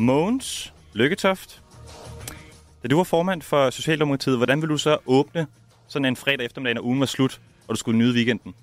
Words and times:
Mogens 0.00 0.72
Lykketoft. 0.92 1.62
Da 2.82 2.88
du 2.88 2.96
var 2.96 3.04
formand 3.04 3.42
for 3.42 3.70
Socialdemokratiet, 3.70 4.36
hvordan 4.36 4.60
ville 4.62 4.72
du 4.72 4.78
så 4.78 4.96
åbne 5.06 5.46
sådan 5.88 6.04
en 6.06 6.16
fredag 6.16 6.46
eftermiddag, 6.46 6.74
når 6.74 6.82
ugen 6.82 7.00
var 7.00 7.06
slut, 7.06 7.40
og 7.68 7.74
du 7.74 7.78
skulle 7.78 7.98
nyde 7.98 8.14
weekenden? 8.14 8.54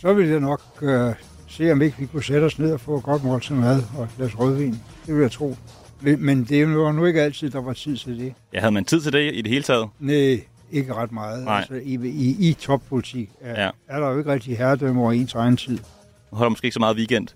Så 0.00 0.12
ville 0.14 0.30
jeg 0.30 0.40
nok 0.40 0.62
øh, 0.82 1.14
se, 1.48 1.72
om 1.72 1.82
ikke 1.82 1.96
vi 1.98 2.06
kunne 2.06 2.24
sætte 2.24 2.44
os 2.44 2.58
ned 2.58 2.72
og 2.72 2.80
få 2.80 2.96
et 2.96 3.02
godt 3.02 3.24
måltid 3.24 3.54
mad 3.54 3.82
og 3.96 4.04
et 4.04 4.10
glas 4.16 4.38
rødvin. 4.38 4.80
Det 5.06 5.14
vil 5.14 5.20
jeg 5.22 5.30
tro. 5.32 5.56
Men 6.00 6.44
det 6.44 6.62
jo 6.62 6.92
nu 6.92 7.04
ikke 7.06 7.22
altid, 7.22 7.50
der 7.50 7.60
var 7.60 7.72
tid 7.72 7.96
til 7.96 8.18
det. 8.18 8.34
Ja, 8.52 8.60
havde 8.60 8.72
man 8.72 8.84
tid 8.84 9.00
til 9.00 9.12
det 9.12 9.34
i 9.34 9.42
det 9.42 9.50
hele 9.50 9.62
taget? 9.62 9.88
Nej, 9.98 10.40
ikke 10.70 10.94
ret 10.94 11.12
meget. 11.12 11.44
Nej. 11.44 11.58
Altså, 11.58 11.74
i, 11.74 11.94
i, 12.08 12.48
I 12.50 12.52
toppolitik 12.52 13.30
er, 13.40 13.62
Ja. 13.64 13.70
er 13.88 14.00
der 14.00 14.08
jo 14.10 14.18
ikke 14.18 14.32
rigtig 14.32 14.58
herredømme 14.58 15.00
over 15.02 15.12
ens 15.12 15.34
egen 15.34 15.56
tid. 15.56 15.78
Nu 16.32 16.36
holder 16.36 16.48
måske 16.50 16.64
ikke 16.64 16.74
så 16.74 16.80
meget 16.80 16.96
weekend. 16.96 17.28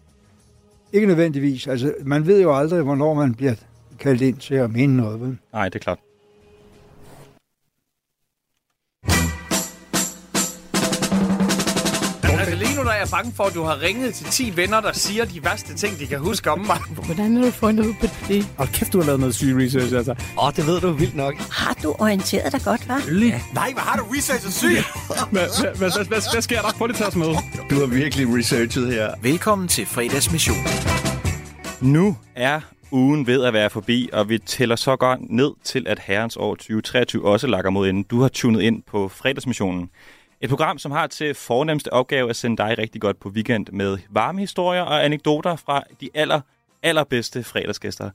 Ikke 0.95 1.07
nødvendigvis. 1.07 1.66
Altså, 1.66 1.95
man 2.05 2.27
ved 2.27 2.43
jo 2.43 2.57
aldrig, 2.57 2.83
hvornår 2.83 3.15
man 3.15 3.34
bliver 3.34 3.55
kaldt 3.98 4.23
ind 4.23 4.37
til 4.37 4.55
at 4.55 4.71
mene 4.71 4.97
noget. 4.97 5.20
Vel? 5.20 5.39
Nej, 5.53 5.69
det 5.69 5.75
er 5.75 5.79
klart. 5.79 5.98
Jeg 13.05 13.11
bange 13.11 13.33
for, 13.37 13.45
at 13.45 13.55
du 13.55 13.63
har 13.63 13.83
ringet 13.83 14.15
til 14.15 14.27
10 14.27 14.57
venner, 14.57 14.81
der 14.81 14.93
siger 14.93 15.25
de 15.25 15.45
værste 15.45 15.75
ting, 15.75 15.99
de 15.99 16.07
kan 16.07 16.19
huske 16.19 16.51
om 16.51 16.59
mig. 16.59 16.79
Hvordan 17.05 17.37
har 17.37 17.45
du 17.45 17.51
fundet 17.51 17.87
ud 17.87 17.95
på 18.01 18.07
det? 18.29 18.49
Og 18.59 18.69
kæft, 18.69 18.93
du 18.93 18.99
har 18.99 19.05
lavet 19.07 19.21
noget 19.21 19.35
syg 19.35 19.57
research, 19.57 19.95
altså. 19.97 20.12
Åh, 20.12 20.47
oh, 20.47 20.53
det 20.57 20.67
ved 20.67 20.81
du 20.81 20.93
vildt 20.93 21.17
nok. 21.17 21.35
Har 21.35 21.77
du 21.83 21.97
orienteret 21.98 22.53
dig 22.53 22.61
godt, 22.65 22.81
hva'? 22.81 23.12
Nej, 23.55 23.73
hvad 23.73 23.83
har 23.83 23.97
du 23.98 24.05
researchet 24.05 24.53
syg? 24.53 24.77
Hvad, 25.31 26.43
sker 26.43 26.61
der? 26.62 26.73
Prøv 26.78 26.87
lige 26.87 26.95
at 26.95 26.98
tage 26.98 27.09
os 27.09 27.17
med. 27.17 27.27
Du 27.70 27.75
har 27.75 27.87
virkelig 27.87 28.39
researchet 28.39 28.93
her. 28.93 29.15
Velkommen 29.23 29.69
til 29.69 29.87
fredagsmission. 29.87 30.56
Nu 31.81 32.17
er 32.34 32.61
ugen 32.93 33.27
ved 33.27 33.45
at 33.45 33.53
være 33.53 33.71
forbi, 33.71 34.11
og 34.12 34.28
vi 34.28 34.39
tæller 34.39 34.77
så 34.77 34.97
godt 34.97 35.21
ned 35.31 35.50
til, 35.65 35.87
at 35.89 35.98
herrens 35.98 36.37
år 36.37 36.55
2023 36.55 37.28
også 37.28 37.47
lakker 37.47 37.71
mod 37.71 37.89
enden. 37.89 38.03
Du 38.03 38.21
har 38.21 38.28
tunet 38.28 38.61
ind 38.62 38.83
på 38.83 39.09
fredagsmissionen. 39.09 39.91
Et 40.41 40.51
program, 40.51 40.79
som 40.79 40.93
har 40.93 41.07
til 41.07 41.35
fornemmeste 41.35 41.93
opgave 41.93 42.31
at 42.31 42.37
sende 42.37 42.57
dig 42.57 42.79
rigtig 42.79 43.01
godt 43.01 43.21
på 43.21 43.29
weekend 43.29 43.67
med 43.73 43.99
varme 44.11 44.41
historier 44.41 44.83
og 44.83 45.05
anekdoter 45.05 45.57
fra 45.57 45.83
de 46.01 46.09
aller, 46.15 46.41
allerbedste 46.83 47.45
fredagsgæster. 47.45 48.11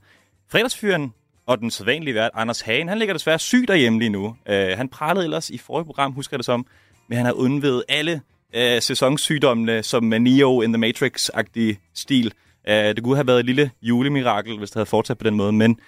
Fredagsfyren 0.48 1.12
og 1.46 1.58
den 1.58 1.70
sædvanlige 1.70 2.14
vært, 2.14 2.30
Anders 2.34 2.60
Hagen, 2.60 2.88
han 2.88 2.98
ligger 2.98 3.12
desværre 3.14 3.38
syg 3.38 3.68
derhjemme 3.68 3.98
lige 3.98 4.08
nu. 4.08 4.26
Uh, 4.26 4.54
han 4.54 4.88
pralede 4.88 5.24
ellers 5.24 5.50
i 5.50 5.58
forrige 5.58 5.84
program, 5.84 6.12
husker 6.12 6.34
jeg 6.34 6.38
det 6.38 6.46
som, 6.46 6.66
men 7.08 7.16
han 7.16 7.26
har 7.26 7.32
undvedet 7.32 7.84
alle 7.88 8.20
uh, 8.56 8.60
sæsonsygdommene 8.80 9.82
som 9.82 10.04
Neo 10.04 10.62
in 10.62 10.72
the 10.72 10.80
Matrix-agtig 10.80 11.76
stil. 11.94 12.32
Uh, 12.68 12.72
det 12.74 13.02
kunne 13.02 13.16
have 13.16 13.26
været 13.26 13.40
et 13.40 13.46
lille 13.46 13.70
julemirakel, 13.82 14.58
hvis 14.58 14.70
det 14.70 14.74
havde 14.74 14.86
fortsat 14.86 15.18
på 15.18 15.24
den 15.24 15.36
måde, 15.36 15.52
men 15.52 15.80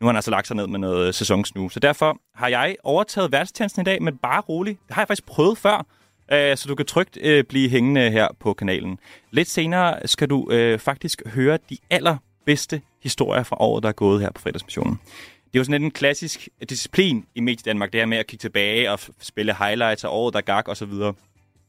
nu 0.00 0.06
har 0.06 0.12
han 0.12 0.16
altså 0.16 0.30
lagt 0.30 0.46
sig 0.46 0.56
ned 0.56 0.66
med 0.66 0.78
noget 0.78 1.14
sæsonsnu. 1.14 1.68
Så 1.68 1.80
derfor 1.80 2.20
har 2.34 2.48
jeg 2.48 2.76
overtaget 2.84 3.32
værtstjenesten 3.32 3.82
i 3.82 3.84
dag, 3.84 4.02
men 4.02 4.16
bare 4.16 4.40
roligt. 4.40 4.78
Det 4.88 4.94
har 4.94 5.02
jeg 5.02 5.08
faktisk 5.08 5.26
prøvet 5.26 5.58
før, 5.58 5.86
øh, 6.32 6.56
så 6.56 6.68
du 6.68 6.74
kan 6.74 6.86
trygt 6.86 7.18
øh, 7.20 7.44
blive 7.44 7.68
hængende 7.68 8.10
her 8.10 8.28
på 8.40 8.54
kanalen. 8.54 8.98
Lidt 9.30 9.48
senere 9.48 10.06
skal 10.06 10.30
du 10.30 10.50
øh, 10.50 10.78
faktisk 10.78 11.22
høre 11.26 11.58
de 11.70 11.78
allerbedste 11.90 12.82
historier 13.02 13.42
fra 13.42 13.56
året, 13.60 13.82
der 13.82 13.88
er 13.88 13.92
gået 13.92 14.20
her 14.20 14.30
på 14.30 14.40
fredagsmissionen. 14.40 15.00
Det 15.44 15.54
er 15.54 15.60
jo 15.60 15.64
sådan 15.64 15.72
lidt 15.72 15.82
en 15.82 15.90
klassisk 15.90 16.48
disciplin 16.70 17.26
i 17.34 17.40
Medie 17.40 17.62
Danmark, 17.64 17.92
det 17.92 18.00
her 18.00 18.06
med 18.06 18.18
at 18.18 18.26
kigge 18.26 18.42
tilbage 18.42 18.90
og 18.92 19.00
spille 19.20 19.54
highlights 19.54 20.04
af 20.04 20.08
året, 20.08 20.34
der 20.34 20.40
gak 20.40 20.68
og 20.68 20.76
så 20.76 20.86
videre. 20.86 21.14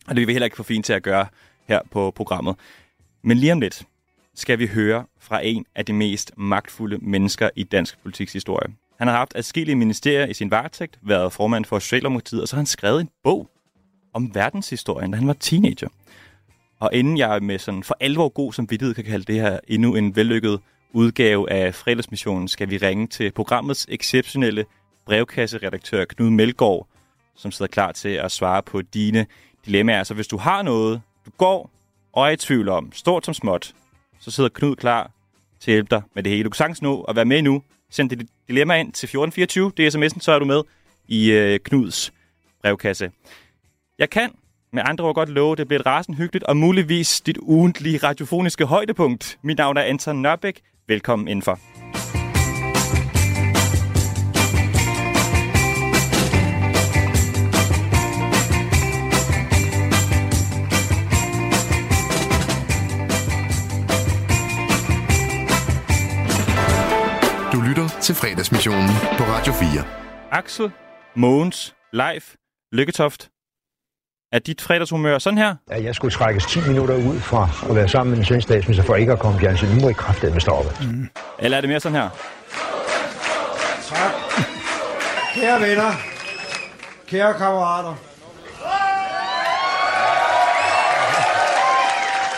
Og 0.08 0.16
det 0.16 0.22
er 0.22 0.26
vi 0.26 0.32
heller 0.32 0.46
ikke 0.46 0.58
for 0.58 0.64
fint 0.64 0.86
til 0.86 0.94
at 0.94 1.04
gøre 1.04 1.26
her 1.68 1.80
på 1.92 2.12
programmet. 2.12 2.56
Men 3.22 3.38
lige 3.38 3.52
om 3.52 3.62
lidt 3.62 3.84
skal 4.40 4.60
vi 4.60 4.68
høre 4.68 5.06
fra 5.20 5.46
en 5.46 5.66
af 5.76 5.86
de 5.86 5.94
mest 5.94 6.32
magtfulde 6.38 6.98
mennesker 6.98 7.50
i 7.56 7.64
dansk 7.64 8.00
politiks 8.04 8.34
historie. 8.34 8.68
Han 8.98 9.08
har 9.08 9.16
haft 9.16 9.32
adskillige 9.36 9.76
ministerier 9.76 10.26
i 10.26 10.34
sin 10.34 10.52
varetægt, 10.52 11.00
været 11.02 11.34
formand 11.34 11.66
for 11.66 11.80
Socialdemokratiet, 11.80 12.42
og 12.42 12.48
så 12.48 12.56
har 12.56 12.60
han 12.60 12.66
skrevet 12.66 13.02
en 13.02 13.10
bog 13.24 13.50
om 14.14 14.36
verdenshistorien, 14.36 15.12
da 15.12 15.18
han 15.18 15.28
var 15.28 15.34
teenager. 15.34 15.88
Og 16.80 16.90
inden 16.94 17.18
jeg 17.18 17.44
med 17.44 17.60
sådan 17.60 17.84
for 17.84 17.98
alvor 18.00 18.30
god 18.30 18.54
som 18.54 18.68
vidtighed 18.70 18.96
kan 18.96 19.04
kalde 19.04 19.26
det 19.26 19.42
her 19.42 19.60
endnu 19.68 19.96
en 19.96 20.16
vellykket 20.16 20.60
udgave 20.94 21.52
af 21.52 21.76
fredagsmissionen, 21.76 22.48
skal 22.48 22.70
vi 22.70 22.78
ringe 22.78 23.08
til 23.08 23.32
programmets 23.32 23.88
exceptionelle 23.90 24.66
brevkasseredaktør 25.06 26.06
Knud 26.06 26.30
Melgaard, 26.30 26.88
som 27.36 27.52
sidder 27.52 27.72
klar 27.72 27.92
til 27.92 28.10
at 28.10 28.32
svare 28.32 28.64
på 28.64 28.82
dine 28.82 29.26
dilemmaer. 29.66 30.04
Så 30.04 30.14
hvis 30.14 30.28
du 30.28 30.38
har 30.38 30.62
noget, 30.62 31.02
du 31.26 31.32
går 31.38 31.72
og 32.14 32.28
er 32.28 32.30
i 32.30 32.38
tvivl 32.38 32.70
om, 32.70 32.92
stort 32.92 33.26
som 33.26 33.34
småt, 33.34 33.74
så 34.20 34.32
sidder 34.32 34.50
Knud 34.50 34.76
klar 34.76 35.12
til 35.60 35.72
at 35.72 35.76
hjælpe 35.76 35.96
dig 35.96 36.02
med 36.16 36.24
det 36.24 36.32
hele. 36.32 36.44
Du 36.44 36.50
kan 36.50 36.58
sagtens 36.58 36.82
nå 36.82 37.02
at 37.02 37.16
være 37.16 37.26
med 37.26 37.42
nu. 37.42 37.64
Send 37.92 38.10
dit 38.10 38.30
dilemma 38.48 38.76
ind 38.80 38.88
til 38.94 39.06
1424. 39.06 39.72
Det 39.78 39.88
er 39.88 39.92
sms'en, 39.92 40.20
så 40.20 40.32
er 40.32 40.40
du 40.40 40.46
med 40.46 40.62
i 41.08 41.32
øh, 41.32 41.60
Knuds 41.60 42.14
brevkasse. 42.62 43.12
Jeg 44.00 44.10
kan 44.10 44.32
med 44.74 44.84
andre 44.86 45.06
ord 45.06 45.16
godt 45.16 45.30
love, 45.30 45.56
det 45.56 45.68
bliver 45.68 45.80
et 45.80 45.86
rasende 45.86 46.18
hyggeligt 46.18 46.44
og 46.44 46.58
muligvis 46.58 47.22
dit 47.22 47.38
ugentlige 47.42 47.98
radiofoniske 47.98 48.66
højdepunkt. 48.66 49.38
Mit 49.42 49.58
navn 49.58 49.78
er 49.78 49.82
Anton 49.82 50.22
Nørbæk. 50.22 50.62
Velkommen 50.88 51.28
indenfor. 51.28 51.60
Til 68.10 68.16
fredagsmissionen 68.16 68.90
på 69.18 69.24
Radio 69.24 69.54
4. 69.54 69.84
Axel, 70.32 70.72
Mogens, 71.16 71.76
Leif, 71.94 72.34
Lykketoft. 72.72 73.30
Er 74.32 74.40
dit 74.40 74.62
fredagshumør 74.62 75.20
sådan 75.20 75.38
her? 75.38 75.56
at 75.68 75.84
jeg 75.84 75.96
skulle 75.96 76.12
trækkes 76.12 76.46
10 76.46 76.60
minutter 76.68 76.96
ud 76.96 77.20
fra 77.20 77.50
at 77.70 77.76
være 77.76 77.88
sammen 77.88 78.10
med 78.10 78.18
den 78.18 78.26
svenske 78.26 78.48
statsminister 78.48 78.84
for 78.84 78.96
ikke 78.96 79.12
at 79.12 79.20
komme 79.20 79.40
fjernsyn. 79.40 79.68
Nu 79.68 79.82
må 79.82 79.90
I 79.90 79.94
kraftedeme 79.94 80.42
stoppe. 80.42 80.70
Mm. 80.82 81.10
Eller 81.40 81.58
er 81.58 81.62
det 81.62 81.70
mere 81.70 81.80
sådan 81.80 82.02
her? 82.02 82.10
Tak. 83.90 84.12
Kære 85.34 85.62
venner, 85.62 85.92
kære 87.08 87.34
kammerater. 87.34 87.96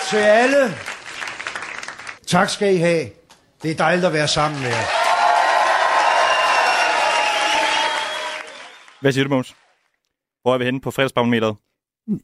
Til 0.09 0.18
alle, 0.18 0.76
tak 2.28 2.50
skal 2.50 2.76
I 2.76 2.78
have. 2.78 3.09
Det 3.64 3.72
er 3.72 3.76
dejligt 3.76 4.06
at 4.06 4.14
være 4.14 4.28
sammen 4.28 4.62
med 4.62 4.70
jer. 4.70 5.00
Hvad 9.01 9.12
siger 9.12 9.23
du, 9.23 9.29
Mogens? 9.29 9.56
Hvor 10.41 10.53
er 10.53 10.57
vi 10.57 10.66
henne 10.66 10.81
på 10.81 10.91
fredagsbarometeret? 10.91 11.56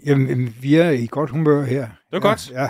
Jamen, 0.05 0.55
vi 0.61 0.75
er 0.75 0.89
i 0.89 1.07
godt 1.11 1.29
humør 1.29 1.63
her. 1.63 1.81
Det 1.81 2.15
er 2.15 2.19
godt. 2.19 2.51
Ja, 2.51 2.69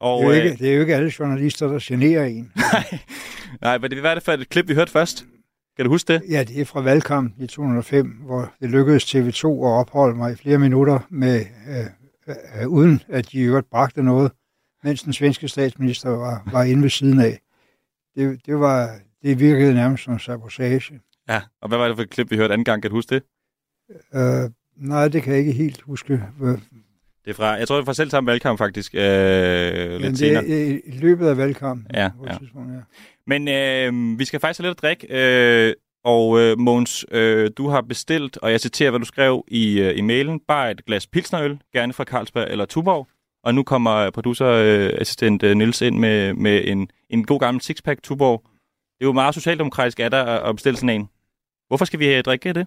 Og, 0.00 0.22
det, 0.22 0.28
er 0.30 0.34
jo 0.34 0.40
øh, 0.40 0.44
ikke, 0.44 0.64
det 0.64 0.70
er 0.70 0.74
jo 0.74 0.80
ikke 0.80 0.94
alle 0.94 1.12
journalister, 1.18 1.68
der 1.68 1.78
generer 1.82 2.24
en. 2.24 2.52
nej, 3.62 3.78
men 3.78 3.90
det, 3.90 4.00
hvad 4.00 4.10
er 4.10 4.14
det 4.14 4.22
for 4.22 4.32
et 4.32 4.48
klip, 4.48 4.68
vi 4.68 4.74
hørte 4.74 4.92
først? 4.92 5.26
Kan 5.76 5.84
du 5.84 5.90
huske 5.90 6.12
det? 6.12 6.22
Ja, 6.30 6.44
det 6.44 6.60
er 6.60 6.64
fra 6.64 6.80
valgkampen 6.80 7.44
i 7.44 7.46
2005, 7.46 8.06
hvor 8.06 8.52
det 8.60 8.70
lykkedes 8.70 9.14
TV2 9.14 9.46
at 9.46 9.72
opholde 9.80 10.16
mig 10.16 10.32
i 10.32 10.36
flere 10.36 10.58
minutter, 10.58 10.98
med, 11.10 11.44
øh, 11.68 11.86
øh, 12.62 12.68
uden 12.68 13.02
at 13.08 13.32
de 13.32 13.38
i 13.38 13.42
øvrigt 13.42 13.70
bragte 13.70 14.02
noget, 14.02 14.32
mens 14.84 15.02
den 15.02 15.12
svenske 15.12 15.48
statsminister 15.48 16.10
var, 16.10 16.48
var 16.52 16.62
inde 16.62 16.82
ved 16.82 16.90
siden 16.90 17.20
af. 17.20 17.40
Det, 18.14 18.46
det, 18.46 18.60
var, 18.60 18.90
det 19.22 19.40
virkede 19.40 19.74
nærmest 19.74 20.04
som 20.04 20.18
sabotage. 20.18 21.00
Ja. 21.28 21.40
Og 21.62 21.68
hvad 21.68 21.78
var 21.78 21.86
det 21.88 21.96
for 21.96 22.02
et 22.02 22.10
klip, 22.10 22.30
vi 22.30 22.36
hørte 22.36 22.52
anden 22.52 22.64
gang? 22.64 22.82
Kan 22.82 22.90
du 22.90 22.96
huske 22.96 23.14
det? 23.14 23.22
Øh, 24.14 24.50
nej, 24.76 25.08
det 25.08 25.22
kan 25.22 25.32
jeg 25.32 25.38
ikke 25.40 25.52
helt 25.52 25.80
huske. 25.82 26.12
Øh, 26.42 26.48
Det 27.24 27.30
er 27.30 27.34
fra, 27.34 27.46
jeg 27.46 27.68
tror, 27.68 27.76
det 27.76 27.82
er 27.82 27.86
fra 27.86 27.94
selv 27.94 28.10
samme 28.10 28.30
valgkamp, 28.30 28.58
faktisk. 28.58 28.94
Øh, 28.94 29.00
Men 29.02 30.00
lidt 30.00 30.02
det 30.10 30.18
senere. 30.18 30.48
er 30.48 30.78
i 30.86 30.90
løbet 30.98 31.26
af 31.26 31.36
valgkampen. 31.36 31.86
Ja, 31.94 32.10
ja. 32.26 32.32
ja. 32.54 32.80
Men 33.26 33.48
øh, 33.48 34.18
vi 34.18 34.24
skal 34.24 34.40
faktisk 34.40 34.60
have 34.60 34.68
lidt 34.68 34.78
at 34.78 34.82
drikke. 34.82 35.06
Øh, 35.68 35.74
og 36.04 36.40
øh, 36.40 36.58
Måns, 36.58 37.04
øh, 37.10 37.50
du 37.56 37.68
har 37.68 37.80
bestilt, 37.80 38.36
og 38.36 38.50
jeg 38.50 38.60
citerer, 38.60 38.90
hvad 38.90 39.00
du 39.00 39.06
skrev 39.06 39.44
i, 39.48 39.80
øh, 39.80 39.98
i 39.98 40.00
mailen, 40.00 40.40
bare 40.48 40.70
et 40.70 40.84
glas 40.84 41.06
pilsnerøl, 41.06 41.58
gerne 41.72 41.92
fra 41.92 42.04
Carlsberg 42.04 42.46
eller 42.50 42.64
Tuborg. 42.64 43.08
Og 43.44 43.54
nu 43.54 43.62
kommer 43.62 44.10
producerassistent 44.10 45.42
øh, 45.42 45.56
Nils 45.56 45.80
ind 45.82 45.98
med, 45.98 46.34
med 46.34 46.62
en, 46.64 46.88
en 47.10 47.24
god 47.24 47.40
gammel 47.40 47.60
sixpack 47.60 48.02
Tuborg. 48.02 48.42
Det 48.98 49.04
er 49.04 49.08
jo 49.08 49.12
meget 49.12 49.34
socialdemokratisk 49.34 50.00
af 50.00 50.10
dig 50.10 50.44
at 50.44 50.56
bestille 50.56 50.76
sådan 50.76 50.88
en. 51.00 51.08
Hvorfor 51.68 51.84
skal 51.84 51.98
vi 51.98 52.14
øh, 52.14 52.22
drikke 52.24 52.52
det? 52.52 52.66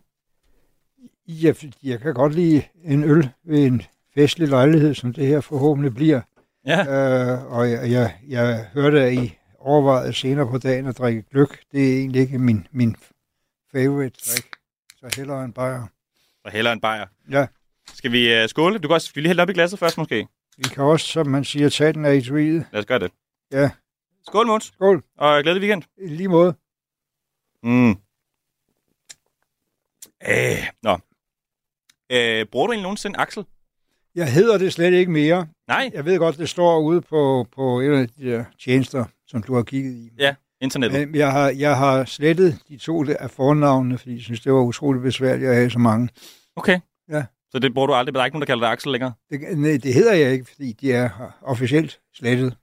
Fordi 1.56 1.90
jeg 1.90 2.00
kan 2.00 2.14
godt 2.14 2.36
lide 2.36 2.64
en 2.84 3.04
øl 3.04 3.30
ved 3.44 3.66
en 3.66 3.82
festlig 4.16 4.48
lejlighed, 4.48 4.94
som 4.94 5.14
det 5.14 5.28
her 5.28 5.42
forhåbentlig 5.42 5.94
bliver. 5.94 6.22
Ja, 6.66 6.80
Øh, 6.82 7.52
og 7.52 7.72
jeg, 7.72 7.92
jeg, 7.92 8.16
jeg 8.28 8.68
hørte, 8.74 9.02
at 9.04 9.14
I 9.14 9.38
overvejede 9.60 10.14
senere 10.14 10.48
på 10.48 10.58
dagen 10.58 10.86
at 10.88 10.98
drikke 10.98 11.22
gløk. 11.32 11.60
Det 11.72 11.94
er 11.94 11.98
egentlig 12.00 12.22
ikke 12.22 12.38
min, 12.40 12.68
min 12.72 12.96
favorite 13.72 14.20
drik. 14.32 14.46
Så 14.96 15.20
hellere 15.20 15.46
en 15.46 15.54
bajer. 15.54 15.88
og 16.44 16.52
hellere 16.52 16.74
en 16.74 16.80
bajer. 16.82 17.06
Ja, 17.32 17.48
Skal 17.94 18.12
vi 18.12 18.34
øh, 18.34 18.50
skåle? 18.50 18.80
Du 18.80 18.88
kan 18.88 18.94
også 18.96 19.12
vi 19.16 19.22
lige 19.22 19.30
hælde 19.30 19.42
op 19.42 19.50
i 19.50 19.54
glasset 19.54 19.80
først, 19.80 19.98
måske. 19.98 20.28
vi 20.58 20.64
kan 20.64 20.84
også, 20.84 21.06
som 21.06 21.28
man 21.28 21.44
siger, 21.44 21.70
tage 21.70 21.94
den 21.94 22.06
af 22.06 22.14
etuiet. 22.16 22.66
Lad 22.72 22.80
os 22.80 22.86
gøre 22.86 23.00
det. 23.00 23.12
Ja, 23.52 23.70
Skål, 24.28 24.48
Måns. 24.48 24.66
Skål. 24.66 25.04
Og 25.18 25.44
glædelig 25.44 25.62
weekend. 25.70 25.84
I 25.98 26.08
lige 26.08 26.28
måde. 26.28 26.54
Mm. 27.64 27.96
Øh, 30.30 30.68
nå. 30.84 30.98
Øh, 32.12 32.46
bruger 32.46 32.68
du 32.68 32.72
egentlig 32.72 32.84
nogensinde 32.84 33.20
Axel? 33.20 33.44
Jeg 34.16 34.34
hedder 34.34 34.58
det 34.58 34.74
slet 34.74 34.94
ikke 34.94 35.12
mere. 35.12 35.48
Nej, 35.68 35.92
Jeg 35.94 36.06
ved 36.06 36.18
godt, 36.20 36.38
det 36.38 36.50
står 36.50 36.80
ude 36.80 37.02
på, 37.02 37.48
på 37.56 37.82
en 37.82 37.94
af 37.94 38.08
de 38.08 38.32
der 38.32 38.44
tjenester, 38.64 39.06
som 39.28 39.44
du 39.44 39.56
har 39.56 39.64
kigget 39.64 39.94
i. 39.94 40.10
Ja. 40.20 40.36
internettet. 40.62 41.08
Men 41.08 41.16
jeg 41.16 41.32
har, 41.32 41.50
jeg 41.50 41.78
har 41.78 42.06
slettet 42.06 42.60
de 42.70 42.78
to 42.78 43.06
af 43.20 43.32
fornavnene, 43.32 43.98
fordi 43.98 44.14
jeg 44.14 44.22
synes, 44.22 44.42
det 44.42 44.54
var 44.54 44.60
utroligt 44.62 45.04
besværligt 45.04 45.50
at 45.50 45.56
have 45.56 45.70
så 45.70 45.80
mange. 45.80 46.10
Okay. 46.56 46.80
Ja. 47.10 47.24
Så 47.52 47.60
det 47.60 47.74
bruger 47.74 47.88
du 47.88 47.94
aldrig, 47.94 48.12
men 48.14 48.16
der 48.16 48.22
er 48.22 48.26
ikke 48.26 48.36
nogen, 48.36 48.42
der 48.42 48.54
kalder 48.54 48.66
dig 48.68 48.72
Axel 48.72 48.92
længere? 48.92 49.14
Det, 49.30 49.58
nej, 49.58 49.80
det 49.84 49.94
hedder 49.94 50.14
jeg 50.14 50.32
ikke, 50.32 50.46
fordi 50.46 50.72
de 50.74 50.94
er 50.94 51.10
officielt 51.42 52.00
slettet. 52.14 52.58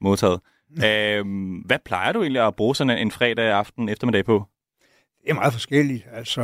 Modtaget. 0.00 0.40
Øhm, 0.84 1.54
hvad 1.56 1.78
plejer 1.84 2.12
du 2.12 2.22
egentlig 2.22 2.46
at 2.46 2.56
bruge 2.56 2.76
sådan 2.76 2.98
en 2.98 3.10
fredag 3.10 3.52
aften 3.52 3.88
eftermiddag 3.88 4.24
på? 4.24 4.44
Det 5.26 5.32
er 5.32 5.34
meget 5.34 5.52
forskelligt. 5.52 6.06
Altså, 6.12 6.42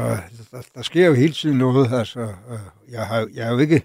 der, 0.50 0.62
der 0.75 0.82
sker 0.82 1.06
jo 1.06 1.14
hele 1.14 1.32
tiden 1.32 1.58
noget. 1.58 1.93
Altså, 1.93 2.20
øh, 2.20 2.58
jeg, 2.93 3.06
har, 3.06 3.29
jeg 3.34 3.46
er 3.46 3.52
jo 3.52 3.58
ikke 3.58 3.82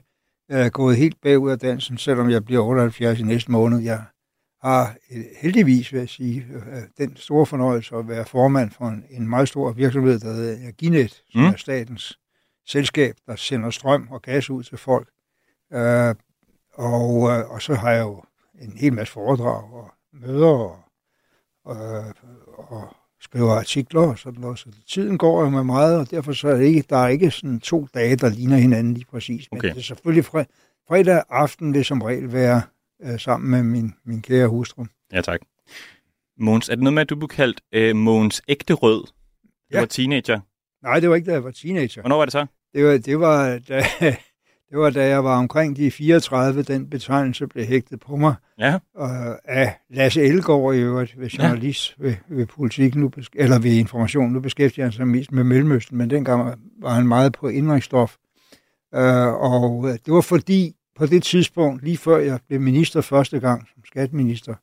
øh, 0.51 0.65
gået 0.67 0.97
helt 0.97 1.21
bagud 1.21 1.51
af 1.51 1.59
dansen, 1.59 1.97
selvom 1.97 2.29
jeg 2.29 2.45
bliver 2.45 2.63
78 2.63 3.19
i 3.19 3.23
næste 3.23 3.51
måned. 3.51 3.79
Jeg 3.79 4.03
har 4.61 4.95
øh, 5.11 5.23
heldigvis, 5.41 5.91
vil 5.94 5.99
jeg 5.99 6.09
sige, 6.09 6.45
øh, 6.53 6.81
den 6.97 7.15
store 7.17 7.45
fornøjelse 7.45 7.95
at 7.95 8.07
være 8.07 8.25
formand 8.25 8.71
for 8.71 8.85
en, 8.88 9.03
en 9.09 9.29
meget 9.29 9.47
stor 9.47 9.71
virksomhed, 9.71 10.19
der 10.19 10.33
hedder 10.33 10.57
Energinet, 10.57 11.23
som 11.31 11.41
Mm. 11.41 11.47
er 11.47 11.55
statens 11.57 12.19
selskab, 12.67 13.15
der 13.25 13.35
sender 13.35 13.69
strøm 13.69 14.07
og 14.11 14.21
gas 14.21 14.49
ud 14.49 14.63
til 14.63 14.77
folk. 14.77 15.07
Øh, 15.73 16.15
og, 16.73 17.29
øh, 17.31 17.49
og 17.51 17.61
så 17.61 17.73
har 17.75 17.91
jeg 17.91 18.01
jo 18.01 18.23
en 18.61 18.77
hel 18.77 18.94
masse 18.94 19.13
foredrag 19.13 19.73
og 19.73 19.91
møder 20.13 20.47
og, 20.47 20.79
og, 21.65 22.13
og 22.57 22.95
skriver 23.21 23.51
artikler 23.53 24.01
og 24.01 24.19
sådan 24.19 24.41
noget. 24.41 24.59
Så 24.59 24.65
tiden 24.89 25.17
går 25.17 25.43
jo 25.43 25.49
med 25.49 25.63
meget, 25.63 25.99
og 25.99 26.11
derfor 26.11 26.33
så 26.33 26.47
er 26.47 26.55
det 26.57 26.65
ikke, 26.65 26.83
der 26.89 26.97
er 26.97 27.07
ikke 27.07 27.31
sådan 27.31 27.59
to 27.59 27.87
dage, 27.93 28.15
der 28.15 28.29
ligner 28.29 28.57
hinanden 28.57 28.93
lige 28.93 29.05
præcis. 29.11 29.47
Men 29.51 29.57
Okay. 29.59 29.69
det 29.69 29.77
er 29.77 29.81
selvfølgelig 29.81 30.25
fre, 30.25 30.45
fredag 30.87 31.23
aften 31.29 31.73
vil 31.73 31.85
som 31.85 32.01
regel 32.01 32.33
være 32.33 32.61
øh, 33.03 33.19
sammen 33.19 33.51
med 33.51 33.63
min, 33.63 33.93
min 34.05 34.21
kære 34.21 34.47
hustru. 34.47 34.85
Ja, 35.13 35.21
tak. 35.21 35.39
Måns, 36.39 36.69
er 36.69 36.75
det 36.75 36.83
noget 36.83 36.93
med, 36.93 37.01
at 37.01 37.09
du 37.09 37.15
blev 37.15 37.27
kaldt 37.27 37.61
øh, 37.71 37.95
Måns 37.95 38.41
ægte 38.47 38.73
rød? 38.73 39.03
Du 39.03 39.09
Ja. 39.71 39.79
var 39.79 39.85
teenager. 39.85 40.39
Nej, 40.83 40.99
det 40.99 41.09
var 41.09 41.15
ikke, 41.15 41.25
da 41.25 41.31
jeg 41.31 41.43
var 41.43 41.51
teenager. 41.51 42.01
Hvornår 42.01 42.17
var 42.17 42.25
det 42.25 42.31
så? 42.31 42.45
Det 42.73 42.85
var, 42.85 42.97
det 42.97 43.19
var, 43.19 43.59
da, 43.69 43.83
det 44.69 44.77
var, 44.77 44.89
da 44.89 45.07
jeg 45.07 45.23
var 45.23 45.37
omkring 45.37 45.75
de 45.75 45.91
34, 45.91 46.63
den 46.63 46.89
betegnelse 46.89 47.47
blev 47.47 47.65
hægtet 47.65 47.99
på 47.99 48.15
mig. 48.15 48.35
Ja. 48.59 48.73
øh, 48.73 49.35
af 49.43 49.79
Lasse 49.89 50.21
Elgaard 50.21 50.75
i 50.75 50.79
øvrigt, 50.79 51.19
ved 51.19 51.29
journalist 51.29 51.95
ja. 51.99 52.03
ved, 52.03 52.15
ved 52.29 52.45
politik, 52.45 52.95
nu, 52.95 53.11
eller 53.33 53.59
ved 53.59 53.71
information. 53.71 54.31
Nu 54.31 54.39
beskæftiger 54.39 54.85
han 54.85 54.91
sig 54.91 55.07
mest 55.07 55.31
med 55.31 55.43
Mellemøsten, 55.43 55.97
men 55.97 56.09
dengang 56.09 56.59
var 56.81 56.89
han 56.89 57.07
meget 57.07 57.33
på 57.33 57.47
indrigsstof. 57.47 58.15
Øh, 58.95 59.27
og 59.27 59.89
øh, 59.89 59.93
det 60.05 60.13
var 60.13 60.21
fordi, 60.21 60.75
på 60.95 61.05
det 61.05 61.23
tidspunkt, 61.23 61.83
lige 61.83 61.97
før 61.97 62.17
jeg 62.17 62.39
blev 62.47 62.61
minister 62.61 63.01
første 63.01 63.39
gang 63.39 63.67
som 63.73 63.83
skatteminister, 63.85 64.53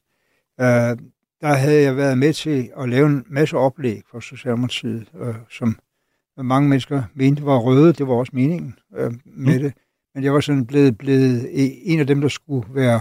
øh, 0.61 0.99
der 1.41 1.55
havde 1.55 1.83
jeg 1.83 1.97
været 1.97 2.19
med 2.19 2.33
til 2.33 2.71
at 2.81 2.89
lave 2.89 3.07
en 3.07 3.25
masse 3.29 3.57
oplæg 3.57 4.03
for 4.11 4.21
Socialdemokratiet, 4.21 5.07
øh, 5.21 5.35
som 5.51 5.77
mange 6.37 6.69
mennesker 6.69 7.03
mente 7.15 7.45
var 7.45 7.59
røde. 7.59 7.93
Det 7.93 8.09
var 8.09 8.15
også 8.15 8.33
meningen 8.35 8.75
øh, 8.97 9.13
med 9.25 9.55
mm. 9.55 9.63
det. 9.63 9.73
Men 10.15 10.25
jeg 10.25 10.35
var 10.35 10.41
sådan 10.41 10.67
blevet, 10.67 10.99
blevet 10.99 11.49
en 11.93 12.01
af 12.01 12.07
dem, 12.07 12.21
der 12.21 12.29
skulle 12.29 12.75
være 12.75 13.01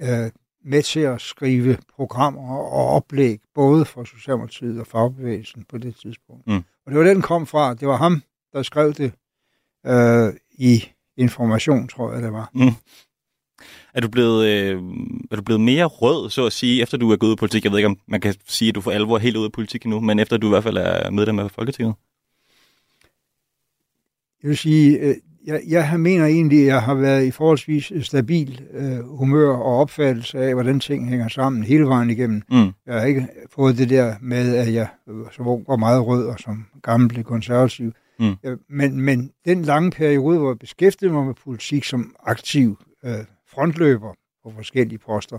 øh, 0.00 0.30
med 0.64 0.82
til 0.82 1.00
at 1.00 1.20
skrive 1.20 1.78
programmer 1.94 2.56
og 2.56 2.86
oplæg, 2.86 3.40
både 3.54 3.84
for 3.84 4.04
Socialdemokratiet 4.04 4.80
og 4.80 4.86
fagbevægelsen 4.86 5.64
på 5.68 5.78
det 5.78 5.96
tidspunkt. 5.96 6.46
Mm. 6.46 6.62
Og 6.86 6.92
det 6.92 6.98
var 6.98 7.04
den 7.04 7.22
kom 7.22 7.46
fra. 7.46 7.74
Det 7.74 7.88
var 7.88 7.96
ham, 7.96 8.22
der 8.52 8.62
skrev 8.62 8.92
det 8.92 9.12
øh, 9.86 10.32
i 10.52 10.84
Information, 11.16 11.88
tror 11.88 12.12
jeg, 12.12 12.22
det 12.22 12.32
var. 12.32 12.50
Er 13.94 14.00
du, 14.00 14.08
blevet, 14.08 14.46
øh, 14.46 14.82
er 15.30 15.36
du 15.36 15.42
blevet 15.42 15.60
mere 15.60 15.84
rød, 15.84 16.30
så 16.30 16.46
at 16.46 16.52
sige, 16.52 16.82
efter 16.82 16.98
du 16.98 17.10
er 17.10 17.16
gået 17.16 17.28
ud 17.28 17.34
af 17.34 17.38
politik? 17.38 17.64
Jeg 17.64 17.72
ved 17.72 17.78
ikke, 17.78 17.86
om 17.86 17.98
man 18.06 18.20
kan 18.20 18.34
sige, 18.46 18.68
at 18.68 18.74
du 18.74 18.80
for 18.80 18.90
alvor 18.90 19.14
er 19.16 19.20
helt 19.20 19.36
ude 19.36 19.44
af 19.44 19.52
politik 19.52 19.84
endnu, 19.84 20.00
men 20.00 20.18
efter 20.18 20.36
du 20.36 20.46
i 20.46 20.50
hvert 20.50 20.62
fald 20.62 20.76
er 20.76 21.10
medlem 21.10 21.38
af 21.38 21.50
Folketinget. 21.50 21.94
Jeg 24.42 24.48
vil 24.48 24.56
sige, 24.56 24.98
øh, 24.98 25.14
jeg, 25.46 25.60
jeg 25.68 26.00
mener 26.00 26.26
egentlig, 26.26 26.60
at 26.60 26.66
jeg 26.66 26.82
har 26.82 26.94
været 26.94 27.24
i 27.24 27.30
forholdsvis 27.30 27.92
stabil 28.02 28.62
øh, 28.72 28.98
humør 29.18 29.48
og 29.48 29.78
opfattelse 29.78 30.38
af, 30.38 30.54
hvordan 30.54 30.80
ting 30.80 31.08
hænger 31.08 31.28
sammen 31.28 31.64
hele 31.64 31.84
vejen 31.84 32.10
igennem. 32.10 32.42
Mm. 32.50 32.70
Jeg 32.86 32.94
har 32.94 33.04
ikke 33.04 33.28
fået 33.50 33.78
det 33.78 33.90
der 33.90 34.14
med, 34.20 34.56
at 34.56 34.74
jeg 34.74 34.86
som 35.32 35.46
ung 35.46 35.64
var 35.68 35.76
meget 35.76 36.06
rød 36.06 36.26
og 36.26 36.38
som 36.38 36.66
gammel 36.82 37.08
blev 37.08 37.24
konservativ. 37.24 37.92
Mm. 38.18 38.34
Øh, 38.44 38.58
Men, 38.68 39.00
men 39.00 39.30
den 39.44 39.62
lange 39.62 39.90
periode, 39.90 40.38
hvor 40.38 40.50
jeg 40.50 40.58
beskæftigede 40.58 41.14
mig 41.14 41.26
med 41.26 41.34
politik 41.34 41.84
som 41.84 42.14
aktiv 42.26 42.78
øh, 43.04 43.12
frontløber 43.52 44.12
på 44.44 44.52
forskellige 44.56 44.98
poster, 44.98 45.38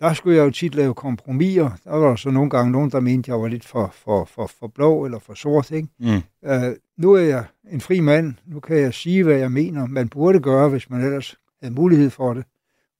der 0.00 0.14
skulle 0.14 0.36
jeg 0.36 0.44
jo 0.44 0.50
tit 0.50 0.74
lave 0.74 0.94
kompromiser. 0.94 1.70
Der 1.84 1.96
var 1.96 2.16
så 2.16 2.30
nogle 2.30 2.50
gange 2.50 2.72
nogen, 2.72 2.90
der 2.90 3.00
mente, 3.00 3.30
jeg 3.30 3.40
var 3.40 3.48
lidt 3.48 3.64
for, 3.64 3.94
for, 4.04 4.24
for, 4.24 4.50
for 4.58 4.66
blå 4.66 5.04
eller 5.04 5.18
for 5.18 5.34
sort. 5.34 5.70
Ikke? 5.70 5.88
Mm. 5.98 6.22
Øh, 6.50 6.76
nu 6.98 7.12
er 7.12 7.20
jeg 7.20 7.44
en 7.70 7.80
fri 7.80 8.00
mand. 8.00 8.34
Nu 8.46 8.60
kan 8.60 8.76
jeg 8.76 8.94
sige, 8.94 9.24
hvad 9.24 9.36
jeg 9.36 9.52
mener, 9.52 9.86
man 9.86 10.08
burde 10.08 10.40
gøre, 10.40 10.68
hvis 10.68 10.90
man 10.90 11.04
ellers 11.04 11.36
havde 11.62 11.74
mulighed 11.74 12.10
for 12.10 12.34
det. 12.34 12.44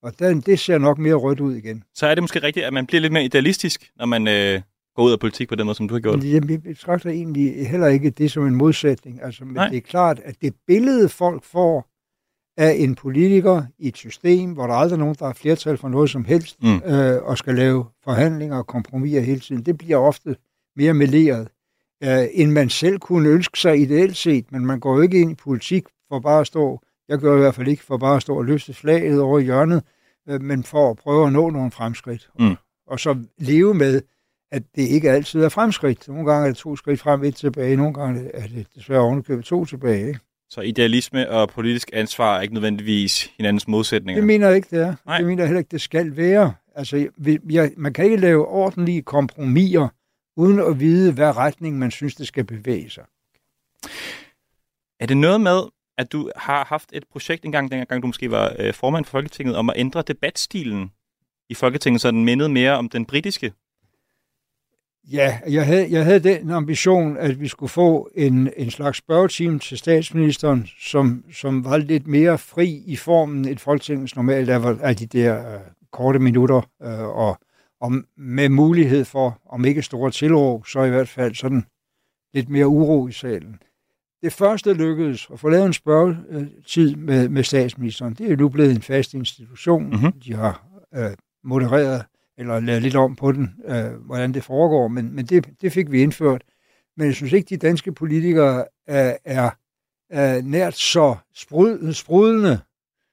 Og 0.03 0.19
den, 0.19 0.41
det 0.41 0.59
ser 0.59 0.77
nok 0.77 0.97
mere 0.97 1.13
rødt 1.13 1.39
ud 1.39 1.55
igen. 1.55 1.83
Så 1.93 2.07
er 2.07 2.15
det 2.15 2.23
måske 2.23 2.43
rigtigt, 2.43 2.65
at 2.65 2.73
man 2.73 2.85
bliver 2.85 3.01
lidt 3.01 3.13
mere 3.13 3.23
idealistisk, 3.23 3.91
når 3.95 4.05
man 4.05 4.27
øh, 4.27 4.61
går 4.95 5.03
ud 5.03 5.11
af 5.11 5.19
politik 5.19 5.49
på 5.49 5.55
den 5.55 5.65
måde, 5.65 5.75
som 5.75 5.87
du 5.87 5.93
har 5.95 5.99
gjort. 5.99 6.19
Men 6.23 6.33
jeg 6.33 6.49
jeg 6.49 6.63
betragter 6.63 7.09
egentlig 7.09 7.67
heller 7.67 7.87
ikke 7.87 8.09
det 8.09 8.31
som 8.31 8.47
en 8.47 8.55
modsætning. 8.55 9.19
Altså, 9.23 9.45
men 9.45 9.53
Nej. 9.53 9.67
det 9.67 9.77
er 9.77 9.81
klart, 9.81 10.19
at 10.23 10.35
det 10.41 10.53
billede, 10.67 11.09
folk 11.09 11.43
får 11.43 11.87
af 12.57 12.75
en 12.79 12.95
politiker 12.95 13.63
i 13.79 13.87
et 13.87 13.97
system, 13.97 14.51
hvor 14.51 14.67
der 14.67 14.73
aldrig 14.73 14.95
er 14.95 14.99
nogen, 14.99 15.15
der 15.19 15.25
har 15.25 15.33
flertal 15.33 15.77
for 15.77 15.89
noget 15.89 16.09
som 16.09 16.25
helst, 16.25 16.63
Mm. 16.63 16.75
øh, 16.75 17.23
og 17.23 17.37
skal 17.37 17.55
lave 17.55 17.85
forhandlinger 18.03 18.57
og 18.57 18.67
kompromiser 18.67 19.21
hele 19.21 19.39
tiden, 19.39 19.61
det 19.61 19.77
bliver 19.77 19.97
ofte 19.97 20.35
mere 20.75 20.93
meleret, 20.93 21.47
øh, 22.03 22.25
end 22.31 22.51
man 22.51 22.69
selv 22.69 22.99
kunne 22.99 23.29
ønske 23.29 23.59
sig 23.59 23.79
ideelt 23.81 24.17
set. 24.17 24.51
Men 24.51 24.65
man 24.65 24.79
går 24.79 24.95
jo 24.95 25.01
ikke 25.01 25.21
ind 25.21 25.31
i 25.31 25.35
politik 25.35 25.83
for 26.09 26.19
bare 26.19 26.39
at 26.39 26.47
stå, 26.47 26.81
jeg 27.09 27.17
gør 27.19 27.35
i 27.35 27.39
hvert 27.39 27.55
fald 27.55 27.67
ikke 27.67 27.83
for 27.83 27.97
bare 27.97 28.15
at 28.15 28.21
stå 28.21 28.37
og 28.37 28.45
løfte 28.45 28.73
flaget 28.73 29.21
over 29.21 29.39
i 29.39 29.43
hjørnet, 29.43 29.83
øh, 30.29 30.41
men 30.41 30.63
for 30.63 30.89
at 30.91 30.97
prøve 30.97 31.27
at 31.27 31.33
nå 31.33 31.49
nogle 31.49 31.71
fremskridt. 31.71 32.29
Mm. 32.39 32.55
Og 32.87 32.99
så 32.99 33.17
leve 33.37 33.73
med, 33.73 34.01
at 34.51 34.63
det 34.75 34.81
ikke 34.81 35.11
altid 35.11 35.43
er 35.43 35.49
fremskridt. 35.49 36.07
Nogle 36.07 36.31
gange 36.31 36.43
er 36.43 36.47
det 36.49 36.57
to 36.57 36.75
skridt 36.75 36.99
frem, 36.99 37.23
et 37.23 37.35
tilbage. 37.35 37.75
Nogle 37.75 37.93
gange 37.93 38.31
er 38.33 38.47
det 38.47 38.67
desværre 38.75 39.01
ovenikøbet 39.01 39.45
to 39.45 39.65
tilbage. 39.65 40.07
Ikke? 40.07 40.19
Så 40.49 40.61
idealisme 40.61 41.29
og 41.29 41.49
politisk 41.49 41.89
ansvar 41.93 42.37
er 42.37 42.41
ikke 42.41 42.53
nødvendigvis 42.53 43.29
hinandens 43.37 43.67
modsætninger. 43.67 44.21
Det 44.21 44.27
mener 44.27 44.47
jeg 44.47 44.55
ikke, 44.55 44.67
det 44.71 44.81
er. 44.85 44.95
Nej. 45.05 45.17
Det 45.17 45.27
mener 45.27 45.43
jeg 45.43 45.47
heller 45.47 45.59
ikke, 45.59 45.71
det 45.71 45.81
skal 45.81 46.17
være. 46.17 46.53
Altså, 46.75 47.07
vi- 47.17 47.39
jeg, 47.49 47.71
man 47.77 47.93
kan 47.93 48.05
ikke 48.05 48.17
lave 48.17 48.47
ordentlige 48.47 49.01
kompromiser, 49.01 49.87
uden 50.37 50.59
at 50.59 50.79
vide, 50.79 51.13
hvad 51.13 51.37
retning 51.37 51.79
man 51.79 51.91
synes, 51.91 52.15
det 52.15 52.27
skal 52.27 52.43
bevæge 52.43 52.89
sig. 52.89 53.03
Er 54.99 55.05
det 55.05 55.17
noget 55.17 55.41
med, 55.41 55.61
at 55.97 56.11
du 56.11 56.31
har 56.35 56.65
haft 56.65 56.89
et 56.93 57.03
projekt 57.11 57.45
engang, 57.45 57.71
dengang 57.71 58.01
du 58.01 58.07
måske 58.07 58.31
var 58.31 58.55
øh, 58.59 58.73
formand 58.73 59.05
for 59.05 59.11
Folketinget, 59.11 59.55
om 59.55 59.69
at 59.69 59.75
ændre 59.77 60.01
debatstilen 60.01 60.91
i 61.49 61.53
Folketinget, 61.53 62.01
så 62.01 62.11
den 62.11 62.25
mindede 62.25 62.49
mere 62.49 62.71
om 62.71 62.89
den 62.89 63.05
britiske? 63.05 63.53
Ja, 65.11 65.39
jeg 65.49 65.65
havde, 65.65 65.87
jeg 65.91 66.05
havde 66.05 66.19
den 66.19 66.51
ambition, 66.51 67.17
at 67.17 67.39
vi 67.39 67.47
skulle 67.47 67.69
få 67.69 68.09
en, 68.15 68.49
en 68.57 68.71
slags 68.71 68.97
spørgetime 68.97 69.59
til 69.59 69.77
statsministeren, 69.77 70.67
som, 70.79 71.23
som 71.33 71.65
var 71.65 71.77
lidt 71.77 72.07
mere 72.07 72.37
fri 72.37 72.83
i 72.85 72.95
formen 72.95 73.45
et 73.45 73.59
folketingets 73.59 74.15
normalt 74.15 74.49
er 74.49 74.77
af 74.81 74.95
de 74.95 75.05
der 75.05 75.53
øh, 75.53 75.59
korte 75.91 76.19
minutter, 76.19 76.61
øh, 76.83 76.99
og, 76.99 77.37
og 77.81 77.91
med 78.17 78.49
mulighed 78.49 79.05
for, 79.05 79.41
om 79.45 79.65
ikke 79.65 79.81
store 79.81 80.11
tilråb, 80.11 80.67
så 80.67 80.83
i 80.83 80.89
hvert 80.89 81.09
fald 81.09 81.35
sådan 81.35 81.65
lidt 82.33 82.49
mere 82.49 82.67
uro 82.67 83.07
i 83.07 83.11
salen. 83.11 83.59
Det 84.21 84.33
første 84.33 84.73
lykkedes 84.73 85.27
at 85.33 85.39
få 85.39 85.49
lavet 85.49 85.65
en 85.65 85.73
spørgetid 85.73 86.95
med, 86.95 87.29
med 87.29 87.43
statsministeren. 87.43 88.13
Det 88.13 88.31
er 88.31 88.37
nu 88.37 88.49
blevet 88.49 88.71
en 88.71 88.81
fast 88.81 89.13
institution. 89.13 89.89
Mhm. 89.89 90.11
De 90.11 90.33
har 90.33 90.67
øh, 90.95 91.11
modereret 91.43 92.05
eller 92.37 92.59
lavet 92.59 92.81
lidt 92.81 92.95
om 92.95 93.15
på 93.15 93.31
den, 93.31 93.55
øh, 93.65 93.91
hvordan 93.91 94.33
det 94.33 94.43
foregår, 94.43 94.87
men, 94.87 95.15
men 95.15 95.25
det, 95.25 95.49
det 95.61 95.71
fik 95.71 95.91
vi 95.91 96.01
indført. 96.01 96.43
Men 96.97 97.07
jeg 97.07 97.15
synes 97.15 97.33
ikke, 97.33 97.49
de 97.49 97.57
danske 97.57 97.91
politikere 97.91 98.65
er, 98.87 99.17
er, 99.25 99.49
er 100.09 100.41
nært 100.41 100.73
så 100.73 101.15
sprud, 101.33 101.93
sprudlende, 101.93 102.59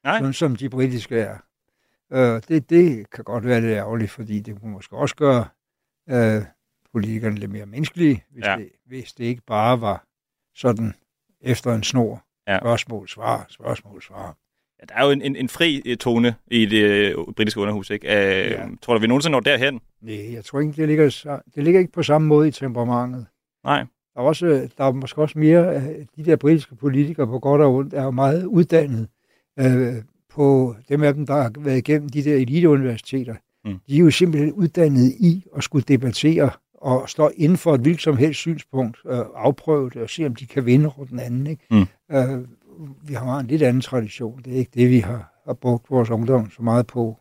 Nej. 0.03 0.19
som, 0.19 0.33
som 0.33 0.55
de 0.55 0.69
britiske 0.69 1.19
er. 1.19 1.37
Øh, 2.13 2.41
det, 2.47 2.69
det 2.69 3.09
kan 3.09 3.23
godt 3.23 3.45
være 3.45 3.61
lidt 3.61 3.71
ærgerligt, 3.71 4.11
fordi 4.11 4.39
det 4.39 4.59
kunne 4.59 4.71
måske 4.71 4.95
også 4.95 5.15
gøre 5.15 5.45
øh, 6.09 6.43
politikerne 6.91 7.35
lidt 7.35 7.51
mere 7.51 7.65
menneskelige, 7.65 8.23
hvis, 8.29 8.45
ja. 8.45 8.55
det, 8.57 8.69
hvis 8.85 9.13
det 9.13 9.23
ikke 9.23 9.41
bare 9.47 9.81
var 9.81 10.05
sådan 10.55 10.93
efter 11.41 11.73
en 11.73 11.83
snor. 11.83 12.25
Ja. 12.47 12.59
Spørgsmål, 12.59 13.09
svar, 13.09 13.45
spørgsmål, 13.49 14.01
svar. 14.01 14.37
Der 14.89 14.95
er 14.95 15.05
jo 15.05 15.11
en, 15.11 15.21
en, 15.21 15.35
en 15.35 15.49
fri 15.49 15.81
øh, 15.85 15.97
tone 15.97 16.35
i 16.51 16.65
det 16.65 16.83
øh, 16.83 17.15
britiske 17.35 17.59
underhus, 17.59 17.89
ikke? 17.89 18.07
Øh, 18.07 18.51
Ja. 18.51 18.65
Tror 18.81 18.93
du, 18.93 18.99
vi 18.99 19.07
nogensinde 19.07 19.31
når 19.31 19.39
derhen? 19.39 19.79
Nej, 20.01 20.33
jeg 20.33 20.45
tror 20.45 20.59
ikke, 20.59 20.73
det 20.77 20.87
ligger, 20.87 21.39
det 21.55 21.63
ligger 21.63 21.79
ikke 21.79 21.91
på 21.91 22.03
samme 22.03 22.27
måde 22.27 22.47
i 22.47 22.51
temperamentet. 22.51 23.25
Nej. 23.63 23.85
Der 24.13 24.21
er, 24.21 24.25
også, 24.25 24.69
der 24.77 24.83
er 24.83 24.91
måske 24.91 25.21
også 25.21 25.39
mere, 25.39 25.75
af 25.75 26.05
de 26.17 26.25
der 26.25 26.35
britiske 26.35 26.75
politikere 26.75 27.27
på 27.27 27.39
godt 27.39 27.61
og 27.61 27.75
ondt, 27.75 27.93
er 27.93 28.03
jo 28.03 28.11
meget 28.11 28.45
uddannet 28.45 29.07
øh, 29.59 29.93
på 30.33 30.75
dem 30.89 31.03
af 31.03 31.13
dem, 31.13 31.25
der 31.25 31.33
har 31.33 31.51
været 31.59 31.77
igennem 31.77 32.09
de 32.09 32.23
der 32.23 32.35
eliteuniversiteter. 32.35 33.33
Mm. 33.65 33.71
Mm. 33.71 33.79
De 33.87 33.95
er 33.95 33.99
jo 33.99 34.11
simpelthen 34.11 34.53
uddannet 34.53 35.13
i 35.19 35.45
at 35.57 35.63
skulle 35.63 35.85
debattere 35.87 36.49
og 36.73 37.09
stå 37.09 37.31
inden 37.37 37.57
for 37.57 37.73
et 37.73 37.81
hvilket 37.81 38.01
som 38.01 38.17
helst 38.17 38.39
synspunkt, 38.39 38.97
øh, 39.05 39.19
afprøve 39.35 39.89
det 39.89 40.01
og 40.01 40.09
se, 40.09 40.25
om 40.25 40.35
de 40.35 40.45
kan 40.47 40.65
vinde 40.65 40.91
over 40.97 41.05
den 41.05 41.19
anden. 41.19 41.47
Ikke? 41.47 41.63
Mm. 41.71 41.85
Øh, 42.11 42.47
vi 43.07 43.13
har 43.13 43.39
en 43.39 43.47
lidt 43.47 43.61
anden 43.61 43.81
tradition. 43.81 44.41
Det 44.45 44.53
er 44.53 44.57
ikke 44.57 44.71
det, 44.73 44.89
vi 44.89 44.99
har, 44.99 45.41
har 45.45 45.53
brugt 45.53 45.91
vores 45.91 46.09
ungdom 46.09 46.51
så 46.51 46.61
meget 46.61 46.87
på 46.87 47.19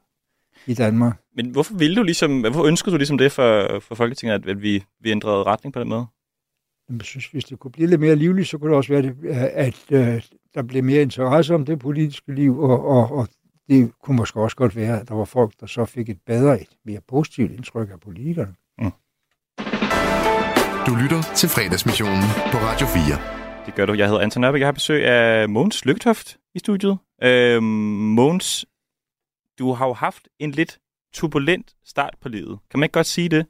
i 0.66 0.74
Danmark. 0.74 1.16
Men 1.36 1.50
hvorfor 1.50 1.74
ville 1.74 1.96
du 1.96 2.02
ligesom, 2.02 2.40
hvorfor 2.40 2.64
ønskede 2.64 2.92
du 2.92 2.96
ligesom 2.96 3.18
det 3.18 3.32
for, 3.32 3.80
for 3.80 3.94
Folketinget, 3.94 4.34
at, 4.34 4.48
at 4.48 4.62
vi, 4.62 4.84
vi 5.00 5.10
ændrede 5.10 5.42
retning 5.42 5.72
på 5.72 5.80
den 5.80 5.88
måde? 5.88 6.06
Jeg 6.90 7.02
synes, 7.02 7.26
hvis 7.26 7.44
det 7.44 7.58
kunne 7.58 7.70
blive 7.70 7.88
lidt 7.88 8.00
mere 8.00 8.16
livligt, 8.16 8.48
så 8.48 8.58
kunne 8.58 8.70
det 8.70 8.76
også 8.76 8.92
være, 8.92 9.02
det, 9.02 9.16
at 9.52 9.84
øh, 9.90 10.22
der 10.54 10.62
blev 10.62 10.84
mere 10.84 11.02
interesse 11.02 11.54
om 11.54 11.64
det 11.64 11.78
politiske 11.78 12.34
liv, 12.34 12.60
og, 12.60 12.86
og, 12.86 13.12
og 13.12 13.28
det 13.68 13.90
kunne 14.02 14.16
måske 14.16 14.40
også 14.40 14.56
godt 14.56 14.76
være, 14.76 15.00
at 15.00 15.08
der 15.08 15.14
var 15.14 15.24
folk, 15.24 15.52
der 15.60 15.66
så 15.66 15.84
fik 15.84 16.08
et 16.08 16.18
bedre, 16.26 16.60
et 16.60 16.68
mere 16.84 17.00
positivt 17.08 17.52
indtryk 17.52 17.90
af 17.90 18.00
politikerne. 18.00 18.54
Du 20.86 20.94
lytter 21.02 21.22
til 21.36 21.48
fredagsmissionen 21.48 22.28
på 22.52 22.58
Radio 22.58 22.86
4. 22.86 23.43
Det 23.66 23.74
gør 23.74 23.86
du. 23.86 23.94
Jeg 23.94 24.06
hedder 24.06 24.20
Anton 24.20 24.40
Nørbeck. 24.40 24.60
Jeg 24.60 24.66
har 24.66 24.72
besøg 24.72 25.04
af 25.06 25.48
Mogens 25.48 25.84
Lygtoft 25.84 26.36
i 26.54 26.58
studiet. 26.58 26.98
Øhm, 27.22 27.62
Mogens, 27.64 28.66
du 29.58 29.72
har 29.72 29.86
jo 29.86 29.92
haft 29.92 30.28
en 30.38 30.50
lidt 30.50 30.78
turbulent 31.12 31.74
start 31.84 32.14
på 32.20 32.28
livet. 32.28 32.58
Kan 32.70 32.80
man 32.80 32.84
ikke 32.84 32.92
godt 32.92 33.06
sige 33.06 33.28
det? 33.28 33.46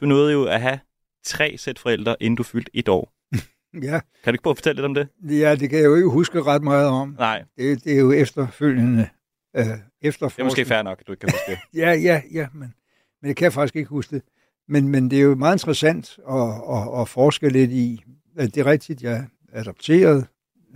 Du 0.00 0.06
nåede 0.06 0.32
jo 0.32 0.44
at 0.44 0.60
have 0.60 0.80
tre 1.24 1.56
sæt 1.58 1.78
forældre, 1.78 2.16
inden 2.20 2.36
du 2.36 2.42
fyldte 2.42 2.70
et 2.74 2.88
år. 2.88 3.12
Ja, 3.82 4.00
Kan 4.00 4.00
du 4.24 4.30
ikke 4.30 4.42
prøve 4.42 4.50
at 4.52 4.56
fortælle 4.56 4.76
lidt 4.76 4.84
om 4.86 4.94
det? 4.94 5.08
ja, 5.40 5.54
det 5.54 5.70
kan 5.70 5.78
jeg 5.78 5.84
jo 5.84 5.94
ikke 5.94 6.08
huske 6.08 6.42
ret 6.42 6.62
meget 6.62 6.86
om. 6.88 7.14
Nej, 7.18 7.44
Det, 7.58 7.84
det 7.84 7.92
er 7.94 7.98
jo 8.00 8.12
efterfølgende 8.12 9.08
øh, 9.56 9.64
det 9.64 9.72
er 9.72 9.78
efterforskning. 10.02 10.46
måske 10.46 10.64
fair 10.64 10.82
nok, 10.82 11.02
du 11.06 11.12
ikke 11.12 11.20
kan 11.20 11.30
huske 11.32 11.50
det. 11.50 11.58
Ja, 11.80 11.92
ja, 11.92 12.22
ja, 12.32 12.46
men, 12.52 12.74
men 13.22 13.28
jeg 13.28 13.36
kan 13.36 13.52
faktisk 13.52 13.76
ikke 13.76 13.88
huske 13.88 14.14
det. 14.16 14.24
Men, 14.68 14.88
men 14.88 15.10
det 15.10 15.18
er 15.18 15.22
jo 15.22 15.34
meget 15.34 15.54
interessant 15.54 16.18
at, 16.30 16.48
at, 16.76 17.00
at 17.00 17.08
forske 17.08 17.48
lidt 17.48 17.70
i. 17.70 18.04
At 18.36 18.54
det 18.54 18.60
er 18.60 18.66
rigtigt, 18.66 19.02
jeg 19.02 19.26
adopteret 19.54 20.26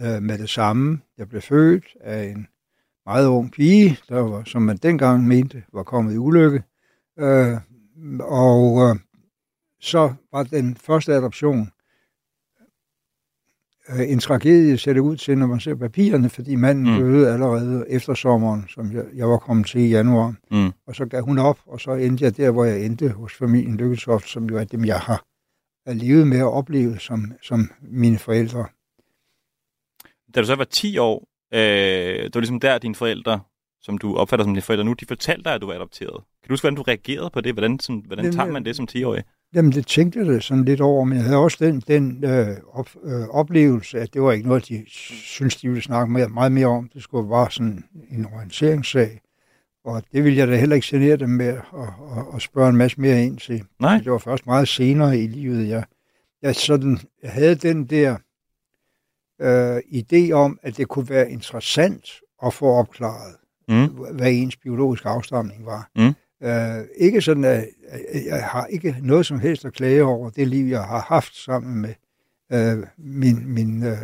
øh, 0.00 0.22
med 0.22 0.38
det 0.38 0.50
samme. 0.50 1.00
Jeg 1.18 1.28
blev 1.28 1.42
født 1.42 1.84
af 2.00 2.24
en 2.24 2.46
meget 3.06 3.26
ung 3.26 3.52
pige, 3.52 3.98
der 4.08 4.20
var, 4.20 4.42
som 4.44 4.62
man 4.62 4.76
dengang 4.76 5.26
mente 5.26 5.62
var 5.72 5.82
kommet 5.82 6.14
i 6.14 6.18
ulykke. 6.18 6.62
Øh, 7.18 7.56
og 8.20 8.88
øh, 8.90 8.96
så 9.80 10.14
var 10.32 10.42
den 10.42 10.76
første 10.76 11.14
adoption 11.14 11.70
øh, 13.88 14.10
en 14.10 14.18
tragedie, 14.18 14.78
ser 14.78 14.92
det 14.92 15.00
ud 15.00 15.16
til, 15.16 15.38
når 15.38 15.46
man 15.46 15.60
ser 15.60 15.74
papirerne, 15.74 16.28
fordi 16.28 16.54
manden 16.54 16.92
Mm. 16.94 16.98
døde 17.00 17.32
allerede 17.32 17.84
efter 17.88 18.14
sommeren, 18.14 18.64
som 18.68 18.92
jeg, 18.92 19.04
jeg 19.14 19.28
var 19.28 19.38
kommet 19.38 19.66
til 19.66 19.80
i 19.80 19.88
januar. 19.88 20.34
Mm. 20.50 20.72
Og 20.86 20.94
så 20.94 21.06
gav 21.06 21.22
hun 21.22 21.38
op, 21.38 21.58
og 21.66 21.80
så 21.80 21.92
endte 21.92 22.24
jeg 22.24 22.36
der, 22.36 22.50
hvor 22.50 22.64
jeg 22.64 22.84
endte 22.84 23.08
hos 23.08 23.34
familien 23.34 23.76
Lykketoft, 23.76 24.28
som 24.28 24.44
jo 24.44 24.56
er 24.58 24.64
dem, 24.64 24.84
jeg 24.84 25.00
har 25.00 25.24
har 25.88 25.94
levet 25.94 26.26
med 26.26 26.42
og 26.42 26.52
oplevet 26.52 27.00
som, 27.00 27.32
som 27.42 27.70
mine 27.80 28.18
forældre. 28.18 28.66
Da 30.34 30.40
du 30.40 30.46
så 30.46 30.54
var 30.54 30.64
10 30.64 30.98
år, 30.98 31.28
øh, 31.54 31.60
det 32.24 32.34
var 32.34 32.40
ligesom 32.40 32.60
der, 32.60 32.78
dine 32.78 32.94
forældre, 32.94 33.40
som 33.82 33.98
du 33.98 34.16
opfatter 34.16 34.44
som 34.44 34.54
dine 34.54 34.62
forældre 34.62 34.84
nu, 34.84 34.92
de 34.92 35.06
fortalte 35.06 35.44
dig, 35.44 35.54
at 35.54 35.60
du 35.60 35.66
var 35.66 35.74
adopteret. 35.74 36.14
Kan 36.14 36.48
du 36.48 36.52
huske, 36.52 36.64
hvordan 36.64 36.76
du 36.76 36.82
reagerede 36.82 37.30
på 37.30 37.40
det? 37.40 37.52
Hvordan, 37.52 37.78
sådan, 37.78 38.02
hvordan 38.06 38.24
Jamen, 38.24 38.36
tager 38.36 38.52
man 38.52 38.64
det 38.64 38.76
som 38.76 38.88
10-årig? 38.90 39.24
Jamen, 39.54 39.72
det 39.72 39.86
tænkte 39.86 40.18
jeg 40.18 40.26
da 40.26 40.40
sådan 40.40 40.64
lidt 40.64 40.80
over, 40.80 41.04
men 41.04 41.16
jeg 41.16 41.24
havde 41.24 41.38
også 41.38 41.56
den, 41.60 41.80
den 41.80 42.24
øh, 42.24 42.56
op, 42.72 42.90
øh, 43.04 43.28
oplevelse, 43.28 44.00
at 44.00 44.14
det 44.14 44.22
var 44.22 44.32
ikke 44.32 44.48
noget, 44.48 44.68
de 44.68 44.84
synes 44.88 45.56
de 45.56 45.68
ville 45.68 45.82
snakke 45.82 46.12
meget, 46.12 46.32
meget 46.32 46.52
mere 46.52 46.66
om. 46.66 46.90
Det 46.94 47.02
skulle 47.02 47.28
bare 47.28 47.50
sådan 47.50 47.84
en 48.10 48.26
orienteringssag. 48.34 49.20
Og 49.88 50.02
det 50.12 50.24
ville 50.24 50.38
jeg 50.38 50.48
da 50.48 50.56
heller 50.56 50.76
ikke 50.76 50.86
genere 50.90 51.16
dem 51.16 51.28
med 51.30 51.46
at, 51.46 51.56
at, 51.56 52.24
at 52.34 52.42
spørge 52.42 52.68
en 52.68 52.76
masse 52.76 53.00
mere 53.00 53.24
ind 53.24 53.38
til. 53.38 53.64
Nej. 53.80 53.98
Det 53.98 54.12
var 54.12 54.18
først 54.18 54.46
meget 54.46 54.68
senere 54.68 55.18
i 55.18 55.26
livet, 55.26 55.68
jeg, 55.68 55.84
jeg, 56.42 56.54
sådan, 56.54 56.98
jeg 57.22 57.30
havde 57.30 57.54
den 57.54 57.84
der 57.86 58.16
øh, 59.40 59.76
idé 59.76 60.32
om, 60.32 60.58
at 60.62 60.76
det 60.76 60.88
kunne 60.88 61.08
være 61.08 61.30
interessant 61.30 62.10
at 62.44 62.54
få 62.54 62.66
opklaret, 62.66 63.34
Mm. 63.70 63.86
hvad 63.86 64.32
ens 64.32 64.56
biologiske 64.56 65.08
afstamning 65.08 65.66
var. 65.66 65.90
Mm. 65.96 66.14
Øh, 66.48 66.84
ikke 66.96 67.20
sådan, 67.20 67.44
at 67.44 67.66
jeg 68.26 68.44
har 68.44 68.66
ikke 68.66 68.96
noget 69.02 69.26
som 69.26 69.40
helst 69.40 69.64
at 69.64 69.72
klage 69.72 70.04
over 70.04 70.30
det 70.30 70.48
liv, 70.48 70.66
jeg 70.66 70.82
har 70.82 71.00
haft 71.08 71.36
sammen 71.36 71.80
med 71.80 71.94
øh, 72.52 72.86
min, 72.98 73.48
min, 73.54 73.82
øh, 73.82 73.98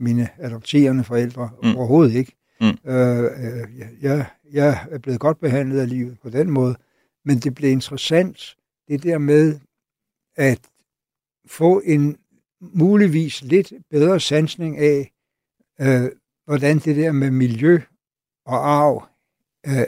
mine 0.00 0.28
adopterende 0.38 1.04
forældre. 1.04 1.50
Mm. 1.62 1.76
Overhovedet 1.76 2.14
ikke. 2.14 2.32
Mm. 2.60 2.90
Øh, 2.90 3.24
øh, 3.24 3.66
jeg, 4.02 4.26
jeg 4.52 4.86
er 4.90 4.98
blevet 4.98 5.20
godt 5.20 5.40
behandlet 5.40 5.80
af 5.80 5.88
livet 5.88 6.18
på 6.20 6.30
den 6.30 6.50
måde, 6.50 6.76
men 7.24 7.38
det 7.38 7.54
blev 7.54 7.70
interessant, 7.70 8.56
det 8.88 9.02
der 9.02 9.18
med 9.18 9.60
at 10.36 10.60
få 11.46 11.80
en 11.84 12.16
muligvis 12.60 13.42
lidt 13.42 13.72
bedre 13.90 14.20
sansning 14.20 14.78
af, 14.78 15.12
øh, 15.80 16.10
hvordan 16.44 16.78
det 16.78 16.96
der 16.96 17.12
med 17.12 17.30
miljø 17.30 17.80
og 18.46 18.70
arv 18.70 19.06
øh, 19.66 19.86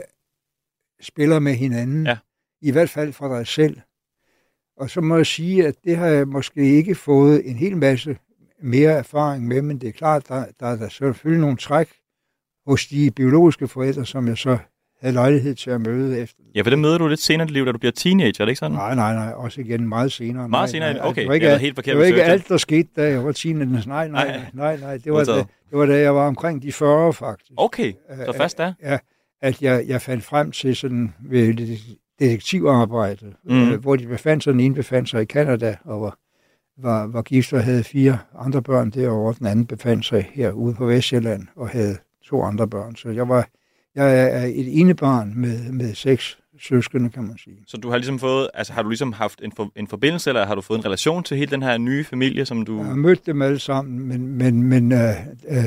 spiller 1.01 1.39
med 1.39 1.55
hinanden. 1.55 2.07
Ja. 2.07 2.19
I 2.61 2.71
hvert 2.71 2.91
fald 2.91 3.13
for 3.13 3.37
dig 3.37 3.47
selv. 3.47 3.81
Og 4.77 4.91
så 4.91 5.01
må 5.01 5.17
jeg 5.17 5.27
sige, 5.27 5.67
at 5.67 5.75
det 5.85 5.97
har 5.97 6.07
jeg 6.07 6.29
måske 6.29 6.77
ikke 6.77 6.95
fået 6.95 7.51
en 7.51 7.57
hel 7.57 7.77
masse 7.77 8.19
mere 8.63 8.91
erfaring 8.93 9.47
med, 9.47 9.63
men 9.63 9.81
det 9.81 9.89
er 9.89 9.93
klart, 9.93 10.29
der, 10.29 10.47
der 10.61 10.67
er 10.67 10.77
der 10.77 10.89
selvfølgelig 10.89 11.41
nogle 11.41 11.57
træk 11.57 12.00
hos 12.71 12.87
de 12.87 13.11
biologiske 13.17 13.69
forældre, 13.69 14.07
som 14.07 14.29
jeg 14.29 14.39
så 14.39 14.59
havde 15.01 15.15
lejlighed 15.15 15.55
til 15.55 15.71
at 15.71 15.81
møde 15.81 16.19
efter. 16.21 16.43
Ja, 16.55 16.63
for 16.63 16.71
det 16.71 16.79
møder 16.79 16.99
du 16.99 17.09
lidt 17.09 17.21
senere 17.21 17.45
i 17.45 17.47
dit 17.47 17.53
liv, 17.55 17.67
da 17.67 17.73
du 17.73 17.79
bliver 17.79 17.93
teenager, 17.93 18.33
er 18.41 18.45
det 18.45 18.49
ikke 18.51 18.59
sådan? 18.59 18.73
Nej, 18.77 18.95
nej, 18.95 19.15
nej, 19.15 19.33
også 19.37 19.61
igen 19.61 19.89
meget 19.89 20.13
senere. 20.13 20.49
Meget 20.49 20.63
nej, 20.63 20.67
senere? 20.67 20.93
nej, 20.95 21.07
Okay, 21.09 21.21
det 21.21 21.29
var 21.29 21.35
ikke, 21.35 21.47
jeg 21.47 21.53
alt- 21.53 21.63
helt 21.63 21.75
forkert 21.75 21.93
det 21.93 21.99
var 21.99 22.05
ikke 22.07 22.23
alt, 22.23 22.49
der 22.49 22.57
skete, 22.57 22.89
da 22.97 23.09
jeg 23.11 23.25
var 23.25 23.33
teenager. 23.33 23.83
Nej, 23.87 24.09
nej, 24.09 24.27
Nej. 24.27 24.41
nej, 24.53 24.77
nej. 24.81 24.97
Det, 24.97 25.13
var 25.13 25.25
da, 25.25 25.33
det 25.37 25.79
var 25.79 25.87
da 25.87 25.99
jeg 25.99 26.15
var 26.15 26.27
omkring 26.27 26.63
de 26.63 26.73
40 26.73 27.13
faktisk. 27.13 27.51
Okay, 27.57 27.93
så 28.17 28.25
Øh, 28.29 28.35
først 28.37 28.59
da. 28.59 28.73
Ja, 28.83 28.99
at 29.43 29.63
jeg, 29.63 29.85
jeg 29.87 30.03
fandt 30.03 30.25
frem 30.25 30.53
til 30.53 30.77
sådan 30.77 31.15
ved 31.21 31.55
det- 31.55 31.79
detektivarbejde, 32.21 33.27
Mhm. 33.45 33.55
mm. 33.57 33.71
øh, 33.73 33.81
hvor 33.81 33.97
de 33.97 34.07
befandt 34.07 34.45
sig, 34.45 34.53
den 34.53 34.61
ene 34.61 34.75
befandt 34.75 35.09
sig 35.09 35.23
i 35.23 35.25
Kanada, 35.25 35.77
og 35.85 36.01
var, 36.01 36.19
var, 36.79 37.07
var 37.07 37.23
gift 37.23 37.53
og 37.53 37.65
havde 37.65 37.85
fire 37.85 38.19
andre 38.39 38.63
børn 38.63 38.91
derovre. 38.91 39.35
Den 39.39 39.47
anden 39.47 39.67
befandt 39.67 40.05
sig 40.07 40.31
herude 40.33 40.75
på 40.75 40.87
Vestjylland 40.87 41.47
og 41.57 41.69
havde 41.69 41.97
to 42.31 42.43
andre 42.43 42.69
børn. 42.69 42.97
Så 42.97 43.11
jeg 43.11 43.29
var 43.29 43.49
jeg 43.95 44.29
er 44.43 44.45
et 44.45 44.81
ene 44.81 44.95
barn 44.95 45.33
med, 45.37 45.73
med 45.73 45.95
seks 45.95 46.39
søskende, 46.61 47.11
kan 47.11 47.23
man 47.23 47.39
sige. 47.39 47.57
Så 47.67 47.77
du 47.77 47.91
har 47.91 47.97
ligesom 47.97 48.19
fået, 48.19 48.49
altså 48.55 48.73
har 48.73 48.83
du 48.83 48.89
ligesom 48.89 49.13
haft 49.13 49.41
en, 49.45 49.53
for, 49.57 49.73
en 49.77 49.87
forbindelse, 49.87 50.31
eller 50.31 50.47
har 50.47 50.55
du 50.55 50.61
fået 50.61 50.79
en 50.79 50.85
relation 50.85 51.23
til 51.23 51.37
hele 51.37 51.51
den 51.51 51.63
her 51.63 51.79
nye 51.79 52.05
familie, 52.05 52.47
som 52.47 52.65
du... 52.65 52.77
Jeg 52.77 52.87
har 52.87 52.95
mødt 52.95 53.27
dem 53.27 53.43
alle 53.43 53.59
sammen, 53.59 54.09
men, 54.09 54.27
men, 54.27 54.63
men 54.63 54.93
øh, 54.93 54.99
øh, 55.49 55.65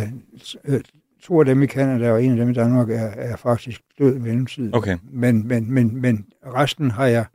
øh, 0.66 0.82
to 1.24 1.40
af 1.40 1.46
dem 1.46 1.64
i 1.64 1.66
Kanada 1.66 2.12
og 2.12 2.24
en 2.24 2.32
af 2.32 2.38
dem 2.38 2.50
i 2.50 2.54
Danmark 2.54 2.90
er, 2.90 3.10
er 3.16 3.36
faktisk 3.36 3.82
død 4.00 4.16
i 4.16 4.20
mellemtiden. 4.20 4.76
Okay. 4.76 4.98
Men, 5.12 5.48
men, 5.48 5.72
men, 5.72 6.02
men 6.02 6.26
resten 6.46 6.92
har 6.92 7.06
jeg 7.06 7.26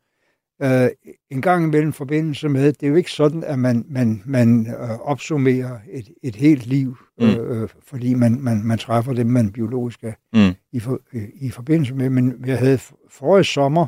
øh, 0.62 0.88
en 1.30 1.42
gang 1.42 1.64
imellem 1.64 1.92
forbindelse 1.92 2.48
med. 2.48 2.72
Det 2.72 2.82
er 2.82 2.88
jo 2.88 2.96
ikke 2.96 3.12
sådan, 3.12 3.44
at 3.44 3.58
man, 3.58 3.84
man, 3.88 4.22
man 4.26 4.66
øh, 4.66 4.98
opsummerer 4.98 5.78
et, 5.92 6.08
et 6.22 6.36
helt 6.36 6.66
liv, 6.66 6.96
Mm. 7.20 7.26
øh, 7.26 7.62
øh, 7.62 7.68
fordi 7.82 8.14
man, 8.14 8.40
man, 8.40 8.64
man 8.64 8.78
træffer 8.78 9.12
dem, 9.12 9.26
man 9.26 9.52
biologisk 9.52 10.04
er 10.04 10.12
Mm. 10.32 10.54
i, 10.72 10.80
for, 10.80 11.00
øh, 11.12 11.28
i 11.34 11.50
forbindelse 11.50 11.94
med. 11.94 12.10
Men 12.10 12.44
jeg 12.46 12.58
havde 12.58 12.78
forrige 13.08 13.44
sommer 13.44 13.86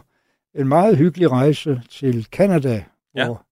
en 0.55 0.69
meget 0.69 0.97
hyggelig 0.97 1.31
rejse 1.31 1.83
til 1.91 2.27
Kanada, 2.33 2.85
Ja. 3.17 3.27
hvor 3.27 3.47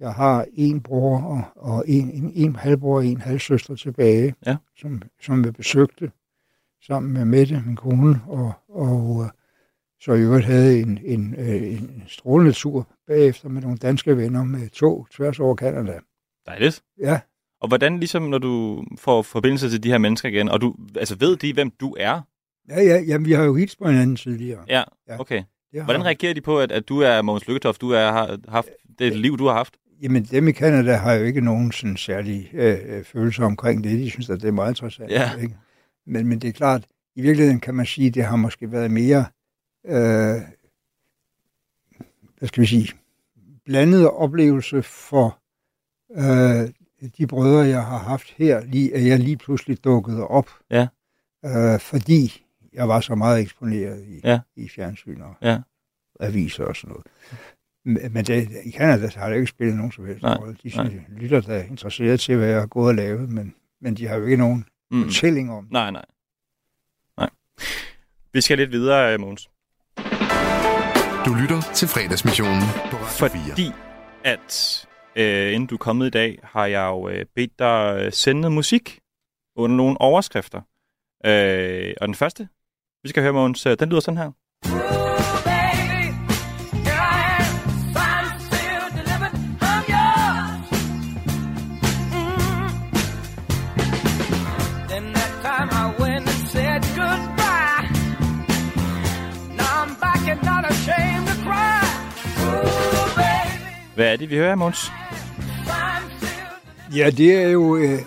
jeg 0.00 0.12
har 0.12 0.46
en 0.54 0.80
bror 0.80 1.18
og, 1.22 1.42
og 1.56 1.84
en, 1.88 2.10
en, 2.10 2.32
en 2.34 2.56
halvbror 2.56 2.96
og 2.96 3.06
en 3.06 3.20
halvsøster 3.20 3.74
tilbage, 3.74 4.34
Ja. 4.46 4.56
som, 4.76 5.02
som 5.20 5.44
jeg 5.44 5.52
besøgte 5.54 6.10
sammen 6.86 7.12
med 7.12 7.24
Mette, 7.24 7.62
min 7.66 7.76
kone, 7.76 8.20
og, 8.26 8.52
og 8.68 9.22
øh, 9.24 9.30
så 10.00 10.12
i 10.12 10.20
øvrigt 10.20 10.46
havde 10.46 10.80
en, 10.80 10.98
en, 11.04 11.34
øh, 11.38 11.72
en 11.72 12.02
strålende 12.06 12.52
tur 12.52 12.86
bagefter 13.06 13.48
med 13.48 13.62
nogle 13.62 13.76
danske 13.76 14.16
venner 14.16 14.44
med 14.44 14.68
tog 14.68 15.06
tværs 15.10 15.40
over 15.40 15.54
Kanada. 15.54 15.98
Dejligt. 16.46 16.82
Ja, 17.00 17.20
Og 17.62 17.68
hvordan 17.68 17.98
ligesom, 17.98 18.22
når 18.22 18.38
du 18.38 18.84
får 18.98 19.22
forbindelse 19.22 19.70
til 19.70 19.82
de 19.82 19.90
her 19.90 19.98
mennesker 19.98 20.28
igen, 20.28 20.48
og 20.48 20.60
du, 20.60 20.74
altså 20.96 21.16
ved 21.16 21.36
de, 21.36 21.52
hvem 21.52 21.70
du 21.70 21.96
er? 21.98 22.20
ja, 22.68 22.82
ja 22.82 23.00
jamen, 23.00 23.24
vi 23.26 23.32
har 23.32 23.44
jo 23.44 23.54
hilst 23.54 23.78
på 23.78 23.88
hinanden 23.88 24.16
tidligere. 24.16 24.64
Ja, 24.68 24.82
Ja. 25.08 25.20
okay. 25.20 25.42
Har 25.74 25.84
Hvordan 25.84 26.04
reagerer 26.04 26.34
de 26.34 26.40
på, 26.40 26.60
at, 26.60 26.72
at 26.72 26.88
du 26.88 27.00
er 27.00 27.22
Mogens 27.22 27.48
Lykketoft, 27.48 27.80
du 27.80 27.90
er, 27.90 28.12
har 28.12 28.38
haft 28.48 28.68
det 28.98 29.16
liv, 29.16 29.38
du 29.38 29.46
har 29.46 29.54
haft? 29.54 29.76
Jamen, 30.02 30.24
dem 30.24 30.48
i 30.48 30.52
Kanada 30.52 30.96
har 30.96 31.12
jo 31.12 31.24
ikke 31.24 31.40
nogen 31.40 31.72
sådan 31.72 31.96
særlig 31.96 32.50
øh, 32.52 32.78
øh, 32.86 33.04
følelse 33.04 33.44
omkring 33.44 33.84
det. 33.84 33.98
De 33.98 34.10
synes, 34.10 34.30
at 34.30 34.40
det 34.42 34.48
er 34.48 34.52
meget 34.52 34.70
interessant. 34.70 35.10
Ja. 35.10 35.30
Ikke? 35.42 35.56
Men, 36.06 36.26
men 36.26 36.38
det 36.38 36.48
er 36.48 36.52
klart, 36.52 36.84
i 37.16 37.22
virkeligheden 37.22 37.60
kan 37.60 37.74
man 37.74 37.86
sige, 37.86 38.10
det 38.10 38.24
har 38.24 38.36
måske 38.36 38.72
været 38.72 38.90
mere, 38.90 39.24
øh, 39.86 40.40
hvad 42.38 42.48
skal 42.48 42.60
vi 42.60 42.66
sige, 42.66 42.88
blandet 43.64 44.10
oplevelse 44.10 44.82
for 44.82 45.38
øh, 46.16 46.68
de 47.18 47.26
brødre, 47.26 47.66
jeg 47.68 47.84
har 47.84 47.98
haft 47.98 48.30
her, 48.36 48.64
lige, 48.64 48.94
at 48.94 49.06
jeg 49.06 49.18
lige 49.18 49.36
pludselig 49.36 49.84
dukkede 49.84 50.26
op. 50.26 50.50
Ja. 50.70 50.86
Øh, 51.44 51.80
fordi 51.80 52.44
jeg 52.72 52.88
var 52.88 53.00
så 53.00 53.14
meget 53.14 53.40
eksponeret 53.40 54.04
i, 54.08 54.20
Ja. 54.24 54.40
i 54.56 54.68
fjernsyn 54.68 55.20
og 55.20 55.34
Ja. 55.42 55.58
aviser 56.20 56.64
og 56.64 56.76
sådan 56.76 56.88
noget. 56.88 57.06
Men 58.12 58.24
det, 58.24 58.48
i 58.64 58.70
Canada 58.72 59.08
har 59.16 59.28
det 59.28 59.36
ikke 59.36 59.46
spillet 59.46 59.76
nogen 59.76 59.92
som 59.92 60.06
helst 60.06 60.24
rolle. 60.24 60.56
De 60.64 60.68
nej. 60.76 61.00
lytter 61.08 61.40
der 61.40 61.54
er 61.54 61.62
interesseret 61.62 62.20
til, 62.20 62.36
hvad 62.36 62.48
jeg 62.48 62.60
har 62.60 62.66
gået 62.66 62.88
og 62.88 62.94
lavet, 62.94 63.28
men, 63.28 63.54
men 63.80 63.94
de 63.94 64.06
har 64.08 64.16
jo 64.16 64.24
ikke 64.24 64.36
nogen 64.36 64.64
Mm. 64.90 65.04
fortælling 65.04 65.50
om 65.52 65.64
det. 65.64 65.72
Nej, 65.72 65.90
nej. 65.90 66.04
Nej. 67.18 67.30
Vi 68.32 68.40
skal 68.40 68.58
lidt 68.58 68.72
videre, 68.72 69.14
øh, 69.14 69.20
Mogens. 69.20 69.50
Du 71.26 71.34
lytter 71.34 71.60
til 71.74 71.88
fredagsmissionen 71.88 72.62
på 72.90 72.96
Radio 72.96 73.28
4. 73.28 73.42
Fordi 73.48 73.72
at 74.24 74.86
øh, 75.16 75.54
inden 75.54 75.66
du 75.66 75.74
er 75.74 75.78
kommet 75.78 76.06
i 76.06 76.10
dag, 76.10 76.38
har 76.42 76.66
jeg 76.66 76.86
jo 76.86 77.08
øh, 77.08 77.26
bedt 77.34 77.58
dig 77.58 77.96
øh, 77.98 78.12
sende 78.12 78.50
musik 78.50 79.00
under 79.56 79.76
nogle 79.76 80.00
overskrifter. 80.00 80.60
Øh, 81.26 81.94
og 82.00 82.08
den 82.08 82.14
første, 82.14 82.48
vi 83.02 83.08
skal 83.08 83.22
høre, 83.22 83.32
Mogens, 83.32 83.66
øh, 83.66 83.76
den 83.80 83.88
lyder 83.88 84.00
sådan 84.00 84.18
her. 84.18 84.32
Hvad 103.94 104.12
er 104.12 104.16
det, 104.16 104.30
vi 104.30 104.36
hører, 104.36 104.54
Mogens? 104.54 105.01
Ja, 106.96 107.10
det 107.10 107.42
er 107.42 107.48
jo 107.48 107.62
uh, 107.76 107.98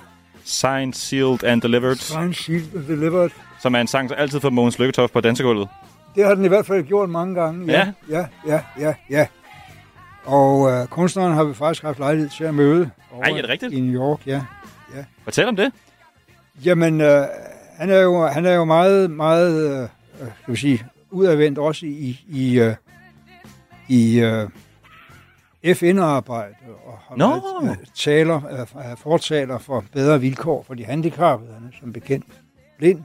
Signed, 0.44 0.94
Sealed 0.94 1.44
and 1.44 1.62
Delivered, 1.62 1.96
Sign 1.96 2.34
Shield 2.34 2.76
and 2.76 2.88
Delivered. 2.88 3.30
som 3.62 3.76
er 3.76 3.80
en 3.82 3.88
sang, 3.88 4.10
som 4.10 4.18
altid 4.20 4.40
får 4.40 4.50
Mogens 4.50 4.80
Lykketoft 4.80 5.14
på 5.14 5.22
dansegulvet. 5.22 5.68
Det 6.16 6.26
har 6.26 6.36
den 6.36 6.46
i 6.46 6.48
hvert 6.48 6.66
fald 6.66 6.84
gjort 6.84 7.10
mange 7.10 7.36
gange. 7.36 7.72
Ja. 7.72 7.92
Ja, 8.10 8.26
ja, 8.48 8.62
ja, 8.80 8.94
ja. 9.10 9.28
Og 10.26 10.60
uh, 10.60 10.86
kunstneren 10.88 11.34
har 11.34 11.44
vi 11.44 11.54
faktisk 11.54 11.84
haft 11.84 12.00
lejlighed 12.00 12.30
til 12.30 12.44
at 12.44 12.54
møde. 12.54 12.90
over 13.12 13.24
Ej, 13.24 13.30
er 13.38 13.42
det 13.42 13.50
rigtigt? 13.50 13.74
I 13.74 13.80
New 13.80 14.02
York, 14.02 14.28
ja. 14.28 14.42
Fortæl 15.24 15.48
om 15.48 15.56
det. 15.56 15.72
Jamen, 16.66 17.02
øh, 17.02 17.24
han, 17.78 17.90
er 17.90 18.02
jo, 18.02 18.28
han 18.28 18.46
er 18.46 18.54
jo 18.54 18.66
meget, 18.66 19.12
meget, 19.12 19.82
øh, 19.82 19.88
skal 20.42 20.54
vi 20.54 20.60
sige, 20.60 20.86
udadvendt 21.12 21.60
også 21.60 21.86
i, 21.86 22.20
i, 22.28 22.60
øh, 22.60 22.76
i 23.88 24.20
øh, 24.20 24.50
FN-arbejde 25.76 26.54
har 27.08 27.16
Nå. 27.16 27.28
været 27.28 27.72
øh, 27.80 27.86
taler, 27.96 28.42
øh, 28.52 28.84
er 28.92 28.96
fortaler 28.96 29.58
for 29.58 29.84
bedre 29.94 30.22
vilkår 30.22 30.64
for 30.64 30.74
de 30.74 30.86
handicappede. 30.86 31.54
Han 31.54 31.64
er 31.64 31.72
som 31.80 31.94
bekendt 31.94 32.26
blind. 32.78 33.04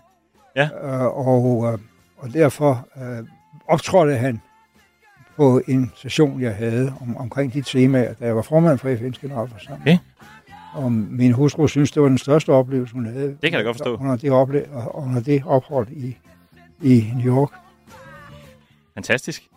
Ja. 0.56 0.68
Øh, 0.82 1.28
og, 1.28 1.72
øh, 1.72 1.78
og 2.16 2.32
derfor 2.32 2.88
øh, 2.96 3.24
optrådte 3.68 4.16
han 4.16 4.40
på 5.36 5.60
en 5.68 5.92
session, 5.96 6.40
jeg 6.40 6.54
havde 6.56 6.94
om, 7.00 7.16
omkring 7.16 7.52
de 7.52 7.62
temaer, 7.62 8.14
da 8.14 8.26
jeg 8.26 8.36
var 8.36 8.42
formand 8.42 8.78
for 8.78 8.88
FN's 8.94 9.20
generalforsamling. 9.20 9.82
Okay. 9.82 9.98
Og 10.74 10.92
min 10.92 11.32
hustru 11.32 11.66
synes, 11.66 11.92
det 11.92 12.02
var 12.02 12.08
den 12.08 12.18
største 12.18 12.50
oplevelse, 12.52 12.94
hun 12.94 13.06
havde. 13.06 13.36
kan 13.42 13.52
jeg 13.52 13.64
godt 13.64 13.76
forstå. 13.76 13.96
Under 13.96 14.16
det, 14.16 14.30
ople- 14.30 14.90
under 14.94 15.20
det 15.20 15.42
ophold 15.46 15.88
i, 15.90 16.18
i 16.82 17.12
New 17.16 17.36
York. 17.36 17.50
Fantastisk. 18.94 19.49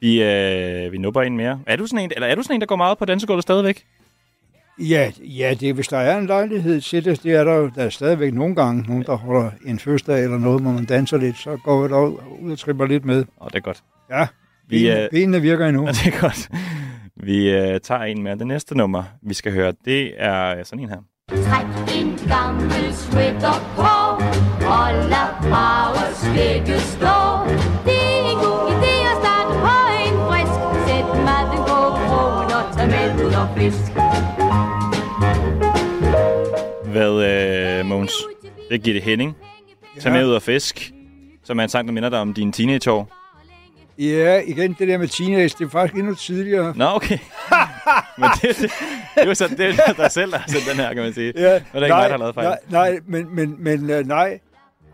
Vi, 0.00 0.22
øh, 0.22 0.92
vi 0.92 0.98
nupper 0.98 1.22
en 1.22 1.36
mere. 1.36 1.60
Er 1.66 1.76
du 1.76 1.86
sådan 1.86 2.04
en, 2.04 2.12
eller 2.14 2.26
er 2.28 2.34
du 2.34 2.42
sådan 2.42 2.54
en, 2.54 2.60
der 2.60 2.66
går 2.66 2.76
meget 2.76 2.98
på 2.98 3.04
dansegulvet 3.04 3.42
stadigvæk? 3.42 3.84
Ja, 4.78 5.10
ja 5.20 5.54
det, 5.60 5.74
hvis 5.74 5.88
der 5.88 5.98
er 5.98 6.18
en 6.18 6.26
lejlighed 6.26 6.80
til 6.80 7.04
det, 7.04 7.22
det 7.22 7.32
er 7.32 7.44
der 7.44 7.54
jo 7.54 7.70
der 7.74 7.82
er 7.84 7.88
stadigvæk 7.88 8.34
nogle 8.34 8.54
gange, 8.54 8.82
nogen 8.88 9.02
der 9.02 9.14
holder 9.16 9.50
en 9.66 9.78
fødselsdag 9.78 10.24
eller 10.24 10.38
noget, 10.38 10.62
hvor 10.62 10.70
man 10.72 10.84
danser 10.84 11.16
lidt, 11.16 11.38
så 11.38 11.56
går 11.64 11.82
vi 11.82 11.88
der 11.88 11.98
ud 12.40 12.52
og 12.52 12.58
tripper 12.58 12.86
lidt 12.86 13.04
med. 13.04 13.24
Åh, 13.40 13.48
det 13.48 13.54
er 13.54 13.60
godt. 13.60 13.82
Ja, 14.10 14.26
Vi, 14.68 14.78
benene, 14.82 15.02
øh, 15.04 15.10
benene 15.10 15.40
virker 15.40 15.66
endnu. 15.66 15.86
Ja, 15.86 15.92
det 16.04 16.14
er 16.14 16.20
godt. 16.20 16.48
Vi 17.16 17.50
øh, 17.50 17.80
tager 17.80 18.02
en 18.02 18.22
med. 18.22 18.36
Det 18.36 18.46
næste 18.46 18.76
nummer, 18.76 19.04
vi 19.22 19.34
skal 19.34 19.52
høre, 19.52 19.72
det 19.84 20.12
er 20.16 20.64
sådan 20.64 20.80
en 20.84 20.88
her. 20.88 20.98
Træk 21.30 21.96
en 21.98 22.18
gammel 22.28 22.94
sweater 22.94 23.56
på, 23.76 24.24
og 24.66 24.92
lad 24.94 25.50
farver 25.50 26.14
skægge 26.14 26.80
stå. 26.80 27.15
Hvad, 36.96 37.78
øh, 37.78 37.86
Måns? 37.86 38.12
Det 38.68 38.74
er 38.74 38.78
Gitte 38.78 39.00
Henning. 39.00 39.36
Tag 40.00 40.12
med 40.12 40.26
ud 40.26 40.32
og 40.32 40.42
fisk. 40.42 40.92
Som 41.44 41.58
er 41.58 41.62
en 41.62 41.68
sang, 41.68 41.88
der 41.88 41.94
minder 41.94 42.08
dig 42.08 42.18
om 42.18 42.34
dine 42.34 42.52
teenageår. 42.52 43.08
Ja, 43.98 44.42
igen, 44.46 44.76
det 44.78 44.88
der 44.88 44.98
med 44.98 45.08
teenage, 45.08 45.54
det 45.58 45.64
er 45.64 45.68
faktisk 45.68 45.94
endnu 45.98 46.14
tidligere. 46.14 46.72
Nå, 46.76 46.84
okay. 46.84 47.18
Men 48.18 48.28
det, 48.42 48.42
det, 48.42 48.58
det 48.60 49.22
er 49.22 49.26
jo 49.26 49.34
sådan, 49.34 49.56
det 49.56 49.80
er 49.86 49.92
dig 49.92 50.10
selv, 50.10 50.32
der 50.32 50.38
har 50.38 50.50
sendt 50.50 50.68
den 50.70 50.76
her, 50.76 50.94
kan 50.94 51.02
man 51.02 51.14
sige. 51.14 51.32
Ja, 51.36 51.54
det 51.54 51.62
er 51.74 51.84
ikke 51.84 51.94
mig, 51.94 52.04
der 52.04 52.10
har 52.10 52.16
lavet 52.16 52.34
fejl. 52.34 52.46
Nej, 52.46 52.58
nej 52.68 52.98
men, 53.06 53.34
men, 53.34 53.56
men 53.58 53.80
uh, 53.80 54.06
nej. 54.06 54.38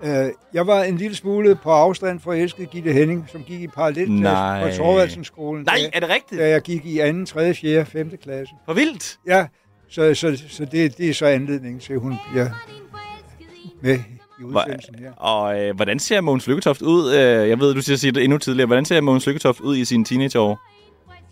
Uh, 0.03 0.09
jeg 0.55 0.67
var 0.67 0.83
en 0.83 0.97
lille 0.97 1.17
smule 1.17 1.55
på 1.55 1.71
afstand 1.71 2.21
fra 2.21 2.35
elskede 2.35 2.67
Gitte 2.67 2.93
Henning, 2.93 3.29
som 3.33 3.43
gik 3.43 3.61
i 3.61 3.69
parallelklasse 3.69 4.23
Nej. 4.23 4.71
på 4.71 4.77
Torvaldsenskolen. 4.77 5.65
Nej, 5.65 5.77
da, 5.77 5.97
er 5.97 6.01
det 6.01 6.09
rigtigt? 6.09 6.41
da 6.41 6.49
jeg 6.49 6.62
gik 6.62 6.87
i 6.87 6.99
2., 7.25 7.25
3., 7.25 7.55
4., 7.55 7.85
5. 7.85 8.11
klasse. 8.23 8.55
For 8.67 8.73
vildt. 8.73 9.19
Ja, 9.27 9.47
så, 9.93 10.15
så, 10.15 10.43
så 10.49 10.65
det, 10.65 10.99
det 10.99 11.11
er 11.11 11.15
så 11.15 11.27
anledningen 11.27 11.81
til, 11.81 11.93
at 11.93 12.01
hun 12.01 12.15
bliver 12.31 12.49
med 13.81 13.99
i 14.41 14.45
udsendelsen 14.45 14.95
her. 14.99 15.13
Og 15.13 15.61
øh, 15.61 15.77
hvordan 15.77 15.99
ser 15.99 16.21
Mogens 16.21 16.47
Lykketoft 16.47 16.83
ud? 16.83 17.13
Øh, 17.15 17.49
jeg 17.49 17.61
ved, 17.61 17.75
du 17.75 17.83
siger, 17.83 17.97
siger 17.97 18.13
det 18.13 18.25
endnu 18.25 18.39
tidligere. 18.39 18.67
Hvordan 18.67 18.85
ser 18.85 19.01
Mogens 19.01 19.27
Lykketoft 19.27 19.61
ud 19.61 19.77
i 19.77 19.85
sine 19.85 20.05
teenageår? 20.05 20.61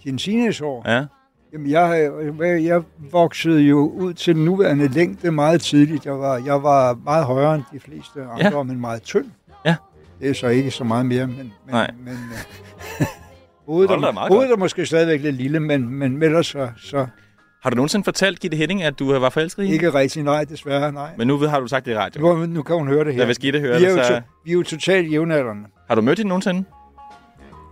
Sine 0.02 0.18
teenageår? 0.18 0.90
Ja. 0.90 1.04
Jamen, 1.52 1.70
jeg, 1.70 2.10
jeg, 2.40 2.64
jeg 2.64 2.82
voksede 3.10 3.60
jo 3.60 3.88
ud 3.88 4.14
til 4.14 4.34
den 4.34 4.44
nuværende 4.44 4.88
længde 4.88 5.30
meget 5.30 5.60
tidligt. 5.60 6.06
Jeg 6.06 6.18
var, 6.18 6.42
jeg 6.46 6.62
var 6.62 6.94
meget 7.04 7.24
højere 7.24 7.54
end 7.54 7.62
de 7.72 7.80
fleste 7.80 8.22
andre, 8.22 8.56
Ja. 8.58 8.62
men 8.62 8.80
meget 8.80 9.02
tynd. 9.02 9.26
Ja. 9.66 9.74
Det 10.20 10.30
er 10.30 10.34
så 10.34 10.46
ikke 10.46 10.70
så 10.70 10.84
meget 10.84 11.06
mere, 11.06 11.26
men, 11.26 11.36
men, 11.36 11.52
Nej. 11.70 11.90
men 12.04 12.12
øh, 12.14 13.06
hovedet, 13.66 13.90
er, 13.90 14.28
hovedet 14.28 14.52
er 14.52 14.56
måske 14.56 14.86
stadigvæk 14.86 15.20
lidt 15.22 15.36
lille, 15.36 15.60
men, 15.60 15.88
men 15.88 16.22
ellers 16.22 16.46
så, 16.46 16.68
så 16.76 17.06
Har 17.62 17.70
du 17.70 17.76
nogensinde 17.76 18.04
fortalt 18.04 18.40
Gitte 18.40 18.56
Henning, 18.56 18.82
at 18.82 18.98
du 18.98 19.14
øh, 19.14 19.22
var 19.22 19.30
forelsket 19.30 19.62
i 19.62 19.66
hende? 19.66 19.74
ikke 19.74 19.94
rigtig 19.98 20.22
nej, 20.22 20.44
desværre 20.44 20.92
nej. 20.92 21.10
Men 21.18 21.26
nu 21.26 21.36
ved- 21.36 21.48
har 21.48 21.60
du 21.60 21.66
sagt 21.66 21.86
det 21.86 21.92
i 21.92 21.96
radio. 21.96 22.20
Nu, 22.22 22.46
nu 22.46 22.62
kan 22.62 22.76
hun 22.76 22.88
høre 22.88 23.04
det 23.04 23.12
her. 23.14 23.20
Ja, 23.20 23.26
hvis 23.26 23.38
Gitte 23.38 23.60
hører 23.60 23.78
vi, 23.78 23.84
er 23.84 23.94
det, 23.96 24.06
så- 24.06 24.14
to, 24.14 24.20
vi 24.44 24.50
er 24.50 24.54
jo 24.54 24.62
totalt 24.62 25.12
jævnaldrende. 25.12 25.64
Har 25.88 25.94
du 25.94 26.00
mødt 26.02 26.18
hende 26.18 26.28
nogensinde? 26.28 26.64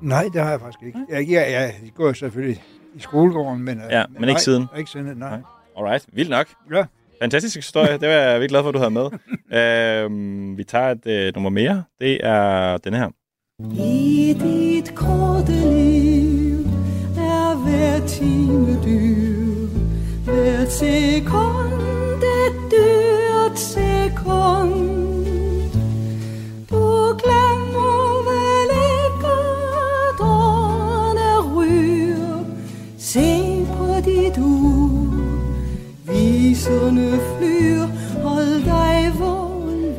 Nej, 0.03 0.24
det 0.33 0.42
har 0.42 0.51
jeg 0.51 0.61
faktisk 0.61 0.83
ikke. 0.87 0.98
Jeg, 1.11 1.16
jeg, 1.31 1.53
jeg, 1.53 1.74
jeg 1.83 1.90
går 1.96 2.07
jo 2.07 2.14
selvfølgelig 2.14 2.62
i 2.94 3.01
skolegården, 3.01 3.62
men, 3.64 3.79
øh, 3.79 3.85
Ja, 3.90 4.05
men 4.11 4.16
ikke 4.22 4.33
nej, 4.33 4.38
siden. 4.38 4.66
Ikke 4.79 4.90
siden, 4.90 5.16
nej. 5.16 5.38
Alright, 5.79 6.05
vildt 6.12 6.31
nok. 6.31 6.46
Ja. 6.74 6.85
Fantastisk 7.22 7.57
historie. 7.57 7.92
Det 7.92 8.09
var 8.09 8.14
jeg 8.14 8.33
virkelig 8.40 8.48
glad 8.48 8.62
for, 8.62 8.68
at 8.68 8.74
du 8.74 8.79
havde 8.79 8.90
med. 8.90 9.09
øhm, 10.05 10.59
vi 10.59 10.64
tager 10.64 10.90
et 10.90 11.07
øh, 11.07 11.35
nummer 11.35 11.51
mere. 11.51 11.83
Det 12.01 12.27
er 12.27 12.77
denne 12.77 12.98
her. 12.98 13.09
I 13.74 14.37
dit 14.40 14.94
korte 14.94 15.53
liv 15.53 16.59
er 17.16 17.57
hver 17.57 18.07
time 18.07 18.85
dyr, 18.85 19.38
hver 20.48 20.64
sekund 20.68 22.22
et 22.22 22.56
dyrt 22.72 23.58
sekund. 23.58 24.74
Du 26.70 27.16
glemmer 27.22 28.08
vel 28.28 28.70
ikke 28.96 29.34
drømmerne 30.18 31.28
ryger, 31.56 32.44
se 32.98 33.66
på 33.66 33.87
dit 34.04 34.38
ur, 34.38 35.11
viserne 36.12 37.11
flyr, 37.11 37.87
hold 38.22 38.64
dig 38.64 39.12
vågen. 39.18 39.94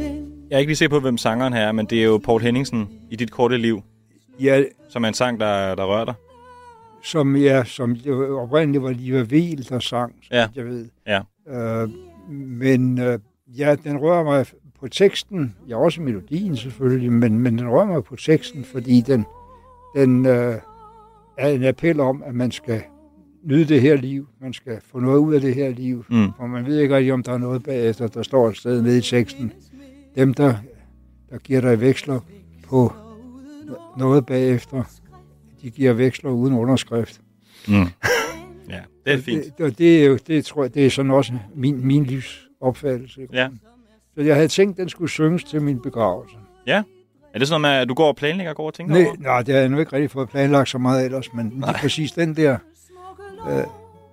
Jeg 0.50 0.56
er 0.56 0.60
ikke 0.60 0.70
lige 0.70 0.78
sikker 0.78 0.96
på, 0.96 1.00
hvem 1.00 1.18
sangeren 1.18 1.54
her 1.54 1.62
er, 1.62 1.72
men 1.72 1.86
det 1.86 2.00
er 2.00 2.04
jo 2.04 2.18
Paul 2.18 2.42
Henningsen 2.42 2.90
i 3.12 3.16
dit 3.16 3.32
korte 3.32 3.58
liv, 3.58 3.82
Ja, 4.40 4.64
som 4.90 5.04
er 5.04 5.08
en 5.08 5.14
sang, 5.14 5.40
der, 5.40 5.76
der 5.76 5.86
rører 5.86 6.06
dig. 6.06 6.14
Som, 7.04 7.36
ja, 7.36 7.64
som 7.64 7.96
oprindeligt 8.32 8.84
var 8.84 8.92
Liva 8.92 9.20
Vel, 9.30 9.66
der 9.70 9.80
sang, 9.80 10.16
Ja. 10.32 10.38
ja. 10.40 10.48
jeg 10.56 10.66
ved. 10.66 10.90
Ja. 11.08 11.22
Øh, 11.84 11.90
men 12.30 13.00
øh, 13.02 13.20
ja, 13.48 13.76
den 13.84 13.98
rører 13.98 14.24
mig 14.24 14.46
på 14.80 14.88
teksten, 14.88 15.56
ja 15.70 15.76
også 15.78 16.02
melodien 16.02 16.58
selvfølgelig, 16.58 17.12
men, 17.12 17.40
men 17.40 17.58
den 17.58 17.70
rører 17.70 17.86
mig 17.86 18.04
på 18.04 18.16
teksten, 18.16 18.64
fordi 18.64 19.02
den, 19.02 19.26
den 19.96 20.26
øh, 20.26 20.56
er 21.38 21.48
en 21.50 21.64
appel 21.64 22.00
om, 22.00 22.24
at 22.26 22.36
man 22.36 22.52
skal 22.52 22.82
nyde 23.44 23.66
det 23.66 23.82
her 23.82 23.96
liv, 23.96 24.28
man 24.42 24.54
skal 24.54 24.78
få 24.92 25.00
noget 25.00 25.18
ud 25.20 25.34
af 25.34 25.42
det 25.42 25.56
her 25.56 25.70
liv, 25.70 26.06
Mm. 26.10 26.28
og 26.38 26.50
man 26.50 26.66
ved 26.66 26.80
ikke 26.80 26.96
rigtig, 26.96 27.14
om 27.14 27.24
der 27.24 27.32
er 27.34 27.38
noget 27.38 27.64
bagefter, 27.64 28.08
der 28.08 28.24
står 28.24 28.50
et 28.50 28.58
sted 28.58 28.82
nede 28.82 28.98
i 28.98 29.02
teksten. 29.02 29.54
Dem, 30.16 30.34
der 30.34 30.56
der 31.30 31.38
giver 31.38 31.62
dig 31.62 31.82
veksler 31.82 32.20
på 32.70 32.94
noget 33.98 34.26
bagefter. 34.26 34.84
De 35.62 35.70
giver 35.70 35.94
veksler 35.94 36.32
uden 36.32 36.54
underskrift. 36.56 37.22
Mm. 37.68 37.74
Ja, 38.70 38.80
det 39.06 39.14
er 39.14 39.18
fint. 39.18 39.58
Det, 39.58 39.66
og 39.66 39.78
det, 39.78 40.02
er 40.04 40.06
jo, 40.06 40.18
det 40.28 40.46
tror 40.46 40.64
jeg, 40.64 40.74
det 40.74 40.86
er 40.86 40.90
sådan 40.90 41.12
også 41.12 41.34
min, 41.56 41.88
min 41.88 42.04
livsopfattelse. 42.06 43.28
Ja. 43.34 43.50
Så 44.16 44.22
jeg 44.22 44.36
havde 44.36 44.48
tænkt, 44.48 44.78
den 44.78 44.90
skulle 44.90 45.10
synges 45.12 45.44
til 45.44 45.62
min 45.62 45.82
begravelse. 45.82 46.36
Ja. 46.68 46.84
Er 47.34 47.40
det 47.40 47.48
sådan 47.48 47.62
noget 47.62 47.74
med, 47.76 47.82
at 47.82 47.90
du 47.90 47.94
går 47.94 48.08
og 48.08 48.16
planlægger 48.16 48.50
og 48.50 48.56
går 48.56 48.66
og 48.68 48.74
tænker 48.74 48.94
Nej, 48.94 49.06
over? 49.06 49.16
nej, 49.20 49.42
det 49.42 49.54
har 49.54 49.62
jeg 49.62 49.70
nu 49.70 49.80
ikke 49.80 49.94
rigtig 49.94 50.12
fået 50.12 50.30
planlagt 50.30 50.70
så 50.70 50.78
meget 50.78 51.06
ellers, 51.06 51.34
men 51.34 51.50
lige 51.50 51.74
præcis 51.82 52.12
den 52.12 52.36
der 52.36 52.58
øh, 53.50 53.64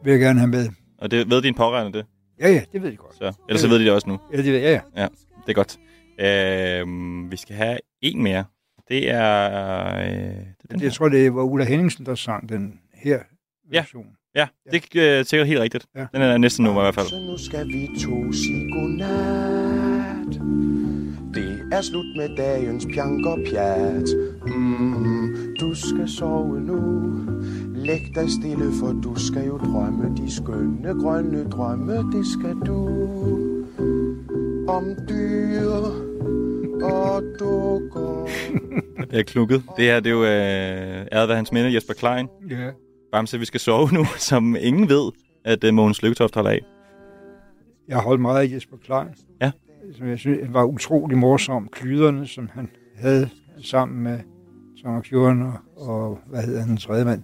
vil 0.04 0.11
jeg 0.11 0.20
gerne 0.20 0.38
have 0.40 0.50
med. 0.50 0.68
Og 0.98 1.11
det 1.11 1.30
ved 1.30 1.42
din 1.42 1.54
pårørende 1.54 1.98
det? 1.98 2.06
Ja, 2.40 2.48
ja, 2.52 2.62
det 2.72 2.82
ved 2.82 2.88
jeg 2.88 2.98
godt. 2.98 3.14
Så, 3.14 3.32
ellers 3.48 3.61
så 3.61 3.68
ved 3.68 3.78
de 3.78 3.85
det 3.85 3.92
også 3.92 4.09
nu. 4.09 4.18
Ja, 4.32 4.37
det 4.37 4.44
ved 4.44 4.52
jeg, 4.61 4.82
ja. 4.96 5.02
Ja, 5.02 5.09
det 5.46 5.48
er 5.48 5.52
godt. 5.52 5.78
Øh, 6.20 7.30
vi 7.30 7.37
skal 7.37 7.56
have 7.56 7.78
en 8.02 8.22
mere. 8.22 8.44
Det 8.88 9.11
er... 9.11 9.96
Øh, 9.96 10.05
det 10.05 10.70
er 10.70 10.75
den 10.75 10.83
Jeg 10.83 10.92
tror, 10.92 11.09
det 11.09 11.35
var 11.35 11.42
Ulla 11.42 11.64
Henningsen, 11.64 12.07
der 12.07 12.14
sang 12.14 12.49
den 12.49 12.79
her 12.94 13.18
Ja. 13.72 13.79
version. 13.79 14.07
Ja, 14.35 14.46
det 14.72 14.85
er 14.96 15.18
øh, 15.18 15.25
sikkert 15.25 15.49
helt 15.49 15.61
rigtigt. 15.61 15.87
Ja. 15.96 16.07
Den 16.12 16.22
er 16.22 16.38
næsten 16.38 16.64
nummer 16.64 16.83
i 16.83 16.85
hvert 16.85 16.94
fald. 16.94 17.07
Så 17.07 17.16
nu 17.31 17.38
skal 17.38 17.66
vi 17.68 17.88
to 18.01 18.33
sige 18.33 18.72
godnat. 18.72 20.40
Det 21.35 21.68
er 21.72 21.81
slut 21.81 22.07
med 22.16 22.37
dagens 22.37 22.87
pjank 22.94 23.27
og 23.27 23.38
pjat. 23.51 24.09
Mm, 24.46 25.35
du 25.61 25.75
skal 25.75 26.09
sove 26.09 26.61
nu. 26.61 27.12
Læg 27.75 28.01
dig 28.14 28.31
stille, 28.31 28.64
for 28.81 28.92
du 28.92 29.14
skal 29.14 29.46
jo 29.46 29.59
drømme 29.59 30.16
de 30.16 30.35
skønne 30.35 31.03
grønne 31.03 31.44
drømme. 31.51 31.92
Det 32.12 32.27
skal 32.27 32.55
du. 32.66 32.88
Om 34.68 34.85
dyr 35.09 36.06
og 36.92 37.22
dukker. 37.38 38.27
Det 39.11 39.18
er 39.18 39.22
klukket. 39.22 39.62
Det 39.77 39.85
her, 39.85 40.01
det 40.01 40.11
er 40.11 40.14
jo 40.14 40.25
øh, 40.25 41.07
æret 41.12 41.29
ved 41.29 41.35
hans 41.35 41.53
minde, 41.53 41.75
Jesper 41.75 41.94
Klein. 41.94 42.29
Ja. 42.51 42.70
Bamse, 43.12 43.38
vi 43.38 43.44
skal 43.44 43.61
sove 43.61 43.88
nu, 43.92 44.05
som 44.31 44.57
ingen 44.61 44.88
ved, 44.88 45.12
at 45.44 45.64
øh, 45.64 45.75
Mogens 45.75 46.03
Lykketoft 46.03 46.35
holder 46.35 46.51
af. 46.51 46.61
Jeg 47.88 47.99
holdt 47.99 48.20
meget 48.20 48.49
af 48.49 48.55
Jesper 48.55 48.77
Klein. 48.77 49.07
Ja. 49.40 49.51
Som 49.99 50.09
jeg 50.09 50.18
synes 50.18 50.53
var 50.53 50.64
utrolig 50.64 51.18
morsom. 51.18 51.68
Klyderne, 51.72 52.27
som 52.27 52.49
han 52.53 52.68
havde 52.96 53.29
sammen 53.62 54.03
med 54.03 54.18
Thomas 54.83 55.12
Jørgen 55.12 55.42
og, 55.42 55.55
og 55.77 56.18
hvad 56.27 56.42
hedder 56.42 56.61
han, 56.61 56.68
den 56.68 56.77
tredje 56.77 57.05
mand. 57.05 57.22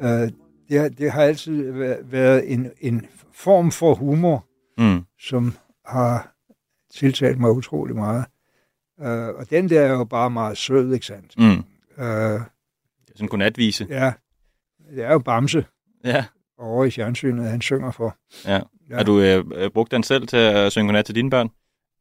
Uh, 0.00 0.28
det, 0.68 0.80
har, 0.80 0.88
det 0.88 1.10
har 1.12 1.22
altid 1.22 1.72
væ- 1.72 2.04
været 2.10 2.52
en, 2.52 2.70
en 2.80 3.06
form 3.34 3.70
for 3.70 3.94
humor, 3.94 4.44
Mm. 4.78 5.00
som 5.20 5.54
har 5.86 6.34
tiltalt 6.94 7.38
mig 7.40 7.50
utrolig 7.50 7.96
meget. 7.96 8.24
Uh, 8.98 9.06
og 9.08 9.50
den 9.50 9.68
der 9.70 9.80
er 9.80 9.92
jo 9.92 10.04
bare 10.04 10.30
meget 10.30 10.58
sød, 10.58 10.94
ikke 10.94 11.06
sandt? 11.06 11.38
Mm. 11.38 11.44
Uh, 11.44 11.54
Det 11.96 12.04
er 12.04 12.40
sådan 13.08 13.24
en 13.24 13.28
godnatvise. 13.28 13.86
ja, 13.90 14.12
det 14.94 15.04
er 15.04 15.12
jo 15.12 15.18
Bamse 15.18 15.64
Ja. 16.04 16.24
over 16.58 16.84
i 16.84 16.90
fjernsynet, 16.90 17.50
han 17.50 17.60
synger 17.60 17.90
for. 17.90 18.16
ja. 18.46 18.60
Ja. 18.90 18.96
Har 18.96 19.02
du 19.04 19.20
øh, 19.20 19.44
øh, 19.54 19.70
brugt 19.70 19.90
den 19.90 20.02
selv 20.02 20.26
til 20.26 20.36
at 20.36 20.72
synge 20.72 20.86
godnat 20.88 21.04
til 21.04 21.14
dine 21.14 21.30
børn? 21.30 21.50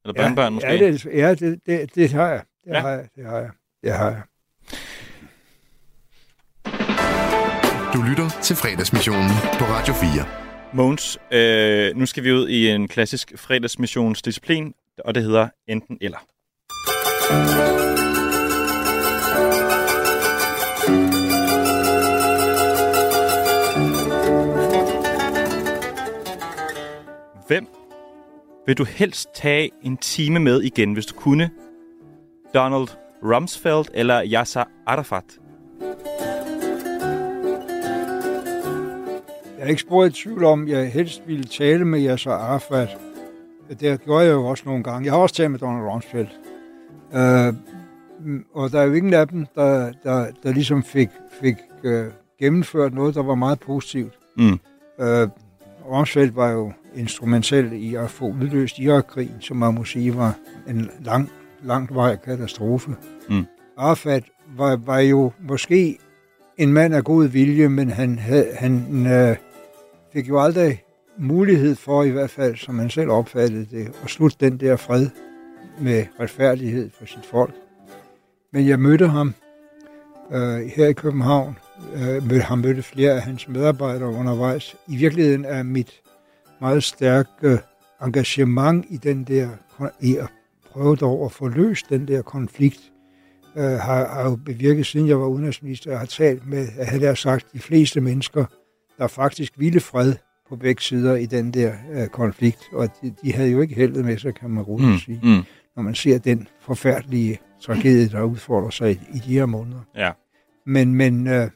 Eller 0.05 0.13
børnebørn 0.13 0.53
måske? 0.53 0.69
Ja, 0.69 0.77
det, 0.91 1.05
ja 1.05 1.33
det, 1.35 1.59
det, 1.65 1.95
det 1.95 2.11
har 2.11 2.27
jeg. 2.27 2.43
Det 2.65 2.71
Ja. 2.71 2.79
har 2.79 2.89
jeg. 2.89 3.07
Det 3.15 3.25
har 3.25 3.37
jeg. 3.37 3.49
Det 3.83 3.93
har 3.93 4.09
jeg. 4.09 4.21
Du 7.93 8.01
lytter 8.01 8.29
til 8.41 8.55
fredagsmissionen 8.55 9.29
på 9.59 9.65
Radio 9.65 9.93
4. 9.93 10.25
Mogens, 10.73 11.17
øh, 11.31 11.95
nu 11.97 12.05
skal 12.05 12.23
vi 12.23 12.31
ud 12.31 12.47
i 12.49 12.69
en 12.69 12.87
klassisk 12.87 13.33
fredagsmissionsdisciplin, 13.37 14.73
og 15.05 15.15
det 15.15 15.23
hedder 15.23 15.47
enten 15.67 15.97
eller. 16.01 16.17
Hvem 17.23 17.35
vil 28.65 28.77
du 28.77 28.83
helst 28.83 29.29
tage 29.35 29.71
en 29.81 29.97
time 29.97 30.39
med 30.39 30.61
igen, 30.61 30.93
hvis 30.93 31.05
du 31.05 31.15
kunne? 31.15 31.49
Donald 32.53 32.87
Rumsfeld 33.23 33.85
eller 33.93 34.21
Yasser 34.25 34.63
Arafat? 34.85 35.23
Jeg 39.57 39.65
er 39.65 39.67
ikke 39.67 39.81
spurgt 39.81 40.19
i 40.19 40.23
tvivl 40.23 40.43
om, 40.43 40.63
at 40.63 40.69
jeg 40.69 40.91
helst 40.91 41.27
ville 41.27 41.43
tale 41.43 41.85
med 41.85 42.05
Yasser 42.05 42.31
Arafat. 42.31 42.97
Det 43.79 44.01
gjorde 44.01 44.25
jeg 44.25 44.31
jo 44.31 44.45
også 44.45 44.63
nogle 44.65 44.83
gange. 44.83 45.05
Jeg 45.05 45.13
har 45.13 45.19
også 45.19 45.35
talt 45.35 45.51
med 45.51 45.59
Donald 45.59 45.85
Rumsfeld. 45.85 46.27
Uh, 47.13 47.53
og 48.53 48.71
der 48.71 48.79
er 48.79 48.83
jo 48.83 48.93
ingen 48.93 49.13
af 49.13 49.27
dem, 49.27 49.45
der, 49.55 49.91
der, 50.03 50.27
der 50.43 50.51
ligesom 50.53 50.83
fik, 50.83 51.09
fik 51.41 51.55
uh, 51.83 52.05
gennemført 52.39 52.93
noget, 52.93 53.15
der 53.15 53.23
var 53.23 53.35
meget 53.35 53.59
positivt. 53.59 54.13
Mm. 54.37 54.59
Uh, 54.99 55.29
Rumsfeld 55.85 56.31
var 56.31 56.51
jo 56.51 56.71
instrumentel 56.95 57.73
i 57.73 57.95
at 57.95 58.09
få 58.09 58.25
udløst 58.25 58.79
Irakkrigen, 58.79 59.41
som 59.41 59.57
man 59.57 59.73
må 59.73 59.83
sige 59.83 60.17
var 60.17 60.35
en 60.67 60.89
lang, 60.99 61.29
langt 61.63 61.95
vej 61.95 62.15
katastrofe. 62.15 62.91
Mm. 63.29 63.45
Arafat 63.77 64.23
var, 64.57 64.75
var 64.75 64.99
jo 64.99 65.31
måske 65.39 65.97
en 66.57 66.73
mand 66.73 66.95
af 66.95 67.03
god 67.03 67.27
vilje, 67.27 67.69
men 67.69 67.89
han, 67.89 68.19
havde, 68.19 68.47
han 68.55 69.07
øh, 69.07 69.35
fik 70.13 70.29
jo 70.29 70.41
aldrig 70.41 70.83
mulighed 71.17 71.75
for, 71.75 72.03
i 72.03 72.09
hvert 72.09 72.29
fald 72.29 72.55
som 72.55 72.79
han 72.79 72.89
selv 72.89 73.09
opfattede 73.09 73.65
det, 73.65 73.91
at 74.03 74.09
slutte 74.09 74.37
den 74.39 74.59
der 74.59 74.75
fred 74.75 75.09
med 75.81 76.05
retfærdighed 76.19 76.89
for 76.99 77.05
sit 77.05 77.25
folk. 77.25 77.53
Men 78.51 78.67
jeg 78.67 78.79
mødte 78.79 79.07
ham 79.07 79.33
øh, 80.31 80.59
her 80.75 80.87
i 80.87 80.93
København, 80.93 81.57
øh, 81.95 82.01
mødte, 82.01 82.39
ham 82.41 82.57
mødte 82.59 82.83
flere 82.83 83.11
af 83.11 83.21
hans 83.21 83.47
medarbejdere 83.47 84.09
undervejs. 84.09 84.75
I 84.87 84.95
virkeligheden 84.95 85.45
er 85.45 85.63
mit 85.63 86.01
meget 86.61 86.83
stærke 86.83 87.59
engagement 88.01 88.85
i 88.89 88.97
den 88.97 89.23
der, 89.23 89.49
i 90.01 90.17
at 90.17 90.27
prøve 90.71 90.95
dog 90.95 91.25
at 91.25 91.31
få 91.31 91.47
løst 91.47 91.89
den 91.89 92.07
der 92.07 92.21
konflikt, 92.21 92.91
øh, 93.55 93.63
har, 93.63 94.07
har 94.13 94.29
jo 94.29 94.35
bevirket, 94.35 94.85
siden 94.85 95.07
jeg 95.07 95.19
var 95.19 95.27
udenrigsminister, 95.27 95.91
jeg 95.91 95.99
har 95.99 96.05
talt 96.05 96.47
med, 96.47 96.67
jeg 96.77 96.87
havde 96.87 97.03
jeg 97.03 97.17
sagt, 97.17 97.45
de 97.53 97.59
fleste 97.59 98.01
mennesker, 98.01 98.45
der 98.97 99.07
faktisk 99.07 99.53
ville 99.57 99.79
fred 99.79 100.13
på 100.49 100.55
begge 100.55 100.81
sider 100.81 101.15
i 101.15 101.25
den 101.25 101.53
der 101.53 101.73
øh, 101.93 102.07
konflikt, 102.07 102.59
og 102.71 102.89
de, 103.01 103.13
de 103.23 103.33
havde 103.33 103.49
jo 103.49 103.61
ikke 103.61 103.75
heldet 103.75 104.05
med 104.05 104.17
sig, 104.17 104.35
kan 104.35 104.49
man 104.49 104.63
roligt 104.63 104.89
Mm, 104.89 104.97
sige, 104.97 105.19
mm. 105.23 105.43
Når 105.75 105.83
man 105.83 105.95
ser 105.95 106.17
den 106.17 106.47
forfærdelige 106.59 107.39
tragedie, 107.61 108.09
der 108.09 108.23
udfordrer 108.23 108.69
sig 108.69 108.91
i, 108.91 108.99
i 109.13 109.17
de 109.17 109.33
her 109.33 109.45
måneder. 109.45 109.81
Ja. 109.95 110.11
Men, 110.65 110.95
men 110.95 111.27
øh, 111.27 111.49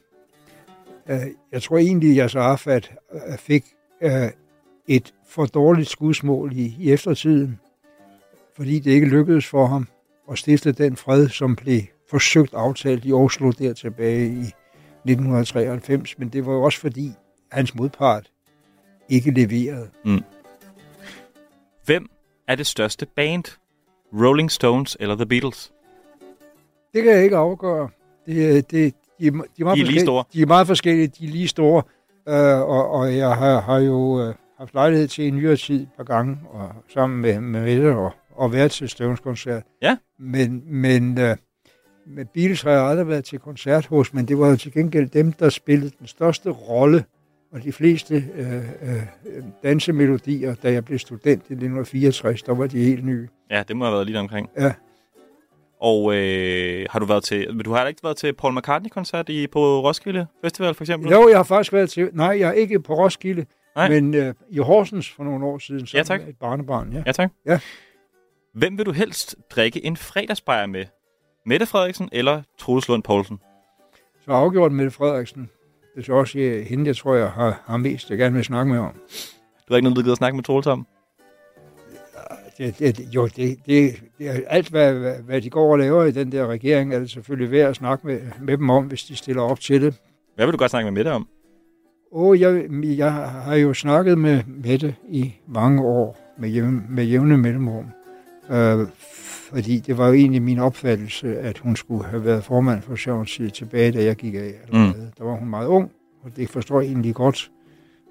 øh, 1.08 1.20
jeg 1.52 1.62
tror 1.62 1.78
egentlig, 1.78 2.10
at 2.10 2.16
Yasser 2.16 2.40
Arafat 2.40 2.94
øh, 3.12 3.38
fik 3.38 3.64
øh, 4.02 4.30
et 4.86 5.14
for 5.28 5.46
dårligt 5.46 5.88
skudsmål 5.88 6.52
i, 6.52 6.76
i 6.78 6.92
eftertiden, 6.92 7.60
fordi 8.56 8.78
det 8.78 8.90
ikke 8.90 9.06
lykkedes 9.06 9.46
for 9.46 9.66
ham 9.66 9.88
at 10.30 10.38
stifte 10.38 10.72
den 10.72 10.96
fred, 10.96 11.28
som 11.28 11.56
blev 11.56 11.80
forsøgt 12.10 12.54
aftalt 12.54 13.04
i 13.04 13.12
Oslo 13.12 13.50
der 13.50 13.72
tilbage 13.72 14.26
i 14.26 14.52
1993. 15.04 16.18
Men 16.18 16.28
det 16.28 16.46
var 16.46 16.52
jo 16.52 16.62
også 16.62 16.80
fordi, 16.80 17.12
hans 17.52 17.74
modpart 17.74 18.30
ikke 19.08 19.30
leverede. 19.30 19.90
Mm. 20.04 20.22
Hvem 21.84 22.10
er 22.48 22.54
det 22.54 22.66
største 22.66 23.06
band? 23.06 23.44
Rolling 24.12 24.50
Stones 24.50 24.96
eller 25.00 25.16
The 25.16 25.26
Beatles? 25.26 25.72
Det 26.94 27.02
kan 27.02 27.12
jeg 27.12 27.24
ikke 27.24 27.36
afgøre. 27.36 27.88
Det, 28.26 28.70
det, 28.70 28.94
de, 29.20 29.20
de, 29.20 29.26
er, 29.26 29.32
meget 29.64 29.76
De 29.76 29.82
er 29.82 29.86
lige 29.86 30.00
store. 30.00 30.24
De 30.32 30.42
er 30.42 30.46
meget 30.46 30.66
forskellige. 30.66 31.06
De 31.06 31.24
er 31.24 31.30
lige 31.30 31.48
store. 31.48 31.82
Øh, 32.28 32.60
og, 32.60 32.90
og 32.90 33.16
jeg 33.16 33.36
har, 33.36 33.60
har 33.60 33.78
jo 33.78 34.20
øh, 34.20 34.34
haft 34.58 34.74
lejlighed 34.74 35.08
til 35.08 35.24
i 35.24 35.30
nyere 35.30 35.56
tid 35.56 35.82
et 35.82 35.88
par 35.96 36.04
gange, 36.04 36.38
og 36.50 36.72
sammen 36.94 37.20
med, 37.20 37.40
med 37.40 37.62
Mette 37.62 37.96
og, 37.96 38.12
og 38.34 38.52
været 38.52 38.70
til 38.70 38.88
Støvns 38.88 39.20
koncert. 39.20 39.62
Ja. 39.82 39.96
Men, 40.18 40.62
men 40.66 41.18
øh, 41.18 41.36
med 42.06 42.24
Beatles 42.24 42.62
har 42.62 42.70
jeg 42.70 42.82
aldrig 42.82 43.08
været 43.08 43.24
til 43.24 43.38
koncert 43.38 43.86
hos, 43.86 44.14
men 44.14 44.28
det 44.28 44.38
var 44.38 44.48
jo 44.48 44.56
til 44.56 44.72
gengæld 44.72 45.08
dem, 45.08 45.32
der 45.32 45.48
spillede 45.48 45.90
den 45.98 46.06
største 46.06 46.50
rolle 46.50 47.04
og 47.52 47.62
de 47.62 47.72
fleste 47.72 48.24
øh, 48.34 48.56
øh, 48.56 49.02
dansemelodier, 49.62 50.54
da 50.54 50.72
jeg 50.72 50.84
blev 50.84 50.98
student 50.98 51.24
i 51.26 51.52
1964, 51.52 52.42
der 52.42 52.54
var 52.54 52.66
de 52.66 52.84
helt 52.84 53.04
nye. 53.04 53.28
Ja, 53.50 53.62
det 53.68 53.76
må 53.76 53.84
have 53.84 53.94
været 53.94 54.06
lige 54.06 54.18
omkring. 54.18 54.48
Ja. 54.58 54.72
Og 55.80 56.14
øh, 56.14 56.86
har 56.90 56.98
du 56.98 57.06
været 57.06 57.24
til... 57.24 57.54
Men 57.54 57.64
du 57.64 57.72
har 57.72 57.86
ikke 57.86 58.00
været 58.04 58.16
til 58.16 58.32
Paul 58.32 58.58
McCartney-koncert 58.58 59.28
i, 59.28 59.46
på 59.46 59.80
Roskilde 59.80 60.26
Festival, 60.44 60.74
for 60.74 60.84
eksempel? 60.84 61.10
Jo, 61.10 61.28
jeg 61.28 61.38
har 61.38 61.42
faktisk 61.44 61.72
været 61.72 61.90
til... 61.90 62.10
Nej, 62.12 62.36
jeg 62.38 62.48
er 62.48 62.52
ikke 62.52 62.80
på 62.80 62.94
Roskilde, 62.94 63.46
Nej. 63.76 63.88
men 63.88 64.14
øh, 64.14 64.34
i 64.50 64.58
Horsens 64.58 65.10
for 65.12 65.24
nogle 65.24 65.46
år 65.46 65.58
siden, 65.58 65.86
sammen 65.86 65.98
Ja, 65.98 66.18
tak. 66.24 66.28
et 66.28 66.36
barnebarn. 66.40 66.92
Ja. 66.92 67.02
Ja, 67.06 67.12
tak. 67.12 67.30
Ja. 67.46 67.60
Hvem 68.54 68.78
vil 68.78 68.86
du 68.86 68.92
helst 68.92 69.36
drikke 69.50 69.84
en 69.84 69.96
fredagsbajer 69.96 70.66
med? 70.66 70.84
Mette 71.46 71.66
Frederiksen 71.66 72.08
eller 72.12 72.42
Troels 72.58 72.88
Lund 72.88 73.02
Poulsen? 73.02 73.38
Så 74.24 74.30
afgjort 74.32 74.72
Mette 74.72 74.90
Frederiksen. 74.90 75.50
Det 75.98 76.04
er 76.04 76.06
så 76.06 76.12
også 76.12 76.38
øh, 76.38 76.66
hende, 76.66 76.86
jeg 76.86 76.96
tror, 76.96 77.14
jeg 77.14 77.30
har, 77.30 77.62
har 77.66 77.76
mest, 77.76 78.10
jeg 78.10 78.18
gerne 78.18 78.34
vil 78.34 78.44
snakke 78.44 78.72
med 78.72 78.78
om. 78.78 78.92
Du 79.68 79.68
har 79.68 79.76
ikke 79.76 79.84
noget, 79.84 79.96
du 79.96 80.00
gider 80.00 80.12
at 80.12 80.18
snakke 80.18 80.36
med 80.36 80.44
Troels 80.44 80.66
om? 80.66 80.86
det, 82.58 82.78
det, 82.78 83.00
jo, 83.14 83.26
det, 83.26 83.58
det, 83.66 84.02
det 84.18 84.28
er 84.28 84.40
alt, 84.46 84.68
hvad, 84.68 84.94
hvad, 85.24 85.40
de 85.40 85.50
går 85.50 85.72
og 85.72 85.78
laver 85.78 86.04
i 86.04 86.10
den 86.10 86.32
der 86.32 86.46
regering, 86.46 86.94
er 86.94 86.98
det 86.98 87.10
selvfølgelig 87.10 87.50
værd 87.50 87.68
at 87.68 87.76
snakke 87.76 88.06
med, 88.06 88.20
med 88.40 88.56
dem 88.56 88.70
om, 88.70 88.84
hvis 88.84 89.04
de 89.04 89.16
stiller 89.16 89.42
op 89.42 89.60
til 89.60 89.82
det. 89.82 89.94
Hvad 90.34 90.46
vil 90.46 90.52
du 90.52 90.58
godt 90.58 90.70
snakke 90.70 90.90
med 90.90 90.92
Mette 90.92 91.08
om? 91.08 91.28
Åh, 92.12 92.40
jeg, 92.40 92.64
jeg 92.82 93.12
har 93.12 93.54
jo 93.54 93.74
snakket 93.74 94.18
med 94.18 94.42
Mette 94.46 94.94
i 95.08 95.34
mange 95.48 95.82
år, 95.82 96.34
med, 96.38 96.48
jævne, 96.48 96.82
med 96.88 97.04
jævne 97.04 97.38
mellemrum. 97.38 97.86
Øh, 98.50 98.86
fordi 99.48 99.78
det 99.78 99.98
var 99.98 100.06
jo 100.06 100.12
egentlig 100.12 100.42
min 100.42 100.58
opfattelse, 100.58 101.38
at 101.38 101.58
hun 101.58 101.76
skulle 101.76 102.04
have 102.04 102.24
været 102.24 102.44
formand 102.44 102.82
for 102.82 102.96
Socialdemokratiet 102.96 103.52
tilbage, 103.52 103.92
da 103.92 104.04
jeg 104.04 104.16
gik 104.16 104.34
af. 104.34 104.52
Mm. 104.72 104.92
Der 105.18 105.24
var 105.24 105.36
hun 105.36 105.48
meget 105.48 105.66
ung, 105.66 105.90
og 106.24 106.36
det 106.36 106.48
forstår 106.50 106.80
jeg 106.80 106.88
egentlig 106.88 107.14
godt, 107.14 107.50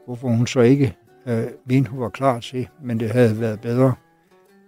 hvorfor 0.05 0.27
hun 0.27 0.47
så 0.47 0.59
ikke 0.59 0.95
øh, 1.27 1.43
mente, 1.65 1.89
hun 1.91 1.99
var 1.99 2.09
klar 2.09 2.39
til. 2.39 2.67
Men 2.83 2.99
det 2.99 3.11
havde 3.11 3.39
været 3.39 3.59
bedre 3.61 3.93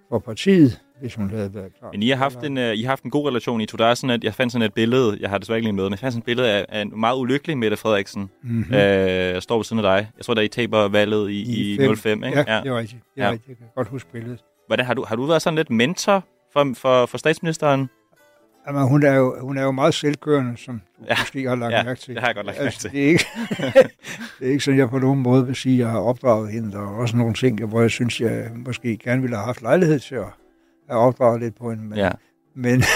for 0.09 0.19
partiet, 0.19 0.81
hvis 1.01 1.15
hun 1.15 1.29
havde 1.29 1.53
været 1.53 1.71
klar. 1.79 1.89
Men 1.91 2.03
I 2.03 2.09
har 2.09 2.15
haft 2.15 2.43
en, 2.43 2.57
uh, 2.57 2.63
I 2.63 2.81
har 2.81 2.89
haft 2.89 3.03
en 3.03 3.11
god 3.11 3.27
relation, 3.27 3.61
I 3.61 3.65
to. 3.65 3.77
Der 3.77 3.85
er 3.85 3.93
sådan 3.93 4.09
et, 4.15 4.23
jeg 4.23 4.33
fandt 4.33 4.53
sådan 4.53 4.65
et 4.65 4.73
billede, 4.73 5.17
jeg 5.21 5.29
har 5.29 5.37
desværre 5.37 5.57
ikke 5.57 5.67
lige 5.67 5.75
med, 5.75 5.83
men 5.83 5.91
jeg 5.91 5.99
fandt 5.99 6.13
sådan 6.13 6.21
et 6.21 6.25
billede 6.25 6.49
af, 6.51 6.65
af 6.69 6.81
en 6.81 6.99
meget 6.99 7.17
ulykkelig 7.17 7.57
Mette 7.57 7.77
Frederiksen. 7.77 8.29
Mhm. 8.43 8.73
Øh, 8.73 8.79
jeg 8.79 9.43
står 9.43 9.57
ved 9.57 9.63
siden 9.63 9.85
af 9.85 9.97
dig. 9.97 10.09
Jeg 10.17 10.25
tror, 10.25 10.33
da 10.33 10.41
I 10.41 10.47
taber 10.47 10.87
valget 10.87 11.29
i, 11.29 11.73
i, 11.73 11.77
fem. 11.77 11.95
05, 11.95 12.23
ikke? 12.23 12.37
Ja, 12.47 12.61
det 12.63 12.69
er 12.69 12.77
rigtigt. 12.77 13.03
Det 13.15 13.21
er 13.21 13.25
Ja. 13.25 13.31
rigtigt. 13.31 13.49
Jeg 13.49 13.57
kan 13.57 13.67
godt 13.75 13.87
huske 13.87 14.11
billedet. 14.11 14.43
Hvordan, 14.67 14.85
har, 14.85 14.93
du, 14.93 15.03
har 15.07 15.15
du 15.15 15.25
været 15.25 15.41
sådan 15.41 15.55
lidt 15.57 15.69
mentor 15.69 16.23
for, 16.53 16.73
for, 16.77 17.05
for 17.05 17.17
statsministeren? 17.17 17.89
Jamen, 18.67 18.87
hun, 18.87 19.03
er 19.03 19.13
jo, 19.13 19.35
hun 19.41 19.57
er 19.57 19.63
jo 19.63 19.71
meget 19.71 19.93
selvkørende, 19.93 20.57
som 20.57 20.81
du 20.99 21.05
ja. 21.09 21.15
måske 21.19 21.47
har 21.49 21.55
lagt 21.55 21.73
Ja, 21.73 21.83
mærke 21.83 21.99
til. 22.01 22.13
det 22.13 22.21
har 22.21 22.27
jeg 22.27 22.35
godt 22.35 22.45
lagt 22.45 22.59
mærke 22.61 22.75
til. 22.77 22.91
Det 22.91 23.03
er, 23.03 23.07
ikke, 23.07 23.25
det 24.39 24.47
er 24.47 24.51
ikke 24.51 24.63
sådan, 24.63 24.77
jeg 24.79 24.89
på 24.89 24.99
nogen 24.99 25.19
måde 25.19 25.45
vil 25.45 25.55
sige, 25.55 25.73
at 25.73 25.79
jeg 25.79 25.89
har 25.89 25.99
opdraget 25.99 26.51
hende. 26.51 26.71
Der 26.71 26.77
er 26.81 26.87
også 26.87 27.17
nogle 27.17 27.33
ting, 27.33 27.65
hvor 27.65 27.81
jeg 27.81 27.89
synes, 27.91 28.21
jeg 28.21 28.51
måske 28.55 28.97
gerne 28.97 29.21
ville 29.21 29.35
have 29.35 29.45
haft 29.45 29.61
lejlighed 29.61 29.99
til 29.99 30.15
at 30.15 30.25
have 30.89 31.01
opdraget 31.01 31.39
lidt 31.41 31.55
på 31.55 31.69
hende. 31.69 31.83
Men, 31.83 31.97
Ja. 31.97 32.11
men 32.55 32.83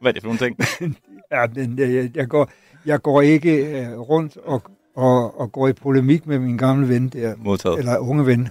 Hvad 0.00 0.10
er 0.10 0.12
det 0.12 0.22
for 0.22 0.28
nogle 0.28 0.38
ting? 0.38 0.58
ja, 1.32 1.46
men 1.54 1.78
øh, 1.80 1.94
jeg, 1.94 2.10
jeg, 2.16 2.28
går, 2.28 2.50
jeg 2.86 3.02
går 3.02 3.20
ikke 3.22 3.80
øh, 3.80 3.98
rundt 3.98 4.36
og, 4.36 4.62
og, 4.96 5.40
og 5.40 5.52
går 5.52 5.68
i 5.68 5.72
polemik 5.72 6.26
med 6.26 6.38
min 6.38 6.56
gamle 6.56 6.88
ven 6.88 7.08
der. 7.08 7.34
Modtaget. 7.36 7.78
Eller 7.78 7.98
unge 7.98 8.26
ven. 8.26 8.48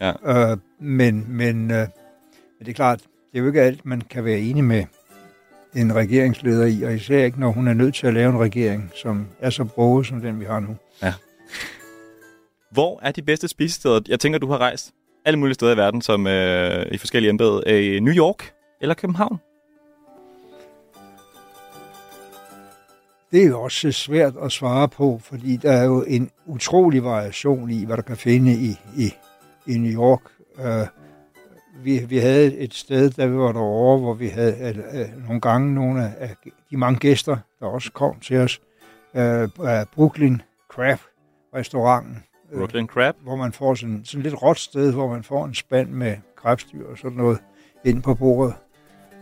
Ja. 0.00 0.50
Øh, 0.52 0.56
men, 0.80 1.24
men, 1.28 1.70
øh, 1.70 1.86
men 2.58 2.66
det 2.66 2.72
er 2.72 2.74
klart, 2.74 2.98
det 2.98 3.38
er 3.38 3.40
jo 3.40 3.46
ikke 3.46 3.62
alt, 3.62 3.86
man 3.86 4.00
kan 4.00 4.24
være 4.24 4.38
enig 4.38 4.64
med 4.64 4.84
en 5.74 5.94
regeringsleder 5.94 6.66
i, 6.66 6.82
og 6.82 6.94
især 6.94 7.24
ikke, 7.24 7.40
når 7.40 7.48
hun 7.50 7.68
er 7.68 7.74
nødt 7.74 7.94
til 7.94 8.06
at 8.06 8.14
lave 8.14 8.30
en 8.30 8.38
regering, 8.38 8.90
som 8.94 9.26
er 9.40 9.50
så 9.50 9.64
broget 9.64 10.06
som 10.06 10.20
den, 10.20 10.40
vi 10.40 10.44
har 10.44 10.60
nu. 10.60 10.76
Ja. 11.02 11.14
Hvor 12.70 13.00
er 13.02 13.12
de 13.12 13.22
bedste 13.22 13.48
spisesteder? 13.48 14.00
Jeg 14.08 14.20
tænker, 14.20 14.38
du 14.38 14.50
har 14.50 14.58
rejst 14.58 14.92
alle 15.24 15.38
mulige 15.38 15.54
steder 15.54 15.74
i 15.74 15.76
verden, 15.76 16.02
som 16.02 16.26
øh, 16.26 16.86
i 16.92 16.98
forskellige 16.98 17.30
embeder. 17.30 17.60
Øh, 17.66 18.00
New 18.00 18.14
York 18.14 18.52
eller 18.80 18.94
København? 18.94 19.38
Det 23.30 23.42
er 23.42 23.46
jo 23.46 23.62
også 23.62 23.92
svært 23.92 24.34
at 24.42 24.52
svare 24.52 24.88
på, 24.88 25.20
fordi 25.24 25.56
der 25.56 25.72
er 25.72 25.84
jo 25.84 26.02
en 26.02 26.30
utrolig 26.46 27.04
variation 27.04 27.70
i, 27.70 27.84
hvad 27.84 27.96
der 27.96 28.02
kan 28.02 28.16
finde 28.16 28.52
i, 28.52 28.76
i, 28.96 29.14
i 29.66 29.78
New 29.78 29.92
York. 29.92 30.20
Uh, 30.58 30.64
vi, 31.82 31.98
vi 32.08 32.18
havde 32.18 32.56
et 32.56 32.74
sted, 32.74 33.10
der 33.10 33.26
vi 33.26 33.36
var 33.36 33.52
derovre, 33.52 33.98
hvor 33.98 34.14
vi 34.14 34.26
havde 34.26 34.54
uh, 34.60 35.00
uh, 35.00 35.26
nogle 35.26 35.40
gange 35.40 35.74
nogle 35.74 36.16
af, 36.18 36.34
de 36.70 36.76
mange 36.76 36.98
gæster, 36.98 37.36
der 37.60 37.66
også 37.66 37.92
kom 37.92 38.20
til 38.20 38.36
os. 38.36 38.60
Uh, 39.14 39.20
Brooklyn 39.94 40.38
Crab 40.70 40.98
restauranten. 41.54 42.22
Brooklyn 42.56 42.86
Crab? 42.86 43.14
Hvor 43.22 43.36
man 43.36 43.52
får 43.52 43.74
sådan, 43.74 44.00
sådan 44.04 44.22
lidt 44.22 44.42
råt 44.42 44.58
sted, 44.58 44.92
hvor 44.92 45.08
man 45.08 45.22
får 45.22 45.44
en 45.44 45.54
spand 45.54 45.88
med 45.88 46.16
krebsdyr 46.36 46.86
og 46.86 46.98
sådan 46.98 47.16
noget 47.16 47.38
inde 47.84 48.02
på 48.02 48.14
bordet 48.14 48.54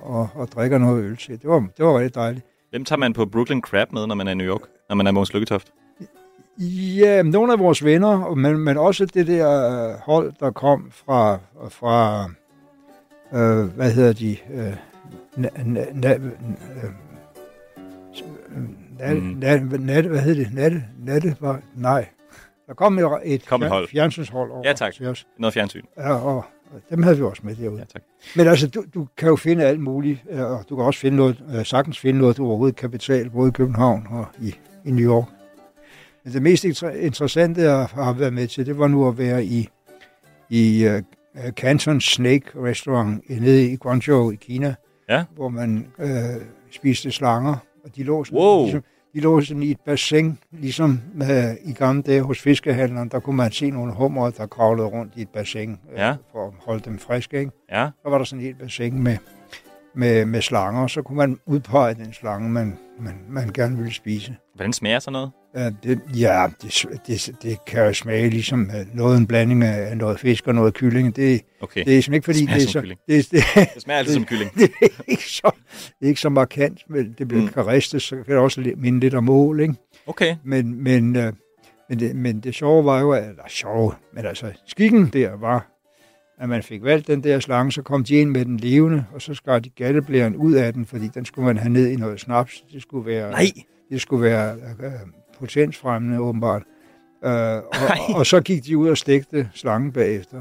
og, 0.02 0.28
og 0.34 0.48
drikker 0.48 0.78
noget 0.78 1.04
øl 1.04 1.16
til. 1.16 1.42
Det 1.42 1.50
var, 1.50 1.68
det 1.76 1.84
var 1.84 1.98
rigtig 1.98 2.14
dejligt. 2.14 2.46
Hvem 2.70 2.84
tager 2.84 2.98
man 2.98 3.12
på 3.12 3.26
Brooklyn 3.26 3.60
Crab 3.60 3.92
med, 3.92 4.06
når 4.06 4.14
man 4.14 4.26
er 4.26 4.32
i 4.32 4.34
New 4.34 4.46
York? 4.46 4.60
Når 4.88 4.96
man 4.96 5.06
er 5.06 5.10
Måns 5.10 5.34
Lykketoft? 5.34 5.72
Ja, 6.98 7.22
nogle 7.22 7.52
af 7.52 7.58
vores 7.58 7.84
venner, 7.84 8.34
men, 8.34 8.58
men 8.58 8.76
også 8.76 9.06
det 9.06 9.26
der 9.26 9.88
øh, 9.90 9.94
hold, 10.00 10.32
der 10.40 10.50
kom 10.50 10.90
fra, 10.90 11.38
fra 11.68 12.24
øh, 13.32 13.64
hvad 13.64 13.92
hedder 13.92 14.12
de, 14.12 14.36
øh, 14.54 14.72
na, 15.36 15.48
na, 15.64 15.84
na, 15.94 16.14
øh, 16.14 16.22
nat, 18.98 19.16
Mm. 19.22 19.22
nat, 19.40 19.80
nat, 19.80 20.04
hvad 20.04 20.18
hedder 20.20 20.44
det, 20.44 20.54
natte, 20.54 20.84
natte, 21.04 21.36
var, 21.40 21.60
nej, 21.74 22.08
der 22.66 22.74
kom 22.74 22.98
jo 22.98 23.18
et, 23.24 23.46
Kom 23.46 23.62
et 23.62 23.68
hold. 23.68 23.88
fjernsynshold 23.88 24.50
over 24.50 24.62
Ja, 24.64 24.72
tak. 24.72 24.92
til 24.94 25.06
os. 25.06 25.26
Noget 25.38 25.54
fjernsyn. 25.54 25.82
Ja, 25.96 26.12
og, 26.14 26.36
og 26.36 26.80
dem 26.90 27.02
havde 27.02 27.16
vi 27.16 27.22
også 27.22 27.42
med 27.44 27.54
derude. 27.56 27.78
Ja, 27.78 27.84
tak. 27.84 28.02
Men 28.36 28.46
altså, 28.46 28.68
du, 28.68 28.84
du 28.94 29.06
kan 29.16 29.28
jo 29.28 29.36
finde 29.36 29.64
alt 29.64 29.80
muligt, 29.80 30.20
øh, 30.30 30.40
og 30.40 30.64
du 30.68 30.76
kan 30.76 30.84
også 30.84 31.00
finde 31.00 31.16
noget, 31.16 31.42
øh, 31.58 31.64
sagtens 31.66 31.98
finde 31.98 32.18
noget, 32.20 32.36
du 32.36 32.46
overhovedet 32.46 32.76
kan 32.76 32.90
betale, 32.90 33.30
både 33.30 33.48
i 33.48 33.52
København 33.52 34.06
og 34.10 34.26
i, 34.42 34.54
i 34.84 34.90
New 34.90 35.10
York. 35.10 35.24
Men 36.24 36.32
det 36.32 36.42
mest 36.42 36.64
inter- 36.64 36.90
interessante, 36.96 37.60
jeg 37.62 37.86
har 37.86 38.12
været 38.12 38.32
med 38.32 38.46
til, 38.46 38.66
det 38.66 38.78
var 38.78 38.88
nu 38.88 39.08
at 39.08 39.18
være 39.18 39.44
i, 39.44 39.68
i 40.50 41.00
uh, 41.44 41.50
Canton 41.50 42.00
Snake 42.00 42.44
Restaurant 42.62 43.22
nede 43.40 43.70
i 43.70 43.76
Guangzhou 43.76 44.30
i 44.30 44.36
Kina, 44.36 44.74
Ja. 45.08 45.24
hvor 45.34 45.48
man 45.48 45.86
øh, 45.98 46.08
spiste 46.70 47.10
slanger, 47.10 47.56
og 47.84 47.96
de 47.96 48.02
lå 48.02 48.24
sådan, 48.24 48.38
Wow. 48.38 48.62
ligesom, 48.62 48.82
de 49.14 49.20
lå 49.20 49.40
sådan 49.40 49.62
i 49.62 49.70
et 49.70 49.80
bassin, 49.86 50.38
ligesom 50.52 51.00
øh, 51.22 51.54
i 51.64 51.72
gamle 51.72 52.02
dage 52.02 52.22
hos 52.22 52.40
fiskehandleren, 52.40 53.08
der 53.08 53.20
kunne 53.20 53.36
man 53.36 53.52
se 53.52 53.70
nogle 53.70 53.92
hummer, 53.94 54.30
der 54.30 54.46
kravlede 54.46 54.86
rundt 54.88 55.12
i 55.16 55.22
et 55.22 55.28
bassin, 55.28 55.70
øh, 55.92 55.98
Ja. 55.98 56.14
for 56.32 56.46
at 56.46 56.52
holde 56.66 56.80
dem 56.84 56.98
friske, 56.98 57.38
ikke? 57.38 57.52
Ja. 57.70 57.88
Så 58.02 58.10
var 58.10 58.18
der 58.18 58.24
sådan 58.24 58.44
et 58.44 58.58
bassin 58.58 59.02
med, 59.02 59.16
med, 59.94 60.24
med 60.24 60.40
slanger, 60.42 60.82
og 60.82 60.90
så 60.90 61.02
kunne 61.02 61.16
man 61.16 61.38
udpege 61.46 61.94
den 61.94 62.12
slange, 62.12 62.48
man, 62.50 62.78
man, 63.00 63.14
man 63.28 63.48
gerne 63.48 63.76
ville 63.76 63.92
spise. 63.94 64.36
Hvordan 64.54 64.72
smager 64.72 64.98
sådan 64.98 65.12
noget? 65.12 65.30
Ja, 65.56 65.70
det, 65.82 66.00
ja, 66.16 66.46
det, 66.62 66.86
det, 67.06 67.30
det 67.42 67.58
kan 67.66 67.84
jo 67.86 67.92
smage 67.92 68.30
ligesom 68.30 68.62
øh, 68.62 68.96
noget 68.96 69.18
en 69.18 69.26
blanding 69.26 69.64
af 69.64 69.96
noget 69.96 70.20
fisk 70.20 70.46
og 70.48 70.54
noget 70.54 70.74
kylling. 70.74 71.16
Det, 71.16 71.40
Okay. 71.60 71.84
det 71.84 71.98
er 71.98 72.02
simpelthen 72.02 72.14
ikke 72.14 72.24
fordi, 72.24 72.38
Smager 72.38 72.54
det 72.58 72.66
er 72.66 72.68
så... 72.72 72.80
kylling. 72.80 73.00
Det, 73.08 73.30
det, 73.30 73.42
Det 73.74 73.82
smager 73.82 73.98
altid 73.98 74.14
som 74.14 74.24
kylling. 74.24 74.50
det, 74.58 74.70
er 74.82 74.88
ikke 75.08 75.30
så, 75.30 75.50
det 75.98 76.04
er 76.04 76.08
ikke 76.08 76.20
så 76.20 76.28
markant, 76.28 76.82
men 76.90 77.14
det 77.18 77.28
bliver 77.28 77.42
Mm. 77.42 77.48
kan 77.48 77.66
ristes, 77.66 78.02
så 78.02 78.16
kan 78.16 78.24
det 78.26 78.36
også 78.36 78.72
minde 78.76 79.00
lidt 79.00 79.14
om 79.14 79.24
mål, 79.24 79.60
ikke? 79.60 79.74
Okay. 80.06 80.36
Men, 80.44 80.82
men, 80.82 81.16
øh, 81.16 81.32
men, 81.88 81.98
det, 82.00 82.16
men 82.16 82.40
det 82.40 82.54
sjove 82.54 82.84
var 82.84 83.00
jo, 83.00 83.14
eller 83.14 83.42
sjove, 83.48 83.92
men 84.14 84.26
altså 84.26 84.52
skikken 84.66 85.06
der 85.06 85.36
var, 85.40 85.72
at 86.40 86.48
man 86.48 86.62
fik 86.62 86.82
valgt 86.82 87.06
den 87.06 87.24
der 87.24 87.40
slange, 87.40 87.72
så 87.72 87.82
kom 87.82 88.04
de 88.04 88.14
ind 88.14 88.30
med 88.30 88.44
den 88.44 88.56
levende, 88.56 89.04
og 89.14 89.22
så 89.22 89.34
skar 89.34 89.58
de 89.58 89.70
galleblæren 89.70 90.36
ud 90.36 90.52
af 90.54 90.72
den, 90.72 90.86
fordi 90.86 91.08
den 91.14 91.24
skulle 91.24 91.46
man 91.46 91.56
have 91.56 91.72
ned 91.72 91.86
i 91.88 91.96
noget 91.96 92.20
snaps. 92.20 92.64
Det 92.72 92.82
skulle 92.82 93.06
være, 93.06 93.30
Nej. 93.30 93.46
det 93.90 94.00
skulle 94.00 94.22
være 94.22 94.54
øh, 94.54 94.90
potensfremmende, 95.38 96.20
åbenbart. 96.20 96.62
Øh, 97.24 97.30
og, 97.30 97.62
og, 98.14 98.26
så 98.26 98.40
gik 98.40 98.64
de 98.64 98.78
ud 98.78 98.88
og 98.88 98.98
stegte 98.98 99.50
slangen 99.54 99.92
bagefter. 99.92 100.40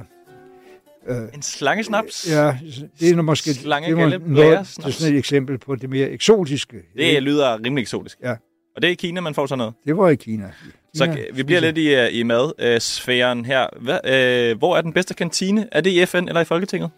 Øh, 1.08 1.18
En 1.34 1.42
slangesnaps? 1.42 2.28
Ja, 2.30 2.58
det 3.00 3.10
er 3.10 3.22
måske 3.22 3.54
Slange 3.54 3.96
det 3.96 4.02
er 4.02 4.08
noget, 4.18 4.22
det 4.28 4.54
er 4.54 4.64
sådan 4.64 5.14
et 5.14 5.18
eksempel 5.18 5.58
på 5.58 5.76
det 5.76 5.90
mere 5.90 6.10
eksotiske. 6.10 6.78
Det 6.98 7.24
lyder 7.24 7.64
rimelig 7.66 7.82
eksotisk. 7.82 8.18
Ja. 8.24 8.36
Og 8.76 8.82
det 8.82 8.88
er 8.88 8.92
i 8.92 8.96
Kina, 8.96 9.22
man 9.22 9.34
får 9.34 9.46
sådan 9.46 9.58
noget? 9.58 9.74
Det 9.86 9.98
var 9.98 10.10
i 10.10 10.16
Kina. 10.16 10.52
Så 10.94 11.06
Kina 11.06 11.20
øh, 11.30 11.38
vi 11.38 11.44
bliver 11.44 11.62
lidt 11.62 11.78
i, 11.78 11.96
øh, 11.96 12.08
i 12.12 12.24
madsfæren 12.24 13.46
her. 13.46 13.68
Hvad, 13.82 14.00
øh, 14.06 14.58
hvor 14.58 14.78
er 14.78 14.82
den 14.82 14.94
bedste 14.94 15.14
kantine? 15.14 15.68
Er 15.72 15.82
det 15.82 15.90
i 15.90 16.06
FN 16.06 16.28
eller 16.28 16.42
i 16.42 16.46
Folketinget? 16.46 16.90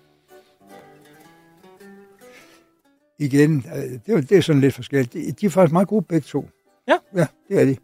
Igen, 3.19 3.65
øh, 3.75 3.81
det 3.83 4.01
er, 4.07 4.21
det 4.21 4.37
er 4.37 4.41
sådan 4.41 4.61
lidt 4.61 4.73
forskelligt. 4.73 5.13
De, 5.13 5.31
de 5.31 5.45
er 5.45 5.49
faktisk 5.49 5.73
meget 5.73 5.87
gode 5.87 6.05
begge 6.09 6.25
to. 6.25 6.49
Ja. 6.87 6.97
Ja, 7.15 7.25
det 7.49 7.61
er 7.61 7.65
de. 7.65 7.75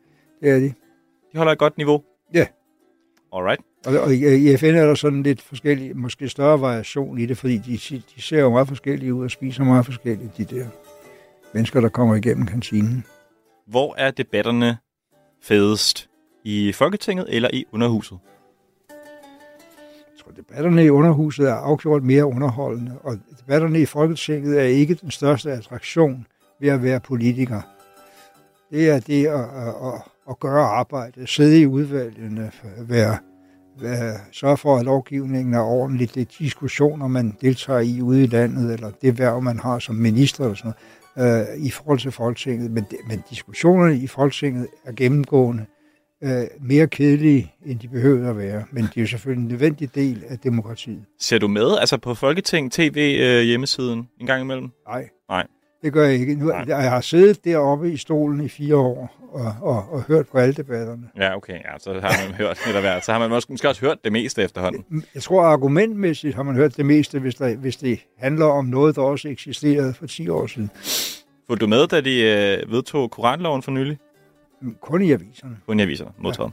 Det 0.43 0.51
er 0.51 0.55
de. 0.55 0.73
De 1.31 1.37
holder 1.37 1.51
et 1.51 1.59
godt 1.59 1.77
niveau? 1.77 2.03
Ja. 2.33 2.45
Alright. 3.33 3.61
Og, 3.85 3.99
og 3.99 4.13
i, 4.13 4.51
i 4.53 4.57
FN 4.57 4.65
er 4.65 4.85
der 4.85 4.95
sådan 4.95 5.23
lidt 5.23 5.41
forskellig, 5.41 5.97
måske 5.97 6.29
større 6.29 6.61
variation 6.61 7.17
i 7.17 7.25
det, 7.25 7.37
fordi 7.37 7.57
de, 7.57 8.03
de 8.15 8.21
ser 8.21 8.39
jo 8.39 8.49
meget 8.49 8.67
forskellige 8.67 9.13
ud 9.13 9.23
og 9.23 9.31
spiser 9.31 9.63
meget 9.63 9.85
forskelligt, 9.85 10.37
de 10.37 10.45
der 10.45 10.65
mennesker, 11.53 11.81
der 11.81 11.89
kommer 11.89 12.15
igennem 12.15 12.45
kantinen. 12.45 13.05
Hvor 13.67 13.95
er 13.97 14.11
debatterne 14.11 14.77
fedest? 15.41 16.09
I 16.43 16.71
Folketinget 16.71 17.25
eller 17.29 17.49
i 17.53 17.65
Underhuset? 17.71 18.17
Jeg 18.89 20.19
tror, 20.23 20.31
debatterne 20.31 20.85
i 20.85 20.89
underhuset 20.89 21.49
er 21.49 21.53
afgjort 21.53 22.03
mere 22.03 22.25
underholdende, 22.25 22.97
og 23.03 23.17
debatterne 23.39 23.81
i 23.81 23.85
Folketinget 23.85 24.59
er 24.59 24.63
ikke 24.63 24.93
den 24.93 25.11
største 25.11 25.51
attraktion 25.51 26.27
ved 26.59 26.69
at 26.69 26.83
være 26.83 26.99
politiker. 26.99 27.61
Det 28.71 28.89
er 28.89 28.99
det 28.99 29.27
at, 29.27 29.39
at, 29.39 29.67
at, 29.67 30.12
at 30.29 30.39
gøre 30.39 30.63
arbejde, 30.65 31.27
sidde 31.27 31.61
i 31.61 31.65
udvalgene, 31.65 32.51
være, 32.79 33.17
være, 33.79 34.17
sørge 34.31 34.57
for, 34.57 34.77
at 34.77 34.85
lovgivningen 34.85 35.53
er 35.53 35.59
ordentligt, 35.61 36.15
det 36.15 36.21
er 36.21 36.35
diskussioner, 36.39 37.07
man 37.07 37.37
deltager 37.41 37.79
i 37.79 38.01
ude 38.01 38.23
i 38.23 38.27
landet, 38.27 38.73
eller 38.73 38.91
det 39.01 39.19
værv, 39.19 39.41
man 39.41 39.59
har 39.59 39.79
som 39.79 39.95
minister 39.95 40.43
eller 40.43 40.55
sådan 40.55 40.73
noget, 41.17 41.47
øh, 41.57 41.65
i 41.65 41.69
forhold 41.69 41.99
til 41.99 42.11
Folketinget. 42.11 42.71
Men, 42.71 42.83
det- 42.91 42.99
men 43.07 43.23
diskussionerne 43.29 43.97
i 43.97 44.07
Folketinget 44.07 44.67
er 44.85 44.91
gennemgående 44.91 45.65
øh, 46.23 46.43
mere 46.61 46.87
kedelige, 46.87 47.53
end 47.65 47.79
de 47.79 47.87
behøver 47.87 48.29
at 48.29 48.37
være. 48.37 48.63
Men 48.71 48.83
de 48.83 48.89
er 48.95 49.01
jo 49.01 49.07
selvfølgelig 49.07 49.41
en 49.43 49.47
nødvendig 49.47 49.95
del 49.95 50.23
af 50.29 50.39
demokratiet. 50.39 51.03
Ser 51.19 51.37
du 51.39 51.47
med 51.47 51.77
altså 51.79 51.97
på 51.97 52.13
Folketing 52.13 52.71
TV 52.71 53.17
øh, 53.21 53.41
hjemmesiden 53.41 54.07
en 54.21 54.27
gang 54.27 54.41
imellem? 54.41 54.69
Nej. 54.87 55.09
Nej. 55.29 55.47
Det 55.83 55.93
gør 55.93 56.03
jeg 56.03 56.13
ikke. 56.13 56.35
Nu, 56.35 56.53
jeg 56.67 56.89
har 56.91 57.01
siddet 57.01 57.45
deroppe 57.45 57.91
i 57.91 57.97
stolen 57.97 58.45
i 58.45 58.49
fire 58.49 58.75
år 58.75 59.15
og, 59.31 59.55
og, 59.61 59.89
og 59.91 60.03
hørt 60.03 60.27
på 60.27 60.37
alle 60.37 60.53
debatterne. 60.53 61.09
Ja, 61.17 61.35
okay. 61.35 61.53
Ja, 61.53 61.79
så 61.79 61.93
har 61.93 62.27
man 62.27 62.35
hørt 62.35 62.59
lidt 62.65 62.75
af 62.75 62.81
hvert. 62.81 63.05
Så 63.05 63.11
har 63.11 63.19
man 63.19 63.29
måske, 63.29 63.51
måske 63.51 63.69
også 63.69 63.81
hørt 63.81 63.97
det 64.03 64.11
meste 64.11 64.43
efterhånden. 64.43 65.05
Jeg 65.13 65.23
tror, 65.23 65.43
argumentmæssigt 65.43 66.35
har 66.35 66.43
man 66.43 66.55
hørt 66.55 66.77
det 66.77 66.85
meste, 66.85 67.19
hvis, 67.19 67.35
der, 67.35 67.55
hvis 67.55 67.77
det 67.77 67.99
handler 68.17 68.45
om 68.45 68.65
noget, 68.65 68.95
der 68.95 69.01
også 69.01 69.27
eksisterede 69.27 69.93
for 69.93 70.07
10 70.07 70.29
år 70.29 70.47
siden. 70.47 70.69
Fulgte 71.47 71.65
du 71.65 71.69
med, 71.69 71.87
da 71.87 72.01
de 72.01 72.21
øh, 72.21 72.71
vedtog 72.71 73.11
Koranloven 73.11 73.61
for 73.61 73.71
nylig? 73.71 73.97
Kun 74.81 75.01
i 75.01 75.11
aviserne. 75.11 75.57
Kun 75.67 75.79
i 75.79 75.83
aviserne, 75.83 76.11
modtaget. 76.17 76.51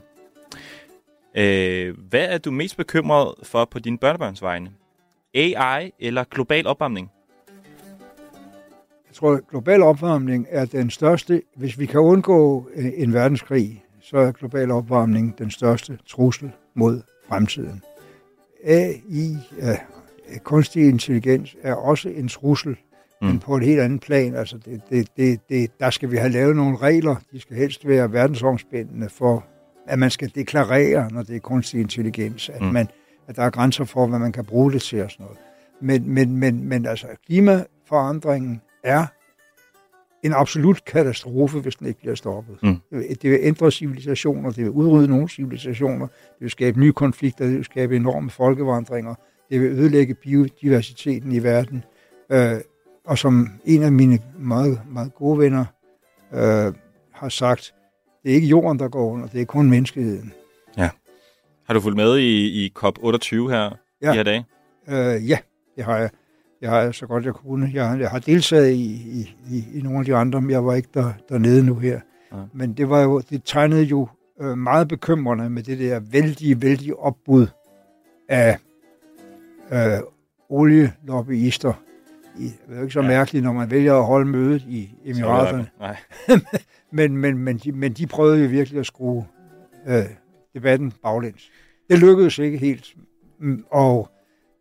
Ja. 1.35 1.87
Øh, 1.87 1.97
hvad 2.09 2.27
er 2.29 2.37
du 2.37 2.51
mest 2.51 2.77
bekymret 2.77 3.33
for 3.43 3.65
på 3.65 3.79
dine 3.79 3.97
børnebørns 3.97 4.41
vegne? 4.41 4.69
AI 5.33 5.91
eller 5.99 6.23
global 6.23 6.67
opvarmning? 6.67 7.11
Jeg 9.11 9.15
tror, 9.15 9.33
at 9.33 9.47
global 9.49 9.81
opvarmning 9.81 10.47
er 10.49 10.65
den 10.65 10.89
største. 10.89 11.41
Hvis 11.55 11.79
vi 11.79 11.85
kan 11.85 11.99
undgå 11.99 12.67
en, 12.75 12.93
en 12.95 13.13
verdenskrig, 13.13 13.83
så 14.01 14.17
er 14.17 14.31
global 14.31 14.71
opvarmning 14.71 15.37
den 15.37 15.51
største 15.51 15.97
trussel 16.07 16.51
mod 16.75 17.01
fremtiden. 17.27 17.81
AI, 18.63 19.37
øh, 19.61 19.75
kunstig 20.43 20.87
intelligens, 20.89 21.55
er 21.63 21.73
også 21.73 22.09
en 22.09 22.27
trussel, 22.27 22.77
mm. 23.21 23.27
men 23.27 23.39
på 23.39 23.57
et 23.57 23.63
helt 23.63 23.79
andet 23.79 24.01
plan. 24.01 24.35
Altså 24.35 24.57
det, 24.65 24.81
det, 24.89 25.07
det, 25.17 25.39
det, 25.49 25.71
der 25.79 25.89
skal 25.89 26.11
vi 26.11 26.17
have 26.17 26.31
lavet 26.31 26.55
nogle 26.55 26.77
regler. 26.77 27.15
De 27.31 27.39
skal 27.39 27.57
helst 27.57 27.87
være 27.87 28.13
verdensomspændende 28.13 29.09
for, 29.09 29.45
at 29.87 29.99
man 29.99 30.11
skal 30.11 30.31
deklarere, 30.35 31.09
når 31.11 31.23
det 31.23 31.35
er 31.35 31.39
kunstig 31.39 31.79
intelligens, 31.81 32.49
at, 32.49 32.61
Mm. 32.61 32.67
man, 32.67 32.87
at 33.27 33.35
der 33.35 33.43
er 33.43 33.49
grænser 33.49 33.83
for, 33.83 34.07
hvad 34.07 34.19
man 34.19 34.31
kan 34.31 34.45
bruge 34.45 34.71
det 34.71 34.81
til 34.81 35.03
og 35.03 35.11
sådan 35.11 35.23
noget. 35.23 35.39
Men, 35.81 36.13
men, 36.13 36.37
men, 36.37 36.63
men 36.63 36.85
altså, 36.85 37.07
klimaforandringen 37.25 38.61
er 38.83 39.05
en 40.23 40.33
absolut 40.33 40.85
katastrofe, 40.85 41.59
hvis 41.59 41.75
den 41.75 41.87
ikke 41.87 41.99
bliver 41.99 42.15
stoppet. 42.15 42.57
Mm. 42.63 42.75
Det 42.91 43.23
vil 43.31 43.39
ændre 43.41 43.71
civilisationer, 43.71 44.51
det 44.51 44.63
vil 44.63 44.69
udrydde 44.71 45.07
nogle 45.07 45.29
civilisationer, 45.29 46.07
det 46.07 46.35
vil 46.41 46.49
skabe 46.49 46.79
nye 46.79 46.91
konflikter, 46.93 47.45
det 47.45 47.55
vil 47.55 47.65
skabe 47.65 47.95
enorme 47.95 48.29
folkevandringer, 48.29 49.15
det 49.49 49.61
vil 49.61 49.71
ødelægge 49.71 50.13
biodiversiteten 50.13 51.31
i 51.31 51.43
verden. 51.43 51.83
Øh, 52.31 52.51
og 53.05 53.17
som 53.17 53.47
en 53.65 53.83
af 53.83 53.91
mine 53.91 54.19
meget, 54.39 54.81
meget 54.89 55.15
gode 55.15 55.39
venner 55.39 55.65
øh, 56.33 56.73
har 57.13 57.29
sagt, 57.29 57.73
det 58.23 58.31
er 58.31 58.35
ikke 58.35 58.47
jorden, 58.47 58.79
der 58.79 58.87
går 58.87 59.11
under, 59.11 59.27
det 59.27 59.41
er 59.41 59.45
kun 59.45 59.69
menneskeheden. 59.69 60.33
Ja. 60.77 60.89
Har 61.67 61.73
du 61.73 61.79
fulgt 61.79 61.95
med 61.97 62.17
i, 62.17 62.65
i 62.65 62.73
COP28 62.79 63.35
her 63.35 63.77
Ja. 64.01 64.09
de 64.11 64.15
her 64.15 64.23
dage? 64.23 64.45
Øh, 64.89 65.29
ja, 65.29 65.37
det 65.75 65.83
har 65.83 65.97
jeg. 65.97 66.09
Jeg 66.61 66.93
så 66.95 67.05
godt 67.07 67.25
jeg 67.25 67.33
kunne. 67.33 67.71
Jeg, 67.73 67.99
jeg 67.99 68.09
har 68.09 68.19
deltaget 68.19 68.71
i, 68.71 68.83
i, 68.93 69.35
i, 69.51 69.65
i 69.73 69.81
nogle 69.81 69.99
af 69.99 70.05
de 70.05 70.15
andre, 70.15 70.41
men 70.41 70.49
jeg 70.51 70.65
var 70.65 70.75
ikke 70.75 70.89
der, 70.93 71.13
dernede 71.29 71.65
nu 71.65 71.75
her. 71.75 71.99
Ja. 72.33 72.37
Men 72.53 72.73
det 72.73 72.89
var 72.89 73.01
jo, 73.01 73.19
det 73.19 73.41
tegnede 73.45 73.83
jo 73.83 74.07
øh, 74.41 74.57
meget 74.57 74.87
bekymrende 74.87 75.49
med 75.49 75.63
det 75.63 75.79
der 75.79 75.99
vældige, 75.99 76.61
vældige 76.61 76.99
opbud 76.99 77.47
af 78.29 78.57
øh, 79.71 79.99
olielobbyister. 80.49 81.73
I, 82.39 82.43
det 82.43 82.53
er 82.69 82.75
jo 82.75 82.81
ikke 82.81 82.93
så 82.93 83.01
Ja. 83.01 83.07
mærkeligt, 83.07 83.43
når 83.45 83.53
man 83.53 83.71
vælger 83.71 83.95
at 83.95 84.05
holde 84.05 84.25
mødet 84.29 84.61
i 84.67 84.89
Emiraterne. 85.05 85.67
Nej. 85.79 85.97
men, 86.91 87.17
men, 87.17 87.37
men, 87.37 87.57
de, 87.57 87.71
men 87.71 87.93
de 87.93 88.07
prøvede 88.07 88.43
jo 88.43 88.49
virkelig 88.49 88.79
at 88.79 88.85
skrue 88.85 89.25
øh, 89.87 90.03
debatten 90.53 90.93
baglæns. 91.03 91.51
Det 91.89 91.99
lykkedes 91.99 92.39
ikke 92.39 92.57
helt. 92.57 92.95
Mm, 93.39 93.63
Og 93.71 94.09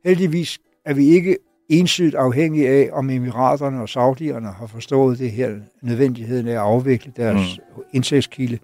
heldigvis 0.04 0.58
er 0.84 0.94
vi 0.94 1.04
ikke 1.06 1.36
ensidigt 1.70 2.14
afhængige 2.14 2.68
af, 2.68 2.88
om 2.92 3.10
emiraterne 3.10 3.82
og 3.82 3.88
saudierne 3.88 4.48
har 4.48 4.66
forstået 4.66 5.18
det 5.18 5.30
her 5.30 5.50
nødvendigheden 5.82 6.48
af 6.48 6.52
at 6.52 6.58
afvikle 6.58 7.12
deres 7.16 7.58
mm. 7.76 7.82
indtægtskilde. 7.92 8.58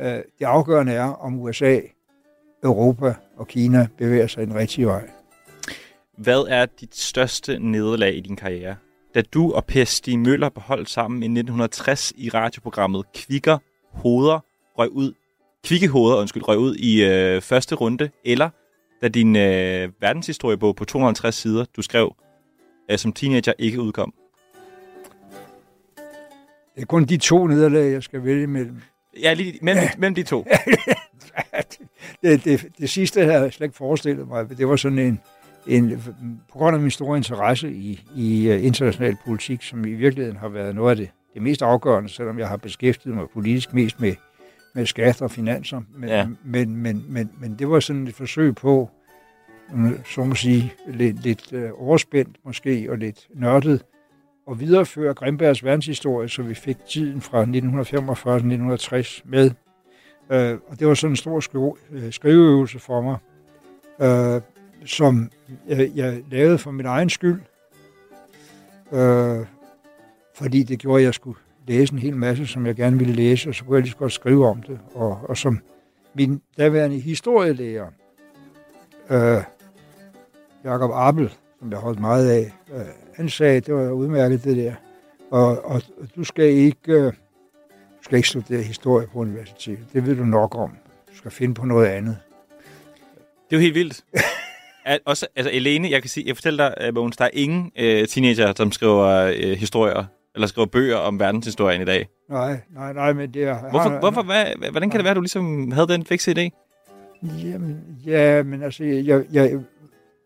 Øh, 0.00 0.06
Det 0.38 0.44
afgørende 0.44 0.92
er, 0.92 1.04
om 1.04 1.40
USA, 1.40 1.80
Europa 2.64 3.14
og 3.36 3.48
Kina 3.48 3.86
bevæger 3.98 4.26
sig 4.26 4.42
i 4.42 4.46
den 4.46 4.54
rigtige 4.54 4.86
vej. 4.86 5.08
Hvad 6.18 6.44
er 6.48 6.66
dit 6.80 6.96
største 6.96 7.58
nederlag 7.58 8.16
i 8.16 8.20
din 8.20 8.36
karriere? 8.36 8.76
Da 9.14 9.22
du 9.22 9.52
og 9.52 9.64
Per 9.64 9.84
Stig 9.84 10.18
Møller 10.18 10.48
beholdt 10.48 10.90
sammen 10.90 11.22
i 11.22 11.26
1960 11.26 12.12
i 12.16 12.28
radioprogrammet 12.28 13.04
Kvikker 13.14 13.58
Hoveder 13.92 14.40
røg 14.78 14.90
ud, 14.92 15.12
Kvikke 15.64 15.88
Hoveder, 15.88 16.16
undskyld, 16.16 16.48
røg 16.48 16.58
ud 16.58 16.74
i 16.76 17.04
øh, 17.04 17.42
første 17.42 17.74
runde, 17.74 18.10
eller 18.24 18.50
da 19.02 19.08
din 19.08 19.36
øh, 19.36 19.88
verdenshistoriebog 20.00 20.76
på 20.76 20.84
250 20.84 21.34
sider, 21.34 21.64
du 21.76 21.82
skrev 21.82 22.14
øh, 22.90 22.98
som 22.98 23.12
teenager, 23.12 23.52
ikke 23.58 23.80
udkom? 23.80 24.14
Det 26.74 26.82
er 26.82 26.86
kun 26.86 27.04
de 27.04 27.16
to 27.16 27.46
nederlag, 27.46 27.92
jeg 27.92 28.02
skal 28.02 28.24
vælge 28.24 28.46
mellem. 28.46 28.76
Ja, 29.22 29.34
lige 29.34 29.58
mellem, 29.62 29.84
mellem 29.98 30.14
de 30.14 30.22
to. 30.22 30.46
det, 32.22 32.44
det, 32.44 32.66
det 32.78 32.90
sidste 32.90 33.24
havde 33.24 33.42
jeg 33.42 33.52
slet 33.52 33.64
ikke 33.66 33.76
forestillet 33.76 34.28
mig. 34.28 34.58
Det 34.58 34.68
var 34.68 34.76
sådan 34.76 34.98
en, 34.98 35.20
en 35.66 36.02
på 36.52 36.58
grund 36.58 36.76
af 36.76 36.82
min 36.82 36.90
store 36.90 37.16
interesse 37.16 37.72
i, 37.72 38.00
i 38.16 38.50
uh, 38.50 38.64
international 38.64 39.16
politik, 39.26 39.62
som 39.62 39.84
i 39.84 39.92
virkeligheden 39.92 40.36
har 40.36 40.48
været 40.48 40.74
noget 40.74 40.90
af 40.90 40.96
det, 40.96 41.10
det 41.34 41.42
mest 41.42 41.62
afgørende, 41.62 42.08
selvom 42.08 42.38
jeg 42.38 42.48
har 42.48 42.56
beskæftiget 42.56 43.16
mig 43.16 43.24
politisk 43.34 43.74
mest 43.74 44.00
med, 44.00 44.14
med 44.74 44.86
skat 44.86 45.22
og 45.22 45.30
finanser. 45.30 45.80
Men, 45.96 46.08
Ja. 46.08 46.26
men, 46.44 46.76
men, 46.76 47.04
men, 47.08 47.30
men 47.40 47.54
det 47.58 47.68
var 47.70 47.80
sådan 47.80 48.06
et 48.06 48.14
forsøg 48.14 48.54
på, 48.54 48.82
øh, 48.82 48.97
Øh, 49.74 49.92
så 50.06 50.24
må 50.24 50.34
sige, 50.34 50.72
lidt, 50.86 51.22
lidt 51.22 51.52
øh, 51.52 51.70
overspændt 51.74 52.36
måske, 52.44 52.86
og 52.90 52.98
lidt 52.98 53.28
nørdet, 53.34 53.84
og 54.46 54.60
videreføre 54.60 55.14
Grimbergs 55.14 55.64
verdenshistorie, 55.64 56.28
så 56.28 56.42
vi 56.42 56.54
fik 56.54 56.76
tiden 56.88 57.20
fra 57.20 57.38
1945 57.40 58.34
til 58.34 58.36
1960 58.36 59.22
med. 59.24 59.50
Øh, 60.30 60.58
og 60.68 60.78
det 60.78 60.86
var 60.86 60.94
sådan 60.94 61.12
en 61.12 61.16
stor 61.16 61.40
skri- 61.40 61.94
øh, 61.96 62.12
skriveøvelse 62.12 62.78
for 62.78 63.00
mig, 63.00 63.16
øh, 64.00 64.40
som 64.84 65.30
jeg, 65.68 65.90
jeg 65.94 66.22
lavede 66.30 66.58
for 66.58 66.70
min 66.70 66.86
egen 66.86 67.10
skyld, 67.10 67.40
øh, 68.92 69.46
fordi 70.34 70.62
det 70.62 70.78
gjorde, 70.78 71.00
at 71.00 71.04
jeg 71.04 71.14
skulle 71.14 71.38
læse 71.66 71.92
en 71.92 71.98
hel 71.98 72.16
masse, 72.16 72.46
som 72.46 72.66
jeg 72.66 72.74
gerne 72.74 72.98
ville 72.98 73.14
læse, 73.14 73.48
og 73.48 73.54
så 73.54 73.64
kunne 73.64 73.74
jeg 73.74 73.82
lige 73.82 73.92
så 73.92 73.96
godt 73.96 74.12
skrive 74.12 74.46
om 74.46 74.62
det. 74.62 74.80
Og, 74.94 75.18
og 75.28 75.36
som 75.36 75.60
min 76.14 76.42
daværende 76.58 76.98
historielærer, 76.98 77.86
øh, 79.10 79.42
Jakob 80.64 80.90
Abel, 80.94 81.30
som 81.58 81.70
jeg 81.70 81.78
holdt 81.78 82.00
meget 82.00 82.30
af, 82.30 82.52
øh, 82.74 82.80
han 83.14 83.28
sagde, 83.28 83.60
det 83.60 83.74
var 83.74 83.90
udmærket 83.90 84.44
det 84.44 84.56
der, 84.56 84.74
og, 85.30 85.64
og 85.64 85.82
du 86.16 86.24
skal 86.24 86.44
ikke... 86.44 86.92
Øh, 86.92 87.12
du 87.98 88.02
skal 88.04 88.16
ikke 88.16 88.28
studere 88.28 88.62
historie 88.62 89.06
på 89.06 89.18
universitetet. 89.18 89.84
Det 89.92 90.06
ved 90.06 90.16
du 90.16 90.24
nok 90.24 90.54
om. 90.54 90.70
Du 91.12 91.16
skal 91.16 91.30
finde 91.30 91.54
på 91.54 91.66
noget 91.66 91.86
andet. 91.86 92.16
Det 93.50 93.56
er 93.56 93.60
jo 93.60 93.60
helt 93.60 93.74
vildt. 93.74 94.04
At 94.84 94.98
også, 95.04 95.26
altså 95.36 95.50
Elene, 95.54 95.90
jeg 95.90 96.02
kan 96.02 96.08
sige, 96.08 96.26
jeg 96.28 96.36
fortæller 96.36 96.68
dig, 96.68 96.86
øh, 96.86 96.94
Mogens, 96.94 97.16
der 97.16 97.24
er 97.24 97.30
ingen 97.32 97.72
øh, 97.78 98.06
teenager, 98.08 98.52
som 98.56 98.72
skriver 98.72 99.06
øh, 99.36 99.56
historier, 99.58 100.04
eller 100.34 100.46
skriver 100.48 100.66
bøger 100.66 100.96
om 100.96 101.20
verdenshistorien 101.20 101.82
i 101.82 101.84
dag. 101.84 102.08
Nej, 102.30 102.60
nej, 102.74 102.92
nej, 102.92 103.12
men 103.12 103.34
det 103.34 103.44
er... 103.44 103.58
Hvorfor, 103.70 103.78
har- 103.90 103.98
hvorfor 103.98 104.22
hvad, 104.22 104.44
hvordan 104.70 104.90
kan 104.90 104.98
det 104.98 105.04
være, 105.04 105.10
at 105.10 105.16
du 105.16 105.20
ligesom 105.20 105.70
havde 105.72 105.88
den 105.88 106.04
fikse 106.06 106.30
idé? 106.30 106.50
Jamen, 107.22 107.80
ja, 108.06 108.42
men 108.42 108.62
altså, 108.62 108.84
jeg, 108.84 109.24
jeg 109.32 109.58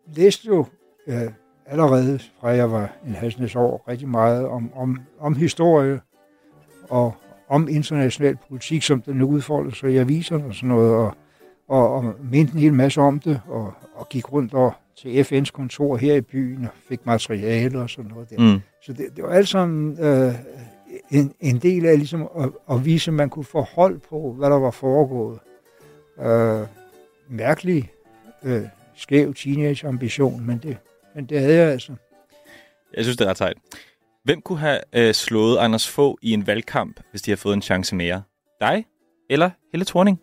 læste 0.07 0.49
jo 0.49 0.67
øh, 1.07 1.31
allerede 1.67 2.19
fra 2.41 2.49
jeg 2.49 2.71
var 2.71 2.93
en 3.07 3.15
halsnæs 3.15 3.57
år 3.57 3.85
rigtig 3.89 4.09
meget 4.09 4.47
om, 4.47 4.71
om, 4.75 5.01
om 5.21 5.37
historie 5.37 6.01
og 6.89 7.15
om 7.49 7.69
international 7.69 8.37
politik, 8.49 8.83
som 8.83 9.03
den 9.03 9.17
nu 9.17 9.27
udfolder 9.27 9.75
sig 9.75 9.93
i 9.93 9.97
aviserne 9.97 10.45
og 10.45 10.55
sådan 10.55 10.69
noget, 10.69 10.95
og, 10.95 11.15
og, 11.69 11.95
og 11.95 12.15
mente 12.33 12.53
en 12.53 12.59
hel 12.59 12.75
masse 12.75 13.01
om 13.01 13.19
det, 13.21 13.41
og, 13.47 13.73
og 13.95 14.09
gik 14.09 14.33
rundt 14.33 14.55
og 14.55 14.73
til 14.97 15.23
FN's 15.23 15.51
kontor 15.51 15.97
her 15.97 16.15
i 16.15 16.21
byen 16.21 16.65
og 16.65 16.71
fik 16.89 17.07
materiale 17.07 17.81
og 17.81 17.91
sådan 17.91 18.11
noget 18.11 18.31
der. 18.31 18.55
Mm. 18.55 18.61
Så 18.83 18.93
det, 18.93 19.07
det 19.17 19.25
var 19.25 19.31
alt 19.31 19.49
sammen 19.49 19.99
øh, 20.01 20.35
en, 21.11 21.33
en 21.41 21.59
del 21.59 21.87
af 21.87 21.99
ligesom 21.99 22.29
at, 22.39 22.51
at 22.71 22.85
vise, 22.85 23.11
at 23.11 23.15
man 23.15 23.31
kunne 23.31 23.45
få 23.45 23.61
hold 23.61 23.99
på, 23.99 24.33
hvad 24.39 24.51
der 24.51 24.59
var 24.59 24.71
foregået. 24.71 25.39
Øh, 26.21 26.67
mærkelig, 27.29 27.91
øh, 28.43 28.63
skæv 28.95 29.35
teenage-ambition, 29.35 30.47
men 30.47 30.59
det, 30.59 30.77
men 31.15 31.27
det 31.27 31.41
havde 31.41 31.57
jeg 31.57 31.69
altså. 31.69 31.93
Jeg 32.97 33.05
synes, 33.05 33.17
det 33.17 33.25
er 33.25 33.31
ret 33.31 33.39
sejt. 33.39 33.57
Hvem 34.25 34.41
kunne 34.41 34.59
have 34.59 34.81
øh, 34.93 35.15
slået 35.15 35.59
Anders 35.59 35.89
Fogh 35.89 36.19
i 36.23 36.33
en 36.33 36.47
valgkamp, 36.47 37.01
hvis 37.11 37.23
de 37.23 37.31
havde 37.31 37.41
fået 37.41 37.55
en 37.55 37.63
chance 37.63 37.95
mere? 37.95 38.23
Dig 38.61 38.85
eller 39.31 39.51
Helle 39.73 39.85
Thorning? 39.85 40.21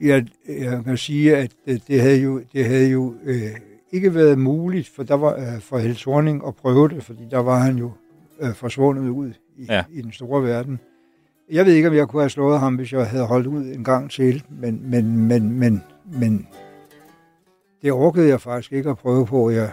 Jeg, 0.00 0.26
jeg 0.48 0.84
kan 0.84 0.96
sige, 0.96 1.36
at 1.36 1.52
det, 1.66 1.88
det 1.88 2.00
havde 2.00 2.20
jo, 2.20 2.42
det 2.52 2.64
havde 2.64 2.90
jo 2.90 3.14
øh, 3.24 3.50
ikke 3.92 4.14
været 4.14 4.38
muligt 4.38 4.88
for, 4.88 5.02
der 5.02 5.14
var, 5.14 5.36
øh, 5.36 5.60
for 5.60 5.78
Helle 5.78 5.96
Thorning 5.96 6.46
at 6.46 6.56
prøve 6.56 6.88
det, 6.88 7.04
fordi 7.04 7.22
der 7.30 7.38
var 7.38 7.58
han 7.58 7.76
jo 7.76 7.92
øh, 8.40 8.54
forsvundet 8.54 9.08
ud 9.08 9.32
i, 9.56 9.64
ja. 9.64 9.84
i 9.90 10.02
den 10.02 10.12
store 10.12 10.42
verden. 10.42 10.80
Jeg 11.50 11.66
ved 11.66 11.72
ikke, 11.72 11.88
om 11.88 11.94
jeg 11.94 12.08
kunne 12.08 12.22
have 12.22 12.30
slået 12.30 12.60
ham, 12.60 12.74
hvis 12.74 12.92
jeg 12.92 13.06
havde 13.06 13.24
holdt 13.26 13.46
ud 13.46 13.64
en 13.64 13.84
gang 13.84 14.10
til, 14.10 14.44
men, 14.48 14.90
men, 14.90 15.16
men, 15.28 15.50
men, 15.58 15.82
men 16.12 16.48
det 17.82 17.92
orkede 17.92 18.28
jeg 18.28 18.40
faktisk 18.40 18.72
ikke 18.72 18.90
at 18.90 18.98
prøve 18.98 19.26
på. 19.26 19.50
Jeg 19.50 19.70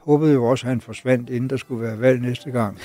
håbede 0.00 0.32
jo 0.32 0.44
også, 0.44 0.66
at 0.66 0.68
han 0.68 0.80
forsvandt, 0.80 1.30
inden 1.30 1.50
der 1.50 1.56
skulle 1.56 1.82
være 1.82 2.00
valg 2.00 2.20
næste 2.22 2.50
gang, 2.50 2.78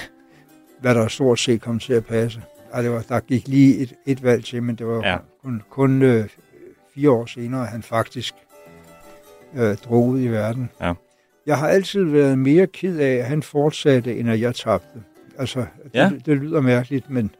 hvad 0.81 0.95
der 0.95 1.07
stort 1.07 1.39
set 1.39 1.61
kom 1.61 1.79
til 1.79 1.93
at 1.93 2.05
passe. 2.05 2.41
Ej, 2.73 2.81
det 2.81 2.91
var, 2.91 3.01
der 3.09 3.19
gik 3.19 3.47
lige 3.47 3.77
et, 3.77 3.93
et 4.05 4.23
valg 4.23 4.45
til, 4.45 4.63
men 4.63 4.75
det 4.75 4.87
var 4.87 5.07
Ja. 5.07 5.17
kun, 5.43 5.61
kun 5.69 6.01
øh, 6.01 6.27
fire 6.95 7.11
år 7.11 7.25
senere, 7.25 7.61
at 7.61 7.67
han 7.67 7.83
faktisk 7.83 8.33
øh, 9.55 9.75
drog 9.77 10.07
ud 10.07 10.21
i 10.21 10.27
verden. 10.27 10.69
Ja. 10.81 10.93
Jeg 11.45 11.57
har 11.57 11.67
altid 11.67 12.03
været 12.03 12.37
mere 12.39 12.67
ked 12.67 12.99
af, 12.99 13.13
at 13.15 13.25
han 13.25 13.43
fortsatte, 13.43 14.17
end 14.17 14.29
at 14.29 14.41
jeg 14.41 14.55
tabte. 14.55 15.03
Altså, 15.37 15.59
det, 15.59 15.89
Ja. 15.93 16.11
det 16.25 16.37
lyder 16.37 16.61
mærkeligt, 16.61 17.09
men, 17.09 17.31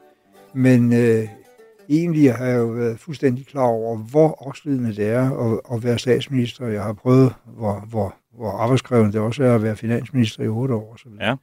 men 0.54 0.94
øh, 0.94 1.28
egentlig 1.90 2.34
har 2.34 2.46
jeg 2.46 2.58
jo 2.58 2.66
været 2.66 3.00
fuldstændig 3.00 3.48
klar 3.48 3.64
over, 3.64 3.98
hvor 3.98 4.48
opslidende 4.48 4.96
det 4.96 5.08
er 5.10 5.52
at, 5.52 5.60
at 5.74 5.84
være 5.84 6.00
statsminister. 6.00 6.68
Jeg 6.68 6.84
har 6.84 6.94
prøvet, 6.94 7.34
hvor, 7.46 7.86
hvor, 7.90 8.16
hvor 8.34 8.52
arbejdskrævende 8.52 9.12
det 9.14 9.22
også 9.22 9.44
er 9.44 9.56
at 9.56 9.64
være 9.64 9.76
finansminister 9.76 10.44
i 10.44 10.48
otte 10.48 10.74
år. 10.74 10.96
Så, 10.98 11.10
Ja. 11.20 11.36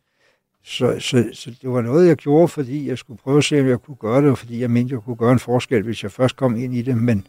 så, 0.64 0.96
så, 1.00 1.24
så 1.32 1.50
det 1.62 1.70
var 1.70 1.80
noget, 1.80 2.09
jeg 2.09 2.16
gjorde, 2.16 2.48
fordi 2.48 2.88
jeg 2.88 2.98
skulle 2.98 3.18
prøve 3.18 3.38
at 3.38 3.44
se, 3.44 3.61
om 3.61 3.68
jeg 3.68 3.78
kunne 3.80 3.96
gøre 3.96 4.22
det, 4.22 4.30
og 4.30 4.38
fordi 4.38 4.61
jeg 4.61 4.70
mente, 4.70 4.94
jeg 4.94 5.02
kunne 5.02 5.16
gøre 5.16 5.32
en 5.32 5.38
forskel, 5.38 5.82
hvis 5.82 6.02
jeg 6.02 6.12
først 6.12 6.36
kom 6.36 6.57
ind 6.57 6.74
i 6.74 6.82
det. 6.82 6.96
Men, 6.96 7.26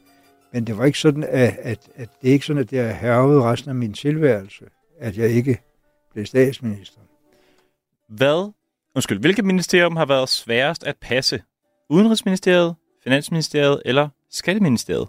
men 0.54 0.68
det 0.68 0.78
var 0.78 0.86
ikke 0.86 1.00
sådan, 1.00 1.24
at, 1.24 1.58
at, 1.62 1.90
at 1.96 2.10
det 2.22 2.30
er 2.30 2.34
ikke 2.34 2.46
sådan, 2.46 2.62
at 2.62 2.72
det 2.72 2.80
har 2.80 2.92
hervet 2.94 3.44
resten 3.44 3.70
af 3.70 3.76
min 3.76 3.94
tilværelse, 3.94 4.66
at 5.00 5.18
jeg 5.18 5.30
ikke 5.30 5.60
blev 6.14 6.26
statsminister. 6.26 7.00
Hvad, 8.10 8.52
undskyld, 8.96 9.20
hvilket 9.20 9.46
ministerium 9.46 9.96
har 9.96 10.06
været 10.06 10.30
sværest 10.30 10.84
at 10.84 10.96
passe? 11.02 11.42
Udenrigsministeriet, 11.90 12.76
Finansministeriet 13.04 13.82
eller 13.86 14.10
Skatteministeriet? 14.30 15.08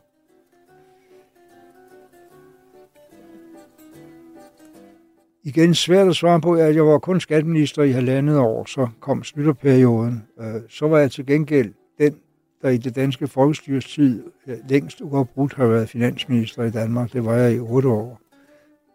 Igen 5.45 5.75
svært 5.75 6.09
at 6.09 6.17
svare 6.17 6.41
på, 6.41 6.53
at 6.53 6.75
jeg 6.75 6.87
var 6.87 6.99
kun 6.99 7.21
skatteminister 7.21 7.83
i 7.83 7.91
halvandet 7.91 8.39
år, 8.39 8.65
så 8.65 8.89
kom 9.01 9.25
slutterperioden. 9.25 10.25
Øh, 10.41 10.61
så 10.69 10.89
var 10.89 10.99
jeg 10.99 11.11
til 11.11 11.27
gengæld 11.27 11.73
den, 11.99 12.17
der 12.63 12.69
i 12.69 12.77
det 12.77 12.97
danske 12.97 13.29
folkestyres 13.29 13.85
tid 13.85 14.25
længst 14.69 15.01
uafbrudt 15.01 15.55
har 15.55 15.67
været 15.67 15.89
finansminister 15.89 16.63
i 16.63 16.71
Danmark. 16.71 17.13
Det 17.13 17.25
var 17.25 17.35
jeg 17.35 17.55
i 17.55 17.59
otte 17.59 17.89
år. 17.89 18.21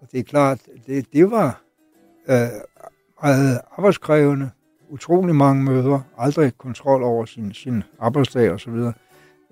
Og 0.01 0.07
det 0.11 0.19
er 0.19 0.23
klart, 0.23 0.59
det, 0.87 1.13
det 1.13 1.31
var 1.31 1.61
øh, 2.29 2.47
meget 3.23 3.61
arbejdskrævende, 3.71 4.49
utrolig 4.93 5.35
mange 5.35 5.63
møder, 5.63 5.99
aldrig 6.17 6.57
kontrol 6.57 7.03
over 7.03 7.25
sin, 7.25 7.53
sin 7.53 7.83
arbejdsdag 7.99 8.51
osv. 8.51 8.73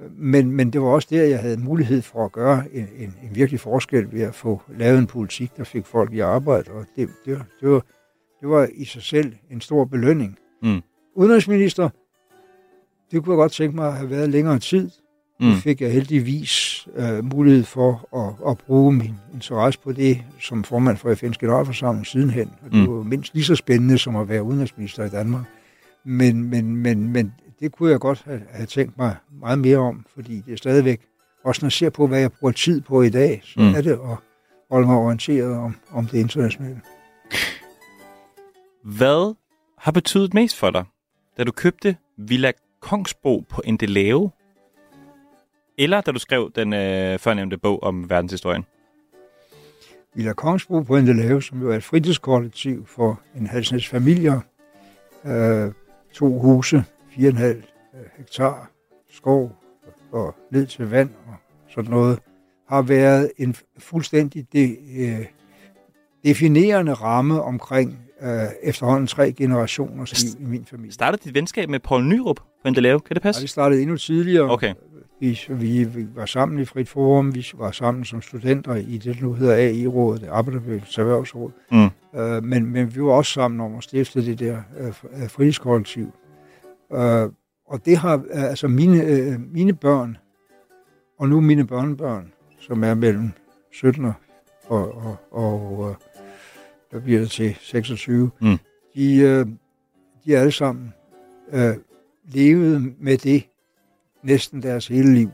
Men, 0.10 0.52
men 0.52 0.74
det 0.74 0.82
var 0.82 0.88
også 0.88 1.08
der, 1.12 1.24
jeg 1.24 1.40
havde 1.40 1.58
mulighed 1.58 2.02
for 2.02 2.26
at 2.26 2.32
gøre 2.32 2.64
en, 2.74 2.88
en, 2.98 3.16
en 3.24 3.36
virkelig 3.36 3.60
forskel 3.60 4.12
ved 4.12 4.22
at 4.22 4.36
få 4.36 4.62
lavet 4.78 5.00
en 5.00 5.08
politik, 5.08 5.58
der 5.58 5.64
fik 5.64 5.86
folk 5.86 6.14
i 6.14 6.20
arbejde. 6.20 6.72
Og 6.72 6.86
det, 6.96 7.10
det, 7.26 7.34
var, 7.34 7.46
det, 7.62 7.70
var, 7.70 7.82
det 8.42 8.50
var 8.50 8.68
i 8.74 8.86
sig 8.86 9.02
selv 9.02 9.34
en 9.52 9.62
stor 9.62 9.86
belønning. 9.86 10.38
Mm. 10.64 10.82
Udenrigsminister, 11.16 11.90
det 13.12 13.24
kunne 13.24 13.34
jeg 13.34 13.38
godt 13.38 13.52
tænke 13.52 13.76
mig 13.76 13.88
at 13.88 13.94
have 13.94 14.10
været 14.10 14.30
længere 14.30 14.60
tid. 14.60 14.90
Mm. 15.42 15.48
Nu 15.48 15.56
fik 15.56 15.82
jeg 15.82 15.92
heldigvis 15.92 16.88
øh, 16.96 17.26
mulighed 17.26 17.64
for 17.64 18.18
at, 18.28 18.52
at 18.52 18.58
bruge 18.58 18.94
min 18.94 19.16
interesse 19.34 19.80
på 19.80 19.92
det 19.92 20.24
som 20.40 20.64
formand 20.64 20.98
for 20.98 21.14
FN's 21.14 21.38
generalforsamling 21.40 22.08
sidenhen. 22.08 22.52
Og 22.66 22.72
det 22.72 22.80
Mm. 22.90 22.98
var 22.98 23.04
mindst 23.04 23.34
lige 23.34 23.44
så 23.44 23.56
spændende 23.56 23.98
som 23.98 24.16
at 24.16 24.30
være 24.30 24.44
udenrigsminister 24.44 25.06
i 25.06 25.10
Danmark. 25.10 25.44
Men, 26.06 26.44
men, 26.50 26.76
men, 26.76 27.10
men 27.10 27.34
det 27.60 27.72
kunne 27.72 27.92
jeg 27.92 28.00
godt 28.00 28.22
have, 28.26 28.42
have 28.52 28.66
tænkt 28.66 28.98
mig 28.98 29.16
meget 29.40 29.60
mere 29.60 29.78
om, 29.78 30.06
fordi 30.14 30.42
det 30.46 30.54
er 30.54 30.58
stadigvæk, 30.58 31.02
også 31.44 31.60
når 31.62 31.68
jeg 31.68 31.72
ser 31.72 31.90
på, 31.90 32.08
hvad 32.08 32.20
jeg 32.20 32.32
bruger 32.32 32.52
tid 32.52 32.82
på 32.82 33.02
i 33.02 33.10
dag, 33.10 33.42
så 33.44 33.60
Mm. 33.60 33.66
mm. 33.66 33.74
er 33.76 33.82
det 33.82 33.92
at 33.92 34.18
holde 34.72 34.88
mig 34.88 34.96
orienteret 34.98 35.58
om, 35.58 35.76
om 35.92 36.06
det 36.06 36.18
internationale. 36.20 36.82
Hvad 38.84 39.36
har 39.78 39.92
betydet 39.92 40.34
mest 40.34 40.58
for 40.58 40.70
dig, 40.72 40.84
da 41.38 41.44
du 41.44 41.52
købte 41.52 41.96
Villa 42.18 42.52
Kongsbo 42.82 43.40
på 43.50 43.62
Endelave? 43.66 44.32
Eller 45.84 46.02
da 46.02 46.12
du 46.12 46.20
skrev 46.20 46.52
den 46.56 46.74
øh, 46.74 47.20
førnævnte 47.20 47.58
bog 47.58 47.84
om 47.84 48.10
verdenshistorien? 48.10 48.66
Villa 50.16 50.34
Kongsbro 50.34 50.82
på 50.82 50.98
Endelave, 50.98 51.42
som 51.42 51.62
jo 51.62 51.72
er 51.72 51.76
et 51.76 51.84
fritidskollektiv 51.84 52.86
for 52.88 53.22
en 53.38 53.48
halvsnits 53.48 53.88
familier. 53.88 54.40
Øh, 55.26 55.72
to 56.14 56.40
huse, 56.40 56.84
4,5 57.18 57.44
øh, 57.44 57.56
hektar 58.18 58.72
skov 59.12 59.56
og 60.12 60.36
ned 60.52 60.66
til 60.68 60.90
vand 60.90 61.10
og 61.28 61.34
sådan 61.70 61.92
noget, 61.92 62.20
har 62.70 62.82
været 62.82 63.32
en 63.38 63.56
fuldstændig 63.80 64.48
de, 64.54 64.76
øh, 64.98 65.26
definerende 66.26 66.94
ramme 66.94 67.42
omkring 67.42 68.00
øh, 68.22 68.30
efterhånden 68.64 69.08
tre 69.08 69.32
generationers 69.32 70.24
liv 70.24 70.48
i 70.48 70.50
min 70.50 70.66
familie. 70.66 70.92
Startede 70.94 71.22
dit 71.24 71.34
venskab 71.34 71.70
med 71.70 71.80
Paul 71.80 72.04
Nyrup 72.04 72.40
på 72.40 72.68
Endelave? 72.68 73.00
Kan 73.00 73.16
det 73.16 73.22
Ja, 73.22 73.28
passe? 73.28 73.42
det 73.42 73.50
startede 73.50 73.82
endnu 73.82 73.98
tidligere. 73.98 74.52
Okay. 74.52 74.74
Vi, 75.22 75.40
vi, 75.50 75.84
vi 75.84 76.08
var 76.16 76.26
sammen 76.26 76.60
i 76.60 76.66
Frit 76.66 76.90
Forum, 76.90 77.36
vi 77.36 77.46
var 77.54 77.72
sammen 77.72 78.06
som 78.06 78.22
studenter 78.22 78.76
i 78.76 78.98
det, 78.98 79.16
der 79.16 79.22
nu 79.22 79.34
hedder 79.34 79.56
AI-rådet, 79.56 80.22
det 80.22 80.28
Arbejderbevægelsens 80.28 80.98
Erhvervsråd. 80.98 81.52
Mm. 81.72 82.20
Øh, 82.20 82.44
men, 82.44 82.66
men 82.66 82.96
vi 82.96 83.02
var 83.04 83.12
også 83.12 83.32
sammen 83.32 83.60
om 83.60 83.76
at 83.76 83.84
stifte 83.84 84.26
det 84.26 84.40
der 84.40 84.62
øh, 84.80 84.88
øh, 84.88 85.30
fritidskollektiv. 85.30 86.08
Øh, 86.94 87.30
og 87.68 87.86
det 87.86 87.98
har, 87.98 88.16
øh, 88.18 88.44
altså 88.44 88.68
mine, 88.68 89.04
øh, 89.04 89.40
mine 89.52 89.74
børn, 89.74 90.18
og 91.20 91.30
nu 91.30 91.42
mine 91.42 91.68
børnebørn, 91.68 92.32
som 92.60 92.84
er 92.84 92.94
mellem 92.94 93.32
17 93.74 94.06
og, 94.06 94.14
og, 94.68 95.18
og 95.32 95.90
øh, 95.90 95.96
hvad 96.92 97.02
bliver 97.02 97.20
det 97.20 97.30
til, 97.32 97.56
26, 97.60 98.32
Mm. 98.42 98.58
de, 98.96 99.18
øh, 99.18 99.46
de 100.26 100.36
er 100.36 100.40
alle 100.40 100.52
sammen 100.52 100.94
øh, 101.54 101.76
levet 102.34 102.94
med 103.00 103.18
det 103.18 103.44
næsten 104.24 104.64
deres 104.64 104.88
hele 104.88 105.14
liv. 105.14 105.30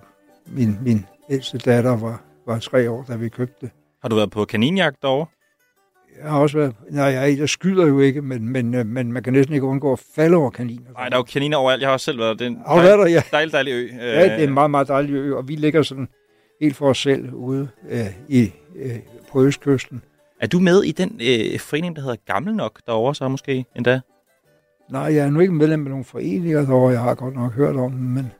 Min, 0.47 0.77
min 0.81 1.05
ældste 1.29 1.57
datter 1.57 1.97
var, 1.97 2.21
var 2.47 2.59
tre 2.59 2.91
år, 2.91 3.05
da 3.07 3.15
vi 3.15 3.29
købte 3.29 3.55
det. 3.61 3.69
Har 4.01 4.09
du 4.09 4.15
været 4.15 4.31
på 4.31 4.45
kaninjagt 4.45 5.01
derovre? 5.01 5.25
Jeg 6.23 6.31
har 6.31 6.39
også 6.39 6.57
været... 6.57 6.75
Nej, 6.89 7.05
jeg, 7.05 7.39
jeg 7.39 7.49
skyder 7.49 7.88
jo 7.88 7.99
ikke, 7.99 8.21
men, 8.21 8.49
men, 8.49 8.73
øh, 8.73 8.85
men 8.85 9.11
man 9.11 9.23
kan 9.23 9.33
næsten 9.33 9.55
ikke 9.55 9.65
undgå 9.65 9.93
at 9.93 9.99
falde 10.15 10.38
over 10.38 10.49
kaniner. 10.49 10.91
Nej, 10.91 11.09
der 11.09 11.15
er 11.15 11.19
jo 11.19 11.23
kaniner 11.23 11.57
overalt. 11.57 11.81
Jeg 11.81 11.89
har 11.89 11.93
også 11.93 12.05
selv 12.05 12.19
været 12.19 12.39
der. 12.39 12.49
Det 12.49 12.57
er 12.67 12.73
en 12.73 12.83
været 12.83 12.99
der? 12.99 13.07
Ja. 13.07 13.21
dejlig, 13.31 13.53
dejlig 13.53 13.71
ø. 13.71 13.88
Ja, 13.95 14.23
det 14.23 14.43
er 14.43 14.47
en 14.47 14.53
meget, 14.53 14.71
meget 14.71 14.88
dejlig 14.88 15.13
ø, 15.13 15.35
og 15.35 15.47
vi 15.47 15.55
ligger 15.55 15.81
sådan 15.81 16.07
helt 16.61 16.75
for 16.75 16.89
os 16.89 16.97
selv 16.97 17.33
ude 17.33 17.67
øh, 17.89 17.99
i, 18.27 18.51
øh, 18.75 18.95
på 19.31 19.43
Østkysten. 19.43 20.01
Er 20.41 20.47
du 20.47 20.59
med 20.59 20.83
i 20.83 20.91
den 20.91 21.21
øh, 21.21 21.59
forening, 21.59 21.95
der 21.95 22.01
hedder 22.01 22.15
Gammel 22.25 22.55
Nok 22.55 22.79
derovre 22.88 23.15
så 23.15 23.27
måske 23.27 23.65
endda? 23.75 24.01
Nej, 24.91 25.01
jeg 25.01 25.25
er 25.25 25.29
nu 25.29 25.39
ikke 25.39 25.53
medlem 25.53 25.85
af 25.85 25.89
nogle 25.89 26.05
foreninger 26.05 26.65
derovre, 26.65 26.91
jeg 26.91 27.01
har 27.01 27.15
godt 27.15 27.35
nok 27.35 27.53
hørt 27.53 27.75
om 27.75 27.91
dem, 27.91 27.99
men 27.99 28.31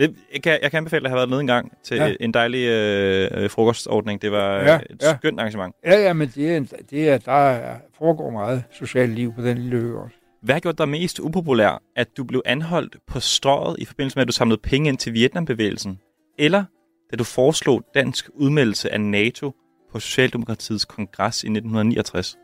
Det, 0.00 0.14
jeg, 0.34 0.42
kan, 0.42 0.58
jeg 0.62 0.70
kan 0.70 0.78
anbefale 0.78 1.04
at 1.04 1.10
have 1.10 1.16
været 1.16 1.28
med 1.28 1.40
en 1.40 1.46
gang 1.46 1.72
til 1.84 1.96
Ja. 1.96 2.14
en 2.20 2.34
dejlig 2.34 2.66
øh, 2.68 3.28
øh, 3.34 3.50
frokostordning. 3.50 4.22
Det 4.22 4.32
var 4.32 4.54
Ja, 4.56 4.80
et 4.90 5.02
ja. 5.02 5.16
skønt 5.16 5.40
arrangement. 5.40 5.74
ja, 5.84 6.00
ja, 6.02 6.12
men 6.12 6.28
det 6.34 6.56
er, 6.56 6.64
det 6.90 7.08
er, 7.08 7.18
der 7.18 7.32
er, 7.32 7.76
foregår 7.98 8.30
meget 8.30 8.62
socialt 8.72 9.12
liv 9.12 9.32
på 9.34 9.42
den 9.42 9.58
lille 9.58 9.76
ø 9.76 9.96
også. 9.96 10.16
Hvad 10.42 10.54
har 10.54 10.60
gjort 10.60 10.78
dig 10.78 10.88
mest 10.88 11.18
upopulær? 11.20 11.82
At 11.96 12.16
du 12.16 12.24
blev 12.24 12.42
anholdt 12.44 12.96
på 13.06 13.20
strøget 13.20 13.76
i 13.78 13.84
forbindelse 13.84 14.16
med, 14.16 14.22
at 14.22 14.28
du 14.28 14.32
samlede 14.32 14.60
penge 14.62 14.88
ind 14.88 14.98
til 14.98 15.12
Vietnambevægelsen? 15.12 15.98
Eller 16.38 16.64
da 17.10 17.16
du 17.16 17.24
foreslog 17.24 17.82
dansk 17.94 18.28
udmeldelse 18.34 18.92
af 18.92 19.00
NATO 19.00 19.52
på 19.92 20.00
Socialdemokratiets 20.00 20.84
kongres 20.84 21.44
i 21.44 21.46
1969? 21.46 22.36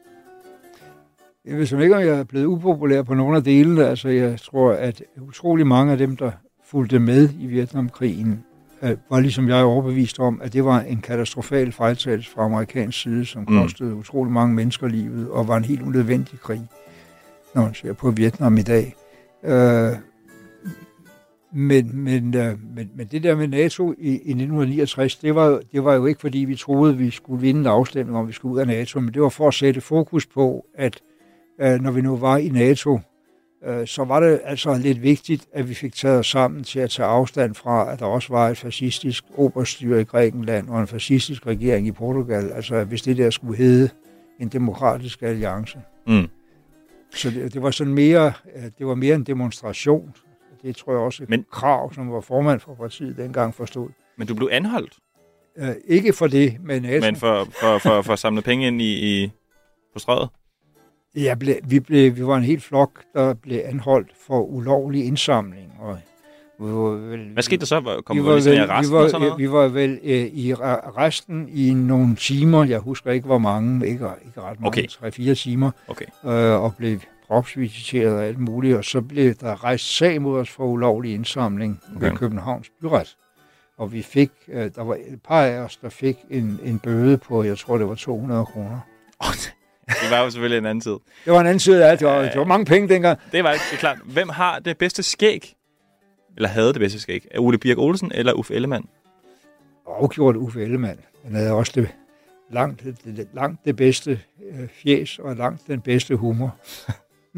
Jeg 1.44 1.56
ved 1.56 1.66
som 1.66 1.80
ikke, 1.80 1.94
om 1.96 2.00
jeg 2.00 2.08
er 2.18 2.24
blevet 2.24 2.46
upopulær 2.46 3.02
på 3.02 3.14
nogle 3.14 3.36
af 3.36 3.44
delene. 3.44 3.86
Altså, 3.88 4.08
jeg 4.08 4.40
tror, 4.40 4.72
at 4.72 5.02
utrolig 5.20 5.66
mange 5.66 5.92
af 5.92 5.98
dem, 5.98 6.16
der 6.16 6.30
fulgte 6.66 6.98
med 6.98 7.28
i 7.40 7.46
Vietnamkrigen, 7.46 8.44
øh, 8.82 8.96
var 9.10 9.20
ligesom 9.20 9.48
jeg 9.48 9.64
overbevist 9.64 10.18
om, 10.18 10.40
at 10.44 10.52
det 10.52 10.64
var 10.64 10.80
en 10.80 11.00
katastrofal 11.00 11.72
fejltagelse 11.72 12.30
fra 12.30 12.44
amerikansk 12.44 13.02
side, 13.02 13.24
som 13.26 13.44
Mm. 13.48 13.58
kostede 13.58 13.94
utrolig 13.94 14.32
mange 14.32 14.54
mennesker 14.54 14.88
livet, 14.88 15.28
og 15.30 15.48
var 15.48 15.56
en 15.56 15.64
helt 15.64 15.82
unødvendig 15.82 16.40
krig, 16.40 16.62
når 17.54 17.62
man 17.62 17.74
ser 17.74 17.92
på 17.92 18.10
Vietnam 18.10 18.58
i 18.58 18.62
dag. 18.62 18.94
Øh, 19.44 19.92
men, 21.52 21.90
men, 22.04 22.34
øh, 22.36 22.54
men, 22.76 22.90
men 22.96 23.06
det 23.06 23.22
der 23.22 23.36
med 23.36 23.48
NATO 23.48 23.92
i, 23.98 24.08
i 24.08 24.14
1969, 24.14 25.16
det 25.16 25.34
var, 25.34 25.60
det 25.72 25.84
var 25.84 25.94
jo 25.94 26.06
ikke, 26.06 26.20
fordi 26.20 26.38
vi 26.38 26.56
troede, 26.56 26.96
vi 26.96 27.10
skulle 27.10 27.40
vinde 27.40 27.60
en 27.60 27.66
afstemning, 27.66 28.16
om 28.18 28.28
vi 28.28 28.32
skulle 28.32 28.54
ud 28.54 28.60
af 28.60 28.66
NATO, 28.66 29.00
men 29.00 29.14
det 29.14 29.22
var 29.22 29.28
for 29.28 29.48
at 29.48 29.54
sætte 29.54 29.80
fokus 29.80 30.26
på, 30.26 30.66
at 30.74 31.00
øh, 31.60 31.80
når 31.80 31.90
vi 31.90 32.00
nu 32.00 32.16
var 32.16 32.36
i 32.36 32.48
NATO, 32.48 33.00
øh, 33.64 33.86
så 33.86 34.04
var 34.04 34.20
det 34.20 34.40
altså 34.44 34.74
lidt 34.78 35.02
vigtigt, 35.02 35.46
at 35.52 35.68
vi 35.68 35.74
fik 35.74 35.94
taget 35.94 36.18
os 36.18 36.26
sammen 36.26 36.64
til 36.64 36.80
at 36.80 36.90
tage 36.90 37.06
afstand 37.06 37.54
fra, 37.54 37.92
at 37.92 37.98
der 37.98 38.06
også 38.06 38.28
var 38.32 38.48
et 38.48 38.58
fascistisk 38.58 39.24
oberstyre 39.36 40.00
i 40.00 40.04
Grækenland 40.04 40.68
og 40.68 40.80
en 40.80 40.86
fascistisk 40.86 41.46
regering 41.46 41.86
i 41.86 41.92
Portugal. 41.92 42.52
Altså 42.52 42.84
hvis 42.84 43.02
det 43.02 43.16
der 43.16 43.30
skulle 43.30 43.56
hedde 43.58 43.90
en 44.40 44.48
demokratisk 44.48 45.22
alliance. 45.22 45.78
Mm. 46.06 46.28
Så 47.14 47.30
det, 47.30 47.54
det 47.54 47.62
var 47.62 47.70
sådan 47.70 47.94
mere, 47.94 48.32
øh, 48.56 48.62
det 48.78 48.86
var 48.86 48.94
mere 48.94 49.14
en 49.14 49.24
demonstration. 49.24 50.14
det 50.62 50.76
tror 50.76 50.92
jeg 50.92 51.00
også 51.00 51.24
Men- 51.28 51.44
Krav, 51.52 51.92
som 51.94 52.12
var 52.12 52.20
formand 52.20 52.60
for 52.60 52.74
partiet 52.74 53.16
dengang, 53.16 53.54
forstod. 53.54 53.88
Men 54.18 54.26
du 54.26 54.34
blev 54.34 54.48
anholdt, 54.52 54.94
Øh, 55.58 55.74
ikke 55.84 56.12
for 56.12 56.26
det, 56.26 56.56
men, 56.64 56.84
altså, 56.84 57.10
men 57.10 57.16
for, 57.16 57.44
for, 57.60 57.78
for, 57.78 58.02
for 58.02 58.12
at 58.12 58.18
samle 58.18 58.42
penge 58.42 58.66
ind 58.66 58.82
i, 58.82 59.22
i 59.24 59.30
på 59.92 59.98
strøget. 59.98 60.28
Jeg 61.16 61.38
blev, 61.38 61.54
vi, 61.64 61.80
blev, 61.80 62.16
vi 62.16 62.26
var 62.26 62.36
en 62.36 62.42
helt 62.44 62.62
flok, 62.62 62.90
der 63.14 63.34
blev 63.34 63.60
anholdt 63.64 64.10
for 64.26 64.40
ulovlig 64.40 65.04
indsamling. 65.04 65.72
Og 65.78 65.98
vi 66.58 66.64
var 66.72 66.90
vel, 66.90 67.32
Hvad 67.32 67.42
skete 67.42 67.60
der 67.60 67.66
så? 67.66 68.02
Kom 68.06 68.16
vi 68.16 68.24
var, 68.24 68.32
ligesom 68.32 68.52
i 68.52 68.56
vel, 68.56 68.70
arresten 68.70 68.92
vi, 68.92 68.96
var, 68.98 69.04
og 69.04 69.10
sådan 69.10 69.26
noget? 69.26 69.38
vi 69.38 69.50
var 69.50 69.68
vel 69.68 69.98
øh, 70.02 70.26
i 70.26 70.54
resten 70.54 71.48
i 71.48 71.74
nogle 71.74 72.16
timer, 72.16 72.64
jeg 72.64 72.78
husker 72.78 73.10
ikke 73.10 73.26
hvor 73.26 73.38
mange, 73.38 73.86
ikke, 73.86 74.06
ikke 74.26 74.40
ret 74.40 74.60
mange, 74.60 74.66
Okay. 74.66 74.86
tre-fire 74.88 75.34
timer, 75.34 75.70
Okay. 75.88 76.04
øh, 76.24 76.62
og 76.62 76.74
blev 76.78 76.98
kropsvisiteret 77.26 78.14
og 78.14 78.24
alt 78.24 78.38
muligt, 78.38 78.76
og 78.76 78.84
så 78.84 79.00
blev 79.00 79.34
der 79.34 79.64
rejst 79.64 79.96
sag 79.96 80.22
mod 80.22 80.40
os 80.40 80.50
for 80.50 80.64
ulovlig 80.64 81.14
indsamling. 81.14 81.80
Okay. 81.96 82.06
ved 82.08 82.16
Københavns 82.16 82.70
Byret. 82.80 83.16
Og 83.78 83.92
vi 83.92 84.02
fik, 84.02 84.30
øh, 84.48 84.70
der 84.74 84.84
var 84.84 84.94
et 84.94 85.20
par 85.28 85.42
af 85.42 85.58
os, 85.58 85.76
der 85.76 85.88
fik 85.88 86.16
en, 86.30 86.60
en 86.64 86.78
bøde 86.78 87.18
på, 87.18 87.42
jeg 87.42 87.58
tror 87.58 87.78
det 87.78 87.88
var 87.88 87.94
200 87.94 88.44
kroner. 88.46 88.78
Det 89.88 90.10
var 90.10 90.20
jo 90.24 90.30
selvfølgelig 90.30 90.58
en 90.58 90.66
anden 90.66 90.80
tid. 90.80 90.96
Det 91.24 91.32
var 91.32 91.40
en 91.40 91.46
anden 91.46 91.60
side 91.60 91.84
af 91.84 91.90
det, 91.90 92.00
det 92.00 92.08
var, 92.08 92.22
det 92.22 92.38
var 92.38 92.44
mange 92.44 92.64
penge 92.66 92.88
dengang. 92.88 93.18
Det 93.32 93.44
var 93.44 93.52
ikke 93.52 93.64
det 93.70 93.76
er 93.76 93.80
klart. 93.80 93.98
Hvem 94.04 94.28
har 94.28 94.58
det 94.58 94.78
bedste 94.78 95.02
skæg? 95.02 95.54
Eller 96.36 96.48
havde 96.48 96.68
det 96.72 96.80
bedste 96.80 97.00
skæg? 97.00 97.26
Er 97.30 97.40
Ole 97.40 97.58
Birk 97.58 97.78
Olsen 97.78 98.12
eller 98.14 98.32
Uffe 98.32 98.54
Ellemann? 98.54 98.88
afgjort 100.00 100.36
Uffe 100.36 100.62
Ellemann. 100.62 100.98
Han 101.24 101.34
havde 101.34 101.52
også 101.52 101.72
det, 101.74 101.88
langt, 102.52 102.82
det, 102.84 103.28
langt 103.34 103.64
det 103.64 103.76
bedste 103.76 104.20
øh, 104.52 104.68
fjes 104.82 105.18
og 105.18 105.36
langt 105.36 105.66
den 105.66 105.80
bedste 105.80 106.16
humor. 106.16 106.56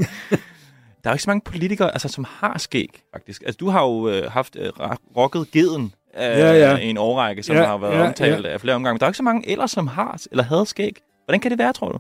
Der 1.04 1.10
er 1.10 1.10
jo 1.10 1.14
ikke 1.14 1.22
så 1.22 1.30
mange 1.30 1.40
politikere, 1.44 1.92
altså, 1.92 2.08
som 2.08 2.24
har 2.28 2.58
skæg, 2.58 3.02
faktisk. 3.12 3.42
Altså, 3.42 3.56
du 3.60 3.68
har 3.68 3.82
jo 3.84 4.08
øh, 4.08 4.30
haft 4.30 4.56
øh, 4.56 4.72
rocket 5.16 5.50
geden 5.50 5.94
øh, 6.16 6.22
Ja, 6.22 6.52
ja. 6.52 6.76
i 6.76 6.86
en 6.90 6.96
årrække, 6.98 7.42
som 7.42 7.56
Ja, 7.56 7.64
har 7.64 7.78
været 7.78 7.94
ja, 7.98 8.06
omtalt 8.06 8.46
af 8.46 8.60
flere 8.60 8.74
omgange. 8.74 8.94
Men 8.94 9.00
der 9.00 9.06
er 9.06 9.10
ikke 9.10 9.16
så 9.16 9.22
mange 9.22 9.50
ellers, 9.50 9.70
som 9.70 9.86
har 9.86 10.22
eller 10.30 10.44
havde 10.44 10.66
skæg. 10.66 10.96
Hvordan 11.24 11.40
kan 11.40 11.50
det 11.50 11.58
være, 11.58 11.72
tror 11.72 11.92
du? 11.92 11.98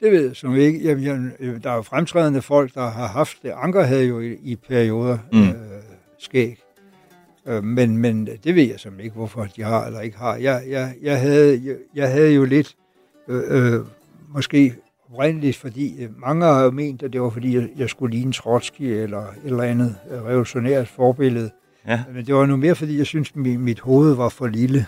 Det 0.00 0.12
ved 0.12 0.26
jeg 0.26 0.36
som 0.36 0.56
ikke. 0.56 0.78
Jamen, 0.78 1.04
jeg, 1.04 1.30
øh, 1.40 1.62
der 1.62 1.70
er 1.70 1.76
jo 1.76 1.82
fremtrædende 1.82 2.42
folk, 2.42 2.74
der 2.74 2.90
har 2.90 3.06
haft 3.06 3.36
det. 3.42 3.52
Anker 3.56 3.82
havde 3.82 4.04
jo 4.04 4.20
i, 4.20 4.36
i 4.42 4.56
perioder 4.56 5.18
Mm. 5.32 5.38
mm. 5.38 5.48
øh, 5.48 5.54
skæg. 6.18 6.58
Øh, 7.46 7.64
men, 7.64 7.98
men 7.98 8.28
det 8.44 8.54
ved 8.54 8.62
jeg 8.62 8.80
som 8.80 9.00
ikke, 9.00 9.14
hvorfor 9.14 9.46
de 9.56 9.62
har 9.62 9.86
eller 9.86 10.00
ikke 10.00 10.18
har. 10.18 10.36
Jeg, 10.36 10.62
jeg, 10.68 10.94
jeg, 11.02 11.20
havde, 11.20 11.60
jeg, 11.64 11.76
jeg 11.94 12.10
havde 12.10 12.32
jo 12.32 12.44
lidt, 12.44 12.74
øh, 13.28 13.42
øh, 13.48 13.80
måske 14.34 14.74
oprindeligt, 15.10 15.56
fordi 15.56 16.02
øh, 16.02 16.08
mange 16.20 16.44
har 16.46 16.64
jo 16.64 16.70
ment, 16.70 17.02
at 17.02 17.12
det 17.12 17.20
var 17.22 17.30
fordi, 17.30 17.56
jeg, 17.56 17.68
jeg 17.76 17.88
skulle 17.88 18.16
ligne 18.16 18.32
Trotsky 18.32 18.82
eller 18.82 19.20
et 19.20 19.34
eller 19.44 19.62
andet 19.62 19.96
øh, 20.10 20.22
revolutionært 20.24 20.88
forbillede. 20.88 21.50
Ja. 21.86 22.00
Men 22.14 22.26
det 22.26 22.34
var 22.34 22.46
nu 22.46 22.56
mere, 22.56 22.74
fordi 22.74 22.98
jeg 22.98 23.06
synes, 23.06 23.36
mit, 23.36 23.60
mit 23.60 23.80
hoved 23.80 24.14
var 24.14 24.28
for 24.28 24.46
lille. 24.46 24.86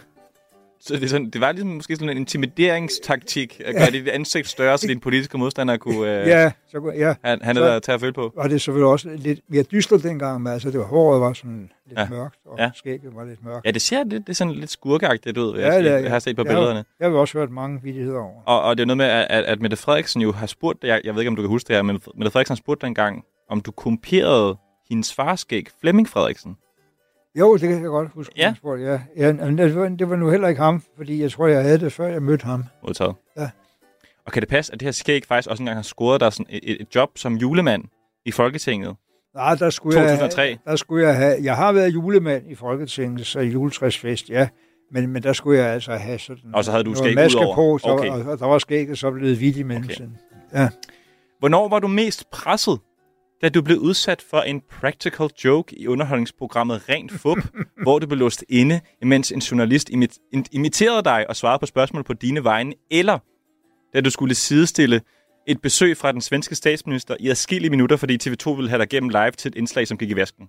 Så 0.84 0.94
det, 0.94 1.02
er 1.02 1.08
sådan, 1.08 1.30
det 1.30 1.40
var 1.40 1.52
ligesom 1.52 1.70
måske 1.70 1.96
sådan 1.96 2.08
en 2.10 2.16
intimideringstaktik, 2.16 3.60
at 3.64 3.74
gøre 3.74 3.90
dit 3.90 4.08
ansigt 4.08 4.48
større, 4.48 4.78
så 4.78 4.86
dine 4.86 5.00
politiske 5.00 5.38
modstandere 5.38 5.78
kunne 5.78 6.20
øh, 6.20 6.26
Ja, 6.28 6.52
så, 6.70 6.80
kunne- 6.80 6.94
ja. 6.98 7.14
have, 7.24 7.38
have 7.42 7.54
Så- 7.54 7.64
at 7.64 7.82
tage 7.82 7.94
at 7.94 8.00
føle 8.00 8.12
på. 8.12 8.32
var 8.36 8.48
det 8.48 8.60
selvfølgelig 8.60 8.86
også 8.88 9.08
lidt 9.16 9.40
mere 9.48 9.62
dystert 9.62 10.02
dengang, 10.02 10.42
men 10.42 10.52
altså 10.52 10.70
det 10.70 10.78
var, 10.80 10.86
håret 10.86 11.20
var 11.20 11.32
sådan 11.32 11.70
lidt 11.86 11.98
Ja. 11.98 12.02
ja. 12.02 12.08
mørkt, 12.10 12.36
og 12.46 12.58
Ja. 12.58 12.64
ja. 12.64 12.70
skægget 12.74 13.14
var 13.14 13.24
lidt 13.24 13.44
mørkt. 13.44 13.66
Ja, 13.66 13.70
det 13.70 13.82
ser 13.82 14.04
lidt, 14.04 14.22
det 14.26 14.28
er 14.28 14.34
sådan 14.34 14.52
lidt 14.54 14.70
skurkeagtigt 14.70 15.38
ud, 15.38 15.54
ja, 15.54 15.60
Ja, 15.66 15.72
jeg, 15.74 15.84
det 15.84 15.92
er- 15.92 15.98
jeg 15.98 16.10
har 16.10 16.18
set 16.18 16.36
på 16.36 16.42
jeg 16.44 16.52
har- 16.52 16.60
billederne. 16.60 16.84
Jeg 17.00 17.10
har 17.10 17.16
også 17.16 17.38
hørt 17.38 17.50
mange 17.50 17.80
vidigheder 17.82 18.18
over. 18.20 18.42
Og, 18.46 18.62
og 18.62 18.76
det 18.76 18.82
er 18.82 18.86
noget 18.86 18.96
med, 18.96 19.06
at, 19.06 19.44
at, 19.44 19.60
Mette 19.60 19.76
Frederiksen 19.76 20.22
jo 20.22 20.32
har 20.32 20.46
spurgt, 20.46 20.84
jeg, 20.84 21.00
jeg 21.04 21.14
ved 21.14 21.20
ikke, 21.22 21.28
om 21.28 21.36
du 21.36 21.42
kan 21.42 21.48
huske 21.48 21.68
det 21.68 21.76
her, 21.76 21.82
men 21.82 22.00
Mette 22.16 22.30
Frederiksen 22.30 22.52
har 22.52 22.56
spurgt 22.56 22.82
dengang, 22.82 23.24
om 23.50 23.60
du 23.60 23.70
kopierede 23.70 24.56
hendes 24.90 25.14
fars 25.14 25.40
skæg, 25.40 25.66
Flemming 25.80 26.08
Frederiksen. 26.08 26.56
Jo, 27.38 27.52
det 27.52 27.60
kan 27.60 27.82
jeg 27.82 27.88
godt 27.88 28.08
huske. 28.14 28.32
Ja. 28.36 28.46
han 28.46 28.56
spurgte, 28.56 28.84
ja. 28.84 29.00
ja 29.16 29.32
men 29.32 29.58
det, 29.58 29.76
var, 29.76 29.88
det 29.88 30.10
var 30.10 30.16
nu 30.16 30.30
heller 30.30 30.48
ikke 30.48 30.60
ham, 30.60 30.82
fordi 30.96 31.22
jeg 31.22 31.30
tror, 31.30 31.46
jeg 31.46 31.62
havde 31.62 31.78
det, 31.78 31.92
før 31.92 32.06
jeg 32.06 32.22
mødte 32.22 32.44
ham. 32.44 32.64
modtaget. 32.82 33.14
Ja. 33.38 33.50
Og 34.26 34.32
kan 34.32 34.42
det 34.42 34.48
passe, 34.48 34.72
at 34.72 34.80
det 34.80 34.86
her 34.86 34.92
skæg 34.92 35.26
faktisk 35.26 35.50
også 35.50 35.62
engang 35.62 35.76
har 35.76 35.82
scoret 35.82 36.20
dig 36.20 36.32
sådan 36.32 36.46
et, 36.50 36.80
et, 36.80 36.94
job 36.94 37.18
som 37.18 37.34
julemand 37.34 37.84
i 38.24 38.30
Folketinget? 38.30 38.96
Nej, 39.34 39.54
der 39.54 39.70
skulle, 39.70 39.98
2003. 39.98 40.42
Jeg, 40.42 40.58
der 40.64 40.76
skulle 40.76 41.06
jeg 41.06 41.16
have... 41.16 41.36
Jeg 41.42 41.56
har 41.56 41.72
været 41.72 41.94
julemand 41.94 42.50
i 42.50 42.54
Folketinget, 42.54 43.26
så 43.26 43.40
juletræsfest, 43.40 44.30
ja. 44.30 44.48
Men, 44.92 45.08
men 45.08 45.22
der 45.22 45.32
skulle 45.32 45.58
jeg 45.58 45.68
altså 45.68 45.92
have 45.92 46.18
sådan... 46.18 46.54
Og 46.54 46.64
så 46.64 46.70
havde 46.70 46.84
du 46.84 46.94
skæg 46.94 47.14
maske 47.14 47.38
udover? 47.38 47.54
på, 47.54 47.78
så, 47.78 47.88
Okay. 47.88 48.10
og, 48.10 48.20
og, 48.20 48.38
der 48.38 48.46
var 48.46 48.58
skægget 48.58 48.98
så 48.98 49.10
blevet 49.10 49.36
hvidt 49.36 49.56
i 49.56 49.62
mellemtiden. 49.62 50.18
Ja. 50.54 50.68
Hvornår 51.38 51.68
var 51.68 51.78
du 51.78 51.88
mest 51.88 52.30
presset, 52.30 52.78
da 53.42 53.48
du 53.48 53.62
blev 53.62 53.78
udsat 53.78 54.24
for 54.30 54.38
en 54.38 54.62
practical 54.70 55.28
joke 55.44 55.78
i 55.78 55.86
underholdningsprogrammet 55.86 56.88
Rent 56.88 57.12
Fup, 57.12 57.38
hvor 57.82 57.98
du 57.98 58.06
blev 58.06 58.18
låst 58.18 58.44
inde, 58.48 58.80
imens 59.02 59.32
en 59.32 59.38
journalist 59.38 59.90
imit- 59.90 60.48
imiterede 60.52 61.02
dig 61.02 61.28
og 61.28 61.36
svarede 61.36 61.58
på 61.58 61.66
spørgsmål 61.66 62.04
på 62.04 62.12
dine 62.12 62.44
vegne, 62.44 62.74
eller 62.90 63.18
da 63.94 64.00
du 64.00 64.10
skulle 64.10 64.34
sidestille 64.34 65.00
et 65.46 65.60
besøg 65.60 65.96
fra 65.96 66.12
den 66.12 66.20
svenske 66.20 66.54
statsminister 66.54 67.16
i 67.20 67.28
adskillige 67.28 67.70
minutter, 67.70 67.96
fordi 67.96 68.18
TV2 68.28 68.50
ville 68.50 68.68
have 68.68 68.78
dig 68.78 68.88
gennem 68.88 69.08
live 69.08 69.30
til 69.30 69.48
et 69.48 69.54
indslag, 69.54 69.88
som 69.88 69.98
gik 69.98 70.10
i 70.10 70.16
vasken? 70.16 70.48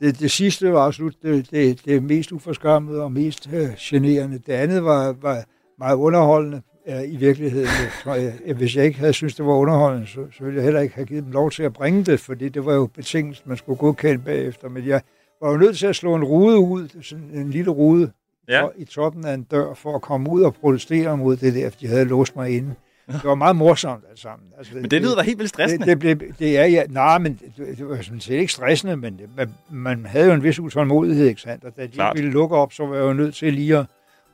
Det, 0.00 0.20
det 0.20 0.30
sidste 0.30 0.72
var 0.72 0.86
absolut 0.86 1.14
det, 1.22 1.50
det, 1.50 1.84
det 1.84 2.02
mest 2.02 2.32
uforskammede 2.32 3.02
og 3.02 3.12
mest 3.12 3.48
øh, 3.52 3.68
generende. 3.78 4.38
Det 4.38 4.52
andet 4.52 4.84
var, 4.84 5.16
var 5.22 5.44
meget 5.78 5.96
underholdende 5.96 6.62
øh, 6.88 7.12
i 7.12 7.16
virkeligheden. 7.16 7.68
Tror, 8.04 8.14
jeg, 8.14 8.32
hvis 8.56 8.76
jeg 8.76 8.84
ikke 8.84 8.98
havde 8.98 9.12
synes 9.12 9.34
det 9.34 9.46
var 9.46 9.52
underholdende, 9.52 10.06
så, 10.06 10.20
så 10.38 10.44
ville 10.44 10.56
jeg 10.56 10.64
heller 10.64 10.80
ikke 10.80 10.94
have 10.94 11.06
givet 11.06 11.24
dem 11.24 11.32
lov 11.32 11.50
til 11.50 11.62
at 11.62 11.72
bringe 11.72 12.04
det, 12.04 12.20
fordi 12.20 12.48
det 12.48 12.66
var 12.66 12.74
jo 12.74 12.86
betingelsen, 12.86 13.44
man 13.48 13.56
skulle 13.56 13.78
godkende 13.78 14.18
bagefter. 14.24 14.68
Men 14.68 14.86
jeg 14.86 15.00
var 15.42 15.50
jo 15.50 15.56
nødt 15.56 15.78
til 15.78 15.86
at 15.86 15.96
slå 15.96 16.14
en 16.14 16.24
rude 16.24 16.58
ud, 16.58 16.88
sådan 17.02 17.30
en 17.34 17.50
lille 17.50 17.70
rude 17.70 18.10
Ja. 18.48 18.66
i 18.76 18.84
toppen 18.84 19.24
af 19.26 19.34
en 19.34 19.42
dør, 19.42 19.74
for 19.74 19.94
at 19.94 20.02
komme 20.02 20.30
ud 20.30 20.42
og 20.42 20.54
protestere 20.54 21.16
mod 21.16 21.36
det 21.36 21.54
der, 21.54 21.70
for 21.70 21.78
de 21.78 21.86
havde 21.86 22.04
låst 22.04 22.36
mig 22.36 22.50
inde. 22.56 22.74
Det 23.06 23.24
var 23.24 23.34
meget 23.34 23.56
morsomt 23.56 24.04
alt 24.10 24.18
sammen. 24.18 24.48
Altså, 24.58 24.74
Men 24.74 24.90
det 24.90 25.02
lyder 25.02 25.14
da 25.16 25.22
helt 25.22 25.38
vildt 25.38 25.48
stressende. 25.48 25.86
Det, 25.86 26.02
det, 26.02 26.18
blev, 26.18 26.32
det 26.38 26.58
er 26.58 26.64
ja, 26.66 26.84
nej, 26.88 27.18
men 27.18 27.40
det, 27.56 27.78
det 27.78 27.88
var 27.88 28.02
sådan 28.02 28.20
set 28.20 28.34
ikke 28.34 28.52
stressende, 28.52 28.96
men 28.96 29.18
det, 29.18 29.28
man, 29.36 29.48
man 29.70 30.06
havde 30.06 30.26
jo 30.26 30.32
en 30.32 30.42
vis 30.42 30.58
utålmodighed, 30.60 31.26
ikke 31.26 31.40
sandt? 31.40 31.64
Og 31.64 31.76
da 31.76 31.82
de 31.82 31.88
Klart. 31.88 32.16
ville 32.16 32.30
lukke 32.30 32.56
op, 32.56 32.72
så 32.72 32.86
var 32.86 32.96
jeg 32.96 33.02
jo 33.02 33.12
nødt 33.12 33.34
til 33.34 33.52
lige 33.52 33.76
at, 33.78 33.86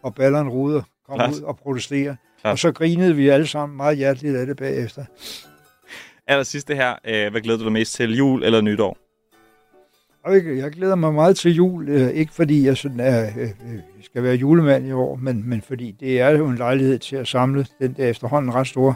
at 0.06 0.14
balle 0.14 0.40
en 0.40 0.48
rude, 0.48 0.82
komme 1.06 1.24
Klart. 1.24 1.34
ud 1.34 1.40
og 1.42 1.56
protestere. 1.56 2.16
Klart. 2.40 2.52
Og 2.52 2.58
så 2.58 2.72
grinede 2.72 3.16
vi 3.16 3.28
alle 3.28 3.46
sammen 3.46 3.76
meget 3.76 3.96
hjerteligt 3.96 4.36
af 4.36 4.46
det 4.46 4.56
bagefter. 4.56 5.04
Aller 6.26 6.42
sidste 6.42 6.74
her, 6.74 6.94
øh, 7.04 7.30
hvad 7.30 7.40
glæder 7.40 7.58
du 7.58 7.64
dig 7.64 7.72
mest 7.72 7.94
til, 7.94 8.16
jul 8.16 8.44
eller 8.44 8.60
nytår? 8.60 8.98
Jeg, 10.56 10.70
glæder 10.72 10.94
mig 10.94 11.14
meget 11.14 11.36
til 11.36 11.52
jul, 11.54 11.88
øh, 11.88 12.08
ikke 12.10 12.32
fordi 12.32 12.66
jeg 12.66 12.76
sådan 12.76 13.00
er, 13.00 13.26
øh, 13.40 13.48
skal 14.02 14.22
være 14.22 14.34
julemand 14.34 14.86
i 14.86 14.92
år, 14.92 15.14
men, 15.16 15.48
men 15.48 15.62
fordi 15.62 15.90
det 16.00 16.20
er 16.20 16.30
jo 16.30 16.48
en 16.48 16.56
lejlighed 16.56 16.98
til 16.98 17.16
at 17.16 17.28
samle 17.28 17.66
den 17.80 17.92
der 17.92 18.06
efterhånden 18.08 18.54
ret 18.54 18.66
store 18.66 18.94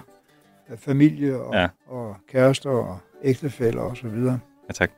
familie 0.78 1.40
og, 1.40 1.54
Ja. 1.54 1.60
ja. 1.60 1.68
og 1.86 2.16
kærester 2.32 2.70
og 2.70 2.98
ægtefæller 3.24 3.82
og 3.82 3.96
så 3.96 4.08
videre. 4.08 4.38
Ja, 4.68 4.72
tak. 4.72 4.90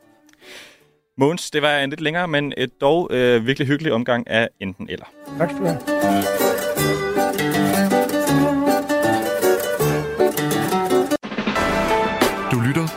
Måns, 1.19 1.51
det 1.51 1.63
var 1.63 1.79
en 1.79 1.91
lidt 1.91 2.01
længere, 2.01 2.29
men 2.29 2.53
et 2.57 2.81
dog 2.81 3.09
øh, 3.13 3.47
virkelig 3.47 3.69
hyggelig 3.69 3.93
omgang 3.93 4.31
af 4.31 4.49
enten 4.61 4.87
eller. 4.91 5.07
Tak 5.39 5.51
skal 5.51 5.61
du 5.63 5.67
have. 5.67 6.64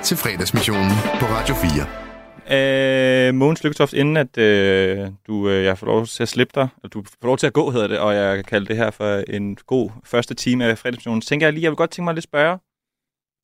Til 0.07 0.17
fredagsmissionen 0.17 0.91
på 1.19 1.25
Radio 1.25 1.55
4. 1.55 3.27
Øh, 3.27 3.35
Mogens 3.35 3.63
Lykketoft, 3.63 3.93
inden 3.93 4.17
at 4.17 4.37
øh, 4.37 5.07
du, 5.27 5.49
øh, 5.49 5.63
jeg 5.63 5.77
får 5.77 5.87
lov 5.87 6.05
til 6.05 6.23
at 6.23 6.29
slippe 6.29 6.51
dig, 6.55 6.67
og 6.83 6.93
du 6.93 7.03
får 7.03 7.27
lov 7.27 7.37
til 7.37 7.47
at 7.47 7.53
gå, 7.53 7.71
hedder 7.71 7.87
det, 7.87 7.99
og 7.99 8.15
jeg 8.15 8.35
kan 8.35 8.43
kalde 8.43 8.65
det 8.65 8.77
her 8.77 8.91
for 8.91 9.23
en 9.29 9.55
god 9.55 9.89
første 10.03 10.33
time 10.33 10.65
af 10.65 10.77
fredagsmissionen, 10.77 11.21
tænker 11.21 11.47
jeg 11.47 11.53
lige, 11.53 11.63
jeg 11.63 11.71
vil 11.71 11.75
godt 11.75 11.89
tænke 11.89 12.03
mig 12.03 12.11
at 12.11 12.15
lidt 12.15 12.23
spørge 12.23 12.59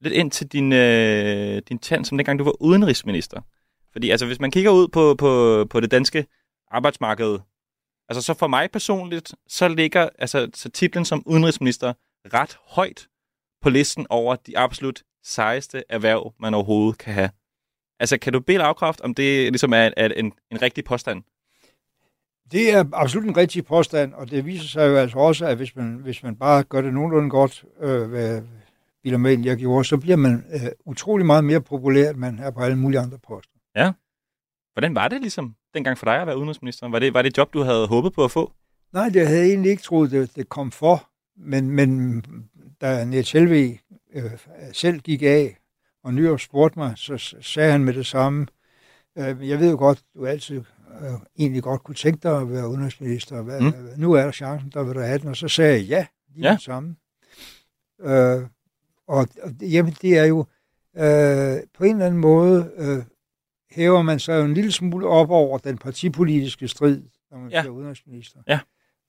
lidt 0.01 0.13
ind 0.13 0.31
til 0.31 0.47
din, 0.47 0.73
øh, 0.73 1.61
din 1.69 1.79
tand, 1.79 2.05
som 2.05 2.17
dengang 2.17 2.39
du 2.39 2.43
var 2.43 2.61
udenrigsminister. 2.61 3.41
Fordi 3.91 4.09
altså, 4.09 4.25
hvis 4.25 4.39
man 4.39 4.51
kigger 4.51 4.71
ud 4.71 4.87
på, 4.87 5.15
på, 5.15 5.65
på 5.69 5.79
det 5.79 5.91
danske 5.91 6.25
arbejdsmarked, 6.71 7.39
altså 8.09 8.21
så 8.21 8.33
for 8.33 8.47
mig 8.47 8.71
personligt, 8.71 9.35
så 9.47 9.67
ligger 9.67 10.09
altså, 10.19 10.49
så 10.53 10.69
titlen 10.69 11.05
som 11.05 11.23
udenrigsminister 11.25 11.93
ret 12.33 12.57
højt 12.67 13.07
på 13.61 13.69
listen 13.69 14.07
over 14.09 14.35
de 14.35 14.57
absolut 14.57 15.03
sejeste 15.23 15.83
erhverv, 15.89 16.33
man 16.39 16.53
overhovedet 16.53 16.97
kan 16.97 17.13
have. 17.13 17.29
Altså, 17.99 18.17
kan 18.17 18.33
du 18.33 18.39
bede 18.39 18.55
eller 18.55 18.65
afkræfte, 18.65 19.01
om 19.01 19.13
det 19.13 19.51
ligesom 19.51 19.73
er, 19.73 19.89
er 19.97 20.07
en, 20.07 20.33
en 20.51 20.61
rigtig 20.61 20.83
påstand? 20.83 21.23
Det 22.51 22.73
er 22.73 22.85
absolut 22.93 23.27
en 23.27 23.37
rigtig 23.37 23.65
påstand, 23.65 24.13
og 24.13 24.31
det 24.31 24.45
viser 24.45 24.67
sig 24.67 24.87
jo 24.87 24.95
altså 24.95 25.17
også, 25.17 25.45
at 25.45 25.57
hvis 25.57 25.75
man, 25.75 25.95
hvis 25.95 26.23
man 26.23 26.35
bare 26.35 26.63
gør 26.63 26.81
det 26.81 26.93
nogenlunde 26.93 27.29
godt, 27.29 27.65
øh, 27.79 28.09
hvad 28.09 28.41
Bill 29.03 29.19
Mail 29.19 29.45
jeg 29.45 29.57
gjorde, 29.57 29.85
så 29.85 29.97
bliver 29.97 30.15
man 30.15 30.45
øh, 30.53 30.71
utrolig 30.85 31.25
meget 31.25 31.43
mere 31.43 31.61
populær, 31.61 32.09
end 32.09 32.17
man 32.17 32.39
er 32.39 32.51
på 32.51 32.59
alle 32.59 32.77
mulige 32.77 32.99
andre 32.99 33.17
poster. 33.27 33.59
Ja. 33.75 33.91
Hvordan 34.73 34.95
var 34.95 35.07
det 35.07 35.21
ligesom 35.21 35.55
dengang 35.73 35.97
for 35.97 36.05
dig 36.05 36.21
at 36.21 36.27
være 36.27 36.37
udenrigsminister? 36.37 36.89
Var 36.89 36.99
det, 36.99 37.13
var 37.13 37.21
det 37.21 37.29
et 37.29 37.37
job, 37.37 37.53
du 37.53 37.61
havde 37.61 37.87
håbet 37.87 38.13
på 38.13 38.23
at 38.23 38.31
få? 38.31 38.53
Nej, 38.93 39.09
det 39.09 39.27
havde 39.27 39.39
jeg 39.39 39.49
egentlig 39.49 39.71
ikke 39.71 39.83
troet, 39.83 40.11
det, 40.11 40.35
det 40.35 40.49
kom 40.49 40.71
for, 40.71 41.09
men, 41.37 41.69
men 41.69 42.23
da 42.81 43.05
Niels 43.05 43.31
Helve 43.31 43.79
øh, 44.13 44.31
selv 44.73 44.99
gik 44.99 45.21
af, 45.23 45.57
og 46.03 46.13
Nyrup 46.13 46.39
spurgte 46.39 46.79
mig, 46.79 46.93
så 46.95 47.35
sagde 47.41 47.71
han 47.71 47.83
med 47.83 47.93
det 47.93 48.05
samme, 48.05 48.47
Øh, 49.17 49.49
jeg 49.49 49.59
ved 49.59 49.69
jo 49.71 49.77
godt, 49.77 50.03
du 50.15 50.25
altid 50.25 50.55
øh, 51.01 51.11
egentlig 51.39 51.63
godt 51.63 51.83
kunne 51.83 51.95
tænke 51.95 52.19
dig 52.23 52.37
at 52.41 52.49
være 52.49 52.69
udenrigsminister. 52.69 53.41
Hvad, 53.41 53.61
Mm. 53.61 53.73
Nu 53.97 54.13
er 54.13 54.23
der 54.23 54.31
chancen, 54.31 54.69
der 54.73 54.83
vil 54.83 54.95
du 54.95 54.99
have 54.99 55.17
den. 55.19 55.27
Og 55.29 55.35
så 55.35 55.47
sagde 55.47 55.73
jeg 55.79 55.83
ja, 55.87 56.05
lige 56.35 56.47
Ja. 56.47 56.53
det 56.53 56.61
samme. 56.61 56.95
Øh, 58.01 58.41
og, 59.07 59.27
og 59.43 59.51
det- 59.59 59.71
jamen, 59.73 59.95
det 60.01 60.17
er 60.17 60.23
jo 60.25 60.39
øh, 60.97 61.59
på 61.77 61.83
en 61.83 61.91
eller 61.95 62.05
anden 62.05 62.21
måde, 62.21 62.71
øh, 62.77 63.03
hæver 63.71 64.01
man 64.01 64.19
sig 64.19 64.39
jo 64.39 64.45
en 64.45 64.53
lille 64.53 64.71
smule 64.71 65.07
op 65.07 65.29
over 65.29 65.57
den 65.57 65.77
partipolitiske 65.77 66.67
strid, 66.67 67.01
når 67.31 67.37
man 67.37 67.51
ja. 67.51 67.61
bliver 67.61 67.73
udenrigsminister. 67.75 68.39
Ja. 68.47 68.59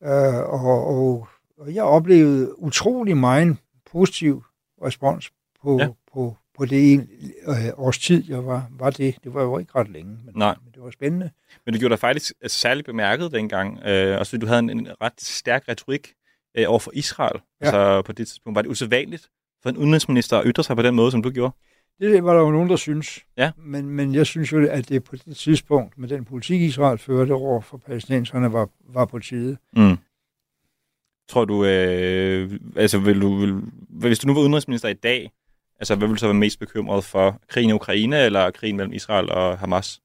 Øh, 0.03 0.35
og, 0.65 0.87
og, 0.87 1.29
og 1.59 1.75
jeg 1.75 1.85
oplevede 1.85 2.59
utrolig 2.59 3.17
meget 3.17 3.57
positiv 3.93 4.45
respons 4.85 5.30
på, 5.62 5.78
Ja. 5.80 5.89
på, 6.12 6.37
på 6.59 6.64
det 6.64 6.93
en 6.93 7.09
øh, 7.47 7.55
års 7.76 7.99
tid, 7.99 8.24
jeg 8.28 8.47
var, 8.47 8.66
var 8.70 8.91
det. 8.91 9.16
Det 9.24 9.35
var 9.35 9.43
jo 9.43 9.59
ikke 9.59 9.72
ret 9.74 9.89
længe, 9.91 10.11
men, 10.24 10.32
Nej. 10.37 10.55
men 10.64 10.72
det 10.74 10.82
var 10.82 10.91
spændende. 10.91 11.30
Men 11.66 11.74
du 11.74 11.78
gjorde 11.80 11.93
dig 11.93 11.99
faktisk 11.99 12.32
altså, 12.43 12.59
særligt 12.59 12.87
bemærket 12.87 13.32
dengang, 13.32 13.78
øh, 13.87 14.18
og 14.18 14.26
så 14.26 14.39
du 14.39 14.47
havde 14.47 14.59
en, 14.59 14.70
en 14.70 14.89
ret 15.03 15.20
stærk 15.20 15.68
retorik 15.68 16.09
øh, 16.59 16.64
over 16.68 16.78
for 16.78 16.91
Israel. 16.95 17.41
Ja. 17.61 17.66
Altså 17.66 18.03
på 18.03 18.12
det 18.12 18.26
tidspunkt 18.26 18.55
var 18.55 18.62
det 18.62 18.68
usædvanligt 18.68 19.28
for 19.62 19.70
en 19.70 19.76
udenrigsminister 19.76 20.39
at 20.39 20.45
ytre 20.47 20.64
sig 20.64 20.76
på 20.76 20.82
den 20.82 20.95
måde, 20.95 21.11
som 21.11 21.22
du 21.22 21.30
gjorde. 21.30 21.55
Det 22.01 22.24
var 22.24 22.35
der 22.35 22.41
jo 22.41 22.51
nogen, 22.51 22.70
der 22.70 22.76
synes. 22.76 23.20
Ja. 23.37 23.51
Men, 23.57 23.89
men 23.91 24.14
jeg 24.14 24.26
synes 24.26 24.53
jo, 24.53 24.66
at 24.70 24.89
det 24.89 25.05
på 25.05 25.16
det 25.16 25.37
tidspunkt, 25.37 25.99
med 25.99 26.09
den 26.09 26.24
politik, 26.24 26.61
Israel 26.61 26.99
førte 26.99 27.32
over 27.32 27.61
for 27.61 27.76
palæstinenserne, 27.76 28.53
var, 28.53 28.68
var 28.89 29.05
på 29.05 29.18
tide. 29.18 29.57
Mm. 29.76 29.97
Tror 31.29 31.45
du, 31.45 31.64
øh, 31.64 32.61
altså 32.77 32.99
vil 32.99 33.20
du, 33.20 33.37
vil, 33.37 33.55
hvis 33.89 34.18
du 34.18 34.27
nu 34.27 34.35
var 34.35 34.41
udenrigsminister 34.41 34.89
i 34.89 34.95
dag, 34.95 35.31
altså 35.81 35.95
hvad 35.95 36.09
vil 36.09 36.14
du 36.14 36.18
så 36.18 36.27
være 36.27 36.35
mest 36.35 36.59
bekymret 36.59 37.05
for? 37.05 37.41
Krigen 37.49 37.70
i 37.70 37.72
Ukraine 37.72 38.25
eller 38.25 38.51
krigen 38.51 38.77
mellem 38.77 38.93
Israel 38.93 39.31
og 39.31 39.59
Hamas? 39.59 40.01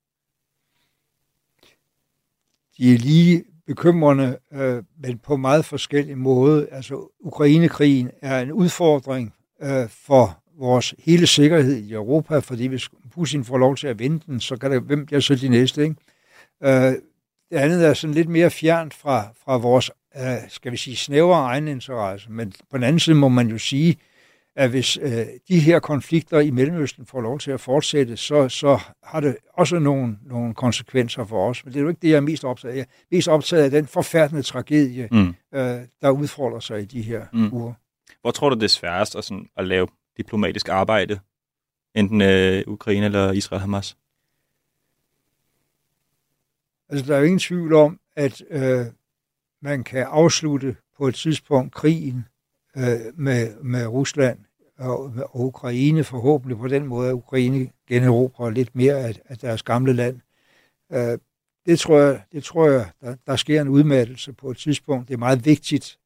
De 2.78 2.94
er 2.94 2.98
lige 2.98 3.44
bekymrende, 3.68 4.38
øh, 4.54 4.84
men 5.00 5.18
på 5.18 5.38
meget 5.38 5.66
forskellig 5.66 6.18
måde. 6.18 6.68
Altså, 6.72 7.12
Ukrainekrigen 7.20 8.12
er 8.22 8.40
en 8.42 8.52
udfordring 8.52 9.34
øh, 9.62 9.90
for 9.90 10.40
vores 10.60 10.96
hele 11.00 11.28
sikkerhed 11.28 11.76
i 11.76 11.94
Europa, 11.94 12.40
fordi 12.40 12.66
hvis 12.66 12.90
Putin 13.12 13.46
får 13.46 13.58
lov 13.58 13.76
til 13.76 13.88
at 13.88 14.00
vinde 14.00 14.20
den, 14.26 14.40
så 14.40 14.58
kan 14.58 14.72
det, 14.72 14.82
hvem 14.82 15.06
bliver 15.06 15.20
så 15.20 15.36
de 15.36 15.50
næste, 15.50 15.84
ikke? 15.84 15.96
Øh, 16.64 16.94
det 17.52 17.58
andet 17.58 17.88
er 17.88 17.94
sådan 17.94 18.14
lidt 18.14 18.30
mere 18.30 18.50
fjernt 18.50 18.94
fra, 18.94 19.28
fra 19.46 19.58
vores, 19.58 19.92
øh, 20.20 20.50
skal 20.50 20.72
vi 20.72 20.78
sige, 20.78 20.96
snævre 20.96 21.40
egeninteresse, 21.40 22.32
men 22.32 22.54
på 22.72 22.78
den 22.78 22.84
anden 22.84 23.00
side 23.00 23.16
må 23.16 23.28
man 23.30 23.48
jo 23.48 23.58
sige, 23.58 23.98
at 24.56 24.70
hvis 24.70 24.98
øh, 25.02 25.26
de 25.48 25.60
her 25.60 25.80
konflikter 25.80 26.40
i 26.40 26.52
Mellemøsten 26.52 27.06
får 27.06 27.22
lov 27.22 27.40
til 27.40 27.52
at 27.52 27.62
fortsætte, 27.62 28.18
så, 28.18 28.50
så 28.50 28.80
har 29.04 29.20
det 29.20 29.38
også 29.54 29.80
nogle, 29.80 30.18
nogle 30.26 30.54
konsekvenser 30.54 31.26
for 31.26 31.50
os. 31.50 31.66
Men 31.66 31.74
det 31.74 31.80
er 31.80 31.84
jo 31.84 31.90
ikke 31.90 32.00
det, 32.02 32.10
jeg 32.10 32.16
er 32.16 32.22
mest 32.22 32.46
optaget 32.46 32.74
af. 32.74 32.78
Jeg 32.78 32.84
er 32.84 33.06
mest 33.12 33.28
optaget 33.28 33.64
af 33.64 33.72
den 33.72 33.88
forfærdende 33.88 34.42
tragedie, 34.42 35.08
Mm. 35.12 35.36
øh, 35.54 35.80
der 36.02 36.10
udfordrer 36.10 36.60
sig 36.60 36.82
i 36.82 36.86
de 36.86 37.02
her 37.02 37.26
mm. 37.34 37.54
uger. 37.54 37.74
Hvor 38.22 38.32
tror 38.32 38.50
du, 38.50 38.56
det 38.56 38.64
er 38.64 38.68
sværest 38.68 39.16
at, 39.16 39.24
sådan, 39.24 39.50
at 39.58 39.68
lave 39.68 39.88
diplomatisk 40.18 40.70
arbejde, 40.70 41.20
enten 41.96 42.22
øh, 42.22 42.64
Ukraine 42.68 43.06
eller 43.06 43.32
Israel-Hamas? 43.34 43.96
Altså, 46.90 47.06
der 47.06 47.16
er 47.16 47.20
jo 47.20 47.26
ingen 47.26 47.40
tvivl 47.40 47.74
om, 47.74 48.00
at 48.16 48.42
øh, 48.50 48.86
man 49.62 49.84
kan 49.84 50.06
afslutte 50.10 50.76
på 50.98 51.08
et 51.08 51.16
tidspunkt 51.16 51.74
krigen 51.74 52.26
øh, 52.78 53.00
med, 53.16 53.56
med 53.64 53.88
Rusland 53.88 54.40
og, 54.78 55.14
og 55.30 55.40
Ukraine, 55.40 56.04
forhåbentlig 56.04 56.58
på 56.58 56.68
den 56.68 56.86
måde, 56.86 57.10
at 57.10 57.14
Ukraine 57.14 57.70
generobrer 57.88 58.50
lidt 58.50 58.76
mere 58.76 59.00
af, 59.00 59.20
af 59.26 59.38
deres 59.38 59.64
gamle 59.64 59.94
land. 59.94 60.20
Øh, 60.94 61.18
det 61.66 61.80
tror 61.80 62.00
jeg, 62.00 62.22
det 62.32 62.44
tror 62.44 62.70
jeg 62.70 62.90
der, 63.02 63.16
der 63.28 63.36
sker 63.36 63.62
en 63.62 63.68
udmattelse 63.68 64.34
på 64.34 64.52
et 64.52 64.58
tidspunkt. 64.58 65.08
Det 65.08 65.14
er 65.14 65.18
meget 65.18 65.46
vigtigt, 65.46 66.00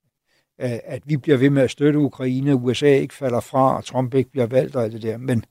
at, 0.58 0.82
at 0.84 1.04
vi 1.06 1.18
bliver 1.18 1.38
ved 1.38 1.50
med 1.50 1.62
at 1.62 1.72
støtte 1.72 2.00
Ukraine, 2.00 2.56
USA 2.56 2.96
ikke 2.96 3.14
falder 3.14 3.40
fra, 3.40 3.78
og 3.78 3.86
Trump 3.86 4.14
ikke 4.14 4.32
bliver 4.32 4.48
valgt 4.48 4.76
og 4.76 4.84
alt 4.84 4.94
det 4.94 5.02
der. 5.02 5.18
Men 5.18 5.46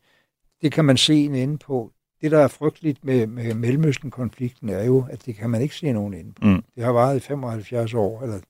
det 0.63 0.73
kan 0.73 0.85
man 0.85 0.97
se 0.97 1.15
en 1.15 1.35
ende 1.35 1.59
på. 1.59 1.93
Det, 2.23 2.31
der 2.31 2.39
er 2.39 2.49
frygteligt 2.49 3.05
med, 3.05 3.27
med 3.27 3.55
Mellemøsten-konflikten, 3.55 4.69
er 4.69 4.85
jo, 4.85 5.07
at 5.11 5.27
det 5.27 5.37
kan 5.37 5.51
man 5.51 5.63
ikke 5.63 5.75
se 5.75 5.93
nogen 5.93 6.15
ende 6.15 6.33
på. 6.33 6.47
Mm. 6.47 6.65
Det 6.75 6.85
har 6.85 6.93
varet 6.93 7.17
i 7.17 7.21
75 7.21 7.95
år, 7.95 8.23
eller 8.23 8.41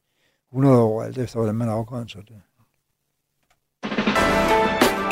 100 0.52 0.82
år, 0.82 1.02
alt 1.02 1.18
efter, 1.18 1.38
hvordan 1.38 1.54
man 1.54 1.68
afgrænser 1.68 2.20
det. 2.20 2.40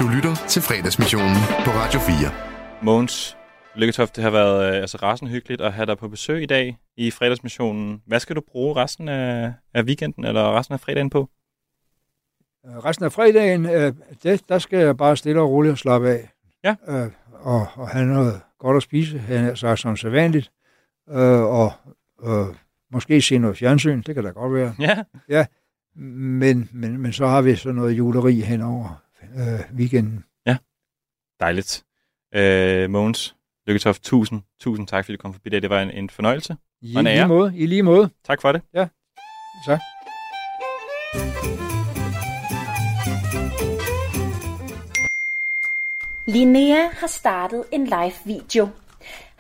Du 0.00 0.08
lytter 0.14 0.34
til 0.48 0.62
fredagsmissionen 0.62 1.36
på 1.64 1.70
Radio 1.70 2.00
4. 2.00 2.14
Mogens 2.82 3.36
Lykketoft, 3.74 4.16
det 4.16 4.24
har 4.24 4.30
været 4.30 4.74
øh, 4.74 4.80
altså 4.80 4.98
rasende 5.02 5.30
hyggeligt 5.32 5.60
at 5.60 5.72
have 5.72 5.86
dig 5.86 5.98
på 5.98 6.08
besøg 6.08 6.42
i 6.42 6.46
dag 6.46 6.78
i 6.96 7.10
fredagsmissionen. 7.10 8.02
Hvad 8.06 8.20
skal 8.20 8.36
du 8.36 8.40
bruge 8.50 8.76
resten 8.76 9.08
af, 9.08 9.52
af 9.74 9.82
weekenden 9.82 10.24
eller 10.24 10.58
resten 10.58 10.72
af 10.72 10.80
fredagen 10.80 11.10
på? 11.10 11.30
Øh, 12.66 12.76
Resten 12.76 13.04
af 13.04 13.12
fredagen, 13.12 13.66
øh, 13.66 13.94
det, 14.22 14.48
der 14.48 14.58
skal 14.58 14.78
jeg 14.78 14.96
bare 14.96 15.16
stille 15.16 15.40
og 15.40 15.50
roligt 15.50 15.72
og 15.72 15.78
slappe 15.78 16.08
af. 16.08 16.30
Ja. 16.64 16.74
Øh, 16.88 17.10
og, 17.32 17.66
og 17.74 17.88
have 17.88 18.06
noget 18.06 18.40
godt 18.60 18.76
at 18.76 18.82
spise, 18.82 19.18
han 19.18 19.44
er 19.44 19.54
sagt 19.54 19.80
som 19.80 19.96
sædvanligt. 19.96 20.52
Øh, 21.10 21.40
og 21.42 21.72
øh, 22.24 22.54
måske 22.92 23.22
se 23.22 23.38
noget 23.38 23.56
fjernsyn, 23.56 24.02
det 24.02 24.14
kan 24.14 24.24
da 24.24 24.30
godt 24.30 24.54
være. 24.54 24.74
Ja. 24.78 25.02
Ja, 25.28 25.46
men, 25.96 26.68
men, 26.72 26.98
men 26.98 27.12
så 27.12 27.26
har 27.26 27.42
vi 27.42 27.56
så 27.56 27.72
noget 27.72 27.92
juleri 27.98 28.40
hen 28.40 28.60
over 28.60 29.02
øh, 29.36 29.76
weekenden. 29.78 30.24
Dejligt. 31.40 31.84
Øh, 32.34 32.90
Mogens 32.90 33.36
Lykketoft, 33.66 34.02
tusind, 34.02 34.42
tusind 34.60 34.86
tak, 34.86 35.04
fordi 35.04 35.16
du 35.16 35.22
kom 35.22 35.32
forbi 35.32 35.48
det. 35.50 35.62
Det 35.62 35.70
var 35.70 35.82
en, 35.82 35.90
en 35.90 36.10
fornøjelse. 36.10 36.56
I 36.82 36.94
Og 36.96 37.00
en 37.00 37.06
ære. 37.06 37.14
lige 37.16 37.28
måde, 37.28 37.52
i 37.56 37.66
lige 37.66 37.82
måde. 37.82 38.10
Tak 38.24 38.40
for 38.40 38.52
det. 38.52 38.62
Ja, 38.74 38.88
tak. 39.66 39.80
Linnea 46.26 46.88
har 46.92 47.06
startet 47.06 47.64
en 47.72 47.84
live 47.84 48.12
video. 48.24 48.68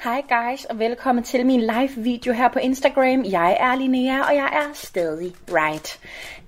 Hej 0.04 0.22
guys, 0.28 0.64
og 0.64 0.78
velkommen 0.78 1.24
til 1.24 1.46
min 1.46 1.60
live 1.60 1.90
video 1.96 2.32
her 2.32 2.48
på 2.48 2.58
Instagram. 2.58 3.24
Jeg 3.24 3.56
er 3.60 3.74
Linnea, 3.74 4.20
og 4.20 4.34
jeg 4.36 4.50
er 4.52 4.74
stadig 4.74 5.32
right. 5.48 6.00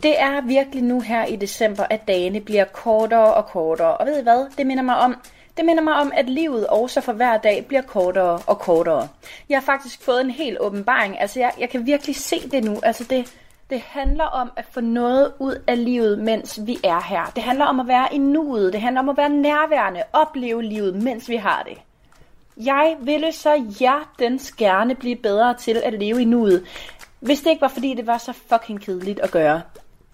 Det 0.03 0.21
er 0.21 0.41
virkelig 0.41 0.83
nu 0.83 1.01
her 1.01 1.25
i 1.25 1.37
december, 1.37 1.85
at 1.91 2.09
dagene 2.09 2.41
bliver 2.41 2.65
kortere 2.65 3.35
og 3.35 3.47
kortere. 3.47 3.97
Og 3.97 4.07
ved 4.07 4.21
I 4.21 4.23
hvad? 4.23 4.47
Det 4.59 4.67
minder 4.67 4.83
mig 4.83 4.97
om, 4.97 5.17
det 5.57 5.65
minder 5.65 5.83
mig 5.83 5.95
om, 5.95 6.13
at 6.15 6.29
livet 6.29 6.67
også 6.67 7.01
for 7.01 7.13
hver 7.13 7.39
dag 7.39 7.67
bliver 7.67 7.83
kortere 7.83 8.41
og 8.47 8.59
kortere. 8.59 9.09
Jeg 9.49 9.57
har 9.59 9.65
faktisk 9.65 10.03
fået 10.03 10.21
en 10.21 10.31
helt 10.31 10.59
åbenbaring. 10.61 11.21
Altså, 11.21 11.41
jeg, 11.41 11.53
jeg 11.59 11.71
kan 11.71 11.87
virkelig 11.87 12.17
se 12.17 12.49
det 12.49 12.65
nu. 12.65 12.81
Altså, 12.83 13.05
det, 13.05 13.35
det 13.71 13.81
handler 13.81 14.25
om 14.25 14.53
at 14.57 14.65
få 14.71 14.81
noget 14.81 15.33
ud 15.39 15.63
af 15.67 15.85
livet, 15.85 16.19
mens 16.19 16.61
vi 16.67 16.79
er 16.85 17.01
her. 17.01 17.33
Det 17.35 17.43
handler 17.43 17.65
om 17.65 17.81
at 17.81 17.89
være 17.89 18.15
i 18.15 18.19
nuet. 18.19 18.73
Det 18.73 18.81
handler 18.81 19.01
om 19.01 19.09
at 19.09 19.17
være 19.17 19.29
nærværende. 19.29 20.03
Opleve 20.13 20.63
livet, 20.63 20.95
mens 20.95 21.29
vi 21.29 21.37
har 21.37 21.63
det. 21.63 21.79
Jeg 22.57 22.97
ville 23.01 23.33
så 23.33 23.65
hjertens 23.79 24.53
gerne 24.53 24.95
blive 24.95 25.17
bedre 25.17 25.55
til 25.55 25.83
at 25.85 25.93
leve 25.93 26.23
i 26.23 26.25
nuet, 26.25 26.67
hvis 27.21 27.41
det 27.41 27.51
ikke 27.51 27.63
var 27.63 27.69
fordi, 27.69 27.95
det 27.95 28.07
var 28.07 28.19
så 28.19 28.33
fucking 28.33 28.81
kedeligt 28.81 29.21
at 29.21 29.31
gøre. 29.31 29.63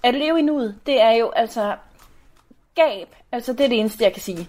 At 0.03 0.15
leve 0.15 0.39
i 0.39 0.43
nuet, 0.43 0.79
det 0.87 1.01
er 1.01 1.11
jo 1.11 1.31
altså 1.31 1.77
gab. 2.75 3.15
Altså 3.33 3.53
det 3.53 3.61
er 3.61 3.69
det 3.69 3.81
eneste, 3.81 4.05
jeg 4.05 4.13
kan 4.13 4.23
sige. 4.23 4.49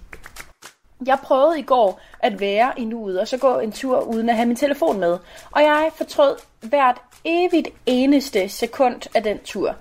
Jeg 1.05 1.19
prøvede 1.23 1.59
i 1.59 1.61
går 1.61 2.01
at 2.19 2.39
være 2.39 2.73
i 2.77 2.85
nuet, 2.85 3.19
og 3.19 3.27
så 3.27 3.37
gå 3.37 3.59
en 3.59 3.71
tur 3.71 3.99
uden 3.99 4.29
at 4.29 4.35
have 4.35 4.45
min 4.45 4.55
telefon 4.55 4.99
med. 4.99 5.17
Og 5.51 5.61
jeg 5.61 5.91
fortrød 5.95 6.37
hvert 6.61 7.01
evigt 7.25 7.67
eneste 7.85 8.49
sekund 8.49 9.15
af 9.15 9.23
den 9.23 9.39
tur. 9.39 9.75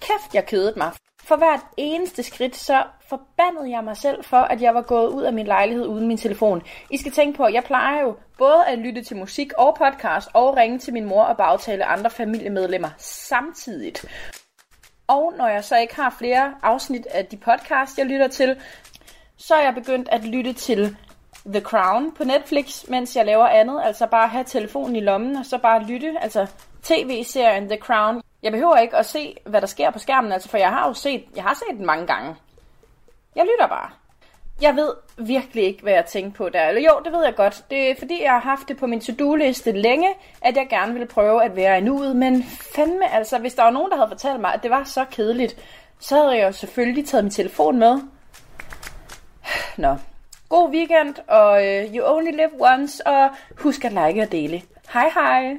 Kæft, 0.00 0.34
jeg 0.34 0.46
kedede 0.46 0.74
mig. 0.76 0.92
For 1.22 1.36
hvert 1.36 1.60
eneste 1.76 2.22
skridt, 2.22 2.56
så 2.56 2.84
forbandede 3.08 3.70
jeg 3.70 3.84
mig 3.84 3.96
selv 3.96 4.24
for, 4.24 4.36
at 4.36 4.62
jeg 4.62 4.74
var 4.74 4.82
gået 4.82 5.08
ud 5.08 5.22
af 5.22 5.32
min 5.32 5.46
lejlighed 5.46 5.86
uden 5.86 6.08
min 6.08 6.16
telefon. 6.16 6.62
I 6.90 6.96
skal 6.96 7.12
tænke 7.12 7.36
på, 7.36 7.44
at 7.44 7.54
jeg 7.54 7.64
plejer 7.64 8.02
jo 8.02 8.16
både 8.38 8.66
at 8.66 8.78
lytte 8.78 9.02
til 9.02 9.16
musik 9.16 9.52
og 9.52 9.76
podcast, 9.78 10.28
og 10.34 10.56
ringe 10.56 10.78
til 10.78 10.92
min 10.92 11.04
mor 11.04 11.22
og 11.22 11.36
bagtale 11.36 11.84
andre 11.84 12.10
familiemedlemmer 12.10 12.88
samtidigt. 12.98 14.04
Og 15.06 15.34
når 15.38 15.48
jeg 15.48 15.64
så 15.64 15.78
ikke 15.78 15.96
har 15.96 16.14
flere 16.18 16.54
afsnit 16.62 17.06
af 17.06 17.26
de 17.26 17.36
podcast, 17.36 17.98
jeg 17.98 18.06
lytter 18.06 18.28
til, 18.28 18.56
så 19.36 19.54
er 19.54 19.62
jeg 19.62 19.74
begyndt 19.74 20.08
at 20.08 20.24
lytte 20.24 20.52
til 20.52 20.96
The 21.46 21.60
Crown 21.60 22.12
på 22.12 22.24
Netflix, 22.24 22.88
mens 22.88 23.16
jeg 23.16 23.26
laver 23.26 23.46
andet. 23.46 23.80
Altså 23.84 24.06
bare 24.06 24.28
have 24.28 24.44
telefonen 24.44 24.96
i 24.96 25.00
lommen, 25.00 25.36
og 25.36 25.46
så 25.46 25.58
bare 25.58 25.82
lytte. 25.82 26.14
Altså 26.20 26.46
tv-serien 26.82 27.68
The 27.68 27.78
Crown. 27.78 28.22
Jeg 28.42 28.52
behøver 28.52 28.76
ikke 28.76 28.96
at 28.96 29.06
se, 29.06 29.36
hvad 29.46 29.60
der 29.60 29.66
sker 29.66 29.90
på 29.90 29.98
skærmen, 29.98 30.32
altså, 30.32 30.48
for 30.48 30.58
jeg 30.58 30.68
har 30.70 30.88
jo 30.88 30.94
set, 30.94 31.24
jeg 31.36 31.42
har 31.42 31.54
set 31.54 31.78
den 31.78 31.86
mange 31.86 32.06
gange. 32.06 32.36
Jeg 33.36 33.44
lytter 33.44 33.66
bare. 33.66 33.90
Jeg 34.60 34.76
ved 34.76 34.92
virkelig 35.18 35.64
ikke, 35.64 35.82
hvad 35.82 35.92
jeg 35.92 36.04
tænkte 36.04 36.36
på 36.36 36.48
der. 36.48 36.68
Eller 36.68 36.80
jo, 36.80 37.00
det 37.04 37.12
ved 37.12 37.24
jeg 37.24 37.34
godt. 37.34 37.64
Det 37.70 37.90
er 37.90 37.94
fordi, 37.98 38.22
jeg 38.22 38.32
har 38.32 38.40
haft 38.40 38.68
det 38.68 38.76
på 38.76 38.86
min 38.86 39.00
to-do-liste 39.00 39.72
længe, 39.72 40.08
at 40.42 40.56
jeg 40.56 40.66
gerne 40.70 40.92
ville 40.92 41.06
prøve 41.06 41.44
at 41.44 41.56
være 41.56 41.78
i 41.78 41.80
nuet. 41.80 42.16
Men 42.16 42.44
fandme 42.74 43.12
altså, 43.12 43.38
hvis 43.38 43.54
der 43.54 43.62
var 43.62 43.70
nogen, 43.70 43.90
der 43.90 43.96
havde 43.96 44.08
fortalt 44.08 44.40
mig, 44.40 44.54
at 44.54 44.62
det 44.62 44.70
var 44.70 44.84
så 44.84 45.04
kedeligt, 45.10 45.56
så 45.98 46.16
havde 46.16 46.36
jeg 46.36 46.46
jo 46.46 46.52
selvfølgelig 46.52 47.06
taget 47.06 47.24
min 47.24 47.30
telefon 47.30 47.78
med. 47.78 48.00
Nå, 49.76 49.96
God 50.48 50.70
weekend, 50.70 51.14
og 51.28 51.52
uh, 51.52 51.94
you 51.94 52.04
only 52.04 52.30
live 52.30 52.72
once, 52.72 53.06
og 53.06 53.30
husk 53.58 53.84
at 53.84 53.92
like 53.92 54.22
og 54.22 54.32
dele. 54.32 54.62
Hej 54.92 55.08
hej! 55.14 55.56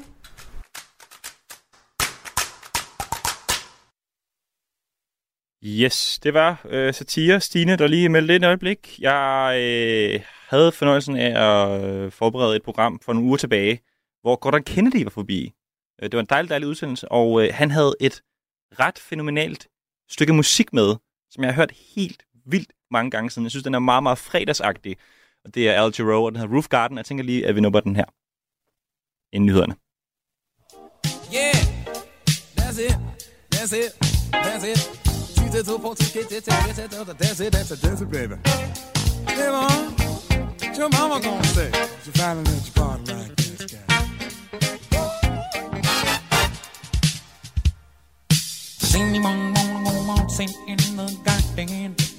Yes, 5.63 6.19
det 6.23 6.33
var 6.33 6.61
øh, 6.65 6.93
satire 6.93 7.41
Stine, 7.41 7.75
der 7.75 7.87
lige 7.87 8.09
meldte 8.09 8.35
ind 8.35 8.43
et 8.43 8.47
øjeblik. 8.47 8.99
Jeg 8.99 9.55
øh, 9.57 10.21
havde 10.49 10.71
fornøjelsen 10.71 11.15
af 11.17 11.31
at 11.47 11.83
øh, 11.83 12.11
forberede 12.11 12.55
et 12.55 12.63
program 12.63 12.99
for 12.99 13.13
nogle 13.13 13.27
uger 13.27 13.37
tilbage, 13.37 13.79
hvor 14.21 14.35
Gordon 14.35 14.63
Kennedy 14.63 15.03
var 15.03 15.09
forbi. 15.09 15.53
Øh, 16.01 16.11
det 16.11 16.13
var 16.13 16.19
en 16.19 16.27
dejlig, 16.29 16.49
dejlig 16.49 16.67
udsendelse, 16.67 17.11
og 17.11 17.43
øh, 17.43 17.53
han 17.53 17.71
havde 17.71 17.95
et 17.99 18.21
ret 18.79 18.99
fænomenalt 18.99 19.67
stykke 20.09 20.33
musik 20.33 20.73
med, 20.73 20.95
som 21.31 21.43
jeg 21.43 21.53
har 21.53 21.61
hørt 21.61 21.71
helt 21.95 22.23
vildt 22.45 22.71
mange 22.91 23.11
gange 23.11 23.29
siden. 23.29 23.43
Jeg 23.43 23.51
synes, 23.51 23.63
den 23.63 23.73
er 23.73 23.79
meget, 23.79 24.03
meget 24.03 24.17
fredagsagtig. 24.17 24.97
Og 25.45 25.55
det 25.55 25.69
er 25.69 25.83
Al 25.83 25.93
Jarreau, 25.99 26.25
og 26.25 26.31
den 26.31 26.39
hedder 26.39 26.55
Roof 26.55 26.67
Garden. 26.67 26.97
Jeg 26.97 27.05
tænker 27.05 27.23
lige, 27.23 27.47
at 27.47 27.55
vi 27.55 27.61
nupper 27.61 27.79
den 27.79 27.95
her. 27.95 28.05
Inden 29.33 29.45
nyhederne. 29.45 29.75
Yeah, 31.33 31.55
that's 32.57 32.79
it, 32.79 32.97
that's 33.55 33.73
it, 33.81 33.91
that's 34.33 34.63
it. 34.71 34.79
Two 35.35 35.47
to 35.51 35.63
two, 35.63 35.77
four, 35.79 35.93
two, 35.93 36.09
get 36.13 36.31
it, 36.31 36.45
get 36.45 36.79
it, 36.79 36.91
that's 37.21 37.39
it, 37.39 37.53
that's 37.53 37.71
it, 37.71 37.79
that's 37.83 38.01
it, 38.01 38.09
baby. 38.11 38.35
Hey, 39.27 39.49
mom, 39.51 39.93
what 40.59 40.77
your 40.77 40.89
mama 40.89 41.21
gonna 41.21 41.43
say? 41.43 41.71
She 42.03 42.11
finally 42.11 42.43
let 42.45 42.65
you 42.65 42.73
party 42.73 43.13
like 43.13 43.35
this, 43.35 43.65
guy. 43.71 43.83
Does 48.79 48.95
anyone 48.95 49.53
wanna 49.53 49.83
go 49.85 49.91
waltzing 50.07 50.49
in 50.67 50.77
the 50.97 51.05
garden? 51.23 52.18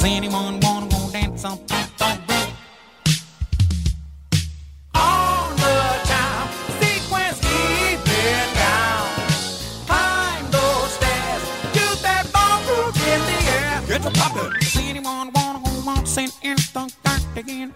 Does 0.00 0.08
anyone 0.08 0.58
wanna 0.60 0.88
go 0.88 1.10
dance 1.12 1.44
on 1.44 1.58
the 1.68 1.74
roof? 2.26 2.48
On 4.94 5.56
the 5.56 5.78
time, 6.08 6.48
sequence 6.80 7.38
even 7.44 8.46
down. 8.54 9.04
Climb 9.86 10.50
those 10.50 10.92
stairs, 10.92 11.42
do 11.74 11.86
that 12.00 12.24
ball 12.32 12.62
move 12.64 12.96
in 13.12 13.20
the 13.28 13.38
air. 13.52 13.82
Get 13.88 14.02
to 14.04 14.10
poppin'. 14.18 14.50
Does 14.58 14.76
anyone 14.78 15.30
wanna 15.34 15.60
go 15.66 15.70
waltzing 15.84 16.30
in 16.42 16.56
the 16.72 16.90
garden? 17.04 17.74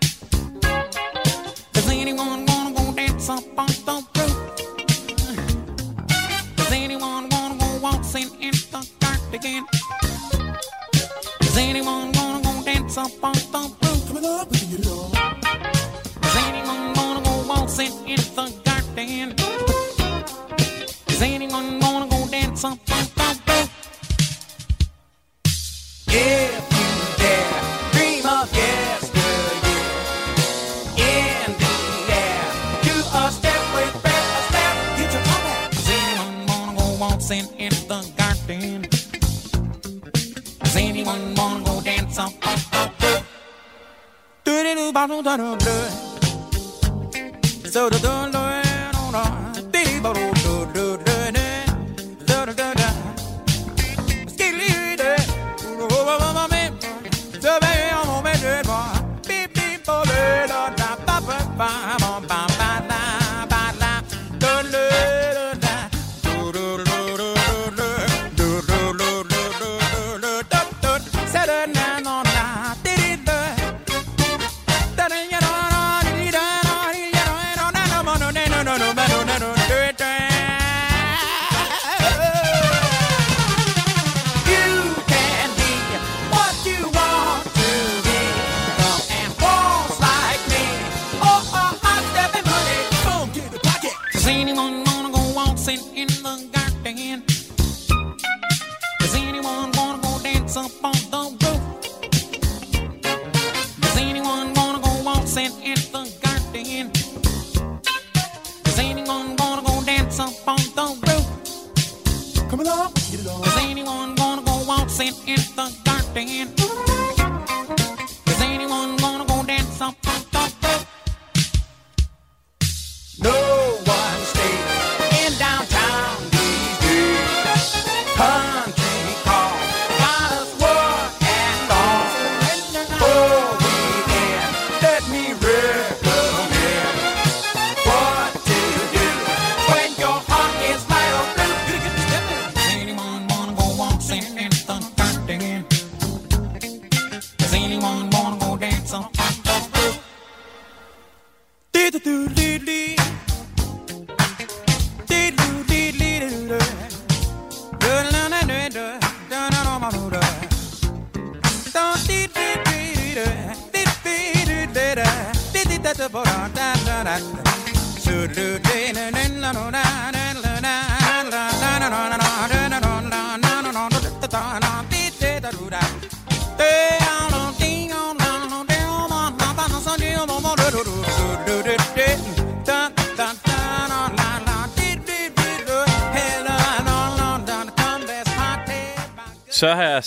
Does 1.75 1.89
anyone 1.91 2.47
wanna 2.47 2.73
go 2.75 2.91
dance 2.95 3.29
up 3.29 3.45
on 3.59 3.67
the 3.85 3.97
roof? 4.17 4.37
Does 6.57 6.73
anyone 6.73 7.29
wanna 7.29 7.57
go 7.59 7.69
waltzing 7.83 8.31
in 8.41 8.55
the 8.73 8.81
garden? 8.99 9.67
Does 11.41 11.63
anyone 11.63 12.04
wanna 12.97 13.09
go 13.09 13.23
dance 13.23 13.23
up 13.23 13.25
on 13.25 13.33
the 13.33 13.87
roof? 13.89 14.09
Coming 14.09 14.25
up, 14.25 14.54
I 45.05 45.07
don't, 45.07 45.61
So 47.67 47.91
the 47.91 48.14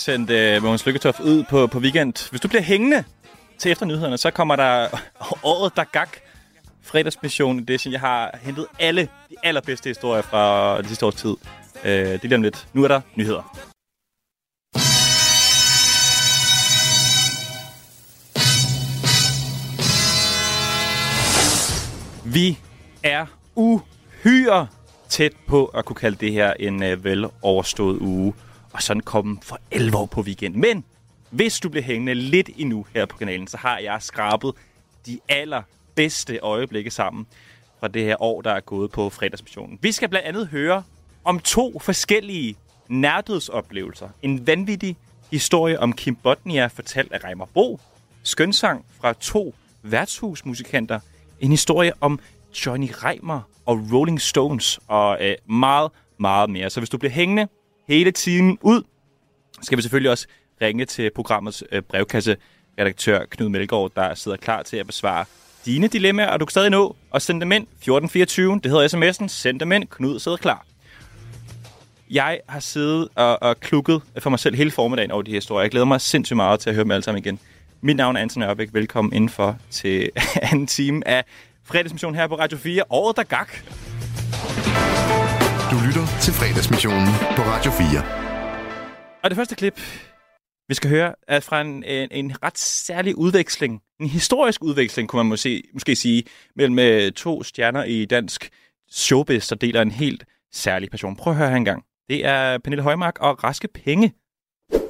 Så 0.08 0.14
sendt 0.14 0.30
øh, 0.30 0.64
Mogens 0.64 0.86
Lykketoft 0.86 1.20
ud 1.20 1.44
på, 1.44 1.68
på 1.68 1.80
weekend. 1.80 2.30
Hvis 2.30 2.42
du 2.42 2.48
bliver 2.48 2.62
hængende, 2.62 3.04
til 3.58 3.72
efter 3.72 3.86
nyhederne, 3.86 4.18
så 4.18 4.32
kommer 4.32 4.56
der 4.56 4.88
året, 5.44 5.76
der 5.76 5.84
gak 5.84 6.18
fredagsmission 6.82 7.60
edition. 7.60 7.92
Jeg 7.92 8.00
har 8.00 8.40
hentet 8.42 8.66
alle 8.80 9.02
de 9.02 9.36
allerbedste 9.44 9.90
historier 9.90 10.22
fra 10.22 10.78
det 10.78 10.88
sidste 10.88 11.06
års 11.06 11.16
tid. 11.16 11.36
Øh, 11.86 11.92
det 11.92 12.14
er 12.14 12.20
lige 12.22 12.36
om 12.36 12.42
lidt. 12.42 12.68
Nu 12.74 12.84
er 12.84 12.88
der 12.88 13.02
nyheder. 13.16 13.58
Vi 22.26 22.60
er 23.04 23.26
uhyre 23.56 24.68
tæt 25.10 25.34
på 25.48 25.66
at 25.66 25.86
kunne 25.86 25.96
kalde 25.96 26.18
det 26.20 26.32
her 26.32 26.54
en 26.54 26.84
øh, 26.84 27.04
veloverstået 27.04 27.98
uge. 28.00 28.34
Og 28.74 28.82
sådan 28.82 29.02
komme 29.02 29.38
for 29.42 29.60
11 29.72 29.98
år 29.98 30.06
på 30.06 30.22
weekend. 30.22 30.56
Men 30.56 30.84
hvis 31.30 31.60
du 31.60 31.70
bliver 31.70 31.84
hængende 31.84 32.14
lidt 32.14 32.50
endnu 32.58 32.86
her 32.94 33.06
på 33.06 33.18
kanalen, 33.18 33.48
så 33.48 33.58
har 33.58 33.78
jeg 33.80 34.02
skrabet 34.02 34.54
de 35.06 35.20
allerbedste 35.30 36.38
øjeblikke 36.38 36.92
sammen 36.92 37.28
fra 37.80 37.88
det 37.88 38.04
her 38.04 38.22
år, 38.22 38.42
der 38.42 38.52
er 38.52 38.60
gået 38.60 38.92
på 38.92 39.10
fredagsmissionen. 39.10 39.80
Vi 39.82 39.92
skal 39.92 40.10
blandt 40.10 40.28
andet 40.28 40.48
høre 40.48 40.84
om 41.24 41.40
to 41.40 41.80
forskellige 41.80 42.56
nærdødsoplevelser. 42.88 44.10
En 44.22 44.48
vanvittig 44.48 44.98
historie 45.32 45.80
om 45.80 45.94
Kim 45.94 46.16
Botnia, 46.16 46.68
fortalt 46.68 47.12
af 47.12 47.24
Reimer 47.24 47.46
Bo. 47.46 47.80
Skønsang 48.24 48.86
fra 49.02 49.14
to 49.14 49.56
værtshusmusikanter. 49.84 51.00
En 51.40 51.52
historie 51.52 51.92
om 52.02 52.20
Johnny 52.66 52.90
Reimer 53.04 53.42
og 53.66 53.80
Rolling 53.94 54.22
Stones 54.22 54.80
og 54.88 55.18
øh, 55.22 55.36
meget, 55.46 55.92
meget 56.18 56.50
mere. 56.50 56.70
Så 56.70 56.80
hvis 56.80 56.90
du 56.90 56.98
bliver 56.98 57.12
hængende 57.12 57.48
hele 57.88 58.12
tiden 58.12 58.58
ud, 58.62 58.82
skal 59.62 59.78
vi 59.78 59.82
selvfølgelig 59.82 60.12
også 60.12 60.28
ringe 60.62 60.86
til 60.86 61.12
programmets 61.16 61.64
øh, 61.72 61.82
brevkasseredaktør 61.82 63.26
Knud 63.30 63.50
Melgaard, 63.50 63.92
der 63.96 64.16
sidder 64.16 64.38
klar 64.38 64.64
til 64.64 64.78
at 64.78 64.88
besvare 64.88 65.26
dine 65.66 65.88
dilemmaer, 65.88 66.28
og 66.28 66.40
du 66.40 66.46
kan 66.46 66.52
stadig 66.52 66.70
nå 66.70 66.96
at 67.14 67.22
sende 67.22 67.42
dem 67.42 67.52
ind 67.52 67.64
1424. 67.64 68.60
Det 68.64 68.72
hedder 68.72 68.88
sms'en. 68.88 69.28
Send 69.28 69.60
dem 69.60 69.72
ind. 69.72 69.88
Knud 69.88 70.20
sidder 70.20 70.38
klar. 70.38 70.66
Jeg 72.10 72.40
har 72.50 72.60
siddet 72.60 73.08
og, 73.16 73.44
og 73.44 73.60
klukket 73.60 74.02
for 74.20 74.30
mig 74.30 74.40
selv 74.40 74.56
hele 74.56 74.72
formiddagen 74.72 75.12
over 75.12 75.22
de 75.22 75.32
her 75.32 75.38
historier. 75.38 75.64
Jeg 75.64 75.72
glæder 75.72 75.86
mig 75.86 76.02
sindssygt 76.02 76.36
meget 76.36 76.60
til 76.60 76.70
at 76.70 76.76
høre 76.76 76.84
dem 76.84 76.92
alle 76.92 77.04
sammen 77.04 77.24
igen. 77.24 77.40
Mit 77.82 77.96
navn 77.96 78.16
er 78.16 78.22
Anton 78.22 78.44
Ørbæk. 78.44 78.70
Velkommen 78.74 79.14
indenfor 79.14 79.58
til 79.70 80.10
anden 80.52 80.68
time 80.68 81.08
af 81.08 81.24
fredagsmission 81.64 82.16
her 82.16 82.28
på 82.28 82.36
Radio 82.36 82.58
4. 82.58 82.84
Året, 82.90 83.18
der 83.18 83.24
gak. 83.24 83.50
Du 85.72 85.78
lytter 85.88 86.07
til 86.22 86.34
fredagsmissionen 86.34 87.08
på 87.36 87.42
Radio 87.42 87.72
4. 87.72 87.88
Og 89.24 89.30
det 89.30 89.38
første 89.38 89.56
klip, 89.56 89.82
vi 90.68 90.74
skal 90.76 90.90
høre, 90.90 91.14
er 91.28 91.40
fra 91.40 91.62
en, 91.62 91.84
en, 91.84 92.08
en 92.12 92.44
ret 92.44 92.58
særlig 92.58 93.18
udveksling. 93.18 93.82
En 94.00 94.08
historisk 94.08 94.64
udveksling, 94.64 95.10
kunne 95.10 95.20
man 95.20 95.26
måske, 95.26 95.64
måske 95.74 95.96
sige, 95.96 96.24
mellem 96.56 96.80
øh, 96.80 97.12
to 97.12 97.44
stjerner 97.44 97.84
i 97.84 98.06
dansk 98.06 98.50
showbiz, 98.92 99.50
der 99.50 99.56
deler 99.56 99.82
en 99.82 99.92
helt 99.92 100.26
særlig 100.54 100.92
passion. 100.92 101.16
Prøv 101.16 101.34
at 101.34 101.38
høre 101.38 101.50
her 101.50 101.56
engang. 101.56 101.84
Det 102.10 102.26
er 102.26 102.58
Pernille 102.58 102.84
Højmark 102.84 103.18
og 103.20 103.44
Raske 103.44 103.68
Penge. 103.68 104.14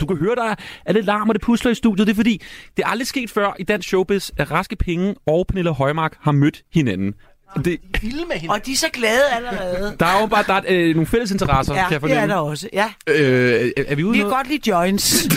Du 0.01 0.05
kan 0.05 0.17
høre, 0.17 0.35
der 0.35 0.55
er 0.85 0.93
lidt 0.93 1.05
larm, 1.05 1.29
og 1.29 1.35
det 1.35 1.41
pusler 1.41 1.71
i 1.71 1.75
studiet. 1.75 2.07
Det 2.07 2.13
er 2.13 2.15
fordi, 2.15 2.41
det 2.77 2.83
er 2.83 2.87
aldrig 2.87 3.07
sket 3.07 3.29
før 3.29 3.55
i 3.59 3.63
dansk 3.63 3.87
showbiz, 3.87 4.31
at 4.37 4.51
Raske 4.51 4.75
Penge 4.75 5.15
og 5.25 5.47
Pernille 5.47 5.73
Højmark 5.73 6.17
har 6.21 6.31
mødt 6.31 6.63
hinanden. 6.73 7.13
Det, 7.55 7.79
vilde 8.01 8.25
med 8.27 8.35
hende. 8.35 8.53
Og 8.53 8.65
de 8.65 8.71
er 8.71 8.75
så 8.75 8.89
glade 8.93 9.21
allerede. 9.31 9.95
der 9.99 10.05
er 10.05 10.21
jo 10.21 10.27
bare 10.27 10.43
der 10.47 10.53
er, 10.53 10.61
øh, 10.67 10.95
nogle 10.95 11.07
fælles 11.07 11.31
interesser, 11.31 11.73
Ja, 11.73 11.83
kan 11.83 11.91
jeg 11.93 12.01
det 12.01 12.11
er 12.11 12.15
fornemme. 12.15 12.33
der 12.33 12.39
også. 12.39 12.69
Ja. 12.73 12.91
Øh, 13.07 13.71
er, 13.77 13.83
er 13.87 13.95
vi 13.95 14.03
ude 14.03 14.13
Vi 14.13 14.19
kan 14.19 14.29
godt 14.29 14.47
lide 14.47 14.69
joints. 14.69 15.15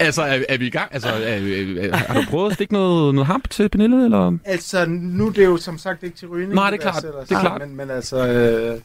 Altså, 0.00 0.22
er, 0.22 0.40
er 0.48 0.58
vi 0.58 0.66
i 0.66 0.70
gang? 0.70 0.88
Altså, 0.94 1.08
er, 1.08 1.14
er, 1.18 1.88
er, 1.92 1.96
har 1.96 2.14
du 2.20 2.26
prøvet 2.30 2.50
at 2.50 2.54
stikke 2.54 2.72
noget, 2.72 3.14
noget 3.14 3.26
hamp 3.26 3.50
til 3.50 3.68
Pernille, 3.68 4.04
eller? 4.04 4.38
Altså, 4.44 4.86
nu 4.86 5.26
er 5.26 5.32
det 5.32 5.44
jo 5.44 5.56
som 5.56 5.78
sagt 5.78 6.02
ikke 6.02 6.16
til 6.16 6.28
rygning. 6.28 6.54
Nej, 6.54 6.70
det 6.70 6.78
er 6.78 6.82
klart. 6.82 7.02
sætter 7.02 7.20
Det 7.24 7.32
er 7.32 7.40
klart. 7.40 7.60
Men, 7.60 7.76
men 7.76 7.90
altså, 7.90 8.26
øh, 8.26 8.80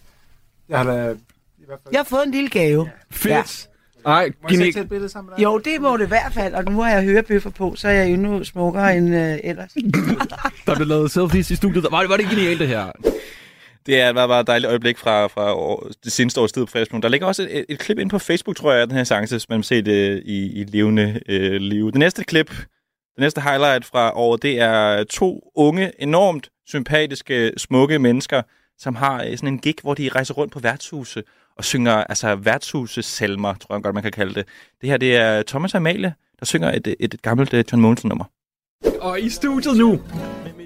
jeg 0.69 0.77
har 0.77 0.83
da 0.85 0.91
i 0.93 0.95
hvert 0.95 1.79
fald... 1.83 1.91
Jeg 1.91 1.99
har 1.99 2.03
fået 2.03 2.23
en 2.25 2.31
lille 2.31 2.49
gave. 2.49 2.89
Fedt. 3.11 3.69
Ej, 4.05 4.31
Må 4.41 4.49
jeg 4.49 4.57
så 4.57 4.63
tage 4.73 4.83
et 4.83 4.89
billede 4.89 5.09
sammen 5.09 5.29
med 5.29 5.37
dig? 5.37 5.43
Jo, 5.43 5.57
det 5.57 5.81
må 5.81 5.97
det 5.97 6.05
i 6.05 6.07
hvert 6.07 6.33
fald. 6.33 6.53
Og 6.53 6.65
nu 6.65 6.81
har 6.81 6.89
jeg 6.89 7.03
hørebøffer 7.03 7.49
på, 7.49 7.75
så 7.75 7.87
er 7.87 7.91
jeg 7.91 8.09
endnu 8.09 8.43
smukkere 8.43 8.97
end 8.97 9.15
øh, 9.15 9.37
ellers. 9.43 9.73
Der 10.65 10.75
blev 10.75 10.87
lavet 10.87 11.11
selfies 11.11 11.51
i 11.51 11.55
studiet. 11.55 11.85
Var 11.91 11.99
det, 11.99 12.09
var 12.09 12.17
det 12.17 12.29
genialt, 12.29 12.59
det 12.59 12.67
her? 12.67 12.91
Det 13.85 14.01
er 14.01 14.13
bare, 14.13 14.27
bare 14.27 14.41
et 14.41 14.47
dejligt 14.47 14.69
øjeblik 14.69 14.97
fra, 14.97 15.27
fra 15.27 15.53
år, 15.55 15.89
det 16.03 16.11
seneste 16.11 16.41
års 16.41 16.51
tid 16.51 16.65
på 16.65 16.71
Facebook. 16.71 17.03
Der 17.03 17.09
ligger 17.09 17.27
også 17.27 17.47
et, 17.49 17.65
et 17.69 17.79
klip 17.79 17.99
ind 17.99 18.09
på 18.09 18.19
Facebook, 18.19 18.55
tror 18.55 18.71
jeg, 18.71 18.81
af 18.81 18.87
den 18.87 18.97
her 18.97 19.03
chance, 19.03 19.33
hvis 19.35 19.49
man 19.49 19.57
vil 19.57 19.63
se 19.63 19.81
det 19.81 20.21
i, 20.25 20.61
i 20.61 20.63
levende 20.63 21.19
øh, 21.29 21.53
liv. 21.61 21.91
Det 21.91 21.99
næste 21.99 22.23
klip, 22.23 22.49
det 23.15 23.19
næste 23.19 23.41
highlight 23.41 23.85
fra 23.85 24.17
året, 24.17 24.43
det 24.43 24.59
er 24.59 25.03
to 25.03 25.51
unge, 25.55 25.91
enormt 26.01 26.49
sympatiske, 26.67 27.51
smukke 27.57 27.99
mennesker, 27.99 28.41
som 28.77 28.95
har 28.95 29.23
øh, 29.23 29.37
sådan 29.37 29.49
en 29.49 29.59
gig, 29.59 29.75
hvor 29.81 29.93
de 29.93 30.09
rejser 30.09 30.33
rundt 30.33 30.53
på 30.53 30.59
værtshuse 30.59 31.23
og 31.57 31.63
synger 31.63 31.93
altså 31.93 32.35
værtshusesalmer, 32.35 33.53
tror 33.53 33.75
jeg 33.75 33.83
godt, 33.83 33.93
man 33.93 34.03
kan 34.03 34.11
kalde 34.11 34.33
det. 34.33 34.47
Det 34.81 34.89
her, 34.89 34.97
det 34.97 35.15
er 35.15 35.43
Thomas 35.47 35.73
og 35.73 35.77
Amalie, 35.77 36.13
der 36.39 36.45
synger 36.45 36.71
et, 36.71 36.87
et, 36.87 36.95
et 37.13 37.21
gammelt 37.21 37.53
øh, 37.53 37.63
John 37.71 37.81
Monsen-nummer. 37.81 38.25
Og 38.99 39.21
i 39.21 39.29
studiet 39.29 39.77
nu. 39.77 40.01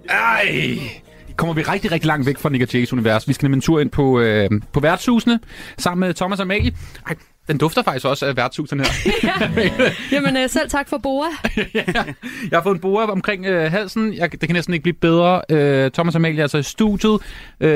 Ej. 0.09 0.79
Kommer 1.35 1.53
vi 1.53 1.61
rigtig, 1.61 1.91
rigtig 1.91 2.07
langt 2.07 2.25
væk 2.25 2.37
fra 2.37 2.49
Nick 2.49 2.73
Jays 2.73 2.93
univers. 2.93 3.27
Vi 3.27 3.33
skal 3.33 3.45
nemlig 3.45 3.57
en 3.57 3.61
tur 3.61 3.79
ind 3.79 3.89
på, 3.89 4.19
øh, 4.19 4.49
på 4.73 4.79
værtshusene 4.79 5.39
sammen 5.77 6.07
med 6.07 6.13
Thomas 6.13 6.39
og 6.39 6.43
Amalie. 6.43 6.73
Ej, 7.07 7.15
den 7.47 7.57
dufter 7.57 7.81
faktisk 7.83 8.05
også 8.05 8.25
af 8.25 8.35
værtshusene 8.37 8.83
her. 8.83 9.91
Jamen, 10.11 10.37
øh, 10.37 10.49
selv 10.49 10.69
tak 10.69 10.89
for 10.89 10.97
Boa. 10.97 11.27
Jeg 12.51 12.57
har 12.57 12.63
fået 12.63 12.75
en 12.75 12.81
bord 12.81 13.09
omkring 13.09 13.45
øh, 13.45 13.71
halsen. 13.71 14.13
Jeg, 14.13 14.31
det 14.31 14.39
kan 14.39 14.53
næsten 14.53 14.73
ikke 14.73 14.83
blive 14.83 14.93
bedre. 14.93 15.41
Øh, 15.49 15.91
Thomas 15.91 16.15
og 16.15 16.19
Amalie 16.19 16.37
er 16.39 16.43
altså 16.43 16.57
i 16.57 16.63
studiet. 16.63 17.19
Øh, 17.59 17.69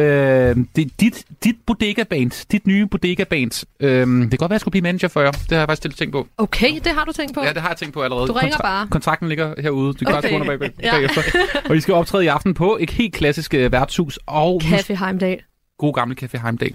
det 0.75 0.85
er 0.85 0.89
dit, 0.99 1.25
dit 1.43 1.55
bodega-band. 1.67 2.47
Dit 2.51 2.67
nye 2.67 2.85
bodega-band. 2.87 3.65
Øh, 3.79 3.89
det 4.07 4.29
kan 4.29 4.29
godt 4.29 4.39
være, 4.39 4.45
at 4.45 4.51
jeg 4.51 4.59
skulle 4.59 4.71
blive 4.71 4.81
manager 4.83 5.07
for 5.07 5.21
jer. 5.21 5.31
Det 5.31 5.51
har 5.51 5.57
jeg 5.57 5.67
faktisk 5.67 5.97
tænkt 5.97 6.11
på. 6.13 6.27
Okay, 6.37 6.73
det 6.83 6.87
har 6.91 7.05
du 7.05 7.11
tænkt 7.11 7.33
på. 7.33 7.43
Ja, 7.43 7.53
det 7.53 7.61
har 7.61 7.69
jeg 7.69 7.77
tænkt 7.77 7.93
på 7.93 8.01
allerede. 8.01 8.27
Du 8.27 8.33
ringer 8.33 8.57
bare. 8.57 8.87
Kontrakten 8.87 9.29
ligger 9.29 9.53
herude. 9.61 9.93
Du 9.93 10.05
kan 10.05 10.15
Okay. 10.15 10.37
bare 10.37 10.45
bag, 10.45 10.59
bag, 10.59 10.71
Ja. 10.83 10.91
bagefter. 10.91 11.21
Og 11.69 11.77
I 11.77 11.79
skal 11.81 11.93
optræde 11.93 12.23
i 12.23 12.27
aften 12.27 12.53
på 12.53 12.77
et 12.81 12.89
helt 12.89 13.13
klassisk 13.13 13.53
øh, 13.53 13.71
værtshus. 13.71 14.19
Og 14.25 14.61
Café 14.63 15.05
Heimdal. 15.05 15.39
god 15.77 15.93
gamle 15.93 16.15
Café 16.23 16.41
Heimdal. 16.41 16.73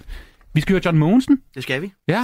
Vi 0.54 0.60
skal 0.60 0.72
høre 0.72 0.82
John 0.84 0.98
Mogensen. 0.98 1.38
Det 1.54 1.62
skal 1.62 1.82
vi. 1.82 1.92
Ja. 2.08 2.22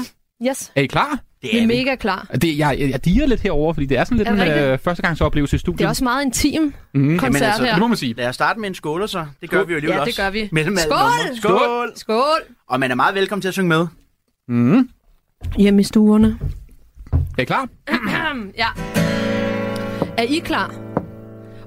Yes. 0.49 0.72
Er 0.76 0.82
I 0.82 0.86
klar? 0.86 1.18
Vi 1.43 1.59
er 1.59 1.66
mega 1.66 1.95
klar. 1.95 2.26
Det, 2.43 2.59
jeg, 2.59 2.76
jeg, 2.80 2.90
jeg 2.90 3.05
diger 3.05 3.26
lidt 3.26 3.40
herover, 3.40 3.72
fordi 3.72 3.86
det 3.86 3.99
er 3.99 4.05
sådan 4.05 4.18
lidt 4.18 4.28
Er 4.28 4.34
det 4.34 4.64
en 4.64 4.72
øh, 4.72 4.78
førstegangsoplevelse 4.78 5.57
i 5.57 5.59
studiet. 5.59 5.78
Det 5.78 5.84
er 5.84 5.88
også 5.88 6.05
meget 6.05 6.24
intim 6.24 6.74
Mhm. 6.95 7.18
koncert 7.18 7.43
altså, 7.43 7.64
her. 7.64 7.70
det 7.72 7.80
må 7.80 7.86
man 7.86 7.97
sige. 7.97 8.14
Lad 8.14 8.28
os 8.28 8.34
starte 8.34 8.61
med 8.61 8.68
en 8.68 8.74
skål, 8.74 9.09
så. 9.09 9.26
Det 9.40 9.51
gør 9.51 9.57
Skål. 9.59 9.68
vi 9.68 9.72
jo 9.72 9.76
alligevel 9.76 9.95
Ja, 9.97 10.01
det 10.01 10.09
også. 10.09 10.22
gør 10.22 10.30
vi. 10.30 10.49
Mellem 10.53 10.76
Skål! 10.76 10.99
numre. 10.99 11.36
Skål! 11.36 11.93
Skål! 11.97 12.40
Og 12.68 12.80
man 12.80 12.90
er 12.90 12.95
meget 12.95 13.14
velkommen 13.14 13.40
til 13.43 13.49
at 13.49 13.55
synge 13.55 13.68
med. 13.68 13.86
Mm. 14.49 14.88
Hjemme 15.59 15.80
i 15.80 15.84
stuerne. 15.84 16.38
Er 17.12 17.43
I 17.43 17.45
klar? 17.45 17.68
ja. 18.59 18.66
Er 20.16 20.22
I 20.22 20.38
klar? 20.38 20.74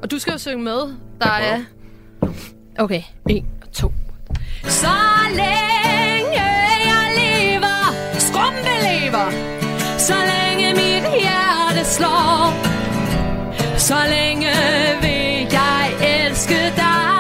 Og 0.02 0.12
du 0.12 0.20
skal 0.20 0.32
jo 0.32 0.38
synge 0.38 0.64
med. 0.64 0.96
Der 1.22 1.30
er... 1.32 1.60
Okay, 2.80 3.02
en 3.30 3.46
og 3.62 3.72
to. 3.72 3.94
Så 4.64 4.88
længe 5.30 5.75
så 10.06 10.14
længe 10.14 10.74
mit 10.74 11.06
hjerte 11.22 11.86
slår, 11.86 12.54
så 13.78 13.96
længe 14.10 14.52
vil 15.02 15.48
jeg 15.52 15.86
elske 16.02 16.74
dig. 16.76 17.16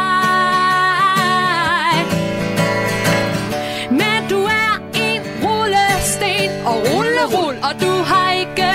Men 3.91 4.29
du 4.29 4.43
er 4.43 4.73
en 4.93 5.21
rullesten 5.43 6.49
og 6.65 6.75
rullerull, 6.89 7.57
og 7.67 7.81
du 7.81 8.03
har 8.03 8.31
ikke 8.31 8.71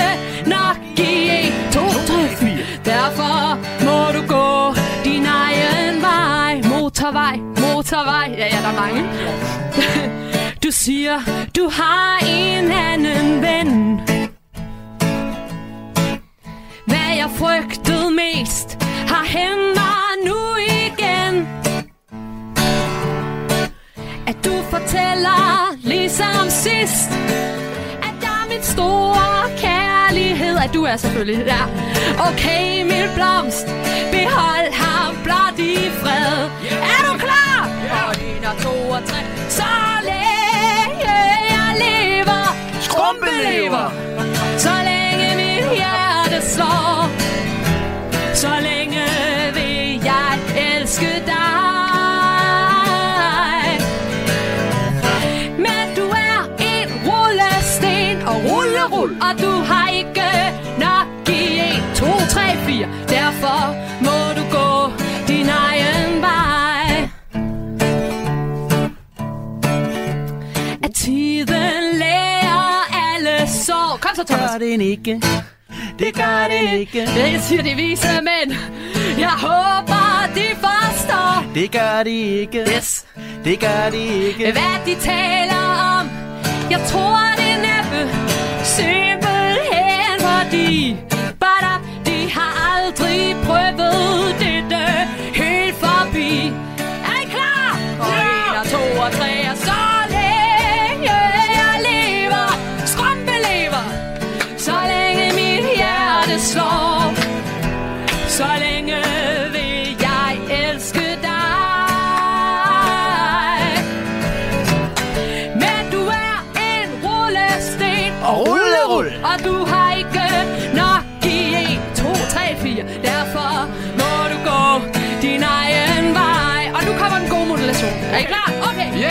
nok 0.46 0.76
i 0.98 1.30
1, 1.46 1.72
2, 1.72 1.80
3, 1.80 2.28
4. 2.36 2.58
Derfor 2.84 3.58
må 3.84 4.12
du 4.16 4.22
gå 4.34 4.74
din 5.04 5.26
egen 5.26 6.02
vej. 6.02 6.60
Motorvej, 6.68 7.36
motorvej. 7.36 8.34
Ja, 8.38 8.46
ja, 8.54 8.58
der 8.62 8.68
er 8.68 8.80
mange. 8.80 9.19
Du 10.70 10.74
siger, 10.74 11.18
du 11.56 11.68
har 11.68 12.18
en 12.26 12.70
anden 12.70 13.42
ven. 13.42 14.00
Hvad 16.86 17.10
jeg 17.16 17.30
frygtede 17.38 18.10
mest, 18.10 18.82
har 18.82 19.24
hænder 19.24 19.96
nu 20.28 20.40
igen. 20.86 21.48
At 24.26 24.44
du 24.44 24.62
fortæller 24.70 25.76
ligesom 25.82 26.44
sidst. 26.48 27.10
At 28.08 28.14
jeg 28.22 28.36
er 28.42 28.48
min 28.48 28.62
store 28.62 29.56
kærlighed. 29.56 30.56
At 30.56 30.74
du 30.74 30.82
er 30.84 30.96
selvfølgelig 30.96 31.46
der. 31.46 31.64
Okay, 32.28 32.82
min 32.82 33.08
blomst. 33.14 33.66
Behold 34.12 34.72
ham 34.72 35.14
blot 35.24 35.58
i 35.58 35.90
fred. 36.00 36.50
Er 36.94 37.00
du 37.06 37.18
klar? 37.18 37.60
Og 38.06 38.14
en 38.22 38.44
og 38.44 38.56
to 38.62 38.90
og 38.90 39.04
tre 39.04 39.39
unbeliever. 43.10 43.90
So 44.58 44.70
I 44.70 44.84
laying 44.84 45.20
in 45.30 45.36
the 45.38 45.76
yeah, 45.76 46.28
the. 46.28 46.99
Så, 74.20 74.34
Thomas. 74.34 74.50
Gør 74.50 74.58
det 74.58 74.80
ikke. 74.80 75.22
Det 75.98 76.14
gør 76.14 76.46
det 76.50 76.78
ikke. 76.78 77.00
Det 77.00 77.42
siger 77.42 77.62
de 77.62 77.74
vise 77.74 78.08
mænd. 78.08 78.58
Jeg 79.18 79.30
håber, 79.30 80.34
de 80.34 80.46
forstår. 80.54 81.52
Det 81.54 81.72
gør 81.72 82.02
de 82.02 82.10
ikke. 82.10 82.58
Yes. 82.76 83.06
Det 83.44 83.60
gør 83.60 83.90
de 83.90 84.02
ikke. 84.26 84.52
Hvad 84.52 84.76
de 84.86 85.00
taler 85.00 85.64
om 85.98 86.08
Jeg 86.70 86.80
tror 86.86 87.20
det 87.36 87.50
er 87.50 87.60
næppe 87.68 88.14
Simpelthen 88.64 89.09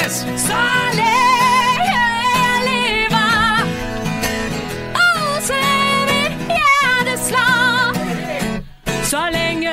Yes. 0.09 0.21
Så 0.21 0.61
længe 0.93 1.85
jeg 1.93 2.61
lever 2.67 3.61
Og 4.95 5.41
så 5.41 5.53
mit 6.09 6.33
hjerte 6.57 7.23
slår 7.27 7.93
Så 9.03 9.21
længe 9.31 9.69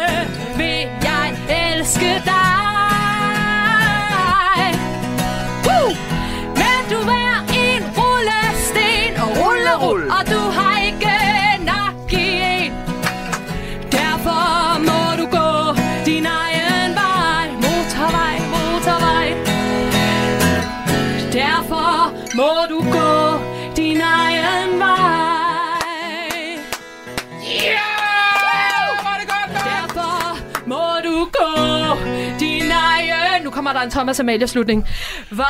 der 33.76 33.84
en 33.84 33.90
Thomas 33.90 34.20
Amalie 34.20 34.48
slutning. 34.48 34.86
Vej. 35.30 35.46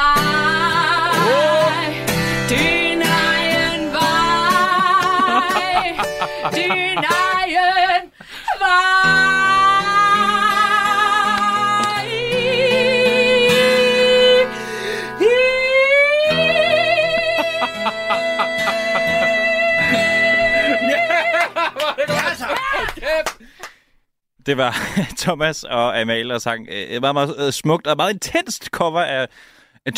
Din 2.48 3.02
egen 3.02 3.92
vej. 3.92 5.60
Din 6.52 6.98
egen 6.98 8.10
vej. 8.60 9.45
Det 24.46 24.56
var 24.56 24.74
Thomas 25.24 25.64
og 25.64 26.00
Amalie, 26.00 26.28
der 26.28 26.38
sang 26.38 26.68
øh, 26.68 26.74
et 26.74 27.00
meget, 27.00 27.14
meget 27.14 27.46
øh, 27.46 27.52
smukt 27.52 27.86
og 27.86 27.96
meget 27.96 28.12
intenst 28.12 28.66
cover 28.66 29.00
af 29.00 29.28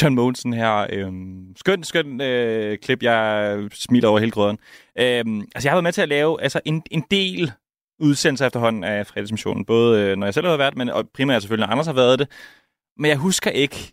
John 0.02 0.14
Mogensen 0.14 0.52
her. 0.52 0.86
Øhm, 0.92 1.56
skøn, 1.56 1.84
skøn 1.84 2.20
øh, 2.20 2.78
klip. 2.78 3.02
Jeg 3.02 3.68
smiler 3.72 4.08
over 4.08 4.18
hele 4.18 4.30
grøden. 4.30 4.58
Øhm, 4.98 5.40
altså, 5.40 5.68
jeg 5.68 5.72
har 5.72 5.76
været 5.76 5.82
med 5.82 5.92
til 5.92 6.02
at 6.02 6.08
lave 6.08 6.42
altså, 6.42 6.60
en, 6.64 6.82
en 6.90 7.04
del 7.10 7.52
udsendelser 8.00 8.46
efterhånden 8.46 8.84
af 8.84 9.06
fredagsmissionen. 9.06 9.64
Både 9.64 10.02
øh, 10.02 10.16
når 10.16 10.26
jeg 10.26 10.34
selv 10.34 10.46
har 10.46 10.56
været, 10.56 10.76
men 10.76 10.88
og 10.88 11.08
primært 11.14 11.42
selvfølgelig, 11.42 11.66
når 11.66 11.72
Anders 11.72 11.86
har 11.86 11.92
været 11.92 12.18
det. 12.18 12.30
Men 12.96 13.08
jeg 13.08 13.16
husker 13.16 13.50
ikke, 13.50 13.92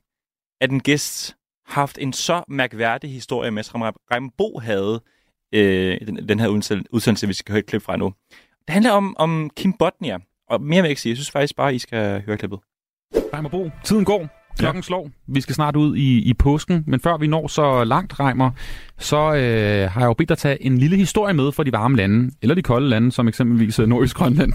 at 0.62 0.72
en 0.72 0.80
gæst 0.80 1.36
har 1.66 1.82
haft 1.82 1.98
en 2.02 2.14
så 2.14 2.44
mærkværdig 2.48 3.12
historie 3.12 3.52
med, 3.52 3.64
som 3.64 3.82
Raimund 3.82 4.62
havde 4.62 5.02
øh, 5.54 6.08
den, 6.08 6.30
den 6.30 6.40
her 6.40 6.48
udsendelse, 6.48 6.94
udsendelse, 6.94 7.28
vi 7.28 7.34
skal 7.34 7.54
høre 7.54 7.60
et 7.60 7.66
klip 7.66 7.82
fra 7.82 7.98
nu. 7.98 8.14
Det 8.68 8.74
handler 8.74 8.92
om, 8.92 9.16
om 9.18 9.50
Kim 9.56 9.74
Botnia, 9.74 10.18
og 10.50 10.62
mere 10.62 10.82
vil 10.82 10.88
jeg 10.88 10.90
ikke 10.90 11.02
sige. 11.02 11.12
Jeg 11.12 11.18
synes 11.18 11.32
faktisk 11.32 11.56
bare, 11.56 11.76
I 11.76 11.80
skal 11.80 12.22
høre 12.26 12.38
klippet. 12.38 12.60
Reimer 13.34 13.50
Bo, 13.50 13.70
tiden 13.84 14.06
går. 14.06 14.46
Klokken 14.58 14.80
ja. 14.80 14.86
slår. 14.86 15.12
Vi 15.28 15.42
skal 15.42 15.56
snart 15.56 15.76
ud 15.76 15.96
i, 15.96 16.30
i 16.30 16.34
påsken, 16.34 16.84
men 16.88 17.00
før 17.00 17.18
vi 17.18 17.28
når 17.28 17.48
så 17.48 17.84
langt, 17.84 18.20
Reimer, 18.20 18.52
så 19.00 19.18
øh, 19.18 19.92
har 19.92 20.02
jeg 20.02 20.08
jo 20.08 20.14
bedt 20.14 20.30
dig 20.30 20.34
at 20.34 20.38
tage 20.38 20.64
en 20.64 20.78
lille 20.78 20.98
historie 20.98 21.34
med 21.34 21.52
fra 21.52 21.64
de 21.64 21.72
varme 21.72 21.98
lande, 21.98 22.32
eller 22.42 22.56
de 22.56 22.62
kolde 22.62 22.90
lande, 22.90 23.12
som 23.12 23.28
eksempelvis 23.28 23.80
øh, 23.80 23.88
Nordøst 23.88 24.16
Grønland. 24.16 24.54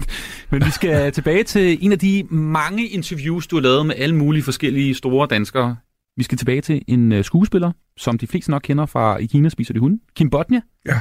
Men 0.49 0.65
vi 0.65 0.71
skal 0.71 1.11
tilbage 1.17 1.43
til 1.43 1.77
en 1.81 1.91
af 1.91 1.99
de 1.99 2.23
mange 2.29 2.87
interviews, 2.87 3.47
du 3.47 3.55
har 3.55 3.61
lavet 3.61 3.85
med 3.85 3.95
alle 3.97 4.15
mulige 4.15 4.43
forskellige 4.43 4.93
store 4.93 5.27
danskere. 5.27 5.75
Vi 6.17 6.23
skal 6.23 6.37
tilbage 6.37 6.61
til 6.61 6.81
en 6.87 7.11
øh, 7.11 7.23
skuespiller, 7.23 7.71
som 7.97 8.17
de 8.17 8.27
fleste 8.27 8.51
nok 8.51 8.61
kender 8.61 8.85
fra 8.85 9.17
I 9.17 9.25
Kina 9.25 9.49
spiser 9.49 9.73
de 9.73 9.79
hunde. 9.79 9.99
Kim 10.15 10.29
Botnia. 10.29 10.61
Ja. 10.85 10.99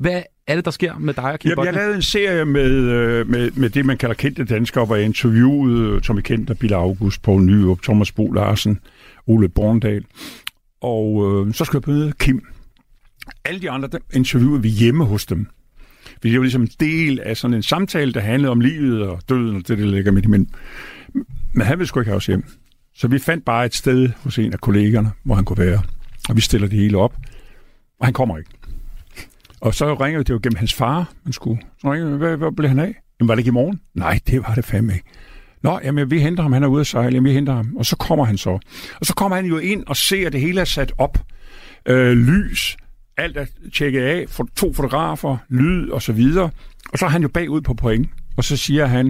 Hvad 0.00 0.22
er 0.46 0.54
det, 0.54 0.64
der 0.64 0.70
sker 0.70 0.98
med 0.98 1.14
dig 1.14 1.24
og 1.24 1.38
Kim 1.38 1.48
Jamen, 1.48 1.64
jeg 1.64 1.74
lavede 1.74 1.94
en 1.94 2.02
serie 2.02 2.44
med, 2.44 2.70
øh, 2.70 3.28
med, 3.28 3.50
med 3.50 3.70
det, 3.70 3.86
man 3.86 3.98
kalder 3.98 4.14
kendte 4.14 4.44
danskere, 4.44 4.84
hvor 4.84 4.96
jeg 4.96 5.04
interviewede 5.04 5.94
øh, 5.94 6.00
Tommy 6.00 6.20
Kent, 6.20 6.58
Bille 6.58 6.76
August, 6.76 7.22
Poul 7.22 7.42
Nyrup, 7.42 7.82
Thomas 7.82 8.12
Bo 8.12 8.32
Larsen, 8.32 8.78
Ole 9.26 9.48
Borndal. 9.48 10.04
Og 10.80 11.32
øh, 11.46 11.54
så 11.54 11.64
skulle 11.64 11.82
jeg 11.86 11.94
møde 11.94 12.12
Kim. 12.12 12.46
Alle 13.44 13.60
de 13.60 13.70
andre 13.70 13.88
der 13.88 13.98
interviewede 14.12 14.62
vi 14.62 14.68
hjemme 14.68 15.04
hos 15.04 15.26
dem. 15.26 15.46
For 16.04 16.18
det 16.22 16.34
var 16.34 16.42
ligesom 16.42 16.62
en 16.62 16.70
del 16.80 17.20
af 17.20 17.36
sådan 17.36 17.54
en 17.54 17.62
samtale, 17.62 18.12
der 18.12 18.20
handlede 18.20 18.50
om 18.50 18.60
livet 18.60 19.02
og 19.02 19.20
døden 19.28 19.56
og 19.56 19.68
det, 19.68 19.78
der 19.78 19.84
ligger 19.84 20.12
midt 20.12 20.24
imellem. 20.24 20.48
Men 21.52 21.66
han 21.66 21.78
ville 21.78 21.88
sgu 21.88 22.00
ikke 22.00 22.10
have 22.10 22.16
os 22.16 22.26
hjem. 22.26 22.44
Så 22.94 23.08
vi 23.08 23.18
fandt 23.18 23.44
bare 23.44 23.66
et 23.66 23.74
sted 23.74 24.10
hos 24.24 24.38
en 24.38 24.52
af 24.52 24.60
kollegerne, 24.60 25.10
hvor 25.22 25.34
han 25.34 25.44
kunne 25.44 25.58
være. 25.58 25.82
Og 26.28 26.36
vi 26.36 26.40
stiller 26.40 26.68
det 26.68 26.78
hele 26.78 26.98
op. 26.98 27.16
Og 28.00 28.06
han 28.06 28.14
kommer 28.14 28.38
ikke. 28.38 28.50
Og 29.60 29.74
så 29.74 29.94
ringer 29.94 30.22
det 30.22 30.30
jo 30.30 30.40
gennem 30.42 30.56
hans 30.56 30.74
far, 30.74 31.12
man 31.24 31.32
skulle. 31.32 31.60
Så 31.80 31.92
ringer 31.92 32.16
hvad, 32.16 32.36
hvad 32.36 32.52
blev 32.52 32.68
han 32.68 32.78
af? 32.78 32.94
Jamen, 33.20 33.28
var 33.28 33.34
det 33.34 33.40
ikke 33.40 33.48
i 33.48 33.52
morgen? 33.52 33.80
Nej, 33.94 34.20
det 34.26 34.42
var 34.42 34.54
det 34.54 34.64
fandme 34.64 34.92
ikke. 34.92 35.06
Nå, 35.62 35.80
jamen, 35.84 36.10
vi 36.10 36.20
henter 36.20 36.42
ham, 36.42 36.52
han 36.52 36.62
er 36.62 36.66
ude 36.66 36.80
at 36.80 36.86
sejle, 36.86 37.14
jamen, 37.14 37.28
vi 37.28 37.34
henter 37.34 37.52
ham. 37.52 37.76
Og 37.76 37.86
så 37.86 37.96
kommer 37.96 38.24
han 38.24 38.38
så. 38.38 38.50
Og 39.00 39.06
så 39.06 39.14
kommer 39.14 39.36
han 39.36 39.46
jo 39.46 39.58
ind 39.58 39.84
og 39.86 39.96
ser, 39.96 40.26
at 40.26 40.32
det 40.32 40.40
hele 40.40 40.60
er 40.60 40.64
sat 40.64 40.92
op. 40.98 41.18
Øh, 41.86 42.12
lys, 42.12 42.76
alt 43.16 43.36
er 43.36 43.46
tjekket 43.74 44.02
af, 44.02 44.24
for 44.28 44.48
to 44.56 44.72
fotografer, 44.72 45.36
lyd 45.48 45.88
og 45.88 46.02
så 46.02 46.12
videre. 46.12 46.50
Og 46.92 46.98
så 46.98 47.04
er 47.04 47.10
han 47.10 47.22
jo 47.22 47.28
bagud 47.28 47.60
på 47.60 47.74
point. 47.74 48.08
Og 48.36 48.44
så 48.44 48.56
siger 48.56 48.86
han, 48.86 49.06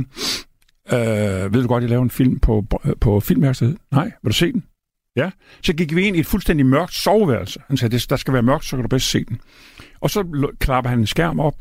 øh, 0.93 1.55
ved 1.55 1.63
du 1.63 1.69
godt, 1.69 1.83
jeg 1.83 1.91
laver 1.91 2.03
en 2.03 2.11
film 2.11 2.39
på, 2.39 2.67
øh, 2.85 2.93
på 3.01 3.21
filmværkstedet? 3.21 3.77
Nej, 3.93 4.13
vil 4.23 4.33
du 4.33 4.37
se 4.37 4.53
den? 4.53 4.65
Ja. 5.17 5.31
Så 5.63 5.73
gik 5.73 5.95
vi 5.95 6.03
ind 6.03 6.17
i 6.17 6.21
et 6.21 6.27
fuldstændig 6.27 6.67
mørkt 6.67 6.95
soveværelse. 6.95 7.61
Han 7.69 7.77
sagde, 7.77 7.99
der 7.99 8.17
skal 8.17 8.35
være 8.35 8.43
mørkt, 8.43 8.65
så 8.65 8.77
kan 8.77 8.83
du 8.83 8.89
bedst 8.89 9.11
se 9.11 9.25
den. 9.25 9.41
Og 10.01 10.11
så 10.11 10.49
klapper 10.59 10.91
han 10.91 10.99
en 10.99 11.07
skærm 11.07 11.41
op, 11.41 11.55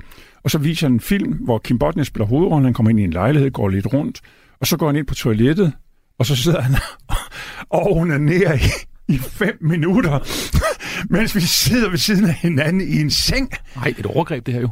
og 0.44 0.52
så 0.52 0.58
viser 0.58 0.88
han 0.88 0.94
en 0.94 1.00
film, 1.00 1.34
hvor 1.34 1.58
Kim 1.60 1.80
Botnia 1.80 2.04
spiller 2.04 2.28
hovedrollen. 2.28 2.66
Han 2.66 2.74
kommer 2.74 2.90
ind 2.90 3.00
i 3.00 3.04
en 3.04 3.12
lejlighed, 3.12 3.52
går 3.52 3.70
lidt 3.70 3.94
rundt, 3.94 4.22
og 4.60 4.68
så 4.68 4.78
går 4.78 4.88
han 4.88 4.96
ind 4.96 5.08
på 5.08 5.16
toilettet, 5.16 5.74
og 6.20 6.26
så 6.26 6.36
sidder 6.36 6.62
han 6.62 6.76
og 7.70 7.92
onanerer 7.92 8.54
i, 8.54 8.70
i 9.14 9.18
fem 9.18 9.58
minutter, 9.62 10.20
mens 11.16 11.36
vi 11.36 11.42
sidder 11.42 11.90
ved 11.90 11.98
siden 11.98 12.26
af 12.26 12.34
hinanden 12.34 12.82
i 12.82 13.02
en 13.02 13.12
seng. 13.12 13.50
Nej, 13.76 13.94
et 13.98 14.06
overgreb 14.06 14.46
det 14.46 14.54
her 14.54 14.62
jo. 14.62 14.70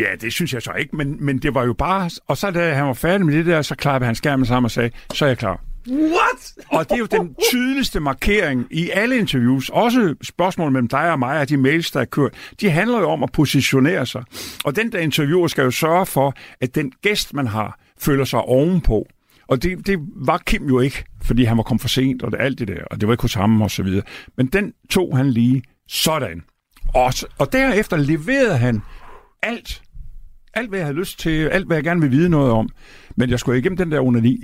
Ja, 0.00 0.16
det 0.20 0.32
synes 0.32 0.54
jeg 0.54 0.62
så 0.62 0.72
ikke, 0.72 0.96
men, 0.96 1.24
men 1.24 1.38
det 1.38 1.54
var 1.54 1.64
jo 1.64 1.72
bare... 1.72 2.10
Og 2.28 2.36
så 2.36 2.50
da 2.50 2.74
han 2.74 2.84
var 2.84 2.92
færdig 2.92 3.26
med 3.26 3.34
det 3.34 3.46
der, 3.46 3.62
så 3.62 3.74
klappede 3.74 4.06
han 4.06 4.14
skærmen 4.14 4.46
sammen 4.46 4.64
og 4.64 4.70
sagde, 4.70 4.90
så 5.14 5.24
er 5.24 5.28
jeg 5.28 5.38
klar. 5.38 5.60
What? 5.90 6.52
Og 6.68 6.88
det 6.88 6.94
er 6.94 6.98
jo 6.98 7.06
den 7.06 7.36
tydeligste 7.50 8.00
markering 8.00 8.66
i 8.70 8.90
alle 8.90 9.18
interviews, 9.18 9.68
også 9.68 10.14
spørgsmål 10.22 10.72
mellem 10.72 10.88
dig 10.88 11.12
og 11.12 11.18
mig 11.18 11.40
og 11.40 11.48
de 11.48 11.56
mails, 11.56 11.90
der 11.90 12.00
er 12.00 12.04
kørt, 12.04 12.34
de 12.60 12.70
handler 12.70 12.98
jo 12.98 13.10
om 13.10 13.22
at 13.22 13.32
positionere 13.32 14.06
sig. 14.06 14.24
Og 14.64 14.76
den 14.76 14.92
der 14.92 14.98
interviewer 14.98 15.48
skal 15.48 15.62
jo 15.62 15.70
sørge 15.70 16.06
for, 16.06 16.34
at 16.60 16.74
den 16.74 16.92
gæst, 17.02 17.34
man 17.34 17.46
har, 17.46 17.78
føler 17.98 18.24
sig 18.24 18.40
ovenpå. 18.40 19.06
Og 19.48 19.62
det, 19.62 19.86
det 19.86 19.98
var 20.16 20.38
Kim 20.38 20.68
jo 20.68 20.80
ikke, 20.80 21.04
fordi 21.22 21.44
han 21.44 21.56
var 21.56 21.62
kommet 21.62 21.80
for 21.80 21.88
sent, 21.88 22.22
og 22.22 22.32
det, 22.32 22.40
alt 22.40 22.58
det 22.58 22.68
der, 22.68 22.84
og 22.90 23.00
det 23.00 23.08
var 23.08 23.14
ikke 23.14 23.22
hos 23.22 23.34
ham 23.34 23.62
og 23.62 23.70
så 23.70 23.82
videre. 23.82 24.02
Men 24.36 24.46
den 24.46 24.72
tog 24.90 25.16
han 25.16 25.30
lige 25.30 25.62
sådan. 25.88 26.42
Og, 26.94 27.12
og 27.38 27.52
derefter 27.52 27.96
leverede 27.96 28.58
han 28.58 28.82
alt. 29.42 29.82
Alt, 30.54 30.68
hvad 30.68 30.78
jeg 30.78 30.86
havde 30.86 30.98
lyst 30.98 31.18
til, 31.18 31.46
alt, 31.46 31.66
hvad 31.66 31.76
jeg 31.76 31.84
gerne 31.84 32.00
vil 32.00 32.10
vide 32.10 32.28
noget 32.28 32.52
om. 32.52 32.68
Men 33.16 33.30
jeg 33.30 33.38
skulle 33.38 33.58
igennem 33.58 33.76
den 33.76 33.92
der 33.92 34.00
underlig. 34.00 34.38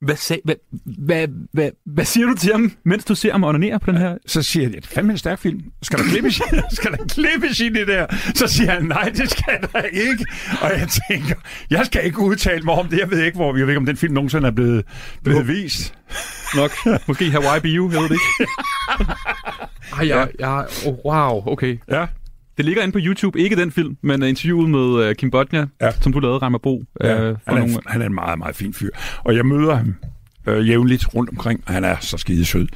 Hvad, 0.00 0.16
sag, 0.16 0.40
hvad, 0.44 0.54
hvad, 0.98 1.28
hvad, 1.52 1.70
hvad 1.86 2.04
siger 2.04 2.26
du 2.26 2.34
til 2.34 2.52
ham, 2.52 2.72
mens 2.84 3.04
du 3.04 3.14
ser 3.14 3.32
ham 3.32 3.44
onanere 3.44 3.80
på 3.80 3.90
den 3.90 4.00
her? 4.00 4.16
Så 4.26 4.42
siger 4.42 4.62
jeg, 4.62 4.72
det 4.72 4.84
er 4.84 4.88
fandme 4.88 5.12
en 5.12 5.18
stærk 5.18 5.38
film. 5.38 5.60
Skal 5.82 5.98
der 5.98 6.04
klippes, 6.04 6.34
skal 6.76 6.92
der 6.92 7.04
klippes 7.08 7.60
i 7.60 7.68
det 7.68 7.88
der? 7.88 8.06
Så 8.34 8.48
siger 8.48 8.70
han, 8.70 8.82
nej, 8.84 9.12
det 9.16 9.30
skal 9.30 9.58
der 9.72 9.82
ikke. 9.82 10.26
Og 10.62 10.70
jeg 10.70 10.88
tænker, 11.08 11.34
jeg 11.70 11.86
skal 11.86 12.04
ikke 12.04 12.18
udtale 12.18 12.62
mig 12.62 12.74
om 12.74 12.88
det. 12.88 12.98
Jeg 12.98 13.10
ved 13.10 13.22
ikke, 13.22 13.36
hvor, 13.36 13.56
jeg 13.56 13.66
ved 13.66 13.76
om 13.76 13.86
den 13.86 13.96
film 13.96 14.14
nogensinde 14.14 14.46
er 14.46 14.52
blevet, 14.52 14.84
blevet 15.24 15.48
vist. 15.48 15.94
Nok. 16.56 16.70
Måske 17.08 17.30
Hawaii 17.30 17.60
Bio, 17.60 17.90
jeg 17.92 18.00
ved 18.00 18.08
det 18.08 18.18
ikke. 18.40 18.52
Ej, 19.98 20.08
jeg, 20.08 20.28
jeg, 20.38 20.66
oh, 20.86 20.94
wow, 21.04 21.42
okay. 21.46 21.78
Ja. 21.90 22.06
Det 22.56 22.64
ligger 22.64 22.82
inde 22.82 22.92
på 22.92 22.98
YouTube, 23.02 23.38
ikke 23.40 23.56
den 23.56 23.70
film, 23.72 23.96
men 24.02 24.22
uh, 24.22 24.28
interviewet 24.28 24.70
med 24.70 25.08
uh, 25.08 25.12
Kim 25.14 25.30
Bodnia, 25.30 25.66
Ja. 25.80 25.90
som 26.00 26.12
du 26.12 26.18
lavede, 26.20 26.38
Reimer 26.38 26.58
Bo. 26.58 26.82
Ja, 27.00 27.20
øh, 27.20 27.26
han, 27.26 27.36
for 27.44 27.50
er, 27.52 27.58
nogle... 27.58 27.72
en- 27.74 27.80
han 27.86 28.02
er 28.02 28.06
en 28.06 28.14
meget, 28.14 28.38
meget 28.38 28.56
fin 28.56 28.74
fyr. 28.74 28.90
Og 29.24 29.36
jeg 29.36 29.46
møder 29.46 29.74
ham 29.74 29.94
øh, 30.46 30.68
jævnligt 30.68 31.14
rundt 31.14 31.30
omkring, 31.30 31.62
og 31.66 31.72
han 31.74 31.84
er 31.84 31.96
så 32.00 32.16
skide 32.18 32.44
sød. 32.44 32.66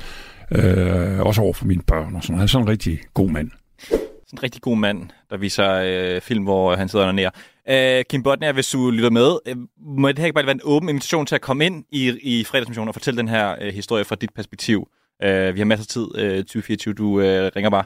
Øh, 0.52 1.20
også 1.20 1.40
over 1.42 1.52
for 1.52 1.66
mine 1.66 1.82
børn 1.86 2.14
og 2.16 2.22
sådan 2.22 2.32
noget. 2.32 2.38
Han 2.38 2.42
er 2.42 2.46
sådan 2.46 2.64
en 2.64 2.68
rigtig 2.68 3.00
god 3.14 3.30
mand. 3.30 3.50
Sådan 3.80 4.38
en 4.38 4.42
rigtig 4.42 4.62
god 4.62 4.76
mand, 4.76 5.08
der 5.30 5.36
viser 5.36 5.72
øh, 5.84 6.20
film, 6.20 6.44
hvor 6.44 6.76
han 6.76 6.88
sidder 6.88 7.12
nær. 7.12 7.30
Øh, 7.70 8.04
Kim 8.10 8.22
Bodnia, 8.22 8.52
hvis 8.52 8.70
du 8.70 8.90
lytter 8.90 9.10
med, 9.10 9.38
øh, 9.48 9.56
må 9.98 10.08
det 10.08 10.18
her 10.18 10.24
ikke 10.26 10.34
bare 10.34 10.46
være 10.46 10.54
en 10.54 10.60
åben 10.64 10.88
invitation 10.88 11.26
til 11.26 11.34
at 11.34 11.40
komme 11.40 11.66
ind 11.66 11.84
i, 11.92 12.12
i 12.22 12.44
fredagsmissionen 12.44 12.88
og 12.88 12.94
fortælle 12.94 13.18
den 13.18 13.28
her 13.28 13.54
øh, 13.60 13.74
historie 13.74 14.04
fra 14.04 14.14
dit 14.16 14.30
perspektiv? 14.34 14.88
Øh, 15.22 15.54
vi 15.54 15.60
har 15.60 15.64
masser 15.64 15.84
af 15.84 15.86
tid, 15.86 16.06
øh, 16.18 16.36
2024, 16.38 16.94
du 16.94 17.20
øh, 17.20 17.50
ringer 17.56 17.70
bare. 17.70 17.84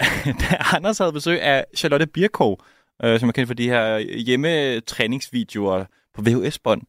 Da 0.40 0.56
Anders 0.72 0.98
havde 0.98 1.12
besøg 1.12 1.42
af 1.42 1.64
Charlotte 1.76 2.06
Birkov, 2.06 2.60
øh, 3.04 3.20
som 3.20 3.28
er 3.28 3.32
kendt 3.32 3.46
for 3.46 3.54
de 3.54 3.68
her 3.68 3.98
hjemmetræningsvideoer 3.98 5.84
på 6.14 6.22
VHS-bånd, 6.22 6.82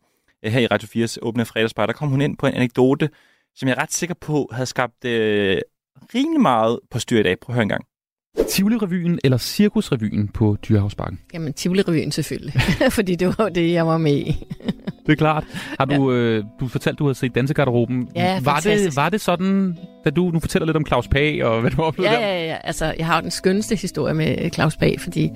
øh, 0.45 0.51
her 0.51 0.59
i 0.59 0.67
Radio 0.67 1.05
4's 1.05 1.17
åbne 1.21 1.45
fredagsbar, 1.45 1.85
der 1.85 1.93
kom 1.93 2.09
hun 2.09 2.21
ind 2.21 2.37
på 2.37 2.47
en 2.47 2.53
anekdote, 2.53 3.09
som 3.55 3.69
jeg 3.69 3.75
er 3.77 3.81
ret 3.81 3.93
sikker 3.93 4.15
på 4.21 4.49
havde 4.51 4.65
skabt 4.65 5.05
øh, 5.05 5.57
rimelig 6.15 6.41
meget 6.41 6.79
på 6.91 6.99
styr 6.99 7.19
i 7.19 7.23
dag. 7.23 7.39
Prøv 7.39 7.53
at 7.53 7.55
høre 7.55 7.63
en 7.63 7.69
gang. 7.69 7.85
Tivoli-revyen 8.49 9.19
eller 9.23 9.37
Cirkusrevyen 9.37 10.27
på 10.27 10.57
Dyrehavsbakken? 10.67 11.19
Jamen, 11.33 11.53
Tivoli-revyen 11.53 12.11
selvfølgelig. 12.11 12.53
Fordi 12.97 13.15
det 13.15 13.37
var 13.37 13.49
det, 13.49 13.71
jeg 13.71 13.87
var 13.87 13.97
med 13.97 14.17
i. 14.17 14.47
Det 15.05 15.11
er 15.11 15.15
klart. 15.15 15.43
Har 15.79 15.85
du, 15.85 16.11
øh, 16.11 16.43
du 16.59 16.67
fortalte, 16.67 16.97
du 16.97 17.03
havde 17.05 17.15
set 17.17 17.35
Dansegarderoben. 17.35 18.07
Ja, 18.15 18.39
var 18.43 18.59
det, 18.59 18.95
var 18.95 19.09
det 19.09 19.21
sådan, 19.21 19.77
da 20.05 20.09
du 20.09 20.31
nu 20.31 20.39
fortæller 20.39 20.65
lidt 20.65 20.77
om 20.77 20.85
Claus 20.87 21.07
Pag 21.07 21.43
og 21.45 21.61
hvad 21.61 21.71
du 21.71 21.81
oplevede 21.81 22.13
Ja, 22.13 22.19
der? 22.19 22.27
ja, 22.27 22.45
ja. 22.45 22.55
Altså, 22.63 22.93
jeg 22.97 23.05
har 23.05 23.15
jo 23.15 23.21
den 23.21 23.31
skønneste 23.31 23.75
historie 23.75 24.13
med 24.13 24.51
Claus 24.53 24.77
Bag, 24.77 25.01
fordi, 25.01 25.31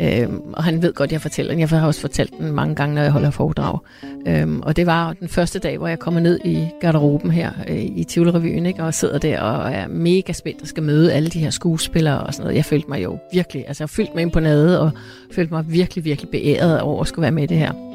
øhm, 0.00 0.40
og 0.52 0.64
han 0.64 0.82
ved 0.82 0.92
godt, 0.94 1.08
at 1.08 1.12
jeg 1.12 1.20
fortæller 1.20 1.52
den. 1.52 1.60
Jeg 1.60 1.68
har 1.68 1.86
også 1.86 2.00
fortalt 2.00 2.32
den 2.38 2.52
mange 2.52 2.74
gange, 2.74 2.94
når 2.94 3.02
jeg 3.02 3.10
holder 3.12 3.30
foredrag. 3.30 3.78
Øhm, 4.26 4.60
og 4.60 4.76
det 4.76 4.86
var 4.86 5.12
den 5.12 5.28
første 5.28 5.58
dag, 5.58 5.78
hvor 5.78 5.88
jeg 5.88 5.98
kommer 5.98 6.20
ned 6.20 6.38
i 6.44 6.66
garderoben 6.80 7.30
her 7.30 7.50
øh, 7.68 7.76
i 7.82 8.04
Tivoli-revyen, 8.08 8.66
ikke? 8.66 8.82
og 8.82 8.94
sidder 8.94 9.18
der 9.18 9.40
og 9.40 9.72
er 9.72 9.88
mega 9.88 10.32
spændt 10.32 10.62
og 10.62 10.68
skal 10.68 10.82
møde 10.82 11.12
alle 11.12 11.28
de 11.28 11.38
her 11.38 11.50
skuespillere 11.50 12.20
og 12.20 12.34
sådan 12.34 12.44
noget. 12.44 12.56
Jeg 12.56 12.64
følte 12.64 12.88
mig 12.88 13.02
jo 13.02 13.18
virkelig, 13.32 13.64
altså 13.68 13.82
jeg 13.84 13.90
følte 13.90 14.12
mig 14.14 14.22
imponeret 14.22 14.78
og 14.78 14.90
følte 15.34 15.54
mig 15.54 15.64
virkelig, 15.72 16.04
virkelig 16.04 16.30
beæret 16.30 16.80
over 16.80 17.00
at 17.00 17.08
skulle 17.08 17.22
være 17.22 17.32
med 17.32 17.42
i 17.42 17.46
det 17.46 17.58
her. 17.58 17.91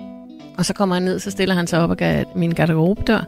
Og 0.58 0.66
så 0.66 0.74
kommer 0.74 0.96
han 0.96 1.04
ned, 1.04 1.20
så 1.20 1.32
stiller 1.32 1.56
han 1.56 1.68
sig 1.68 1.80
op 1.80 2.02
ad 2.02 2.26
min 2.36 2.52
garderobedør, 2.52 3.24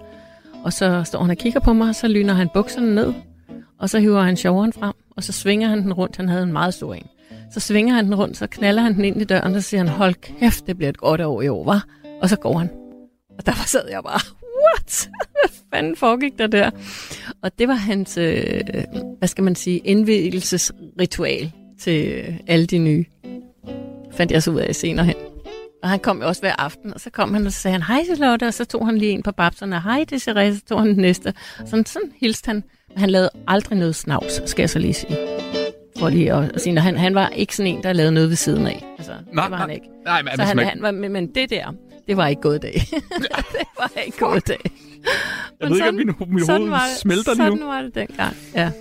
og 0.63 0.73
så 0.73 1.03
står 1.03 1.21
han 1.21 1.31
og 1.31 1.37
kigger 1.37 1.59
på 1.59 1.73
mig, 1.73 1.89
og 1.89 1.95
så 1.95 2.07
lyner 2.07 2.33
han 2.33 2.49
bukserne 2.53 2.95
ned, 2.95 3.13
og 3.79 3.89
så 3.89 3.99
hiver 3.99 4.21
han 4.21 4.37
sjoveren 4.37 4.73
frem, 4.73 4.93
og 5.15 5.23
så 5.23 5.31
svinger 5.31 5.67
han 5.67 5.81
den 5.81 5.93
rundt. 5.93 6.17
Han 6.17 6.29
havde 6.29 6.43
en 6.43 6.51
meget 6.51 6.73
stor 6.73 6.93
en. 6.93 7.07
Så 7.51 7.59
svinger 7.59 7.95
han 7.95 8.05
den 8.05 8.15
rundt, 8.15 8.37
så 8.37 8.47
knaller 8.47 8.81
han 8.81 8.93
den 8.93 9.05
ind 9.05 9.21
i 9.21 9.23
døren, 9.23 9.55
og 9.55 9.61
så 9.61 9.69
siger 9.69 9.83
han, 9.83 9.87
hold 9.87 10.13
kæft, 10.13 10.67
det 10.67 10.77
bliver 10.77 10.89
et 10.89 10.97
godt 10.97 11.21
år 11.21 11.41
i 11.41 11.47
år, 11.47 11.63
var. 11.63 11.85
Og 12.21 12.29
så 12.29 12.35
går 12.35 12.57
han. 12.57 12.69
Og 13.37 13.45
der 13.45 13.51
sad 13.67 13.89
jeg 13.89 14.03
bare, 14.03 14.19
what? 14.59 15.09
Hvad 15.31 15.49
fanden 15.73 15.95
foregik 15.95 16.37
der 16.39 16.47
der? 16.47 16.69
Og 17.41 17.59
det 17.59 17.67
var 17.67 17.73
hans, 17.73 18.17
øh, 18.17 18.61
hvad 19.17 19.27
skal 19.27 19.43
man 19.43 19.55
sige, 19.55 19.77
indvielsesritual 19.77 21.51
til 21.79 22.23
alle 22.47 22.65
de 22.65 22.77
nye. 22.77 23.05
Fandt 24.11 24.31
jeg 24.31 24.43
så 24.43 24.51
ud 24.51 24.59
af 24.59 24.75
senere 24.75 25.05
hen. 25.05 25.15
Og 25.83 25.89
han 25.89 25.99
kom 25.99 26.21
jo 26.21 26.27
også 26.27 26.41
hver 26.41 26.55
aften, 26.59 26.93
og 26.93 26.99
så 26.99 27.09
kom 27.09 27.33
han, 27.33 27.45
og 27.45 27.51
så 27.51 27.61
sagde 27.61 27.71
han, 27.73 27.81
hej 27.83 28.03
Charlotte, 28.15 28.47
og 28.47 28.53
så 28.53 28.65
tog 28.65 28.85
han 28.85 28.97
lige 28.97 29.11
en 29.11 29.23
på 29.23 29.31
babserne, 29.31 29.81
hej 29.81 30.05
Desiree, 30.09 30.55
så 30.55 30.61
tog 30.69 30.79
han 30.79 30.87
den 30.87 30.97
næste. 31.01 31.33
Sådan, 31.65 31.85
sådan 31.85 32.11
hilste 32.19 32.47
han. 32.47 32.63
Men 32.89 32.97
han 32.97 33.09
lavede 33.09 33.29
aldrig 33.47 33.77
noget 33.77 33.95
snavs, 33.95 34.41
skal 34.49 34.61
jeg 34.63 34.69
så 34.69 34.79
lige 34.79 34.93
sige. 34.93 35.17
For 35.99 36.09
lige 36.09 36.33
at, 36.33 36.61
sige, 36.61 36.79
han, 36.79 36.97
han 36.97 37.15
var 37.15 37.29
ikke 37.29 37.55
sådan 37.55 37.71
en, 37.77 37.83
der 37.83 37.93
lavede 37.93 38.11
noget 38.11 38.29
ved 38.29 38.35
siden 38.35 38.67
af. 38.67 38.85
Altså, 38.97 39.13
Nej, 39.33 39.43
det 39.43 39.51
var 39.51 39.57
han 39.57 39.69
ikke. 39.69 39.85
nej, 40.05 40.21
men 40.21 40.31
så 40.35 40.43
han, 40.43 40.59
han 40.59 40.81
var, 40.81 40.91
men, 40.91 41.11
men 41.11 41.27
det 41.35 41.49
der, 41.49 41.73
det 42.07 42.17
var 42.17 42.27
ikke 42.27 42.41
gået 42.41 42.61
dag. 42.61 42.73
det 43.53 43.67
var 43.79 43.91
ikke 44.05 44.17
gået 44.19 44.47
dag. 44.47 44.71
Jeg 45.61 45.69
ved 45.69 45.75
ikke, 45.75 45.89
om 45.89 45.95
min, 45.95 46.11
min 46.27 46.45
sådan 46.45 46.61
hoved 46.61 46.69
var 46.69 46.85
det, 46.91 46.97
smelter 46.97 47.33
lige 47.33 47.43
Sådan 47.43 47.57
nu. 47.59 47.65
var 47.65 47.81
det 47.81 47.95
dengang, 47.95 48.35
ja. 48.55 48.71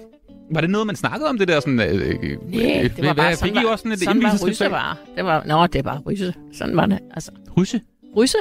Var 0.51 0.61
det 0.61 0.70
noget, 0.70 0.86
man 0.86 0.96
snakkede 0.96 1.28
om 1.28 1.38
det 1.38 1.49
der? 1.49 1.61
Sådan, 1.61 1.80
øh, 1.80 2.18
øh, 2.22 2.51
Nej, 2.51 2.90
det 2.96 3.07
var 3.07 3.12
bare 3.12 3.36
sådan, 3.36 3.55
fik 3.55 3.62
I 3.62 3.64
var, 3.64 3.70
også 3.72 3.82
sådan 3.82 3.92
et 3.92 3.99
sådan 3.99 4.22
var 4.22 4.46
rysse 4.46 4.70
var. 4.70 4.99
Det 5.16 5.24
var, 5.24 5.44
nå, 5.46 5.66
det 5.66 5.84
var 5.84 6.03
rysse. 6.07 6.34
Sådan 6.53 6.76
var 6.76 6.86
det. 6.86 6.99
Altså, 7.14 7.32
Rysse? 7.57 7.80
rysse. 8.16 8.38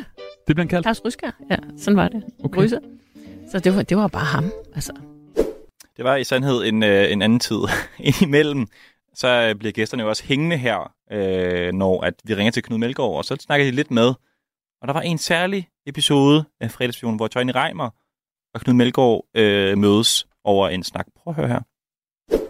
Det 0.48 0.56
bliver 0.56 0.68
kaldt? 0.68 0.86
Claus 0.86 1.02
Rysker. 1.06 1.32
Ja, 1.52 1.56
sådan 1.78 1.98
var 1.98 2.08
det. 2.08 2.24
Okay. 2.44 2.62
Rysse. 2.62 2.80
Så 3.52 3.60
det 3.60 3.76
var, 3.76 3.82
det 3.82 3.98
var 3.98 4.08
bare 4.08 4.26
ham. 4.26 4.52
Altså, 4.76 4.94
Det 5.98 6.06
var 6.06 6.16
i 6.16 6.24
sandhed 6.24 6.64
en, 6.64 6.84
øh, 6.84 7.12
en 7.12 7.22
anden 7.22 7.40
tid. 7.40 7.58
Indimellem, 8.00 8.68
så 9.14 9.28
øh, 9.28 9.56
bliver 9.56 9.72
gæsterne 9.72 10.04
jo 10.04 10.10
også 10.10 10.24
hængende 10.26 10.58
her, 10.58 10.92
øh, 11.12 11.74
når 11.74 12.02
at 12.04 12.14
vi 12.24 12.36
ringer 12.36 12.52
til 12.52 12.64
Knud 12.64 12.78
Melgaard, 12.78 13.12
og 13.18 13.26
så 13.26 13.36
snakker 13.40 13.66
de 13.66 13.72
lidt 13.72 13.92
med. 13.92 14.08
Og 14.82 14.88
der 14.88 14.94
var 14.94 15.02
en 15.02 15.18
særlig 15.18 15.68
episode 15.88 16.46
af 16.62 16.72
fredagsfionen, 16.72 17.16
hvor 17.16 17.28
Tøjne 17.28 17.52
Reimer 17.52 17.90
og 18.54 18.62
Knud 18.62 18.74
Melgaard 18.74 19.26
øh, 19.36 19.78
mødes 19.78 20.28
over 20.44 20.70
en 20.70 20.84
snak. 20.84 21.06
Prøv 21.24 21.32
at 21.32 21.36
høre 21.36 21.48
her. 21.48 21.62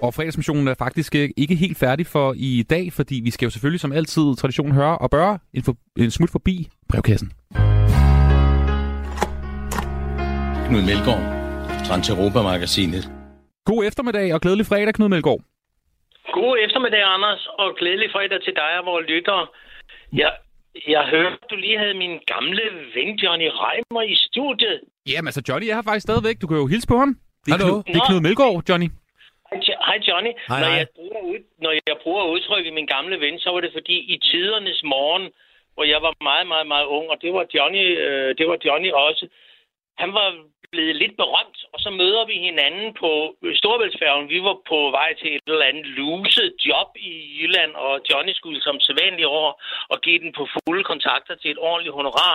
Og 0.01 0.13
fredagsmissionen 0.13 0.67
er 0.67 0.74
faktisk 0.74 1.16
ikke 1.16 1.55
helt 1.55 1.78
færdig 1.78 2.08
for 2.08 2.33
i 2.37 2.63
dag, 2.70 2.93
fordi 2.93 3.21
vi 3.24 3.32
skal 3.32 3.45
jo 3.45 3.49
selvfølgelig 3.49 3.79
som 3.79 3.91
altid 3.91 4.36
tradition 4.36 4.71
høre 4.71 4.97
og 4.97 5.09
børe 5.09 5.39
en, 5.54 5.63
for, 5.63 5.75
en 5.97 6.12
smut 6.12 6.29
forbi 6.29 6.67
brevkassen. 6.89 7.32
Knud 10.67 10.83
Melgaard, 10.89 11.24
Transeuropa-magasinet. 11.87 13.04
God 13.66 13.86
eftermiddag 13.89 14.33
og 14.33 14.41
glædelig 14.41 14.66
fredag, 14.66 14.93
Knud 14.93 15.09
Melgaard. 15.09 15.41
God 16.33 16.54
eftermiddag, 16.66 17.04
Anders, 17.16 17.47
og 17.62 17.67
glædelig 17.79 18.09
fredag 18.16 18.39
til 18.45 18.54
dig 18.62 18.71
og 18.79 18.86
vores 18.91 19.05
lyttere. 19.13 19.47
Jeg, 20.21 20.32
jeg 20.95 21.04
hørte, 21.13 21.36
du 21.51 21.55
lige 21.55 21.78
havde 21.83 21.95
min 22.04 22.13
gamle 22.33 22.63
ven 22.95 23.09
Johnny 23.24 23.47
Reimer 23.63 24.01
i 24.13 24.16
studiet. 24.28 24.79
Jamen 25.12 25.28
altså, 25.28 25.41
Johnny 25.49 25.67
er 25.70 25.75
her 25.75 25.82
faktisk 25.89 26.08
stadigvæk. 26.09 26.41
Du 26.41 26.47
kan 26.47 26.58
jo 26.58 26.67
hilse 26.74 26.87
på 26.87 26.97
ham. 27.04 27.12
Det 27.45 27.51
er, 27.51 27.58
Hallo. 27.58 27.74
Knud, 27.82 27.83
det 27.93 27.99
er 28.01 28.05
Knud 28.09 28.21
Melgaard, 28.28 28.63
Johnny. 28.70 28.89
Hej, 29.88 29.96
Jo- 29.96 30.00
Hej 30.00 30.08
Johnny. 30.08 30.32
Hej, 30.51 30.59
når, 30.62 30.68
hej. 30.68 30.78
Jeg 30.84 30.88
bruger 30.96 31.22
ud, 31.32 31.39
når 31.64 31.72
jeg 31.89 31.97
bruger 32.04 32.24
udtrykket 32.34 32.74
min 32.74 32.88
gamle 32.96 33.20
ven, 33.20 33.39
så 33.39 33.50
var 33.54 33.62
det 33.62 33.72
fordi 33.78 33.97
i 34.14 34.16
tidernes 34.30 34.82
morgen, 34.84 35.26
hvor 35.74 35.84
jeg 35.93 36.01
var 36.01 36.14
meget, 36.30 36.47
meget, 36.47 36.68
meget 36.74 36.86
ung, 36.97 37.05
og 37.14 37.18
det 37.22 37.32
var 37.34 37.46
Johnny, 37.55 37.86
øh, 38.05 38.30
det 38.38 38.46
var 38.51 38.58
Johnny 38.66 38.92
også. 38.92 39.28
Han 40.04 40.14
var 40.14 40.28
blevet 40.72 40.96
lidt 40.96 41.16
berømt, 41.18 41.59
og 41.74 41.80
så 41.80 41.89
møder 41.89 42.26
vi 42.26 42.34
hinanden 42.47 42.93
på 43.01 43.12
Storebæltsfærgen. 43.62 44.30
Vi 44.30 44.39
var 44.47 44.58
på 44.72 44.80
vej 45.00 45.09
til 45.22 45.30
et 45.36 45.42
eller 45.47 45.66
andet 45.72 45.86
luset 46.00 46.54
job 46.70 46.89
i 47.09 47.12
Jylland, 47.39 47.72
og 47.86 47.93
Johnny 48.09 48.34
skulle 48.34 48.62
som 48.62 48.80
sædvanligt 48.80 49.28
over 49.38 49.51
og 49.93 49.97
give 50.01 50.20
den 50.20 50.32
på 50.38 50.47
fulde 50.54 50.84
kontakter 50.84 51.36
til 51.36 51.51
et 51.51 51.58
ordentligt 51.70 51.96
honorar. 52.00 52.34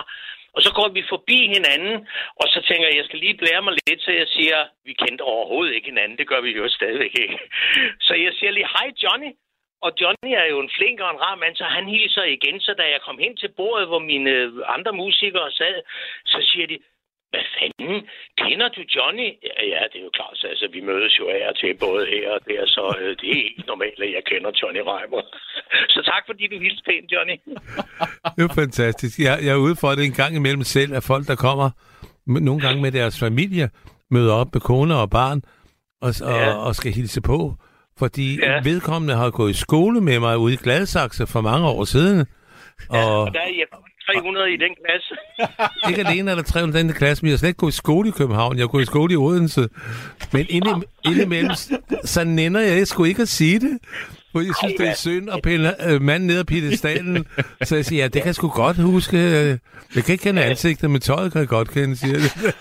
Og 0.55 0.61
så 0.65 0.71
går 0.77 0.89
vi 0.97 1.03
forbi 1.13 1.39
hinanden, 1.55 2.07
og 2.41 2.47
så 2.53 2.59
tænker 2.67 2.87
jeg, 2.87 2.97
jeg 2.97 3.05
skal 3.05 3.19
lige 3.19 3.39
blære 3.41 3.61
mig 3.61 3.73
lidt, 3.87 4.01
så 4.01 4.11
jeg 4.11 4.27
siger, 4.27 4.57
vi 4.85 4.93
kendte 4.93 5.21
overhovedet 5.21 5.73
ikke 5.73 5.89
hinanden, 5.91 6.17
det 6.17 6.27
gør 6.27 6.41
vi 6.41 6.51
jo 6.57 6.69
stadigvæk 6.69 7.13
ikke. 7.23 7.39
Så 8.07 8.13
jeg 8.25 8.33
siger 8.33 8.51
lige, 8.51 8.73
hej 8.77 8.87
Johnny, 9.03 9.31
og 9.85 9.91
Johnny 10.01 10.31
er 10.41 10.47
jo 10.53 10.57
en 10.59 10.73
flink 10.77 10.99
og 10.99 11.09
en 11.11 11.21
rar 11.25 11.35
mand, 11.35 11.55
så 11.55 11.63
han 11.63 11.85
hilser 11.95 12.23
igen. 12.23 12.59
Så 12.59 12.71
da 12.73 12.83
jeg 12.93 13.01
kom 13.01 13.17
hen 13.17 13.37
til 13.37 13.49
bordet, 13.57 13.87
hvor 13.87 13.99
mine 13.99 14.29
øh, 14.29 14.51
andre 14.75 14.93
musikere 14.93 15.51
sad, 15.51 15.75
så 16.25 16.37
siger 16.49 16.67
de, 16.67 16.77
hvad 17.33 17.45
fanden, 17.57 17.97
kender 18.43 18.67
du 18.75 18.81
Johnny? 18.95 19.29
Ja, 19.73 19.81
det 19.91 19.97
er 20.01 20.05
jo 20.09 20.13
klart, 20.19 20.35
så 20.41 20.45
altså, 20.53 20.67
vi 20.75 20.81
mødes 20.91 21.13
jo 21.19 21.25
af 21.35 21.41
og 21.49 21.55
til 21.61 21.71
både 21.85 22.01
her 22.13 22.25
og 22.35 22.41
der, 22.49 22.61
så 22.75 22.83
øh, 23.01 23.09
det 23.19 23.27
er 23.33 23.39
helt 23.51 23.67
normalt, 23.71 23.99
at 24.07 24.11
jeg 24.17 24.23
kender 24.31 24.51
Johnny 24.61 24.81
Reimer. 24.91 25.21
så 25.95 25.99
tak, 26.11 26.23
fordi 26.29 26.43
du 26.51 26.57
hilste 26.65 26.83
pænt, 26.89 27.07
Johnny. 27.15 27.37
Det 28.35 28.43
er 28.49 28.53
fantastisk. 28.63 29.13
Jeg, 29.27 29.35
jeg 29.45 29.51
er 29.57 29.61
ude 29.67 29.75
for 29.81 29.89
det 29.97 30.03
en 30.05 30.17
gang 30.21 30.31
imellem 30.35 30.63
selv, 30.75 30.91
at 30.99 31.03
folk, 31.11 31.23
der 31.31 31.35
kommer 31.47 31.69
nogle 32.49 32.61
gange 32.65 32.81
med 32.85 32.91
deres 32.99 33.19
familie, 33.25 33.65
møder 34.15 34.33
op 34.41 34.49
med 34.53 34.61
kone 34.61 34.95
og 35.03 35.09
barn, 35.09 35.39
og, 36.01 36.11
og, 36.31 36.39
Ja. 36.41 36.53
og 36.67 36.75
skal 36.75 36.91
hilse 36.91 37.21
på. 37.21 37.39
Fordi 37.99 38.27
ja. 38.39 38.61
vedkommende 38.63 39.15
har 39.15 39.29
gået 39.31 39.51
i 39.51 39.59
skole 39.67 40.01
med 40.01 40.19
mig 40.19 40.37
ude 40.37 40.53
i 40.53 40.57
Gladsaxe 40.63 41.27
for 41.27 41.41
mange 41.41 41.67
år 41.67 41.83
siden. 41.83 42.25
Og 42.89 43.21
Og 43.21 43.33
der 43.33 43.39
er 43.39 43.45
jeg 43.45 43.67
300 44.13 44.53
i 44.53 44.57
den 44.57 44.75
klasse. 44.83 45.13
ikke 45.89 46.09
alene 46.09 46.31
er 46.31 46.35
der 46.35 46.43
300 46.43 46.83
i 46.83 46.87
den 46.87 46.93
klasse, 46.93 47.23
men 47.23 47.29
jeg 47.29 47.33
har 47.33 47.37
slet 47.37 47.49
ikke 47.49 47.57
gået 47.57 47.71
i 47.71 47.75
skole 47.75 48.09
i 48.09 48.11
København. 48.11 48.55
Jeg 48.57 48.63
har 48.63 48.67
gået 48.67 48.81
i 48.81 48.85
skole 48.85 49.13
i 49.13 49.17
Odense. 49.17 49.69
Men 50.31 50.45
inde, 50.49 50.69
indimellem, 51.05 51.51
så 52.03 52.23
nænder 52.23 52.61
jeg 52.61 52.87
sgu 52.87 53.03
ikke 53.03 53.21
at 53.21 53.27
sige 53.27 53.59
det. 53.59 53.79
For 54.31 54.39
jeg 54.39 54.53
synes, 54.59 54.73
det 54.79 54.87
er 54.89 54.95
synd 54.95 55.29
at 55.29 55.41
pille 55.43 55.89
øh, 55.89 56.01
manden 56.01 56.27
ned 56.27 56.39
af 56.39 56.45
piedestalen. 56.45 57.25
Så 57.63 57.75
jeg 57.75 57.85
siger, 57.85 58.03
ja, 58.03 58.07
det 58.07 58.21
kan 58.21 58.25
jeg 58.25 58.35
sgu 58.35 58.47
godt 58.47 58.77
huske. 58.77 59.17
Jeg 59.95 60.03
kan 60.05 60.11
ikke 60.11 60.23
kende 60.23 60.43
ansigtet, 60.43 60.91
men 60.91 61.01
tøjet 61.01 61.31
kan 61.31 61.39
jeg 61.39 61.47
godt 61.47 61.71
kende, 61.71 61.95
siger 61.95 62.13
det. 62.15 62.55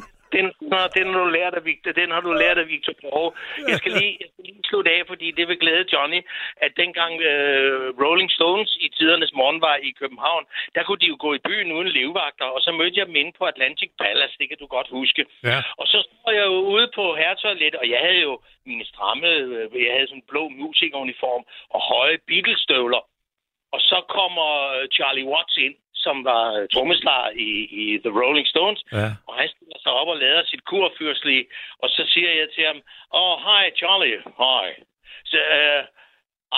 Den, 0.36 0.46
nå, 0.72 0.78
den, 0.96 1.06
har 1.12 1.20
du 1.24 1.30
lært 1.38 1.54
af 1.54 1.64
Victor, 1.64 1.92
den 2.00 2.10
har 2.14 2.20
du 2.20 2.32
lært 2.32 2.58
af 2.62 2.68
Victor 2.68 2.94
Borge. 3.02 3.32
Jeg 3.70 3.76
skal 3.80 3.92
lige, 4.00 4.16
jeg 4.22 4.28
skal 4.32 4.44
lige 4.48 4.68
slutte 4.70 4.90
af, 4.96 5.02
fordi 5.06 5.26
det 5.38 5.48
vil 5.48 5.58
glæde 5.62 5.84
Johnny, 5.92 6.20
at 6.64 6.72
dengang 6.82 7.12
øh, 7.30 7.76
Rolling 8.02 8.30
Stones 8.38 8.70
i 8.80 8.88
tidernes 8.96 9.32
morgen 9.40 9.60
var 9.60 9.76
i 9.88 9.90
København, 10.00 10.44
der 10.74 10.82
kunne 10.82 11.02
de 11.02 11.12
jo 11.12 11.16
gå 11.20 11.30
i 11.34 11.44
byen 11.48 11.72
uden 11.72 11.88
levevagter, 11.88 12.44
og 12.44 12.60
så 12.60 12.70
mødte 12.72 12.98
jeg 12.98 13.06
dem 13.06 13.16
inde 13.16 13.32
på 13.38 13.44
Atlantic 13.44 13.90
Palace, 14.00 14.38
det 14.40 14.48
kan 14.48 14.58
du 14.60 14.66
godt 14.66 14.88
huske. 14.98 15.22
Ja. 15.44 15.58
Og 15.80 15.86
så 15.86 15.98
stod 16.06 16.34
jeg 16.34 16.46
jo 16.46 16.58
ude 16.74 16.88
på 16.94 17.04
herretoilet, 17.20 17.74
og 17.74 17.86
jeg 17.90 18.00
havde 18.06 18.20
jo 18.28 18.40
mine 18.66 18.84
stramme, 18.84 19.28
øh, 19.28 19.84
jeg 19.86 19.92
havde 19.94 20.08
sådan 20.08 20.22
en 20.22 20.28
blå 20.30 20.48
musikeruniform 20.48 21.44
og 21.74 21.80
høje 21.92 22.18
Beatles-støvler. 22.28 23.02
Og 23.74 23.80
så 23.80 23.98
kommer 24.16 24.48
øh, 24.74 24.88
Charlie 24.96 25.28
Watts 25.32 25.56
ind, 25.56 25.74
som 26.06 26.16
var 26.30 26.42
trommeslager 26.74 27.30
i, 27.48 27.50
i 27.82 27.84
The 28.04 28.12
Rolling 28.20 28.48
Stones. 28.52 28.80
Ja. 28.92 29.08
Og 29.28 29.34
han 29.40 29.48
stiller 29.54 29.78
sig 29.84 29.92
op 30.00 30.08
og 30.12 30.18
lader 30.24 30.42
sit 30.50 30.62
kurfyrstlige. 30.70 31.44
Og 31.82 31.88
så 31.96 32.02
siger 32.12 32.30
jeg 32.40 32.48
til 32.54 32.64
ham, 32.70 32.78
oh, 33.20 33.34
hi 33.46 33.62
Charlie, 33.80 34.18
hi. 34.42 34.66
Så, 35.30 35.38
uh, 35.60 35.82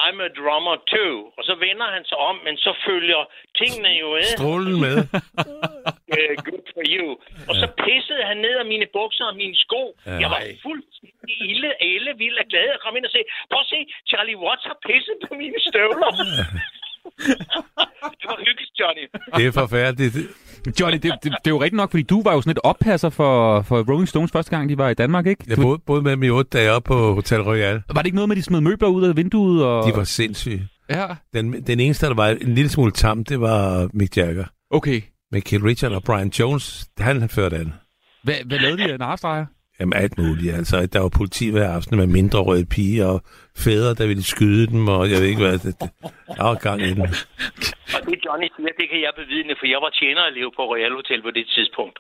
I'm 0.04 0.18
a 0.20 0.28
drummer 0.40 0.76
too. 0.92 1.16
Og 1.38 1.42
så 1.48 1.54
vender 1.66 1.88
han 1.96 2.04
sig 2.10 2.18
om, 2.30 2.36
men 2.46 2.56
så 2.56 2.72
følger 2.86 3.20
tingene 3.60 3.92
jo 4.02 4.08
med. 4.14 4.30
Strålen 4.38 4.76
med. 4.86 4.96
uh, 6.16 6.32
good 6.48 6.64
for 6.74 6.84
you. 6.96 7.06
Og 7.48 7.54
så 7.60 7.66
pissede 7.84 8.22
han 8.30 8.36
ned 8.46 8.54
af 8.62 8.66
mine 8.72 8.86
bukser 8.98 9.24
og 9.24 9.36
mine 9.42 9.56
sko. 9.64 9.82
Ja. 10.06 10.10
Jeg 10.22 10.28
var 10.34 10.40
fuldstændig 10.66 11.34
ille, 11.50 11.70
elle, 11.90 12.12
vild 12.22 12.38
af 12.42 12.46
glæde 12.52 12.72
at 12.76 12.80
komme 12.80 12.96
ind 12.98 13.06
og 13.06 13.14
se, 13.16 13.20
prøv 13.50 13.60
at 13.60 13.70
se, 13.74 13.80
Charlie 14.10 14.38
Watts 14.44 14.64
har 14.70 14.78
pisset 14.86 15.16
på 15.28 15.34
mine 15.34 15.58
støvler. 15.68 16.10
det 18.20 18.26
var 18.30 18.38
hyggeligt, 18.38 18.70
Johnny. 18.80 19.04
Det 19.36 19.46
er 19.46 19.52
forfærdeligt. 19.52 20.16
Johnny, 20.80 20.98
det, 20.98 21.02
det, 21.02 21.22
det 21.22 21.30
er 21.46 21.50
jo 21.50 21.60
rigtigt 21.60 21.76
nok, 21.76 21.90
fordi 21.90 22.02
du 22.02 22.22
var 22.22 22.32
jo 22.34 22.40
sådan 22.40 22.50
et 22.50 22.58
oppasser 22.64 23.10
for, 23.10 23.62
for 23.62 23.90
Rolling 23.90 24.08
Stones 24.08 24.32
første 24.32 24.50
gang, 24.56 24.68
de 24.68 24.78
var 24.78 24.88
i 24.88 24.94
Danmark, 24.94 25.26
ikke? 25.26 25.44
Jeg 25.48 25.56
boede, 25.56 25.78
boede 25.86 26.02
med 26.02 26.10
dem 26.10 26.22
i 26.22 26.30
otte 26.30 26.50
dage 26.58 26.70
oppe 26.72 26.86
på 26.86 27.14
Hotel 27.14 27.42
Royal. 27.42 27.82
Var 27.88 28.02
det 28.02 28.06
ikke 28.06 28.16
noget 28.16 28.28
med, 28.28 28.36
at 28.36 28.38
de 28.38 28.42
smed 28.42 28.60
møbler 28.60 28.88
ud 28.88 29.04
af 29.04 29.16
vinduet? 29.16 29.64
Og... 29.64 29.86
De 29.86 29.96
var 29.96 30.04
sindssyge. 30.04 30.68
Ja. 30.90 31.06
Den, 31.34 31.66
den 31.66 31.80
eneste, 31.80 32.06
der 32.06 32.14
var 32.14 32.28
en 32.28 32.54
lille 32.54 32.68
smule 32.68 32.92
tam, 32.92 33.24
det 33.24 33.40
var 33.40 33.88
Mick 33.94 34.16
Jagger. 34.16 34.44
Okay. 34.70 35.02
Men 35.32 35.42
Keith 35.42 35.64
Richard 35.64 35.92
og 35.92 36.02
Brian 36.02 36.28
Jones, 36.28 36.88
han, 36.98 37.20
han 37.20 37.28
førte 37.28 37.56
an. 37.56 37.72
Hvad, 38.24 38.34
hvad 38.46 38.58
lavede 38.58 38.78
de 38.78 38.92
af 38.92 38.98
narstreger? 38.98 39.46
Jamen 39.80 39.96
alt 40.02 40.18
muligt. 40.18 40.54
Altså, 40.60 40.76
der 40.92 41.00
var 41.04 41.12
politi 41.20 41.46
hver 41.50 41.68
aften 41.78 41.94
med 42.02 42.06
mindre 42.18 42.38
røde 42.48 42.66
piger 42.76 43.06
og 43.14 43.18
fædre, 43.64 43.90
der 44.00 44.06
ville 44.12 44.24
skyde 44.34 44.66
dem, 44.72 44.82
og 44.96 45.02
jeg 45.10 45.16
ved 45.20 45.28
ikke 45.32 45.44
hvad. 45.46 45.58
Det, 45.66 45.74
der 46.38 46.44
var 46.50 46.54
gang 46.68 46.78
i 46.90 46.90
den. 46.98 47.06
Og 47.96 48.00
det 48.08 48.16
Johnny 48.26 48.48
siger, 48.56 48.72
det 48.80 48.86
kan 48.92 49.00
jeg 49.06 49.12
bevidne, 49.22 49.52
for 49.60 49.66
jeg 49.74 49.80
var 49.84 49.90
tjenerelev 50.00 50.48
på 50.56 50.62
Royal 50.72 50.92
Hotel 51.00 51.20
på 51.28 51.30
det 51.38 51.46
tidspunkt. 51.56 51.96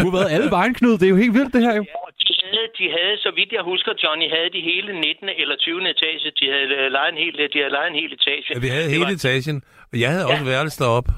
Du 0.00 0.04
har 0.08 0.14
været 0.18 0.30
alle 0.36 0.50
vejen, 0.56 0.74
Knud. 0.78 0.94
Det 1.00 1.06
er 1.08 1.14
jo 1.16 1.20
helt 1.24 1.34
vildt, 1.38 1.52
det 1.56 1.62
her 1.66 1.74
jo. 1.80 1.84
de, 2.28 2.34
havde, 2.44 2.66
de 2.80 2.84
havde, 2.96 3.14
så 3.24 3.30
vidt 3.38 3.50
jeg 3.58 3.62
husker, 3.72 3.92
Johnny, 4.04 4.26
havde 4.36 4.50
de 4.56 4.60
hele 4.72 4.90
19. 5.00 5.28
eller 5.42 5.56
20. 5.56 5.90
etage. 5.94 6.26
De 6.40 6.44
havde 6.52 6.66
øh, 6.78 6.86
lejet 6.96 7.10
en 7.14 7.18
hel, 7.24 7.34
de 7.54 7.58
havde 7.62 7.72
lejet 7.78 7.88
en 7.94 7.98
hel 8.02 8.12
etage. 8.18 8.44
Ja, 8.54 8.58
vi 8.66 8.68
havde 8.74 8.86
Det 8.88 8.94
hele 8.96 9.06
var- 9.10 9.18
etagen, 9.20 9.56
og 9.92 9.96
jeg 10.02 10.10
havde 10.14 10.26
også 10.32 10.44
værelse 10.52 10.76
deroppe. 10.84 11.10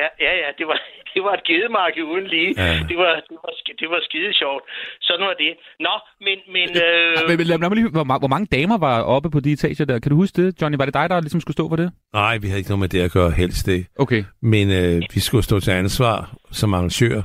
Ja, 0.00 0.08
ja, 0.26 0.32
ja, 0.42 0.48
det 0.58 0.66
var, 0.70 0.78
det 1.14 1.22
var 1.26 1.32
et 1.38 1.44
gedemarked 1.50 2.02
uden 2.12 2.26
lige. 2.34 2.50
Ja. 2.56 2.72
Det, 2.90 2.96
var, 3.02 3.12
det, 3.30 3.36
var, 3.42 3.50
det 3.80 3.88
var 3.92 4.00
skide 4.08 4.32
sjovt. 4.42 4.62
Sådan 5.00 5.26
var 5.26 5.36
det. 5.44 5.52
Nå, 5.86 5.94
men... 6.26 6.36
men 6.56 6.68
øh, 6.86 7.28
Men, 7.28 7.36
men 7.38 7.46
lad, 7.46 7.58
lad 7.58 7.68
mig 7.68 7.76
lige, 7.80 7.88
hvor, 7.96 8.18
hvor 8.18 8.28
mange 8.34 8.46
damer 8.56 8.78
var 8.78 8.96
oppe 9.14 9.30
på 9.30 9.40
de 9.40 9.52
etager 9.52 9.84
der? 9.84 9.98
Kan 9.98 10.10
du 10.10 10.16
huske 10.16 10.42
det, 10.42 10.62
Johnny? 10.62 10.76
Var 10.78 10.84
det 10.84 10.94
dig, 10.94 11.10
der 11.10 11.20
ligesom 11.20 11.40
skulle 11.40 11.54
stå 11.58 11.68
for 11.68 11.76
det? 11.76 11.88
Nej, 12.14 12.38
vi 12.38 12.46
havde 12.46 12.58
ikke 12.58 12.70
noget 12.70 12.80
med 12.80 12.88
det 12.88 13.00
at 13.00 13.12
gøre 13.12 13.30
helst 13.30 13.66
det. 13.66 13.86
Okay. 13.98 14.24
Men 14.42 14.70
øh, 14.70 15.02
vi 15.14 15.20
skulle 15.20 15.44
stå 15.44 15.60
til 15.60 15.70
ansvar 15.70 16.36
som 16.52 16.74
arrangør, 16.74 17.22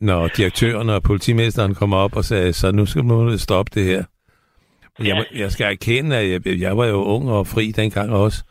når 0.00 0.28
direktøren 0.28 0.88
og 0.90 1.02
politimesteren 1.02 1.74
kom 1.74 1.92
op 1.92 2.16
og 2.16 2.24
sagde, 2.24 2.52
så 2.52 2.72
nu 2.72 2.86
skal 2.86 3.04
man 3.04 3.38
stoppe 3.38 3.70
det 3.74 3.84
her. 3.84 4.04
Men 4.98 5.06
jeg, 5.08 5.24
jeg 5.34 5.50
skal 5.52 5.66
erkende, 5.66 6.16
at 6.16 6.30
jeg, 6.46 6.60
jeg 6.60 6.76
var 6.76 6.86
jo 6.86 7.04
ung 7.04 7.30
og 7.30 7.46
fri 7.46 7.66
dengang 7.70 8.12
også. 8.12 8.44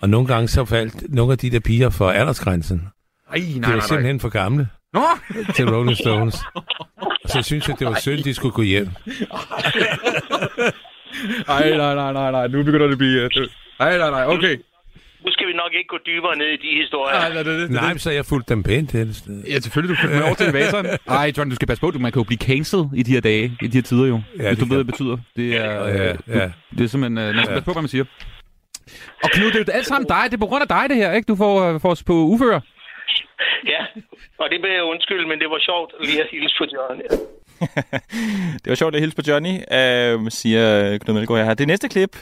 Og 0.00 0.08
nogle 0.10 0.26
gange 0.26 0.48
så 0.48 0.64
faldt 0.64 1.14
nogle 1.14 1.32
af 1.32 1.38
de 1.38 1.50
der 1.50 1.60
piger 1.60 1.90
for 1.90 2.10
aldersgrænsen. 2.10 2.88
Ej, 3.32 3.40
de 3.66 3.72
var 3.74 3.80
simpelthen 3.80 4.20
for 4.20 4.28
gamle 4.28 4.68
Nå! 4.92 5.02
til 5.54 5.70
Rolling 5.70 5.96
Stones. 5.96 6.36
Og 6.54 6.64
så 7.32 7.42
synes 7.42 7.68
jeg, 7.68 7.78
det 7.78 7.86
var 7.86 7.94
synd, 8.00 8.18
de 8.24 8.34
skulle 8.34 8.52
gå 8.52 8.62
hjem. 8.62 8.88
Ej, 11.48 11.70
nej, 11.76 11.94
nej, 11.94 12.12
nej, 12.12 12.30
nej. 12.30 12.46
Nu 12.48 12.62
begynder 12.62 12.86
det 12.86 12.92
at 12.92 12.98
blive... 12.98 13.24
Uh, 13.24 13.46
ej, 13.80 13.98
nej, 13.98 14.10
nej, 14.10 14.24
okay. 14.26 14.56
nu 15.24 15.30
skal 15.32 15.46
vi 15.46 15.52
nok 15.52 15.72
ikke 15.78 15.88
gå 15.88 15.98
dybere 16.06 16.36
ned 16.36 16.46
i 16.46 16.56
de 16.56 16.80
historier. 16.82 17.18
Nej, 17.18 17.32
nej, 17.34 17.42
det, 17.42 17.60
det, 17.60 17.70
Nej, 17.70 17.98
så 17.98 18.10
jeg 18.10 18.24
fulgte 18.26 18.54
dem 18.54 18.62
pænt 18.62 18.90
til 18.90 19.06
det 19.06 19.16
sted. 19.16 19.42
Ja, 19.44 19.60
selvfølgelig, 19.60 19.96
du 20.02 20.08
med 20.08 20.22
over 20.22 20.34
til 20.34 20.52
vaseren. 20.52 20.86
Ej, 21.08 21.32
John, 21.36 21.48
du 21.50 21.54
skal 21.54 21.68
passe 21.68 21.80
på, 21.80 21.90
du 21.90 21.98
man 21.98 22.12
kan 22.12 22.20
jo 22.20 22.24
blive 22.24 22.38
cancelled 22.38 22.86
i 22.94 23.02
de 23.02 23.12
her 23.12 23.20
dage, 23.20 23.56
i 23.62 23.66
de 23.66 23.76
her 23.76 23.82
tider 23.82 24.06
jo. 24.06 24.20
Ja, 24.38 24.48
hvis 24.48 24.58
du 24.58 24.64
det 24.64 24.70
ved, 24.70 24.76
hvad 24.76 24.84
det 24.84 24.86
betyder. 24.86 25.16
Det 25.36 25.56
er, 25.56 25.72
Ja, 25.72 26.10
øh, 26.10 26.18
ja. 26.28 26.44
Du, 26.44 26.50
det 26.78 26.84
er 26.84 26.88
simpelthen, 26.88 27.18
øh, 27.18 27.34
man 27.34 27.44
skal 27.44 27.52
Ja. 27.52 27.54
passe 27.54 27.64
på, 27.64 27.72
hvad 27.72 27.82
man 27.82 27.88
siger. 27.88 28.04
Og 29.24 29.30
Knud, 29.32 29.46
det 29.46 29.54
er 29.54 29.64
jo 29.68 29.72
alt 29.72 29.86
sammen 29.86 30.08
dig. 30.08 30.22
Det 30.24 30.34
er 30.34 30.38
på 30.38 30.46
grund 30.46 30.62
af 30.62 30.68
dig, 30.68 30.84
det 30.88 30.96
her, 30.96 31.12
ikke? 31.12 31.26
Du 31.26 31.36
får, 31.36 31.62
øh, 31.74 31.80
får 31.80 31.90
os 31.90 32.02
på 32.02 32.12
uføre. 32.12 32.60
Ja, 33.72 33.82
og 34.38 34.50
det 34.50 34.62
vil 34.62 34.70
jeg 34.70 34.82
undskylde, 34.82 35.28
men 35.28 35.38
det 35.38 35.50
var 35.50 35.58
sjovt 35.58 35.94
lige 36.00 36.22
at 36.22 36.28
hilse 36.30 36.54
på 36.58 36.64
Johnny. 36.74 37.04
Det 38.62 38.68
var 38.70 38.74
sjovt 38.74 38.94
at 38.94 39.00
hilse 39.00 39.16
på 39.16 39.22
Johnny, 39.28 39.54
øh, 39.78 40.30
siger 40.30 40.98
Knud 40.98 41.14
Melgaard 41.14 41.46
her. 41.46 41.54
Det 41.54 41.66
næste 41.66 41.88
klip, 41.88 42.16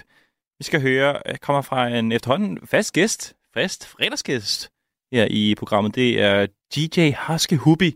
vi 0.59 0.65
skal 0.65 0.82
høre, 0.82 1.23
øh, 1.27 1.36
kommer 1.36 1.62
fra 1.62 1.89
en 1.89 2.12
efterhånden 2.12 2.66
fast 2.66 2.94
gæst, 2.94 3.35
fast 3.55 3.89
fredagsgæst 3.89 4.70
her 5.12 5.27
i 5.31 5.55
programmet. 5.59 5.94
Det 5.94 6.23
er 6.23 6.47
DJ 6.74 7.11
Haske 7.11 7.57
Hubi, 7.57 7.93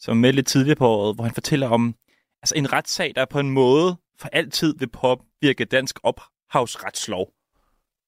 som 0.00 0.16
er 0.16 0.20
med 0.20 0.32
lidt 0.32 0.46
tidligere 0.46 0.76
på 0.76 0.88
året, 0.88 1.14
hvor 1.14 1.24
han 1.24 1.34
fortæller 1.34 1.68
om 1.68 1.94
altså 2.42 2.54
en 2.56 2.72
retssag, 2.72 3.12
der 3.16 3.24
på 3.24 3.40
en 3.40 3.50
måde 3.50 3.96
for 4.18 4.28
altid 4.32 4.74
vil 4.78 4.88
påvirke 4.88 5.64
dansk 5.64 5.98
ophavsretslov. 6.02 7.26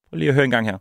Prøv 0.08 0.16
lige 0.18 0.28
at 0.28 0.34
høre 0.34 0.44
en 0.44 0.50
gang 0.50 0.66
her. 0.66 0.78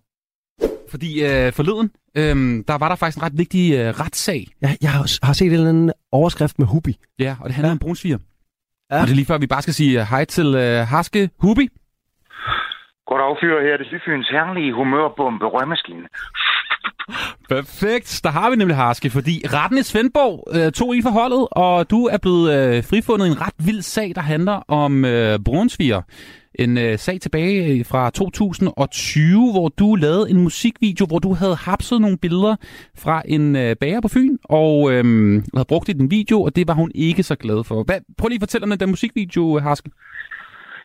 Fordi 0.93 1.11
øh, 1.29 1.47
forleden, 1.59 1.87
øh, 2.19 2.35
der 2.69 2.77
var 2.81 2.89
der 2.89 2.97
faktisk 2.99 3.17
en 3.19 3.25
ret 3.27 3.37
vigtig 3.43 3.65
øh, 3.79 3.89
retssag. 4.01 4.41
Jeg, 4.63 4.71
jeg 4.85 4.91
har, 5.27 5.33
set 5.33 5.47
en 5.47 5.53
eller 5.53 5.69
anden 5.69 5.91
overskrift 6.19 6.55
med 6.59 6.67
Hubi. 6.67 6.93
Ja, 7.25 7.31
og 7.41 7.45
det 7.47 7.55
handler 7.55 7.69
ja. 7.69 7.77
om 7.77 7.83
brunsviger. 7.85 8.19
Ja. 8.91 9.01
Og 9.01 9.03
det 9.07 9.11
er 9.11 9.19
lige 9.21 9.31
før, 9.31 9.37
vi 9.37 9.53
bare 9.55 9.65
skal 9.65 9.77
sige 9.79 9.93
øh, 9.99 10.05
hej 10.13 10.23
til 10.25 10.47
øh, 10.63 10.77
Haske 10.93 11.29
Hubi. 11.43 11.65
Goddag, 13.07 13.37
fyre 13.41 13.59
her. 13.65 13.77
Det 13.77 13.85
er 13.85 13.89
Sydfyns 13.91 14.29
herlige 14.35 14.73
humørbombe 14.73 15.45
røgmaskine. 15.55 16.07
Perfekt. 17.49 18.21
Der 18.23 18.29
har 18.29 18.49
vi 18.49 18.55
nemlig 18.55 18.77
Harske, 18.77 19.09
fordi 19.09 19.41
retten 19.45 19.77
i 19.77 19.83
Svendborg 19.83 20.47
øh, 20.55 20.71
tog 20.71 20.95
i 20.95 21.01
forholdet, 21.01 21.47
og 21.51 21.89
du 21.89 22.05
er 22.05 22.17
blevet 22.17 22.53
øh, 22.53 22.83
frifundet 22.83 23.27
i 23.27 23.29
en 23.29 23.41
ret 23.41 23.53
vild 23.57 23.81
sag, 23.81 24.11
der 24.15 24.21
handler 24.21 24.53
om 24.67 25.05
øh, 25.05 25.39
brunsviger. 25.39 26.01
En 26.55 26.77
øh, 26.77 26.99
sag 26.99 27.21
tilbage 27.21 27.65
øh, 27.65 27.85
fra 27.85 28.09
2020, 28.09 29.51
hvor 29.51 29.69
du 29.69 29.95
lavede 29.95 30.29
en 30.29 30.37
musikvideo, 30.37 31.05
hvor 31.05 31.19
du 31.19 31.33
havde 31.33 31.55
hapset 31.55 32.01
nogle 32.01 32.17
billeder 32.17 32.55
fra 32.97 33.21
en 33.25 33.55
øh, 33.55 33.75
bager 33.75 34.01
på 34.01 34.07
Fyn, 34.07 34.37
og 34.43 34.91
øh, 34.91 35.03
havde 35.55 35.65
brugt 35.67 35.87
det 35.87 35.93
i 35.93 35.97
din 35.97 36.11
video, 36.11 36.41
og 36.41 36.55
det 36.55 36.67
var 36.67 36.73
hun 36.73 36.91
ikke 36.95 37.23
så 37.23 37.35
glad 37.35 37.63
for. 37.63 37.83
Hvad, 37.83 37.99
prøv 38.17 38.27
lige 38.27 38.37
at 38.37 38.41
fortælle 38.41 38.63
om 38.71 38.77
den 38.77 38.89
musikvideo, 38.89 39.59
Harske. 39.59 39.89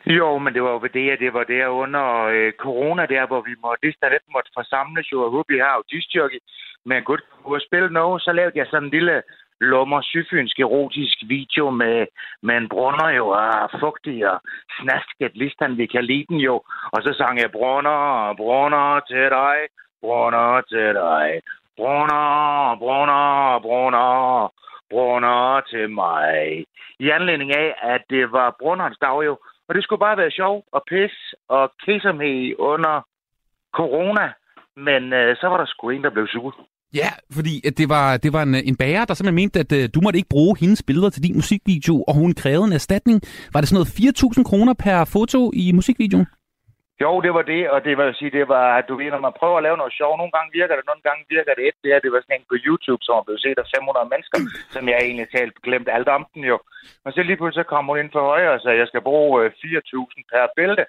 Jo, 0.06 0.38
men 0.38 0.54
det 0.54 0.62
var 0.62 0.70
jo 0.70 0.78
ved 0.82 0.90
det, 0.90 1.10
at 1.10 1.18
det 1.18 1.32
var 1.32 1.44
der 1.44 1.66
under 1.66 2.24
øh, 2.24 2.52
corona, 2.52 3.06
der 3.06 3.26
hvor 3.26 3.40
vi 3.40 3.54
måtte, 3.62 3.86
det 3.86 3.96
der 4.00 4.32
måtte 4.32 4.50
forsamles 4.54 5.12
jo, 5.12 5.22
og 5.22 5.30
håbe, 5.30 5.52
vi 5.52 5.58
har 5.58 5.74
jo 5.76 5.82
disjockey, 5.90 6.38
men 6.84 7.04
godt 7.04 7.20
kunne 7.44 7.60
spille 7.60 7.90
noget, 7.90 8.22
så 8.22 8.32
lavede 8.32 8.58
jeg 8.58 8.66
sådan 8.70 8.84
en 8.84 8.90
lille 8.90 9.22
lommer 9.60 10.00
syfynsk 10.02 10.60
erotisk 10.60 11.18
video 11.26 11.70
med, 11.70 12.06
med 12.42 12.56
en 12.56 12.68
brunner 12.68 13.08
jo, 13.08 13.28
og 13.28 13.70
fugtig 13.80 14.30
og 14.30 14.40
snasket, 14.80 15.36
listan 15.36 15.76
vi 15.78 15.86
kan 15.86 16.04
lide 16.04 16.26
den 16.28 16.36
jo, 16.36 16.54
og 16.92 17.02
så 17.02 17.12
sang 17.12 17.38
jeg 17.38 17.52
brunner, 17.52 18.34
brunner 18.36 19.00
til 19.00 19.30
dig, 19.30 19.56
brunner 20.00 20.60
til 20.60 20.94
dig, 20.94 21.40
brunner, 21.76 22.76
brunner, 22.78 23.58
brunner, 23.58 24.52
brunner 24.90 25.60
til 25.60 25.90
mig. 25.90 26.64
I 26.98 27.10
anledning 27.10 27.56
af, 27.56 27.74
at 27.82 28.02
det 28.10 28.32
var 28.32 28.56
brunnerens 28.60 28.98
dag 28.98 29.24
jo, 29.24 29.38
og 29.68 29.74
det 29.74 29.82
skulle 29.82 30.04
bare 30.06 30.16
være 30.16 30.30
sjov 30.30 30.64
og 30.72 30.82
pis 30.88 31.14
og 31.48 31.72
kedsomhed 31.84 32.54
under 32.58 32.94
corona. 33.78 34.26
Men 34.76 35.02
øh, 35.12 35.36
så 35.40 35.46
var 35.46 35.56
der 35.56 35.66
sgu 35.66 35.90
en, 35.90 36.04
der 36.04 36.10
blev 36.10 36.26
sur. 36.26 36.54
Ja, 36.94 37.10
fordi 37.36 37.66
at 37.66 37.78
det 37.78 37.88
var, 37.88 38.16
det 38.16 38.32
var 38.32 38.42
en, 38.42 38.54
en 38.54 38.76
bager, 38.76 39.04
der 39.04 39.14
simpelthen 39.14 39.42
mente, 39.42 39.60
at 39.60 39.72
øh, 39.72 39.88
du 39.94 40.00
måtte 40.00 40.16
ikke 40.16 40.34
bruge 40.36 40.56
hendes 40.60 40.82
billeder 40.82 41.10
til 41.10 41.22
din 41.22 41.34
musikvideo, 41.34 42.04
og 42.08 42.14
hun 42.14 42.34
krævede 42.34 42.64
en 42.64 42.72
erstatning. 42.72 43.22
Var 43.52 43.60
det 43.60 43.68
sådan 43.68 43.78
noget 43.80 44.40
4.000 44.40 44.50
kroner 44.50 44.74
per 44.84 45.04
foto 45.04 45.50
i 45.54 45.72
musikvideoen? 45.72 46.26
Jo, 47.02 47.10
det 47.24 47.32
var 47.34 47.44
det, 47.52 47.70
og 47.74 47.84
det 47.86 47.94
vil 47.98 48.14
sige, 48.14 48.36
det 48.38 48.48
var, 48.48 48.66
at 48.78 48.88
du 48.88 48.94
ved, 48.96 49.10
når 49.10 49.26
man 49.26 49.38
prøver 49.40 49.56
at 49.58 49.66
lave 49.66 49.80
noget 49.80 49.98
sjov, 49.98 50.12
nogle 50.16 50.32
gange 50.36 50.56
virker 50.58 50.76
det, 50.76 50.84
nogle 50.86 51.04
gange 51.08 51.22
virker 51.34 51.54
det 51.54 51.64
et. 51.68 51.76
Det, 51.82 51.90
her, 51.92 52.04
det 52.04 52.12
var 52.12 52.20
sådan 52.20 52.36
en 52.40 52.50
på 52.50 52.56
YouTube, 52.66 53.02
som 53.04 53.24
blev 53.26 53.38
set 53.44 53.58
af 53.62 53.66
500 53.76 54.10
mennesker, 54.12 54.38
som 54.74 54.82
jeg 54.88 54.98
egentlig 55.00 55.28
talt 55.30 55.56
glemt 55.66 55.88
alt 55.96 56.08
om 56.16 56.26
den 56.34 56.42
jo. 56.52 56.58
Og 57.04 57.10
så 57.12 57.20
lige 57.22 57.40
pludselig 57.40 57.66
kom 57.66 57.86
hun 57.86 57.98
ind 57.98 58.10
for 58.12 58.22
højre 58.32 58.54
og 58.56 58.60
sagde, 58.60 58.76
at 58.76 58.82
jeg 58.82 58.88
skal 58.90 59.06
bruge 59.08 59.34
øh, 59.42 59.50
4.000 59.50 60.22
per 60.32 60.46
bælte. 60.56 60.84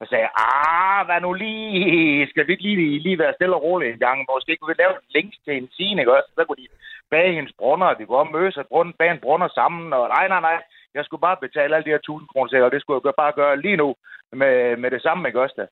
Og 0.00 0.06
sagde, 0.06 0.28
ah, 0.46 1.00
hvad 1.06 1.20
nu 1.20 1.32
lige, 1.32 2.28
skal 2.30 2.46
vi 2.46 2.52
ikke 2.52 2.66
lige, 2.68 2.98
lige 3.06 3.18
være 3.18 3.36
stille 3.36 3.56
og 3.56 3.62
roligt 3.62 3.92
en 3.92 4.04
gang? 4.06 4.18
Måske 4.34 4.56
kunne 4.56 4.72
vi 4.72 4.82
lave 4.82 4.94
en 4.96 5.10
links 5.16 5.38
til 5.44 5.54
en 5.56 5.68
scene, 5.74 6.02
ikke 6.02 6.16
også? 6.16 6.30
Så 6.36 6.44
kunne 6.44 6.62
de 6.62 6.68
bage 7.10 7.36
hendes 7.38 7.54
brunner, 7.58 7.86
og 7.86 7.96
de 7.98 8.06
kunne 8.06 8.18
også 8.22 8.32
mødes 8.36 8.56
og 8.56 8.66
brunnen, 8.70 8.94
bage 8.98 9.12
en 9.12 9.24
brunner 9.24 9.48
sammen, 9.58 9.92
og 9.92 10.08
nej, 10.08 10.28
nej, 10.28 10.40
nej. 10.48 10.58
Jeg 10.94 11.04
skulle 11.04 11.26
bare 11.28 11.42
betale 11.44 11.74
alle 11.74 11.84
de 11.84 11.94
her 11.94 12.02
1000 12.02 12.28
kroner, 12.28 12.64
og 12.64 12.72
det 12.72 12.80
skulle 12.80 13.00
jeg 13.04 13.22
bare 13.24 13.38
gøre 13.40 13.60
lige 13.64 13.76
nu 13.76 13.88
med, 14.32 14.76
med 14.76 14.90
det 14.90 15.02
samme, 15.02 15.28
ikke 15.28 15.40
også? 15.40 15.54
Da? 15.58 15.66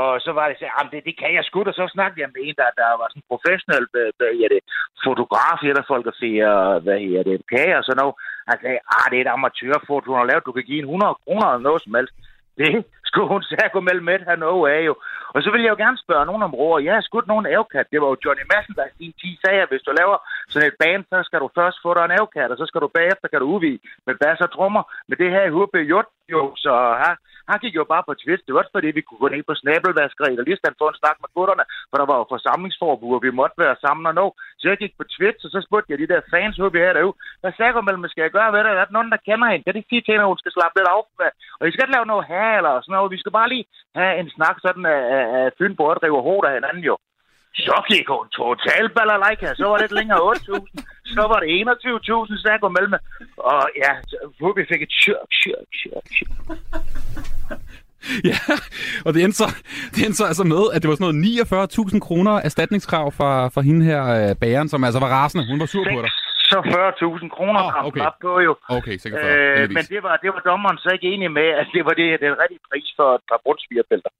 Og 0.00 0.20
så 0.24 0.30
var 0.38 0.46
det, 0.48 0.56
så, 0.58 0.66
det, 0.92 1.04
det 1.08 1.14
kan 1.20 1.34
jeg 1.34 1.44
sgu 1.44 1.58
da. 1.62 1.72
Så 1.72 1.84
snakkede 1.94 2.20
jeg 2.22 2.30
med 2.34 2.42
en, 2.46 2.56
der, 2.60 2.68
der 2.80 2.88
var 3.00 3.08
sådan 3.10 3.30
professionel 3.32 3.84
hvad, 3.92 4.08
hvad, 4.18 4.30
er 4.44 4.50
det, 4.54 4.62
fotograf, 5.06 5.60
der 5.78 5.84
fotograferer, 5.92 6.78
hvad 6.84 6.98
hedder 7.04 7.22
det, 7.30 7.36
kager 7.52 7.78
og 7.80 7.84
sådan 7.84 8.00
noget. 8.02 8.14
Han 8.50 8.58
sagde, 8.62 8.80
ah, 8.94 9.06
det 9.10 9.16
er 9.16 9.24
et 9.24 9.34
amatørfoto, 9.36 10.06
hun 10.10 10.20
har 10.20 10.30
lavet. 10.30 10.46
Du 10.48 10.54
kan 10.56 10.66
give 10.68 10.82
en 10.82 10.90
100 10.90 11.20
kroner 11.24 11.46
eller 11.46 11.66
noget 11.68 11.82
som 11.82 11.94
helst. 11.98 12.14
Det 12.58 12.68
skulle 13.14 13.32
hun 13.34 13.42
sige 13.42 13.68
gå 13.76 13.80
mellem 13.88 14.04
med 14.10 14.18
her 14.28 14.36
noget 14.46 14.62
af 14.74 14.80
jo. 14.88 14.94
Og 15.34 15.38
så 15.42 15.48
vil 15.52 15.62
jeg 15.62 15.72
jo 15.74 15.82
gerne 15.84 15.98
spørge 16.04 16.28
nogen 16.30 16.46
om 16.48 16.54
råd. 16.60 16.80
Jeg 16.88 16.94
har 16.94 17.04
skudt 17.08 17.26
nogen 17.32 17.46
ævkat. 17.56 17.86
Det 17.92 17.98
var 18.02 18.08
jo 18.12 18.16
Johnny 18.24 18.44
Madsen, 18.52 18.74
der 18.78 18.84
i 18.86 18.92
sin 18.98 19.12
10 19.20 19.38
sagde, 19.44 19.60
at 19.64 19.70
hvis 19.70 19.86
du 19.86 19.90
laver 20.00 20.16
sådan 20.52 20.68
et 20.70 20.78
band, 20.82 21.02
så 21.10 21.16
skal 21.28 21.40
du 21.44 21.48
først 21.58 21.78
få 21.84 21.90
dig 21.94 22.04
en 22.04 22.16
ævkat, 22.18 22.52
og 22.52 22.58
så 22.58 22.66
skal 22.66 22.80
du 22.84 22.88
bagefter 22.98 23.26
kan 23.28 23.40
du 23.40 23.46
udvide 23.54 23.78
med 24.06 24.14
bass 24.22 24.40
og 24.46 24.50
trommer. 24.56 24.82
Men 25.08 25.16
det 25.20 25.34
her 25.34 25.44
i 25.46 25.54
HB 25.56 25.74
Jot, 25.92 26.08
jo, 26.32 26.40
så 26.64 26.72
han, 27.02 27.14
han 27.50 27.58
gik 27.64 27.74
jo 27.80 27.84
bare 27.92 28.04
på 28.06 28.14
Twitch. 28.14 28.44
Det 28.44 28.52
var 28.52 28.60
også 28.60 28.74
fordi, 28.76 28.88
vi 28.98 29.06
kunne 29.06 29.22
gå 29.24 29.28
ned 29.28 29.42
på 29.46 29.54
snabelvaskeriet 29.62 30.40
og 30.40 30.46
lige 30.46 30.60
stand 30.60 30.74
få 30.78 30.86
en 30.88 31.00
snak 31.00 31.16
med 31.20 31.30
gutterne, 31.36 31.64
for 31.90 31.96
der 31.98 32.06
var 32.10 32.16
jo 32.18 32.32
forsamlingsforbud, 32.34 33.16
og 33.16 33.22
vi 33.26 33.38
måtte 33.40 33.56
være 33.64 33.76
sammen 33.84 34.04
og 34.10 34.14
nå. 34.20 34.26
Så 34.58 34.64
jeg 34.68 34.78
gik 34.82 34.94
på 34.96 35.04
Twitch, 35.14 35.42
og 35.46 35.50
så 35.54 35.58
spurgte 35.66 35.90
jeg 35.90 35.98
de 36.02 36.10
der 36.12 36.20
fans, 36.32 36.56
hvor 36.56 36.70
vi 36.74 36.80
er 36.88 36.92
derude. 36.92 37.16
Hvad 37.40 37.52
sagde 37.56 37.72
du 37.72 37.80
mellem, 37.80 38.08
skal 38.08 38.22
jeg 38.26 38.36
gøre 38.36 38.52
ved 38.52 38.60
det? 38.64 38.70
Er 38.70 38.84
der 38.84 38.96
nogen, 38.96 39.12
der 39.14 39.26
kender 39.28 39.46
hende? 39.50 39.64
Kan 39.64 39.74
de 39.76 39.88
sige 39.88 40.02
til 40.02 40.12
hende, 40.12 40.26
at 40.26 40.32
hun 40.32 40.42
skal 40.42 40.54
slappe 40.56 40.74
lidt 40.76 40.92
af? 40.92 41.02
Med? 41.20 41.30
Og 41.58 41.64
I 41.64 41.70
skal 41.72 41.84
ikke 41.84 41.96
lave 41.96 42.10
noget 42.12 42.30
her 42.32 42.48
eller 42.58 42.74
sådan 42.80 42.94
noget. 42.96 43.14
Vi 43.14 43.22
skal 43.22 43.36
bare 43.38 43.52
lige 43.54 43.66
have 43.98 44.14
en 44.20 44.30
snak 44.36 44.56
sådan 44.66 44.86
at, 44.96 45.02
at 45.38 45.52
Fynborg 45.58 45.96
driver 46.00 46.22
hårdt 46.28 46.46
af 46.48 46.54
hinanden 46.58 46.84
jo. 46.90 46.96
Så 47.56 47.76
gik 47.88 48.06
hun 48.08 48.28
totalt 48.28 48.94
balalajka. 48.94 49.54
Så 49.54 49.64
var 49.68 49.76
det 49.76 49.82
lidt 49.84 49.98
længere 50.00 50.18
8.000. 50.18 51.14
Så 51.14 51.22
var 51.30 51.38
det 51.40 51.48
21.000, 51.48 52.42
så 52.42 52.48
jeg 52.52 52.60
går 52.60 52.72
mellem. 52.76 52.94
Og 53.36 53.62
ja, 53.82 53.92
så 54.10 54.16
vi 54.56 54.64
fik 54.72 54.82
et 54.82 54.92
chirk, 55.02 55.28
chirk, 55.40 55.68
chirk, 55.80 56.06
chirk. 56.16 56.30
Ja, 58.30 58.38
og 59.06 59.10
det 59.14 59.20
endte, 59.24 59.38
så, 59.42 59.46
det 59.94 60.00
endte 60.06 60.18
så 60.20 60.26
altså 60.32 60.44
med, 60.54 60.62
at 60.74 60.78
det 60.82 60.88
var 60.88 60.96
sådan 60.96 61.14
noget 61.14 61.94
49.000 61.94 62.00
kroner 62.06 62.34
erstatningskrav 62.48 63.06
fra, 63.18 63.30
fra 63.54 63.60
hende 63.68 63.82
her 63.90 64.02
øh, 64.18 64.36
bageren, 64.42 64.68
som 64.68 64.84
altså 64.84 65.00
var 65.04 65.10
rasende. 65.18 65.46
Hun 65.50 65.60
var 65.60 65.66
sur 65.66 65.84
på 65.96 66.00
dig. 66.04 66.10
Så 66.50 66.58
40.000 66.58 67.28
kroner 67.36 67.60
kom 67.72 67.86
okay. 67.86 68.04
op 68.08 68.18
på 68.26 68.32
jo. 68.46 68.52
Okay, 68.78 68.96
sikkert 69.02 69.20
40, 69.20 69.34
Øh, 69.34 69.70
men 69.76 69.84
det 69.92 70.00
var, 70.06 70.14
det 70.24 70.30
var 70.34 70.42
dommeren 70.50 70.78
så 70.84 70.88
ikke 70.96 71.06
enig 71.14 71.30
med, 71.40 71.48
at 71.60 71.66
det 71.74 71.82
var 71.88 71.94
det, 72.00 72.06
den 72.26 72.34
rigtige 72.42 72.64
pris 72.70 72.88
for 72.98 73.08
et 73.18 73.24
par 73.30 73.40
brunsvigerbælter. 73.44 74.10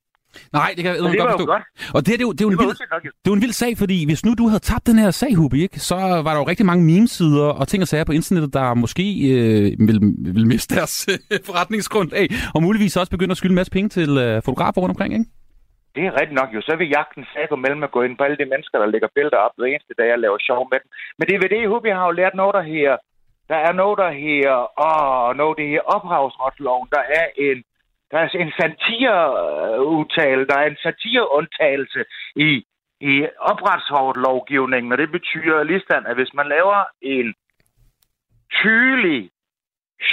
Nej, 0.53 0.71
det 0.77 0.83
kan 0.85 0.91
jeg 0.95 1.03
det 1.13 1.19
godt 1.21 1.31
forstå. 1.31 1.47
godt. 1.55 1.63
Og 1.95 2.01
det, 2.07 2.13
er- 2.15 2.17
det, 2.21 2.25
er 2.25 2.29
jo- 2.29 2.33
det, 2.33 2.41
er 2.41 2.45
jo 2.45 2.51
en 2.51 2.59
Det 2.59 2.67
vild, 2.67 2.77
det 3.23 3.27
er 3.29 3.33
jo 3.33 3.39
en 3.41 3.45
vild 3.47 3.53
sag, 3.63 3.73
fordi 3.79 3.99
hvis 4.11 4.25
nu 4.27 4.31
du 4.41 4.45
havde 4.49 4.63
tabt 4.71 4.87
den 4.87 4.99
her 4.99 5.11
sag, 5.11 5.35
Hubi, 5.35 5.63
ikke, 5.63 5.79
så 5.91 5.95
var 6.27 6.33
der 6.35 6.41
jo 6.43 6.47
rigtig 6.53 6.67
mange 6.71 6.85
memesider 6.85 7.49
og 7.61 7.69
ting 7.69 7.81
og 7.83 7.89
sager 7.89 8.05
på 8.05 8.13
internettet, 8.13 8.55
der 8.59 8.75
måske 8.75 9.07
øh, 9.33 9.89
vil, 9.89 9.99
vil 10.37 10.47
miste 10.53 10.75
deres 10.77 10.95
øh, 11.13 11.39
forretningsgrundlag, 11.49 12.27
og 12.55 12.63
muligvis 12.63 12.97
også 12.97 13.11
begynde 13.11 13.31
at 13.31 13.37
skylde 13.37 13.53
en 13.53 13.61
masse 13.61 13.73
penge 13.77 13.89
til 13.89 14.11
øh, 14.25 14.43
fotografer 14.49 14.81
rundt 14.81 14.95
omkring, 14.97 15.13
ikke? 15.19 15.27
Det 15.97 16.03
er 16.09 16.15
rigtigt 16.21 16.39
nok 16.41 16.51
jo. 16.55 16.61
Så 16.69 16.73
vil 16.81 16.89
jagten 16.97 17.25
sætte 17.35 17.57
mellem 17.65 17.83
at 17.87 17.93
gå 17.97 18.01
ind 18.07 18.15
på 18.19 18.25
alle 18.27 18.39
de 18.43 18.47
mennesker, 18.53 18.77
der 18.83 18.87
lægger 18.95 19.09
billeder 19.17 19.41
op 19.47 19.55
hver 19.57 19.67
eneste 19.73 19.95
dag 20.01 20.11
og 20.17 20.21
laver 20.25 20.39
sjov 20.49 20.63
med 20.73 20.79
dem. 20.83 20.89
Men 21.19 21.25
det 21.27 21.35
er 21.35 21.43
ved 21.45 21.51
det, 21.55 21.69
Hubi 21.73 21.91
har 21.99 22.07
jo 22.11 22.15
lært 22.21 22.35
noget, 22.41 22.55
der 22.59 22.65
her. 22.75 22.91
Der 23.53 23.59
er 23.69 23.73
noget, 23.83 23.97
der 24.03 24.11
her, 24.25 24.49
åh, 24.89 25.29
noget, 25.41 25.55
det 25.61 25.67
her 25.73 25.83
ophavsretsloven. 25.97 26.87
Der 26.97 27.03
er 27.21 27.27
en, 27.47 27.59
der 28.15 28.21
er 28.21 28.29
en 28.47 28.53
satireudtale, 28.61 30.47
der 30.51 30.57
er 30.59 30.67
en 30.67 30.81
satireundtagelse 30.83 32.05
i, 32.37 32.51
i 33.01 33.13
ophavsretslovgivningen, 33.51 34.93
og 34.93 34.99
det 34.99 35.11
betyder 35.11 35.63
listand, 35.63 36.07
at 36.07 36.17
hvis 36.17 36.35
man 36.35 36.49
laver 36.49 36.79
en 37.03 37.35
tydelig, 38.61 39.31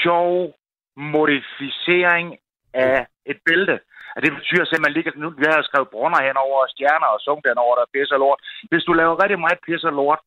sjov 0.04 0.54
modificering 0.96 2.28
af 2.74 3.08
et 3.26 3.40
bælte, 3.46 3.80
og 4.16 4.20
det 4.24 4.32
betyder 4.38 4.66
simpelthen, 4.66 4.82
at 4.82 4.88
man 4.88 4.96
ligger, 4.96 5.12
nu 5.16 5.30
vi 5.42 5.46
har 5.48 5.62
skrevet 5.70 5.94
brunner 5.94 6.22
hen 6.28 6.38
over 6.46 6.60
stjerner 6.74 7.10
og 7.16 7.20
sunket 7.28 7.50
den 7.50 7.64
over, 7.66 7.76
der 7.76 7.84
er 7.86 7.94
pisse 7.96 8.16
lort. 8.24 8.40
Hvis 8.72 8.84
du 8.88 8.94
laver 8.94 9.22
rigtig 9.24 9.40
meget 9.46 9.60
pisse 9.68 9.90
lort 10.00 10.22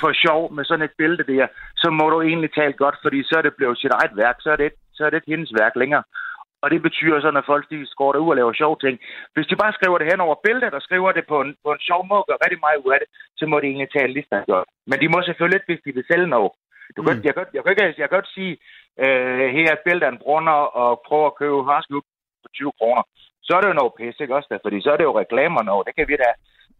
for 0.00 0.10
sjov 0.24 0.52
med 0.56 0.64
sådan 0.64 0.86
et 0.88 0.96
bælte 0.98 1.24
der, 1.32 1.46
så 1.82 1.88
må 1.98 2.04
du 2.10 2.18
egentlig 2.22 2.52
tale 2.54 2.72
godt, 2.82 2.96
fordi 3.04 3.18
så 3.28 3.34
er 3.38 3.42
det 3.42 3.54
blevet 3.58 3.78
sit 3.78 3.92
eget 3.98 4.14
værk, 4.22 4.36
så 4.40 4.50
er 4.54 4.56
det, 4.56 4.70
så 4.94 5.00
er 5.04 5.10
det 5.10 5.16
ikke 5.16 5.34
hendes 5.34 5.52
værk 5.60 5.74
længere. 5.76 6.04
Og 6.64 6.70
det 6.72 6.80
betyder 6.86 7.18
så, 7.20 7.30
når 7.30 7.44
folk 7.52 7.64
de 7.70 7.76
går 8.00 8.12
derud 8.12 8.32
og 8.34 8.36
laver 8.36 8.52
sjove 8.52 8.76
ting. 8.84 8.96
Hvis 9.34 9.46
de 9.50 9.56
bare 9.62 9.76
skriver 9.78 9.98
det 9.98 10.10
hen 10.10 10.20
over 10.26 10.36
billedet 10.44 10.74
og 10.78 10.82
skriver 10.86 11.10
det 11.12 11.24
på 11.32 11.36
en, 11.44 11.50
på 11.64 11.70
en 11.72 11.82
sjov 11.88 12.00
måde 12.08 12.22
og 12.22 12.28
gør 12.28 12.44
rigtig 12.44 12.60
meget 12.64 12.82
ud 12.84 12.92
af 12.94 13.00
det, 13.02 13.08
så 13.38 13.44
må 13.46 13.56
de 13.60 13.66
egentlig 13.66 13.90
tale 13.92 14.12
lige 14.12 14.30
så 14.32 14.38
godt. 14.52 14.68
Men 14.90 14.96
de 15.02 15.08
må 15.12 15.18
selvfølgelig 15.22 15.58
ikke, 15.58 15.70
hvis 15.70 15.84
de 15.86 15.92
vil 15.96 16.10
sælge 16.10 16.28
noget. 16.36 16.52
Du 16.96 17.00
kan, 17.02 17.16
mm. 17.16 17.24
jeg, 17.26 17.34
kan, 17.36 17.44
jeg, 17.56 17.62
kan 17.62 17.70
ikke, 17.72 18.00
jeg 18.02 18.08
kan 18.08 18.18
ikke 18.20 18.36
sige, 18.38 18.54
øh, 19.04 19.46
her 19.54 19.64
er 19.70 19.76
et 19.76 19.86
billede 19.86 20.06
af 20.06 20.12
en 20.12 20.22
brunner 20.24 20.58
og 20.82 20.90
prøve 21.08 21.26
at 21.26 21.36
købe 21.40 21.68
harskub 21.70 22.04
for 22.42 22.50
20 22.54 22.72
kroner. 22.78 23.02
Så 23.46 23.50
er 23.56 23.60
det 23.60 23.70
jo 23.72 23.80
noget 23.80 23.96
pisse, 23.98 24.22
ikke 24.22 24.36
også? 24.38 24.48
Da? 24.50 24.56
Fordi 24.64 24.78
så 24.80 24.88
er 24.92 24.98
det 24.98 25.08
jo 25.08 25.18
reklamer 25.22 25.62
noget, 25.62 25.86
det 25.86 25.94
kan 25.96 26.08
vi 26.08 26.16
da. 26.24 26.30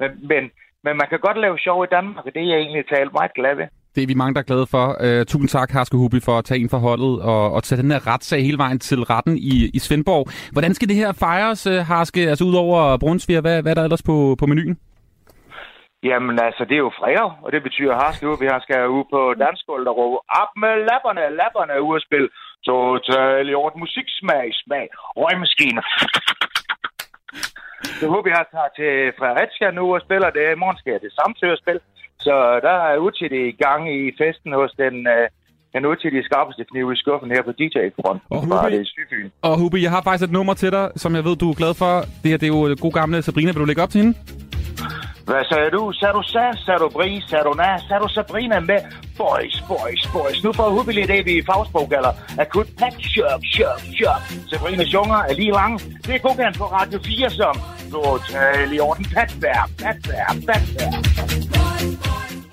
Men, 0.00 0.10
men, 0.30 0.42
men 0.84 0.94
man 1.00 1.08
kan 1.08 1.20
godt 1.26 1.38
lave 1.44 1.64
sjov 1.66 1.78
i 1.84 1.92
Danmark, 1.96 2.26
og 2.26 2.34
det 2.34 2.42
er 2.42 2.50
jeg 2.52 2.60
egentlig 2.60 2.84
talt 2.86 3.12
meget 3.18 3.34
glad 3.38 3.54
ved. 3.60 3.68
Det 3.94 4.02
er 4.02 4.06
vi 4.06 4.14
mange, 4.14 4.34
der 4.34 4.40
er 4.40 4.50
glade 4.50 4.66
for. 4.66 4.86
Uh, 5.04 5.22
tusind 5.32 5.48
tak, 5.48 5.70
Harske 5.70 5.96
Hubi, 5.96 6.20
for 6.20 6.38
at 6.38 6.44
tage 6.44 6.60
ind 6.60 6.70
for 6.70 6.78
holdet 6.78 7.22
og, 7.22 7.52
og 7.52 7.62
tage 7.62 7.82
den 7.82 7.90
her 7.90 8.06
retssag 8.06 8.42
hele 8.42 8.58
vejen 8.58 8.78
til 8.78 9.00
retten 9.02 9.36
i, 9.38 9.70
i 9.74 9.78
Svendborg. 9.78 10.24
Hvordan 10.52 10.74
skal 10.74 10.88
det 10.88 10.96
her 10.96 11.12
fejres, 11.12 11.66
øh, 11.66 11.78
Harske? 11.90 12.20
Altså 12.30 12.44
ud 12.44 12.54
over 12.54 12.98
Brunsviger, 12.98 13.40
hvad, 13.40 13.62
hvad 13.62 13.72
er 13.72 13.74
der 13.74 13.84
ellers 13.84 14.02
på, 14.02 14.36
på 14.40 14.46
menuen? 14.46 14.78
Jamen 16.10 16.36
altså, 16.46 16.62
det 16.68 16.74
er 16.76 16.84
jo 16.86 16.92
fredag, 17.00 17.30
og 17.44 17.48
det 17.54 17.62
betyder 17.62 17.94
harske 18.02 18.28
ud. 18.28 18.36
Vi 18.40 18.46
har 18.52 18.60
skal 18.66 18.88
ud 18.96 19.04
på 19.14 19.20
dansgulvet 19.42 19.88
og 19.88 19.96
råbe 19.98 20.18
op 20.40 20.52
med 20.62 20.74
lapperne, 20.90 21.36
lapperne 21.40 21.82
ud 21.86 21.96
at 21.98 22.04
spille. 22.08 22.28
Total 22.68 23.48
i 23.52 23.54
orden 23.62 23.80
musiksmag, 23.84 24.46
smag, 24.62 24.86
røgmaskine. 25.20 25.82
Så 28.00 28.04
håber 28.14 28.28
jeg 28.30 28.44
tager 28.54 28.70
til 28.80 28.92
Fredericia 29.18 29.68
nu 29.78 29.84
og 29.94 30.00
spiller 30.06 30.30
det. 30.36 30.44
I 30.52 30.60
morgen 30.62 30.78
skal 30.80 30.92
jeg 30.92 31.02
til 31.02 31.16
Samsø 31.18 31.46
og 31.56 31.60
spille. 31.62 31.80
Så 32.18 32.60
der 32.62 32.76
er 32.90 32.98
utidig 32.98 33.48
i 33.48 33.56
gang 33.64 33.94
i 33.94 34.12
festen 34.20 34.52
hos 34.52 34.72
den, 34.78 34.94
øh, 35.06 35.26
den 35.74 35.86
utidige 35.86 36.24
skarpeste 36.24 36.64
kniv 36.70 36.92
i 36.92 36.96
skuffen 36.96 37.30
her 37.30 37.42
på 37.42 37.52
DJ-fronten. 37.58 38.48
Fra 38.50 38.70
det 38.70 38.86
Sydfyn. 38.86 39.30
Og 39.42 39.58
Hubi, 39.58 39.82
jeg 39.82 39.90
har 39.90 40.02
faktisk 40.02 40.28
et 40.28 40.32
nummer 40.32 40.54
til 40.54 40.70
dig, 40.72 40.90
som 40.96 41.14
jeg 41.14 41.24
ved, 41.24 41.36
du 41.36 41.50
er 41.50 41.54
glad 41.54 41.74
for. 41.74 41.92
Det 42.22 42.30
her 42.30 42.36
det 42.36 42.46
er 42.46 42.54
jo 42.56 42.76
god 42.80 42.92
gamle 42.92 43.22
Sabrina. 43.22 43.50
Vil 43.52 43.60
du 43.60 43.64
lægge 43.64 43.82
op 43.82 43.90
til 43.90 44.00
hende? 44.02 44.14
Hvad 45.24 45.44
sagde 45.44 45.70
du? 45.70 45.92
Sagde 45.92 46.14
du 46.14 46.22
sa? 46.22 46.44
Sagde 46.64 46.78
du 46.78 46.88
bri? 46.88 47.20
Sagde 47.28 47.44
du 47.44 47.52
na? 47.52 47.78
Sagde 47.88 48.02
du 48.04 48.08
Sabrina 48.08 48.60
med? 48.60 48.80
Boys, 49.16 49.56
boys, 49.68 50.02
boys. 50.12 50.44
Nu 50.44 50.52
får 50.52 50.68
Hubi 50.70 50.92
lidt 50.92 51.08
det, 51.08 51.24
vi 51.26 51.32
i 51.38 51.42
fagsprog 51.42 51.88
kalder 51.88 52.12
akut 52.38 52.66
pack, 52.78 52.96
shop, 53.14 53.40
shop, 53.54 53.80
shop. 53.98 54.20
Sabrinas 54.50 54.94
junger 54.94 55.16
er 55.16 55.34
lige 55.34 55.52
lang. 55.52 55.80
Det 56.06 56.14
er 56.14 56.18
Kogan 56.18 56.54
på 56.58 56.64
Radio 56.64 56.98
4 57.04 57.30
som 57.30 57.56
total 57.90 58.72
i 58.72 58.78
orden. 58.80 59.04
Patvær, 59.14 59.70
patvær, 59.82 60.26
patvær. 60.46 61.63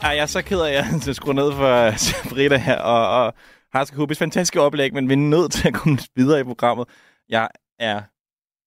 Ej, 0.04 0.10
jeg 0.10 0.22
er 0.22 0.26
så 0.26 0.42
ked 0.42 0.60
af, 0.60 0.70
at 0.70 0.74
jeg 0.74 0.86
skruer 1.02 1.14
skrue 1.14 1.34
ned 1.34 1.52
for 1.52 1.88
øh, 1.88 1.98
Sabrina 2.06 2.58
her, 2.58 2.78
og, 2.78 3.26
og 3.26 3.34
Harske 3.74 3.96
Hubis 3.96 4.18
fantastiske 4.18 4.62
oplæg, 4.62 4.94
men 4.94 5.10
vi 5.10 5.14
er 5.14 5.18
nødt 5.18 5.52
til 5.52 5.68
at 5.68 5.74
komme 5.74 5.98
videre 6.16 6.40
i 6.40 6.44
programmet. 6.44 6.88
Jeg 7.30 7.50
er... 7.80 8.02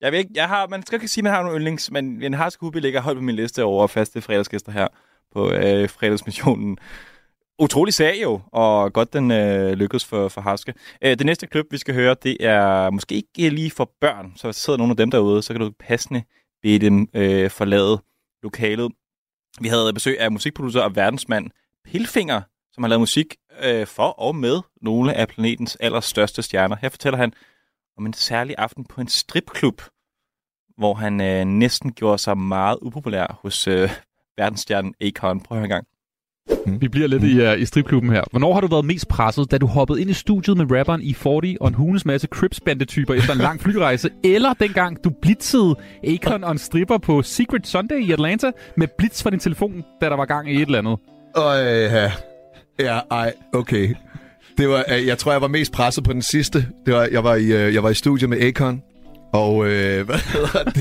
Jeg 0.00 0.12
ved 0.12 0.18
ikke, 0.18 0.30
jeg 0.34 0.48
har, 0.48 0.66
man 0.66 0.86
skal 0.86 0.96
ikke 0.96 1.08
sige, 1.08 1.22
at 1.22 1.24
man 1.24 1.32
har 1.32 1.42
nogle 1.42 1.58
yndlings, 1.58 1.90
men 1.90 2.22
en 2.22 2.34
Harske 2.34 2.60
Hubi 2.60 2.80
ligger 2.80 3.00
højt 3.00 3.16
på 3.16 3.22
min 3.22 3.36
liste 3.36 3.64
over 3.64 3.86
faste 3.86 4.20
fredagsgæster 4.20 4.72
her 4.72 4.88
på 5.32 5.52
øh, 5.52 5.88
fredagsmissionen. 5.88 6.78
Utrolig 7.58 7.94
sag 7.94 8.22
jo, 8.22 8.40
og 8.52 8.92
godt 8.92 9.12
den 9.12 9.30
øh, 9.30 9.72
lykkedes 9.72 10.04
for, 10.04 10.28
for 10.28 10.40
Harske. 10.40 10.74
Øh, 11.02 11.18
det 11.18 11.26
næste 11.26 11.46
klip, 11.46 11.66
vi 11.70 11.78
skal 11.78 11.94
høre, 11.94 12.16
det 12.22 12.36
er 12.40 12.90
måske 12.90 13.14
ikke 13.14 13.46
øh, 13.46 13.52
lige 13.52 13.70
for 13.70 13.90
børn, 14.00 14.32
så 14.36 14.52
sidder 14.52 14.76
nogle 14.76 14.90
af 14.90 14.96
dem 14.96 15.10
derude, 15.10 15.42
så 15.42 15.54
kan 15.54 15.60
du 15.60 15.70
passende 15.80 16.22
bede 16.62 16.78
dem 16.78 17.08
øh, 17.14 17.50
forlade 17.50 18.02
lokalet. 18.42 18.92
Vi 19.60 19.68
havde 19.68 19.92
besøg 19.92 20.20
af 20.20 20.32
musikproducer 20.32 20.80
og 20.80 20.96
verdensmand 20.96 21.50
Pilfinger, 21.84 22.42
som 22.72 22.82
har 22.82 22.88
lavet 22.88 23.00
musik 23.00 23.36
øh, 23.62 23.86
for 23.86 24.08
og 24.08 24.36
med 24.36 24.60
nogle 24.82 25.14
af 25.14 25.28
planetens 25.28 25.76
allerstørste 25.80 26.42
stjerner. 26.42 26.76
Her 26.76 26.88
fortæller 26.88 27.16
han 27.16 27.32
om 27.98 28.06
en 28.06 28.12
særlig 28.12 28.54
aften 28.58 28.84
på 28.84 29.00
en 29.00 29.08
stripklub, 29.08 29.82
hvor 30.76 30.94
han 30.94 31.20
øh, 31.20 31.44
næsten 31.44 31.92
gjorde 31.92 32.18
sig 32.18 32.38
meget 32.38 32.78
upopulær 32.82 33.38
hos 33.42 33.68
øh, 33.68 33.90
verdensstjernen 34.36 34.94
Akon. 35.00 35.40
Prøv 35.40 35.56
at 35.56 35.60
høre 35.60 35.64
en 35.64 35.70
gang. 35.70 35.86
Vi 36.66 36.88
bliver 36.88 37.08
lidt 37.08 37.22
i, 37.22 37.46
uh, 37.46 37.60
i 37.60 37.64
stripklubben 37.64 38.12
her. 38.12 38.22
Hvornår 38.30 38.54
har 38.54 38.60
du 38.60 38.66
været 38.66 38.84
mest 38.84 39.08
presset? 39.08 39.50
Da 39.50 39.58
du 39.58 39.66
hoppede 39.66 40.00
ind 40.00 40.10
i 40.10 40.12
studiet 40.12 40.56
med 40.56 40.78
rapperen 40.78 41.02
i 41.02 41.14
40 41.14 41.56
og 41.60 41.68
en 41.68 41.74
hundes 41.74 42.04
masse 42.04 42.28
crips 42.30 42.60
bandetyper 42.60 43.14
efter 43.14 43.32
en 43.32 43.38
lang 43.38 43.60
flyrejse? 43.60 44.10
eller 44.34 44.54
dengang 44.54 45.04
du 45.04 45.10
blitzede 45.22 45.74
Akon 46.04 46.44
og 46.44 46.52
en 46.52 46.58
stripper 46.58 46.98
på 46.98 47.22
Secret 47.22 47.66
Sunday 47.66 47.98
i 47.98 48.12
Atlanta 48.12 48.50
med 48.76 48.88
blitz 48.98 49.22
fra 49.22 49.30
din 49.30 49.38
telefon, 49.38 49.84
da 50.00 50.08
der 50.08 50.16
var 50.16 50.24
gang 50.24 50.50
i 50.50 50.54
et 50.54 50.60
eller 50.60 50.78
andet? 50.78 50.98
Og 51.34 51.56
ja, 51.56 52.12
ja, 52.78 53.00
ej, 53.10 53.32
okay. 53.52 53.94
Det 54.58 54.68
var, 54.68 54.84
øh, 54.92 55.06
jeg 55.06 55.18
tror, 55.18 55.32
jeg 55.32 55.40
var 55.40 55.48
mest 55.48 55.72
presset 55.72 56.04
på 56.04 56.12
den 56.12 56.22
sidste. 56.22 56.66
Det 56.86 56.94
var, 56.94 57.08
jeg, 57.12 57.24
var 57.24 57.34
i, 57.34 57.44
øh, 57.44 57.74
jeg 57.74 57.82
var 57.82 57.90
i 57.90 57.94
studiet 57.94 58.30
med 58.30 58.40
Akon, 58.40 58.82
og 59.34 59.66
øh, 59.66 60.06
hvad 60.06 60.18
hedder 60.18 60.64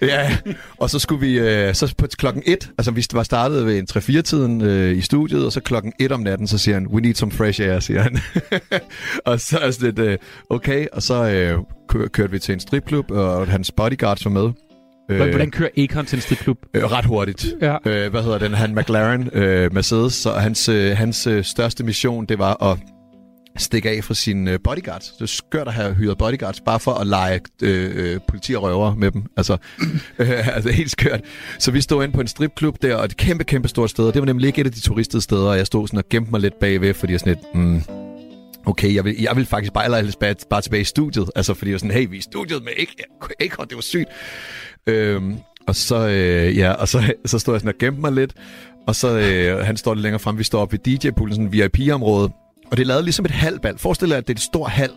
det? 0.00 0.02
ja, 0.02 0.36
og 0.78 0.90
så 0.90 0.98
skulle 0.98 1.20
vi, 1.26 1.38
øh, 1.38 1.74
så 1.74 1.94
på 1.98 2.06
klokken 2.18 2.42
1, 2.46 2.70
altså 2.78 2.90
vi 2.90 3.04
var 3.12 3.22
startet 3.22 3.66
ved 3.66 3.78
en 3.78 3.86
3-4-tiden 3.92 4.60
øh, 4.60 4.96
i 4.96 5.00
studiet, 5.00 5.46
og 5.46 5.52
så 5.52 5.60
klokken 5.60 5.92
1 6.00 6.12
om 6.12 6.20
natten, 6.20 6.46
så 6.46 6.58
siger 6.58 6.74
han, 6.74 6.86
we 6.86 7.00
need 7.00 7.14
some 7.14 7.32
fresh 7.32 7.60
air, 7.62 7.80
siger 7.80 8.00
han. 8.02 8.18
og 9.26 9.40
så 9.40 9.58
er 9.58 9.70
sådan 9.70 9.86
lidt, 9.94 9.98
øh, 9.98 10.18
okay, 10.50 10.86
og 10.92 11.02
så 11.02 11.30
øh, 11.30 11.58
kø- 11.88 12.06
kørte 12.08 12.30
vi 12.32 12.38
til 12.38 12.52
en 12.52 12.60
stripklub, 12.60 13.10
og 13.10 13.46
hans 13.46 13.70
bodyguards 13.70 14.24
var 14.24 14.30
med. 14.30 14.50
Øh, 15.10 15.16
Hvordan 15.16 15.50
kører 15.50 15.70
Akon 15.78 16.06
til 16.06 16.16
en 16.16 16.22
stripklub? 16.22 16.58
Øh, 16.74 16.92
ret 16.92 17.04
hurtigt. 17.04 17.46
Ja. 17.62 17.76
Øh, 17.86 18.10
hvad 18.10 18.22
hedder 18.22 18.38
den? 18.38 18.54
Han 18.54 18.74
McLaren 18.74 19.30
øh, 19.32 19.74
Mercedes. 19.74 20.12
Så 20.12 20.32
hans, 20.32 20.68
øh, 20.68 20.96
hans 20.96 21.26
øh, 21.26 21.44
største 21.44 21.84
mission, 21.84 22.26
det 22.26 22.38
var 22.38 22.62
at 22.72 22.78
stikke 23.56 23.90
af 23.90 24.04
fra 24.04 24.14
sine 24.14 24.50
øh, 24.50 24.58
bodyguards. 24.64 25.10
Det 25.10 25.22
er 25.22 25.26
skørt 25.26 25.68
at 25.68 25.74
have 25.74 25.94
hyret 25.94 26.18
bodyguards, 26.18 26.60
bare 26.60 26.80
for 26.80 26.92
at 26.92 27.06
lege 27.06 27.40
øh, 27.62 27.90
øh, 27.94 28.20
politi 28.28 28.54
og 28.54 28.62
røver 28.62 28.94
med 28.94 29.10
dem. 29.10 29.24
Altså, 29.36 29.56
øh, 30.18 30.56
altså 30.56 30.70
helt 30.70 30.90
skørt. 30.90 31.20
Så 31.58 31.70
vi 31.70 31.80
stod 31.80 32.04
inde 32.04 32.14
på 32.14 32.20
en 32.20 32.26
stripklub 32.26 32.82
der, 32.82 32.96
og 32.96 33.04
et 33.04 33.16
kæmpe, 33.16 33.44
kæmpe 33.44 33.68
stort 33.68 33.90
sted. 33.90 34.06
Det 34.06 34.18
var 34.18 34.26
nemlig 34.26 34.46
ikke 34.46 34.60
et 34.60 34.66
af 34.66 34.72
de 34.72 34.80
turistede 34.80 35.22
steder, 35.22 35.48
og 35.48 35.56
jeg 35.56 35.66
stod 35.66 35.86
sådan 35.86 35.98
og 35.98 36.08
gemte 36.10 36.30
mig 36.30 36.40
lidt 36.40 36.58
bagved, 36.60 36.94
fordi 36.94 37.12
jeg 37.12 37.20
sådan 37.20 37.34
lidt, 37.34 37.54
mm, 37.54 37.82
okay, 38.66 38.94
jeg 38.94 39.04
vil, 39.04 39.16
jeg 39.20 39.36
vil 39.36 39.46
faktisk 39.46 39.72
bare, 39.72 39.84
eller 39.84 40.12
bare, 40.20 40.34
bare 40.50 40.60
tilbage 40.60 40.80
i 40.80 40.84
studiet. 40.84 41.30
Altså, 41.36 41.54
fordi 41.54 41.70
jeg 41.70 41.74
var 41.74 41.78
sådan, 41.78 41.90
hey, 41.90 42.08
vi 42.08 42.16
er 42.16 42.18
i 42.18 42.22
studiet 42.22 42.62
med 42.64 42.72
ikke, 42.76 43.04
ikke 43.40 43.56
det 43.56 43.74
var 43.74 43.80
sygt. 43.80 44.08
Øhm, 44.86 45.36
og 45.66 45.76
så, 45.76 46.08
øh, 46.08 46.58
ja, 46.58 46.72
og 46.72 46.88
så, 46.88 47.14
så 47.26 47.38
stod 47.38 47.54
jeg 47.54 47.60
sådan 47.60 47.74
og 47.74 47.78
gemte 47.78 48.00
mig 48.00 48.12
lidt, 48.12 48.34
og 48.86 48.96
så, 48.96 49.18
øh, 49.18 49.64
han 49.64 49.76
står 49.76 49.94
lidt 49.94 50.02
længere 50.02 50.20
frem, 50.20 50.38
vi 50.38 50.44
står 50.44 50.60
oppe 50.60 50.72
ved 50.72 50.98
DJ-pulten, 50.98 51.34
sådan 51.34 51.52
VIP-område, 51.52 52.30
og 52.70 52.76
det 52.76 52.82
er 52.82 52.86
lavet 52.86 53.04
ligesom 53.04 53.24
et 53.24 53.30
halvbal. 53.30 53.78
Forestil 53.78 54.08
dig, 54.08 54.16
at 54.16 54.28
det 54.28 54.34
er 54.34 54.36
et 54.38 54.42
stort 54.42 54.70
halv. 54.70 54.92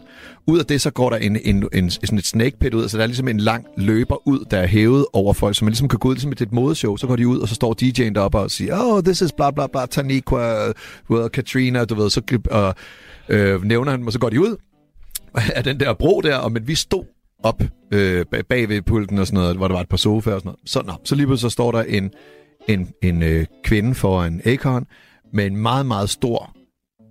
Ud 0.47 0.59
af 0.59 0.65
det, 0.65 0.81
så 0.81 0.91
går 0.91 1.09
der 1.09 1.17
en, 1.17 1.37
en, 1.43 1.69
en, 1.73 1.89
sådan 1.89 2.17
et 2.17 2.25
snake 2.25 2.57
pit 2.59 2.73
ud, 2.73 2.89
så 2.89 2.97
der 2.97 3.03
er 3.03 3.07
ligesom 3.07 3.27
en 3.27 3.39
lang 3.39 3.65
løber 3.77 4.27
ud, 4.27 4.45
der 4.51 4.57
er 4.57 4.67
hævet 4.67 5.05
over 5.13 5.33
folk, 5.33 5.55
så 5.55 5.65
man 5.65 5.71
ligesom 5.71 5.87
kan 5.87 5.99
gå 5.99 6.09
ud 6.09 6.13
ligesom 6.13 6.31
et, 6.31 6.41
et 6.41 6.51
modeshow. 6.51 6.95
Så 6.95 7.07
går 7.07 7.15
de 7.15 7.27
ud, 7.27 7.39
og 7.39 7.47
så 7.47 7.55
står 7.55 7.75
DJ'en 7.81 8.13
deroppe 8.13 8.37
og 8.37 8.51
siger, 8.51 8.79
oh, 8.79 9.03
this 9.03 9.21
is 9.21 9.31
bla 9.31 9.51
bla 9.51 9.67
bla, 9.67 9.85
Taniqua, 9.85 10.73
well, 11.09 11.29
Katrina, 11.29 11.85
du 11.85 11.95
ved, 11.95 12.09
så 12.09 12.39
og, 12.51 12.75
øh, 13.29 13.63
nævner 13.63 13.91
han 13.91 13.99
dem, 13.99 14.07
og 14.07 14.13
så 14.13 14.19
går 14.19 14.29
de 14.29 14.41
ud 14.41 14.55
af 15.55 15.63
den 15.63 15.79
der 15.79 15.93
bro 15.93 16.21
der, 16.21 16.37
og 16.37 16.51
men 16.51 16.67
vi 16.67 16.75
stod 16.75 17.03
op 17.43 17.63
øh, 17.91 18.25
bag, 18.49 18.69
ved 18.69 18.81
pulten 18.81 19.17
og 19.17 19.27
sådan 19.27 19.39
noget, 19.39 19.55
hvor 19.55 19.67
der 19.67 19.75
var 19.75 19.81
et 19.81 19.89
par 19.89 19.97
sofaer 19.97 20.35
og 20.35 20.41
sådan 20.41 20.47
noget. 20.47 20.59
Så, 20.65 20.83
nå, 20.85 20.93
så 21.03 21.15
lige 21.15 21.27
pludselig 21.27 21.51
så 21.51 21.53
står 21.53 21.71
der 21.71 21.83
en, 21.83 22.11
en, 22.67 22.89
en 23.01 23.23
øh, 23.23 23.45
kvinde 23.63 23.95
foran 23.95 24.41
Akon 24.45 24.85
med 25.33 25.45
en 25.45 25.57
meget, 25.57 25.85
meget 25.85 26.09
stor 26.09 26.55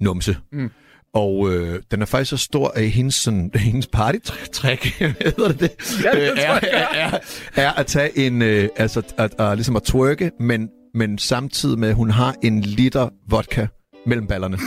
numse. 0.02 0.36
Mm. 0.52 0.70
Og 1.14 1.52
øh, 1.52 1.82
den 1.90 2.02
er 2.02 2.06
faktisk 2.06 2.30
så 2.30 2.36
stor, 2.36 2.68
at 2.68 2.90
hendes, 2.90 3.14
sådan, 3.14 3.50
hendes 3.68 3.86
partytræk, 3.86 4.84
hedder 4.98 5.48
det 5.48 5.60
det? 5.60 5.70
Ja, 6.04 6.10
det 6.10 6.32
Øh, 6.32 6.38
er, 6.38 6.60
er, 6.62 6.86
er, 6.94 7.18
er 7.56 7.72
at 7.72 7.86
tage 7.86 8.18
en, 8.18 8.42
øh, 8.42 8.68
altså 8.76 9.02
at, 9.18 9.34
at, 9.40 9.56
ligesom 9.56 9.76
at 9.76 9.82
twerke, 9.82 10.30
men, 10.40 10.68
men 10.94 11.18
samtidig 11.18 11.78
med, 11.78 11.88
at 11.88 11.94
hun 11.94 12.10
har 12.10 12.34
en 12.42 12.60
liter 12.60 13.08
vodka 13.28 13.66
mellem 14.06 14.26
ballerne. 14.26 14.58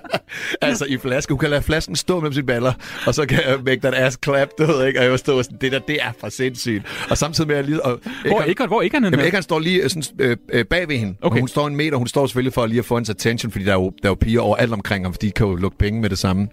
altså 0.62 0.84
i 0.84 0.96
flaske. 0.96 1.32
Hun 1.32 1.38
kan 1.38 1.50
lade 1.50 1.62
flasken 1.62 1.96
stå 1.96 2.20
mellem 2.20 2.32
sine 2.32 2.46
baller, 2.46 2.72
og 3.06 3.14
så 3.14 3.26
kan 3.26 3.38
jeg 3.46 3.58
make 3.64 3.80
that 3.80 3.94
ass 3.94 4.18
clap, 4.24 4.48
du 4.58 4.66
ved 4.66 4.86
ikke? 4.86 4.98
Og 4.98 5.02
jeg 5.02 5.10
var 5.10 5.16
stå 5.16 5.42
sådan, 5.42 5.58
det 5.60 5.72
der, 5.72 5.78
det 5.78 5.98
er 6.02 6.12
for 6.18 6.28
sindssygt. 6.28 6.84
Og 7.10 7.18
samtidig 7.18 7.48
med, 7.48 7.56
at 7.56 7.62
jeg 7.62 7.70
lige... 7.70 7.86
Og 7.86 8.00
Hvor 8.26 8.40
er 8.40 8.50
Akon? 8.50 8.68
Hvor 8.68 8.82
er 8.82 8.86
Akon 8.86 9.04
henne? 9.04 9.16
Jamen, 9.16 9.26
Akon 9.26 9.42
står 9.42 9.58
lige 9.58 9.82
øh, 9.82 9.90
sådan, 9.90 10.02
øh, 10.18 10.36
øh, 10.52 10.64
bag 10.64 10.88
ved 10.88 10.96
hende. 10.96 11.14
Okay. 11.22 11.36
Og 11.36 11.40
hun 11.40 11.48
står 11.48 11.66
en 11.66 11.76
meter, 11.76 11.96
hun 11.96 12.06
står 12.06 12.26
selvfølgelig 12.26 12.54
for 12.54 12.66
lige 12.66 12.78
at 12.78 12.84
få 12.84 12.96
hendes 12.96 13.10
attention, 13.10 13.52
fordi 13.52 13.64
der 13.64 13.72
er 13.72 13.76
jo, 13.76 13.92
der 14.02 14.08
er 14.08 14.10
jo 14.10 14.14
piger 14.14 14.40
overalt 14.40 14.72
omkring 14.72 15.04
ham, 15.04 15.12
fordi 15.12 15.26
de 15.26 15.32
kan 15.32 15.46
jo 15.46 15.54
lukke 15.54 15.78
penge 15.78 16.00
med 16.00 16.10
det 16.10 16.18
samme. 16.18 16.48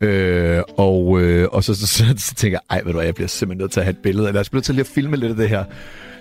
Øh, 0.00 0.62
og, 0.78 1.20
øh, 1.20 1.48
og 1.52 1.64
så, 1.64 1.74
så, 1.74 1.86
så, 1.86 2.04
så, 2.16 2.34
tænker 2.34 2.58
jeg, 2.70 2.76
ej, 2.76 2.82
ved 2.84 2.92
du 2.92 2.92
hvad, 2.92 3.04
jeg 3.04 3.14
bliver 3.14 3.28
simpelthen 3.28 3.62
nødt 3.62 3.72
til 3.72 3.80
at 3.80 3.86
have 3.86 3.90
et 3.90 4.02
billede. 4.02 4.28
Eller 4.28 4.40
jeg 4.40 4.46
bliver 4.50 4.58
nødt 4.58 4.64
til 4.64 4.74
lige 4.74 4.80
at 4.80 4.92
filme 4.94 5.16
lidt 5.16 5.30
af 5.30 5.36
det 5.36 5.48
her. 5.48 5.64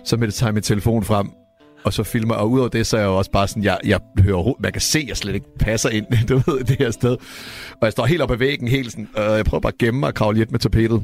Så 0.05 0.17
med 0.17 0.27
det 0.27 0.33
tager 0.33 0.47
jeg 0.47 0.53
min 0.53 0.63
telefon 0.63 1.03
frem, 1.03 1.27
og 1.83 1.93
så 1.93 2.03
filmer, 2.03 2.35
og 2.35 2.51
udover 2.51 2.69
det, 2.69 2.87
så 2.87 2.97
er 2.97 3.01
jeg 3.01 3.07
jo 3.07 3.17
også 3.17 3.31
bare 3.31 3.47
sådan, 3.47 3.63
jeg, 3.63 3.77
jeg 3.85 3.99
hører, 4.19 4.53
man 4.59 4.71
kan 4.71 4.81
se, 4.81 4.99
at 4.99 5.07
jeg 5.07 5.17
slet 5.17 5.35
ikke 5.35 5.57
passer 5.59 5.89
ind, 5.89 6.05
du 6.29 6.41
ved, 6.45 6.63
det 6.63 6.77
her 6.79 6.91
sted. 6.91 7.17
Og 7.71 7.81
jeg 7.81 7.91
står 7.91 8.05
helt 8.05 8.21
oppe 8.21 8.33
ad 8.33 8.39
væggen, 8.39 8.67
helt 8.67 8.91
sådan, 8.91 9.09
og 9.15 9.37
jeg 9.37 9.45
prøver 9.45 9.61
bare 9.61 9.73
at 9.73 9.77
gemme 9.77 9.99
mig 9.99 10.07
og 10.07 10.15
kravle 10.15 10.37
lidt 10.37 10.51
med 10.51 10.59
tapetet. 10.59 11.03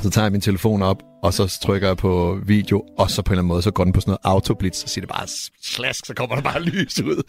Så 0.00 0.10
tager 0.10 0.24
jeg 0.24 0.32
min 0.32 0.40
telefon 0.40 0.82
op, 0.82 1.02
og 1.22 1.34
så 1.34 1.58
trykker 1.62 1.88
jeg 1.88 1.96
på 1.96 2.38
video, 2.46 2.84
og 2.98 3.10
så 3.10 3.22
på 3.22 3.28
en 3.28 3.32
eller 3.32 3.40
anden 3.40 3.48
måde, 3.48 3.62
så 3.62 3.70
går 3.70 3.84
den 3.84 3.92
på 3.92 4.00
sådan 4.00 4.10
noget 4.10 4.34
autoblitz, 4.34 4.78
så 4.78 4.88
siger 4.88 5.02
det 5.02 5.14
bare 5.14 5.26
slask, 5.62 6.06
så 6.06 6.14
kommer 6.14 6.36
der 6.36 6.42
bare 6.42 6.62
lys 6.70 7.02
ud. 7.02 7.22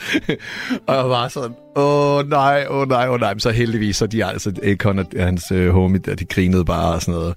og 0.87 0.95
jeg 0.95 1.09
var 1.09 1.27
sådan, 1.27 1.55
åh 1.75 2.29
nej, 2.29 2.65
åh 2.69 2.87
nej, 2.87 3.07
åh 3.09 3.19
nej. 3.19 3.33
Men 3.33 3.39
så 3.39 3.51
heldigvis, 3.51 3.97
så 3.97 4.07
de 4.07 4.25
altså, 4.25 4.53
Akon 4.63 4.99
og 4.99 5.05
hans 5.17 5.51
øh, 5.51 5.69
homie, 5.69 5.99
der, 5.99 6.15
de 6.15 6.25
grinede 6.25 6.65
bare 6.65 6.93
og 6.93 7.01
sådan 7.01 7.19
noget. 7.19 7.35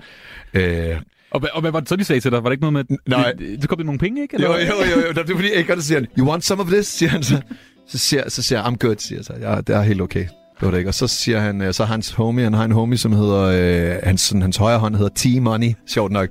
Øh, 0.55 0.97
og, 1.31 1.43
og 1.53 1.61
hvad 1.61 1.71
var 1.71 1.81
det 1.81 1.89
så, 1.89 1.97
de 1.97 2.05
sagde 2.05 2.21
til 2.21 2.31
dig? 2.31 2.43
Var 2.43 2.51
det 2.51 2.55
ikke 2.55 2.71
noget 2.71 2.87
med... 2.91 2.99
Nej. 3.09 3.35
Så 3.61 3.69
kom 3.69 3.77
det 3.79 3.87
nogle 3.87 3.99
penge, 3.99 4.23
ikke? 4.23 4.43
jo, 4.43 4.55
Eller? 4.55 4.67
jo, 4.67 5.01
jo, 5.01 5.07
jo, 5.07 5.13
det 5.13 5.31
er 5.31 5.35
fordi 5.35 5.53
Akon 5.53 5.81
siger, 5.83 5.99
han, 6.01 6.09
you 6.19 6.29
want 6.29 6.45
some 6.45 6.63
of 6.63 6.69
this, 6.69 6.87
siger 6.87 7.11
han 7.11 7.23
så. 7.23 7.41
Så 7.89 7.99
siger, 7.99 8.29
så 8.29 8.43
siger 8.43 8.59
jeg, 8.63 8.69
I'm 8.73 8.77
good, 8.77 8.97
siger 8.99 9.19
jeg 9.19 9.25
så. 9.25 9.33
Ja, 9.41 9.57
det 9.57 9.69
er 9.77 9.83
helt 9.83 10.01
okay. 10.01 10.21
Det 10.21 10.63
var 10.63 10.71
det 10.71 10.79
ikke. 10.79 10.91
Og 10.91 10.95
så 10.95 11.07
siger 11.09 11.41
han, 11.41 11.61
øh, 11.63 11.75
så 11.75 11.85
hans 11.85 12.11
homie, 12.11 12.45
han 12.45 12.53
har 12.55 12.65
en 12.65 12.73
homie, 12.73 12.99
som 12.99 13.13
hedder, 13.13 13.43
øh, 13.43 14.03
hans, 14.03 14.21
sådan, 14.21 14.43
hans 14.43 14.57
højre 14.57 14.79
hånd 14.79 14.97
hedder 14.97 15.11
T-Money, 15.19 15.73
sjovt 15.87 16.13
nok. 16.13 16.29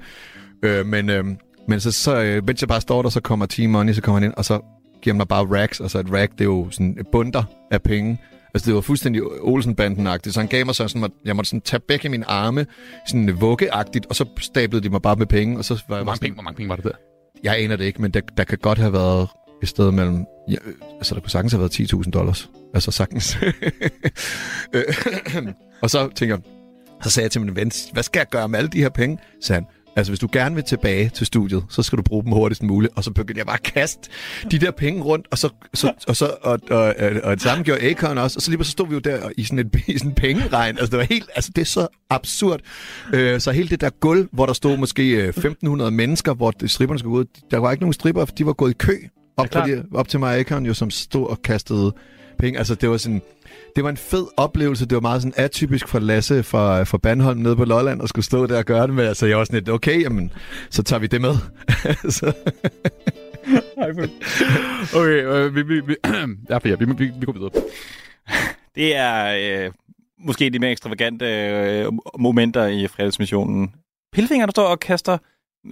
Øh, 0.63 0.85
men, 0.85 1.09
øh, 1.09 1.25
men 1.67 1.79
så, 1.79 1.91
så 1.91 2.21
øh, 2.21 2.45
mens 2.47 2.61
jeg 2.61 2.67
bare 2.67 2.81
står 2.81 3.01
der, 3.01 3.09
så 3.09 3.19
kommer 3.21 3.45
T-Money, 3.53 3.93
så 3.93 4.01
kommer 4.01 4.19
han 4.19 4.29
ind, 4.29 4.33
og 4.37 4.45
så 4.45 4.59
giver 5.01 5.13
han 5.13 5.17
mig 5.17 5.27
bare 5.27 5.61
racks. 5.61 5.81
Altså 5.81 5.99
et 5.99 6.11
rack, 6.11 6.31
det 6.31 6.41
er 6.41 6.45
jo 6.45 6.67
sådan 6.71 6.97
et 6.99 7.07
bunder 7.11 7.43
af 7.71 7.81
penge. 7.81 8.21
Altså 8.55 8.65
det 8.67 8.75
var 8.75 8.81
fuldstændig 8.81 9.21
Olsen-banden-agtigt. 9.23 10.33
Så 10.33 10.39
han 10.39 10.47
gav 10.47 10.65
mig 10.65 10.75
sådan, 10.75 10.89
sådan, 10.89 11.03
at 11.03 11.11
jeg 11.25 11.35
måtte 11.35 11.49
sådan 11.49 11.61
tage 11.61 11.79
begge 11.79 12.09
mine 12.09 12.29
arme, 12.29 12.65
sådan 13.07 13.41
vuggeagtigt, 13.41 14.05
og 14.05 14.15
så 14.15 14.25
stablede 14.39 14.83
de 14.83 14.89
mig 14.89 15.01
bare 15.01 15.15
med 15.15 15.25
penge. 15.25 15.57
Og 15.57 15.65
så 15.65 15.73
var 15.73 15.95
jeg 15.95 16.03
Hvor 16.03 16.05
mange, 16.05 16.15
sådan- 16.15 16.25
penge, 16.25 16.33
hvor 16.33 16.43
mange 16.43 16.55
penge 16.57 16.69
var 16.69 16.75
det 16.75 16.83
der? 16.85 16.91
jeg 17.43 17.59
aner 17.59 17.75
det 17.75 17.85
ikke, 17.85 18.01
men 18.01 18.11
der, 18.11 18.21
der 18.37 18.43
kan 18.43 18.57
godt 18.57 18.77
have 18.77 18.93
været 18.93 19.27
et 19.63 19.69
sted 19.69 19.91
mellem... 19.91 20.25
Ja, 20.49 20.55
altså, 20.97 21.15
der 21.15 21.21
kunne 21.21 21.29
sagtens 21.31 21.53
have 21.53 21.59
været 21.59 21.79
10.000 21.79 22.11
dollars. 22.11 22.49
Altså, 22.73 22.91
sagtens. 22.91 23.37
Øh, 24.73 24.83
og 25.83 25.89
så 25.89 26.09
tænker 26.15 26.35
jeg, 26.35 26.43
så 27.03 27.09
sagde 27.09 27.25
jeg 27.25 27.31
til 27.31 27.41
min 27.41 27.55
ven, 27.55 27.71
hvad 27.93 28.03
skal 28.03 28.19
jeg 28.19 28.27
gøre 28.29 28.49
med 28.49 28.59
alle 28.59 28.69
de 28.69 28.77
her 28.81 28.89
penge? 28.89 29.17
Så 29.41 29.53
han, 29.53 29.65
altså 29.95 30.11
hvis 30.11 30.19
du 30.19 30.29
gerne 30.31 30.55
vil 30.55 30.63
tilbage 30.63 31.09
til 31.09 31.27
studiet, 31.27 31.63
så 31.69 31.83
skal 31.83 31.97
du 31.97 32.03
bruge 32.03 32.23
dem 32.23 32.31
hurtigst 32.31 32.63
muligt. 32.63 32.93
Og 32.95 33.03
så 33.03 33.11
begyndte 33.11 33.39
jeg 33.39 33.45
bare 33.45 33.55
at 33.55 33.63
kaste 33.63 34.09
de 34.51 34.59
der 34.59 34.71
penge 34.71 35.03
rundt, 35.03 35.27
og 35.31 35.37
så, 35.37 35.49
så, 35.73 35.93
og, 36.07 36.15
så 36.15 36.35
og, 36.41 36.59
og, 36.69 36.79
og, 36.79 37.11
og 37.23 37.31
det 37.31 37.41
samme 37.41 37.63
gjorde 37.63 37.89
Akon 37.89 38.17
også. 38.17 38.37
Og 38.37 38.41
så 38.41 38.51
lige 38.51 38.63
så 38.63 38.71
stod 38.71 38.87
vi 38.87 38.93
jo 38.93 38.99
der 38.99 39.29
i 39.37 39.43
sådan 39.43 39.59
et 39.59 39.75
i 39.87 39.97
sådan 39.97 40.11
en 40.11 40.15
pengeregn. 40.15 40.77
Altså 40.77 40.91
det 40.91 40.97
var 40.97 41.05
helt, 41.05 41.29
altså 41.35 41.51
det 41.55 41.61
er 41.61 41.65
så 41.65 41.87
absurd. 42.09 42.59
Øh, 43.13 43.39
så 43.39 43.51
hele 43.51 43.69
det 43.69 43.81
der 43.81 43.89
gulv, 43.89 44.27
hvor 44.31 44.45
der 44.45 44.53
stod 44.53 44.77
måske 44.77 45.09
øh, 45.11 45.33
1.500 45.37 45.89
mennesker, 45.89 46.33
hvor 46.33 46.67
stripperne 46.67 46.99
skulle 46.99 47.13
gå 47.13 47.19
ud, 47.19 47.25
der 47.51 47.57
var 47.57 47.71
ikke 47.71 47.83
nogen 47.83 47.93
stripper, 47.93 48.25
de 48.25 48.45
var 48.45 48.53
gået 48.53 48.71
i 48.71 48.73
kø 48.73 48.93
op, 49.37 49.55
ja, 49.55 49.81
op 49.93 50.07
til 50.07 50.19
mig 50.19 50.39
Akon, 50.39 50.65
jo, 50.65 50.73
som 50.73 50.89
stod 50.89 51.27
og 51.27 51.41
kastede 51.41 51.93
penge. 52.35 52.57
Altså 52.59 52.75
det 52.75 52.89
var 52.89 52.97
sådan, 52.97 53.21
det 53.75 53.83
var 53.83 53.89
en 53.89 53.97
fed 53.97 54.27
oplevelse. 54.37 54.85
Det 54.85 54.95
var 54.95 55.01
meget 55.01 55.21
sådan 55.21 55.33
atypisk 55.37 55.87
for 55.87 55.99
Lasse 55.99 56.43
fra, 56.43 56.83
fra 56.83 56.97
Bandholm 56.97 57.39
nede 57.39 57.55
på 57.55 57.65
Lolland 57.65 58.03
at 58.03 58.09
skulle 58.09 58.25
stå 58.25 58.45
der 58.45 58.57
og 58.57 58.65
gøre 58.65 58.87
det 58.87 58.95
med. 58.95 59.05
Altså 59.05 59.25
jeg 59.25 59.37
var 59.37 59.43
sådan 59.43 59.59
lidt, 59.59 59.69
okay, 59.69 60.01
jamen, 60.01 60.31
så 60.69 60.83
tager 60.83 60.99
vi 60.99 61.07
det 61.07 61.21
med. 61.21 61.35
så, 62.17 62.33
Okay, 64.95 65.25
øh, 65.25 65.55
vi, 65.55 65.61
vi, 65.61 65.79
vi, 65.79 65.95
ja, 66.49 66.57
for 66.57 66.67
ja, 66.67 66.75
vi, 66.75 66.85
vi, 66.85 67.11
vi 67.19 67.25
går 67.25 67.33
videre. 67.33 67.51
Det 68.75 68.95
er 68.95 69.65
øh, 69.65 69.71
måske 70.19 70.49
de 70.49 70.59
mere 70.59 70.71
ekstravagante 70.71 71.25
øh, 71.25 71.91
momenter 72.19 72.65
i 72.65 72.87
fredagsmissionen. 72.87 73.73
Pilfinger, 74.13 74.45
der 74.45 74.51
står 74.51 74.67
og 74.67 74.79
kaster 74.79 75.17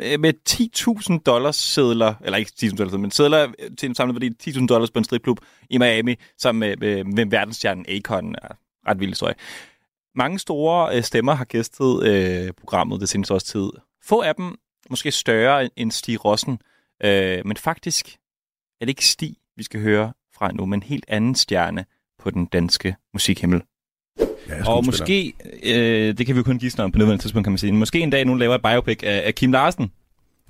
Øh, 0.01 0.19
med, 0.19 0.33
10.000 0.49 1.23
dollars 1.25 1.55
sædler, 1.55 2.13
eller 2.25 2.37
ikke 2.37 2.51
10.000 2.63 2.75
dollars, 2.75 2.93
men 2.93 3.11
sædler 3.11 3.51
til 3.77 3.89
en 3.89 3.95
samlet 3.95 4.21
værdi 4.21 4.51
10.000 4.51 4.67
dollars 4.67 4.91
på 4.91 4.99
en 4.99 5.05
stripklub 5.05 5.39
i 5.69 5.77
Miami, 5.77 6.15
sammen 6.37 6.59
med, 6.59 6.77
med, 6.77 7.03
med 7.03 7.25
verdensstjernen 7.25 7.85
Akon. 7.89 8.35
Er 8.35 8.55
ret 8.87 8.99
vild 8.99 9.11
historie. 9.11 9.35
Mange 10.15 10.39
store 10.39 10.97
øh, 10.97 11.03
stemmer 11.03 11.33
har 11.33 11.45
gæstet 11.45 12.03
øh, 12.03 12.53
programmet 12.53 13.01
det 13.01 13.09
seneste 13.09 13.33
års 13.33 13.43
tid. 13.43 13.69
Få 14.03 14.21
af 14.21 14.35
dem 14.35 14.55
måske 14.89 15.11
større 15.11 15.69
end 15.79 15.91
Stig 15.91 16.25
Rossen, 16.25 16.59
øh, 17.03 17.41
men 17.45 17.57
faktisk 17.57 18.17
er 18.81 18.85
det 18.85 18.89
ikke 18.89 19.05
Stig, 19.05 19.35
vi 19.57 19.63
skal 19.63 19.81
høre 19.81 20.13
fra 20.35 20.51
nu, 20.51 20.65
men 20.65 20.79
en 20.79 20.83
helt 20.83 21.05
anden 21.07 21.35
stjerne 21.35 21.85
på 22.19 22.29
den 22.29 22.45
danske 22.45 22.95
musikhimmel. 23.13 23.61
Ja, 24.57 24.69
og 24.69 24.85
måske, 24.85 25.33
øh, 25.63 26.17
det 26.17 26.25
kan 26.25 26.35
vi 26.35 26.37
jo 26.37 26.43
kun 26.43 26.59
gisne 26.59 26.83
om 26.83 26.91
på 26.91 26.99
nuværende 26.99 27.23
tidspunkt, 27.23 27.45
kan 27.45 27.51
man 27.51 27.57
sige, 27.57 27.71
måske 27.71 27.99
en 27.99 28.09
dag 28.09 28.25
nogen 28.25 28.39
laver 28.39 28.55
et 28.55 28.61
biopic 28.61 28.99
af, 29.03 29.23
af 29.25 29.35
Kim 29.35 29.51
Larsen. 29.51 29.91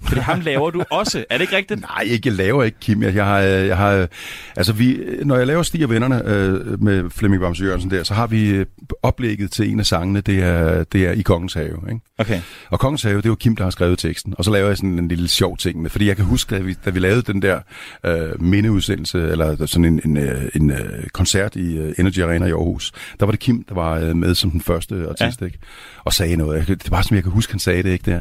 Fordi 0.03 0.21
ham 0.21 0.39
laver 0.39 0.69
du 0.69 0.83
også. 0.89 1.25
Er 1.29 1.37
det 1.37 1.41
ikke 1.41 1.55
rigtigt? 1.55 1.81
Nej, 1.81 2.01
ikke, 2.01 2.29
jeg 2.29 2.35
laver 2.35 2.63
ikke 2.63 2.79
Kim. 2.79 3.03
Jeg, 3.03 3.15
jeg 3.15 3.25
har, 3.25 3.39
jeg 3.39 3.77
har, 3.77 4.07
altså 4.55 4.73
vi, 4.73 4.99
når 5.23 5.37
jeg 5.37 5.47
laver 5.47 5.63
Stig 5.63 5.83
og 5.83 5.89
Vennerne 5.89 6.21
øh, 6.25 6.83
med 6.83 7.09
Flemming 7.09 7.41
Bamse 7.41 7.63
Jørgensen 7.63 7.91
der, 7.91 8.03
så 8.03 8.13
har 8.13 8.27
vi 8.27 8.49
øh, 8.49 8.65
oplægget 9.03 9.51
til 9.51 9.71
en 9.71 9.79
af 9.79 9.85
sangene, 9.85 10.21
det 10.21 10.43
er, 10.43 10.83
det 10.83 11.05
er 11.07 11.11
I 11.11 11.21
Kongens 11.21 11.53
Have. 11.53 11.79
Ikke? 11.89 12.01
Okay. 12.17 12.41
Og 12.69 12.79
Kongens 12.79 13.03
Have, 13.03 13.17
det 13.17 13.25
er 13.25 13.29
jo 13.29 13.35
Kim, 13.35 13.55
der 13.55 13.63
har 13.63 13.71
skrevet 13.71 13.99
teksten. 13.99 14.33
Og 14.37 14.45
så 14.45 14.51
laver 14.51 14.67
jeg 14.67 14.77
sådan 14.77 14.99
en 14.99 15.07
lille 15.07 15.27
sjov 15.27 15.57
ting 15.57 15.81
med, 15.81 15.89
fordi 15.89 16.07
jeg 16.07 16.15
kan 16.15 16.25
huske, 16.25 16.55
da 16.55 16.61
vi, 16.61 16.75
da 16.85 16.89
vi 16.89 16.99
lavede 16.99 17.21
den 17.21 17.41
der 17.41 17.59
øh, 18.05 18.41
mindeudsendelse, 18.41 19.19
eller 19.19 19.65
sådan 19.65 19.85
en, 19.85 20.01
en, 20.05 20.17
øh, 20.17 20.49
en 20.55 20.71
øh, 20.71 21.07
koncert 21.13 21.55
i 21.55 21.77
øh, 21.77 21.93
Energy 21.99 22.19
Arena 22.19 22.45
i 22.45 22.51
Aarhus, 22.51 22.91
der 23.19 23.25
var 23.25 23.31
det 23.31 23.39
Kim, 23.39 23.63
der 23.63 23.75
var 23.75 23.99
øh, 23.99 24.15
med 24.15 24.35
som 24.35 24.51
den 24.51 24.61
første 24.61 24.95
artist, 25.09 25.41
ja. 25.41 25.45
ikke? 25.45 25.59
og 26.03 26.13
sagde 26.13 26.35
noget. 26.35 26.67
Det 26.67 26.91
var 26.91 27.01
som 27.01 27.15
jeg 27.15 27.23
kan 27.23 27.31
huske, 27.31 27.53
han 27.53 27.59
sagde 27.59 27.83
det, 27.83 27.89
ikke 27.89 28.11
der? 28.11 28.19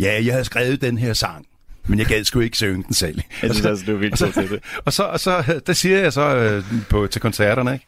Ja, 0.00 0.24
jeg 0.24 0.32
havde 0.32 0.44
skrevet 0.44 0.82
den 0.82 0.98
her 0.98 1.12
sang, 1.12 1.46
men 1.86 1.98
jeg 1.98 2.06
gad 2.06 2.24
sgu 2.24 2.40
ikke 2.40 2.56
synge 2.56 2.84
den 2.84 2.94
selv. 2.94 3.20
Jeg 3.42 3.50
synes 3.50 3.66
altså, 3.66 3.84
du 3.86 3.92
er 3.92 3.96
vildt 3.96 4.12
og 4.12 4.18
så, 4.18 4.32
til 4.32 4.50
det. 4.50 4.60
og 4.86 4.92
så, 4.92 5.02
og 5.02 5.20
så, 5.20 5.60
der 5.66 5.72
siger 5.72 5.98
jeg 5.98 6.12
så 6.12 6.36
øh, 6.36 6.64
på, 6.88 7.06
til 7.06 7.20
koncerterne, 7.20 7.72
ikke? 7.72 7.86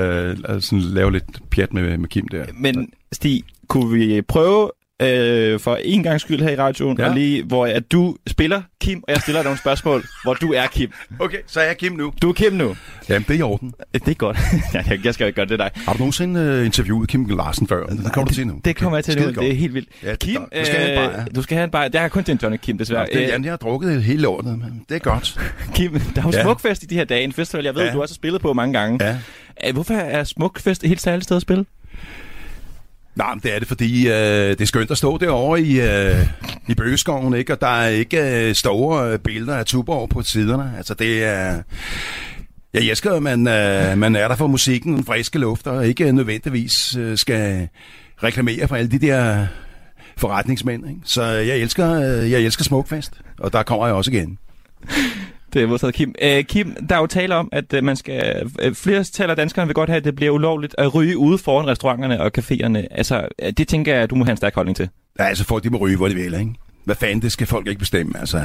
Øh, 0.00 0.36
altså, 0.44 0.76
lave 0.76 1.12
lidt 1.12 1.50
pjat 1.50 1.72
med, 1.72 1.98
med 1.98 2.08
Kim 2.08 2.28
der. 2.28 2.44
Men 2.54 2.92
Stig, 3.12 3.44
kunne 3.68 3.98
vi 3.98 4.22
prøve 4.22 4.70
øh, 5.02 5.60
for 5.60 5.76
en 5.76 6.02
gang 6.02 6.20
skyld 6.20 6.42
her 6.42 6.48
i 6.50 6.56
radioen, 6.56 6.98
ja. 6.98 7.08
og 7.08 7.14
lige, 7.14 7.42
hvor 7.44 7.66
at 7.66 7.92
du 7.92 8.16
spiller 8.26 8.62
Kim, 8.80 9.02
og 9.08 9.12
jeg 9.14 9.20
stiller 9.20 9.38
dig 9.40 9.44
nogle 9.44 9.58
spørgsmål, 9.58 10.04
hvor 10.24 10.34
du 10.34 10.52
er 10.52 10.66
Kim. 10.66 10.90
Okay, 11.20 11.38
så 11.46 11.60
er 11.60 11.64
jeg 11.64 11.76
Kim 11.78 11.92
nu. 11.92 12.12
Du 12.22 12.28
er 12.28 12.32
Kim 12.32 12.52
nu. 12.52 12.76
Jamen, 13.08 13.24
det 13.28 13.34
er 13.34 13.38
i 13.38 13.42
orden. 13.42 13.72
Det 13.94 14.08
er 14.08 14.14
godt. 14.14 14.38
Ja, 14.74 14.82
jeg- 14.90 15.04
jeg 15.04 15.14
skal 15.14 15.24
jo 15.24 15.26
ikke 15.26 15.36
gøre 15.36 15.46
det 15.46 15.58
dig. 15.58 15.70
Har 15.74 15.92
du 15.92 15.98
nogensinde 15.98 16.58
uh, 16.60 16.66
interviewet 16.66 17.08
Kim 17.08 17.26
Larsen 17.36 17.68
før? 17.68 17.86
Det 17.86 18.12
kommer 18.12 18.28
du 18.28 18.34
til 18.34 18.46
nu. 18.46 18.60
Det 18.64 18.76
kommer 18.76 18.96
jeg 18.96 19.04
til 19.04 19.20
nu. 19.22 19.28
Det 19.42 19.50
er 19.50 19.54
helt 19.54 19.74
vildt. 19.74 19.88
Ja, 20.02 20.14
Kim, 20.16 20.40
du 20.40 20.64
skal 20.64 20.76
have 20.78 20.90
en 20.92 20.96
bajer. 21.10 21.20
øh, 21.20 21.26
du 21.34 21.42
skal 21.42 21.54
have 21.56 21.64
en 21.64 21.70
bajer. 21.70 21.88
Der 21.88 22.00
er 22.00 22.08
kun 22.08 22.24
til 22.24 22.32
en 22.32 22.38
Johnny 22.42 22.56
Kim, 22.58 22.78
desværre. 22.78 23.06
Ja, 23.14 23.18
det, 23.20 23.28
Jan, 23.28 23.44
jeg 23.44 23.52
har 23.52 23.56
drukket 23.56 24.02
hele 24.02 24.28
året, 24.28 24.44
men 24.58 24.82
det 24.88 24.94
er 24.94 24.98
godt. 24.98 25.40
Kim, 25.76 25.92
der 25.92 26.22
er 26.22 26.26
jo 26.26 26.30
Ja. 26.34 26.42
Smukfest 26.42 26.82
i 26.82 26.86
de 26.86 26.94
her 26.94 27.04
dage. 27.04 27.24
En 27.24 27.32
festival, 27.32 27.64
jeg 27.64 27.74
ved, 27.74 27.82
Ja. 27.84 27.92
du 27.92 28.02
også 28.02 28.12
har 28.12 28.16
spillet 28.16 28.40
på 28.42 28.52
mange 28.52 28.78
gange. 28.80 29.04
Ja. 29.06 29.16
Øh, 29.66 29.74
Hvorfor 29.74 29.94
er 29.94 30.24
Smukfest 30.24 30.82
et 30.84 30.88
helt 30.88 31.00
særligt 31.00 31.24
sted 31.24 31.36
at 31.36 31.42
spille? 31.42 31.64
Nej, 33.16 33.34
men 33.34 33.40
det 33.42 33.54
er 33.54 33.58
det, 33.58 33.68
fordi 33.68 34.08
øh, 34.08 34.14
det 34.50 34.60
er 34.60 34.64
skønt 34.64 34.90
at 34.90 34.98
stå 34.98 35.18
derovre 35.18 35.60
i, 35.60 35.80
øh, 35.80 36.26
i 36.68 36.74
bøgeskoven, 36.74 37.34
ikke? 37.34 37.52
og 37.52 37.60
der 37.60 37.66
er 37.66 37.88
ikke 37.88 38.48
øh, 38.48 38.54
store 38.54 39.12
øh, 39.12 39.18
billeder 39.18 39.56
af 39.56 39.66
Tuborg 39.66 40.08
på 40.08 40.22
siderne. 40.22 40.72
Altså, 40.76 40.94
det 40.94 41.24
er... 41.24 41.62
Jeg 42.74 42.82
elsker, 42.82 43.12
at 43.12 43.22
man, 43.22 43.48
øh, 43.48 43.98
man 43.98 44.16
er 44.16 44.28
der 44.28 44.36
for 44.36 44.46
musikken, 44.46 44.94
den 44.94 45.04
friske 45.04 45.38
luft, 45.38 45.66
og 45.66 45.86
ikke 45.86 46.12
nødvendigvis 46.12 46.96
øh, 46.96 47.18
skal 47.18 47.68
reklamere 48.22 48.68
for 48.68 48.76
alle 48.76 48.90
de 48.90 48.98
der 48.98 49.46
forretningsmænd. 50.16 50.88
Ikke? 50.88 51.00
Så 51.04 51.22
jeg 51.22 51.56
elsker, 51.58 51.92
øh, 51.92 52.30
jeg 52.30 52.40
elsker 52.40 52.64
Smukfest, 52.64 53.12
og 53.38 53.52
der 53.52 53.62
kommer 53.62 53.86
jeg 53.86 53.94
også 53.94 54.10
igen. 54.10 54.38
Det 55.54 55.62
er 55.62 55.66
modtaget, 55.66 55.94
Kim. 55.94 56.14
Æ, 56.18 56.42
Kim, 56.42 56.76
der 56.88 56.94
er 56.94 57.00
jo 57.00 57.06
tale 57.06 57.34
om, 57.34 57.48
at 57.52 57.74
øh, 57.74 57.84
man 57.84 57.96
skal... 57.96 58.50
Øh, 58.62 58.74
flere 58.74 59.04
taler 59.04 59.34
danskerne 59.34 59.66
vil 59.66 59.74
godt 59.74 59.88
have, 59.88 59.96
at 59.96 60.04
det 60.04 60.16
bliver 60.16 60.32
ulovligt 60.32 60.74
at 60.78 60.94
ryge 60.94 61.18
ude 61.18 61.38
foran 61.38 61.66
restauranterne 61.66 62.20
og 62.20 62.30
caféerne. 62.38 62.86
Altså, 62.90 63.28
det 63.58 63.68
tænker 63.68 63.94
jeg, 63.94 64.02
at 64.02 64.10
du 64.10 64.14
må 64.14 64.24
have 64.24 64.30
en 64.30 64.36
stærk 64.36 64.54
holdning 64.54 64.76
til. 64.76 64.88
Ja, 65.18 65.24
altså 65.24 65.44
folk, 65.44 65.64
de 65.64 65.70
må 65.70 65.78
ryge, 65.78 65.96
hvor 65.96 66.08
de 66.08 66.14
vil, 66.14 66.34
ikke? 66.34 66.54
Hvad 66.84 66.96
fanden, 66.96 67.22
det 67.22 67.32
skal 67.32 67.46
folk 67.46 67.66
ikke 67.66 67.78
bestemme, 67.78 68.12
altså. 68.20 68.40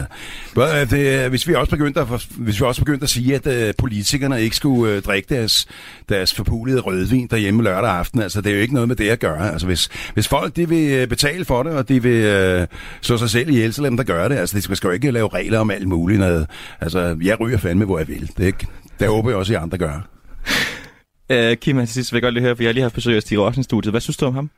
Hvad, 0.54 0.82
øh, 0.82 0.90
Det, 0.90 1.24
øh, 1.24 1.30
hvis 1.30 1.48
vi 1.48 1.54
også 1.54 1.72
begyndte 1.72 2.00
at, 2.00 2.08
hvis 2.38 2.60
vi 2.60 2.66
også 2.66 2.82
begyndte 2.82 3.04
at 3.04 3.10
sige, 3.10 3.36
at 3.36 3.48
uh, 3.48 3.74
politikerne 3.78 4.42
ikke 4.42 4.56
skulle 4.56 4.98
uh, 4.98 5.04
drikke 5.04 5.36
deres, 5.36 5.68
deres 6.10 6.34
forpulede 6.34 6.80
rødvin 6.80 7.28
derhjemme 7.28 7.64
lørdag 7.64 7.90
aften, 7.90 8.22
altså 8.22 8.42
det 8.42 8.50
er 8.50 8.56
jo 8.56 8.62
ikke 8.62 8.74
noget 8.74 8.88
med 8.88 8.96
det 8.96 9.10
at 9.10 9.20
gøre. 9.20 9.52
Altså 9.52 9.68
hvis, 9.68 9.90
hvis 10.14 10.28
folk 10.28 10.56
de 10.56 10.70
vil 10.70 11.08
betale 11.08 11.46
for 11.46 11.64
det, 11.64 11.72
og 11.72 11.90
de 11.90 12.04
vil 12.04 12.60
uh, 12.60 12.68
slå 13.02 13.18
sig 13.18 13.30
selv 13.30 13.50
ihjel, 13.50 13.74
så 13.74 13.82
lad 13.82 13.90
dem 13.90 13.98
der 13.98 14.04
gøre 14.04 14.30
det. 14.30 14.36
Altså 14.36 14.56
det 14.56 14.64
skal, 14.64 14.78
skal 14.78 14.88
jo 14.88 14.94
ikke 14.94 15.12
lave 15.12 15.30
regler 15.34 15.60
om 15.60 15.72
alt 15.72 15.88
muligt. 15.88 16.20
Noget. 16.20 16.48
Altså 16.82 17.18
jeg 17.22 17.40
ryger 17.40 17.58
fandme, 17.58 17.86
hvor 17.86 17.98
jeg 17.98 18.08
vil. 18.08 18.32
Det, 18.38 18.46
ikke, 18.46 18.68
det 19.00 19.08
håber 19.08 19.30
jeg 19.30 19.38
også, 19.38 19.54
at 19.54 19.60
I 19.60 19.64
andre 19.64 19.78
gør. 19.78 20.08
Øh, 21.32 21.58
Kim, 21.58 21.78
til 21.78 21.88
sidst 21.88 22.14
vil 22.14 22.18
jeg 22.18 22.22
godt 22.22 22.34
lige 22.34 22.44
høre, 22.44 22.56
for 22.56 22.64
jeg 22.64 22.68
har 22.68 22.74
lige 22.74 22.82
haft 22.82 22.94
besøg 22.94 23.16
af 23.16 23.22
Stig 23.22 23.40
Rossen-studiet. 23.40 23.94
Hvad 23.94 24.02
synes 24.02 24.18
du 24.18 24.26
om 24.26 24.34
ham? 24.34 24.50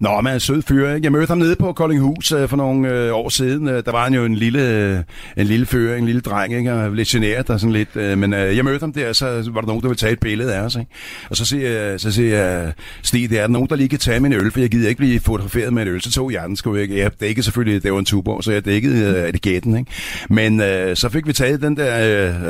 Nå, 0.00 0.20
men 0.20 0.26
er 0.26 0.34
en 0.34 0.40
sød 0.40 0.62
fyr, 0.62 0.94
ikke? 0.94 1.04
Jeg 1.04 1.12
mødte 1.12 1.28
ham 1.28 1.38
nede 1.38 1.56
på 1.56 1.72
Koldinghus 1.72 2.32
øh, 2.32 2.48
for 2.48 2.56
nogle 2.56 2.88
øh, 2.88 3.14
år 3.14 3.28
siden. 3.28 3.68
Øh, 3.68 3.84
der 3.84 3.92
var 3.92 4.04
han 4.04 4.14
jo 4.14 4.24
en 4.24 4.34
lille, 4.34 4.68
øh, 4.68 4.98
en 5.36 5.46
lille 5.46 5.66
fyr, 5.66 5.94
en 5.94 6.06
lille 6.06 6.20
dreng, 6.20 6.54
ikke? 6.54 6.72
Og 6.72 6.90
lidt 6.92 7.08
generet 7.08 7.50
og 7.50 7.60
sådan 7.60 7.72
lidt. 7.72 7.88
Øh, 7.96 8.18
men 8.18 8.32
øh, 8.32 8.56
jeg 8.56 8.64
mødte 8.64 8.82
ham 8.82 8.92
der, 8.92 9.12
så 9.12 9.50
var 9.52 9.60
der 9.60 9.66
nogen, 9.66 9.82
der 9.82 9.88
ville 9.88 9.96
tage 9.96 10.12
et 10.12 10.20
billede 10.20 10.54
af 10.54 10.60
os, 10.60 10.76
ikke? 10.76 10.90
Og 11.30 11.36
så 11.36 11.44
siger, 11.44 11.96
så 11.98 12.12
siger 12.12 12.38
jeg, 12.38 12.72
Stig, 13.02 13.30
det 13.30 13.38
er 13.38 13.42
der 13.42 13.48
nogen, 13.48 13.68
der 13.68 13.76
lige 13.76 13.88
kan 13.88 13.98
tage 13.98 14.20
min 14.20 14.32
øl, 14.32 14.50
for 14.50 14.60
jeg 14.60 14.70
gider 14.70 14.88
ikke 14.88 14.98
blive 14.98 15.20
fotograferet 15.20 15.72
med 15.72 15.82
en 15.82 15.88
øl. 15.88 16.00
Så 16.00 16.12
tog 16.12 16.32
jeg 16.32 16.42
den 16.46 16.56
sgu 16.56 16.74
ikke. 16.74 16.98
Jeg 16.98 17.10
dækkede 17.20 17.44
selvfølgelig, 17.44 17.82
det 17.82 17.92
var 17.92 17.98
en 17.98 18.04
tuborg, 18.04 18.44
så 18.44 18.52
jeg 18.52 18.64
dækkede 18.64 19.18
øh, 19.18 19.28
etiketten, 19.28 19.76
ikke? 19.78 19.90
Men 20.30 20.60
øh, 20.60 20.96
så 20.96 21.08
fik 21.08 21.26
vi 21.26 21.32
taget 21.32 21.62
den 21.62 21.76
der, 21.76 21.96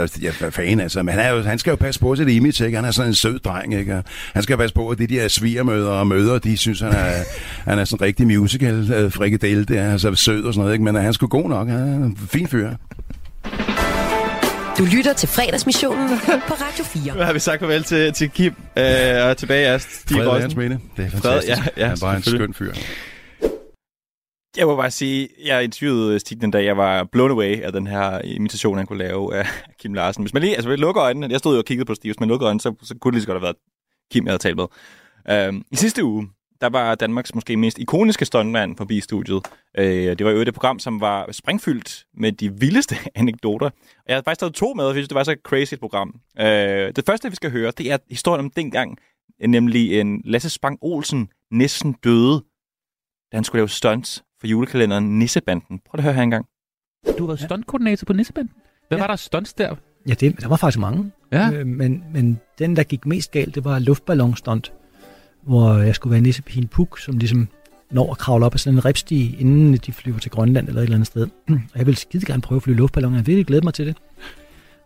øh, 0.00 0.08
ja, 0.22 0.30
hvad 0.40 0.50
fanden 0.50 0.80
altså, 0.80 1.02
men 1.02 1.14
han, 1.14 1.24
er 1.24 1.30
jo, 1.30 1.42
han 1.42 1.58
skal 1.58 1.70
jo 1.70 1.76
passe 1.76 2.00
på 2.00 2.16
sit 2.16 2.28
image, 2.28 2.66
ikke? 2.66 2.76
Han 2.76 2.84
er 2.84 2.90
sådan 2.90 3.10
en 3.10 3.14
sød 3.14 3.38
dreng, 3.38 3.74
ikke? 3.74 3.96
Og 3.96 4.04
han 4.34 4.42
skal 4.42 4.56
passe 4.56 4.74
på, 4.74 4.88
at 4.88 4.98
de 4.98 5.06
der 5.06 5.28
svigermøder 5.28 5.90
og 5.90 6.06
møder, 6.06 6.38
de 6.38 6.56
synes, 6.56 6.80
han 6.80 6.92
er, 6.92 7.12
han 7.40 7.78
er 7.78 7.84
sådan 7.84 8.04
en 8.04 8.06
rigtig 8.06 8.26
musical 8.26 8.92
øh, 8.92 9.12
frikadelle, 9.12 9.64
det 9.64 9.78
er 9.78 9.92
altså 9.92 10.14
sød 10.14 10.44
og 10.44 10.54
sådan 10.54 10.60
noget, 10.60 10.72
ikke? 10.72 10.84
Men 10.84 10.96
øh, 10.96 11.02
han 11.02 11.12
sgu 11.12 11.26
god 11.26 11.48
nok, 11.48 11.68
han 11.68 11.78
er 11.80 11.96
en 12.06 12.16
fin 12.16 12.46
fyr. 12.48 12.70
Du 14.78 14.84
lytter 14.96 15.12
til 15.12 15.28
fredagsmissionen 15.28 16.08
på 16.48 16.54
Radio 16.54 16.84
4. 16.84 17.16
Nu 17.16 17.22
har 17.22 17.32
vi 17.32 17.38
sagt 17.38 17.60
farvel 17.60 17.84
til, 17.84 18.12
til 18.12 18.30
Kim, 18.30 18.54
øh, 18.78 18.84
og 19.28 19.36
tilbage 19.36 19.66
er 19.66 19.78
Stig 19.78 20.16
Fred 20.16 20.26
Rossen. 20.26 20.50
Det 20.50 20.72
er 20.72 20.78
Fred, 20.96 21.10
fantastisk. 21.10 21.48
ja, 21.48 21.82
ja, 21.82 21.86
Han 21.86 21.96
er 21.96 22.00
bare 22.00 22.16
en 22.16 22.22
skøn 22.22 22.54
fyr. 22.54 22.72
Jeg 24.56 24.66
må 24.66 24.76
bare 24.76 24.90
sige, 24.90 25.28
jeg 25.44 25.64
interviewede 25.64 26.18
Stig 26.20 26.40
den 26.40 26.50
dag, 26.50 26.64
jeg 26.64 26.76
var 26.76 27.04
blown 27.12 27.30
away 27.30 27.62
af 27.62 27.72
den 27.72 27.86
her 27.86 28.20
imitation, 28.24 28.76
han 28.76 28.86
kunne 28.86 28.98
lave 28.98 29.34
af 29.36 29.46
Kim 29.80 29.94
Larsen. 29.94 30.22
Hvis 30.22 30.34
man 30.34 30.42
lige, 30.42 30.54
altså 30.54 30.68
hvis 30.68 30.78
man 30.78 30.86
lukker 30.86 31.02
øjnene, 31.02 31.28
jeg 31.30 31.38
stod 31.38 31.54
jo 31.54 31.58
og 31.58 31.64
kiggede 31.64 31.86
på 31.86 31.94
Stig, 31.94 32.08
hvis 32.08 32.20
man 32.20 32.28
lukker 32.28 32.46
øjnene, 32.46 32.60
så, 32.60 32.74
så 32.82 32.94
kunne 33.00 33.10
det 33.12 33.14
lige 33.14 33.22
så 33.22 33.26
godt 33.26 33.36
have 33.36 33.42
været 33.42 33.56
Kim, 34.12 34.24
jeg 34.24 34.30
havde 34.30 34.42
talt 34.42 34.56
med. 34.56 34.66
Øhm, 35.30 35.62
I 35.72 35.76
sidste 35.76 36.04
uge, 36.04 36.28
der 36.60 36.68
var 36.68 36.94
Danmarks 36.94 37.34
måske 37.34 37.56
mest 37.56 37.78
ikoniske 37.78 38.24
stuntmand 38.24 38.76
forbi 38.76 39.00
studiet. 39.00 39.46
Øh, 39.78 40.18
det 40.18 40.26
var 40.26 40.30
jo 40.32 40.40
et 40.40 40.54
program, 40.54 40.78
som 40.78 41.00
var 41.00 41.32
springfyldt 41.32 42.06
med 42.14 42.32
de 42.32 42.60
vildeste 42.60 42.96
anekdoter. 43.14 43.66
Og 43.66 44.04
jeg 44.08 44.16
har 44.16 44.22
faktisk 44.22 44.40
taget 44.40 44.54
to 44.54 44.74
med, 44.74 44.84
for 44.84 44.88
jeg 44.88 44.94
synes, 44.94 45.08
det 45.08 45.14
var 45.14 45.24
så 45.24 45.36
crazy 45.44 45.74
et 45.74 45.80
program. 45.80 46.20
Øh, 46.40 46.46
det 46.96 47.04
første, 47.06 47.30
vi 47.30 47.36
skal 47.36 47.50
høre, 47.50 47.72
det 47.78 47.92
er 47.92 47.98
historien 48.10 48.44
om 48.44 48.50
dengang, 48.50 48.98
nemlig 49.48 50.00
en 50.00 50.22
Lasse 50.24 50.50
Spang 50.50 50.78
Olsen 50.80 51.28
næsten 51.50 51.92
døde, 51.92 52.44
da 53.32 53.36
han 53.36 53.44
skulle 53.44 53.60
lave 53.60 53.68
stunts 53.68 54.24
for 54.40 54.46
julekalenderen 54.46 55.18
Nissebanden. 55.18 55.80
Prøv 55.86 55.98
at 55.98 56.02
høre 56.02 56.14
her 56.14 56.22
engang. 56.22 56.46
Du 57.18 57.22
har 57.22 57.26
været 57.26 57.40
stuntkoordinator 57.40 58.04
på 58.04 58.12
Nissebanden. 58.12 58.52
Hvad 58.88 58.98
ja. 58.98 59.02
var 59.02 59.06
der 59.06 59.16
stunts 59.16 59.52
der? 59.52 59.76
Ja, 60.08 60.14
det, 60.14 60.40
der 60.40 60.48
var 60.48 60.56
faktisk 60.56 60.78
mange. 60.78 61.12
Ja. 61.32 61.50
Øh, 61.52 61.66
men, 61.66 62.04
men 62.12 62.40
den, 62.58 62.76
der 62.76 62.82
gik 62.82 63.06
mest 63.06 63.30
galt, 63.30 63.54
det 63.54 63.64
var 63.64 63.78
luftballonstunt, 63.78 64.72
hvor 65.42 65.78
jeg 65.78 65.94
skulle 65.94 66.10
være 66.10 66.20
nissepigen 66.20 66.68
Puk, 66.68 66.98
som 66.98 67.18
ligesom 67.18 67.48
når 67.90 68.10
at 68.10 68.18
kravle 68.18 68.46
op 68.46 68.54
ad 68.54 68.58
sådan 68.58 68.78
en 68.78 68.84
ripstige, 68.84 69.36
inden 69.38 69.76
de 69.76 69.92
flyver 69.92 70.18
til 70.18 70.30
Grønland 70.30 70.68
eller 70.68 70.80
et 70.80 70.84
eller 70.84 70.96
andet 70.96 71.06
sted. 71.06 71.26
Og 71.48 71.78
jeg 71.78 71.86
ville 71.86 71.98
skide 71.98 72.26
gerne 72.26 72.42
prøve 72.42 72.56
at 72.56 72.62
flyve 72.62 72.76
luftballoner. 72.76 73.16
Jeg 73.16 73.26
virkelig 73.26 73.46
glæde 73.46 73.64
mig 73.64 73.74
til 73.74 73.86
det. 73.86 73.96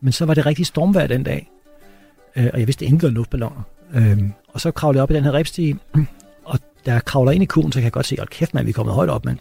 Men 0.01 0.13
så 0.13 0.25
var 0.27 0.35
det 0.35 0.47
rigtig 0.47 0.67
stormvejr 0.67 1.07
den 1.07 1.23
dag, 1.23 1.51
øh, 2.37 2.51
og 2.53 2.59
jeg 2.59 2.67
vidste 2.67 2.85
ikke 2.85 3.07
om 3.07 3.15
luftballoner. 3.15 3.63
Øh, 3.95 4.23
og 4.49 4.61
så 4.61 4.71
kravlede 4.71 4.99
jeg 4.99 5.03
op 5.03 5.11
i 5.11 5.15
den 5.15 5.25
her 5.25 5.33
ripstige, 5.33 5.79
og 6.45 6.59
da 6.87 6.93
jeg 6.93 7.05
kravler 7.05 7.33
ind 7.33 7.43
i 7.43 7.47
kurven, 7.47 7.73
så 7.73 7.79
kan 7.79 7.85
jeg 7.85 7.93
godt 7.93 8.07
se, 8.07 8.17
at 8.21 8.31
kæft 8.31 8.55
mand, 8.55 8.65
vi 8.65 8.71
er 8.71 8.75
kommet 8.75 8.95
højt 8.95 9.11
op, 9.11 9.25
mand. 9.25 9.39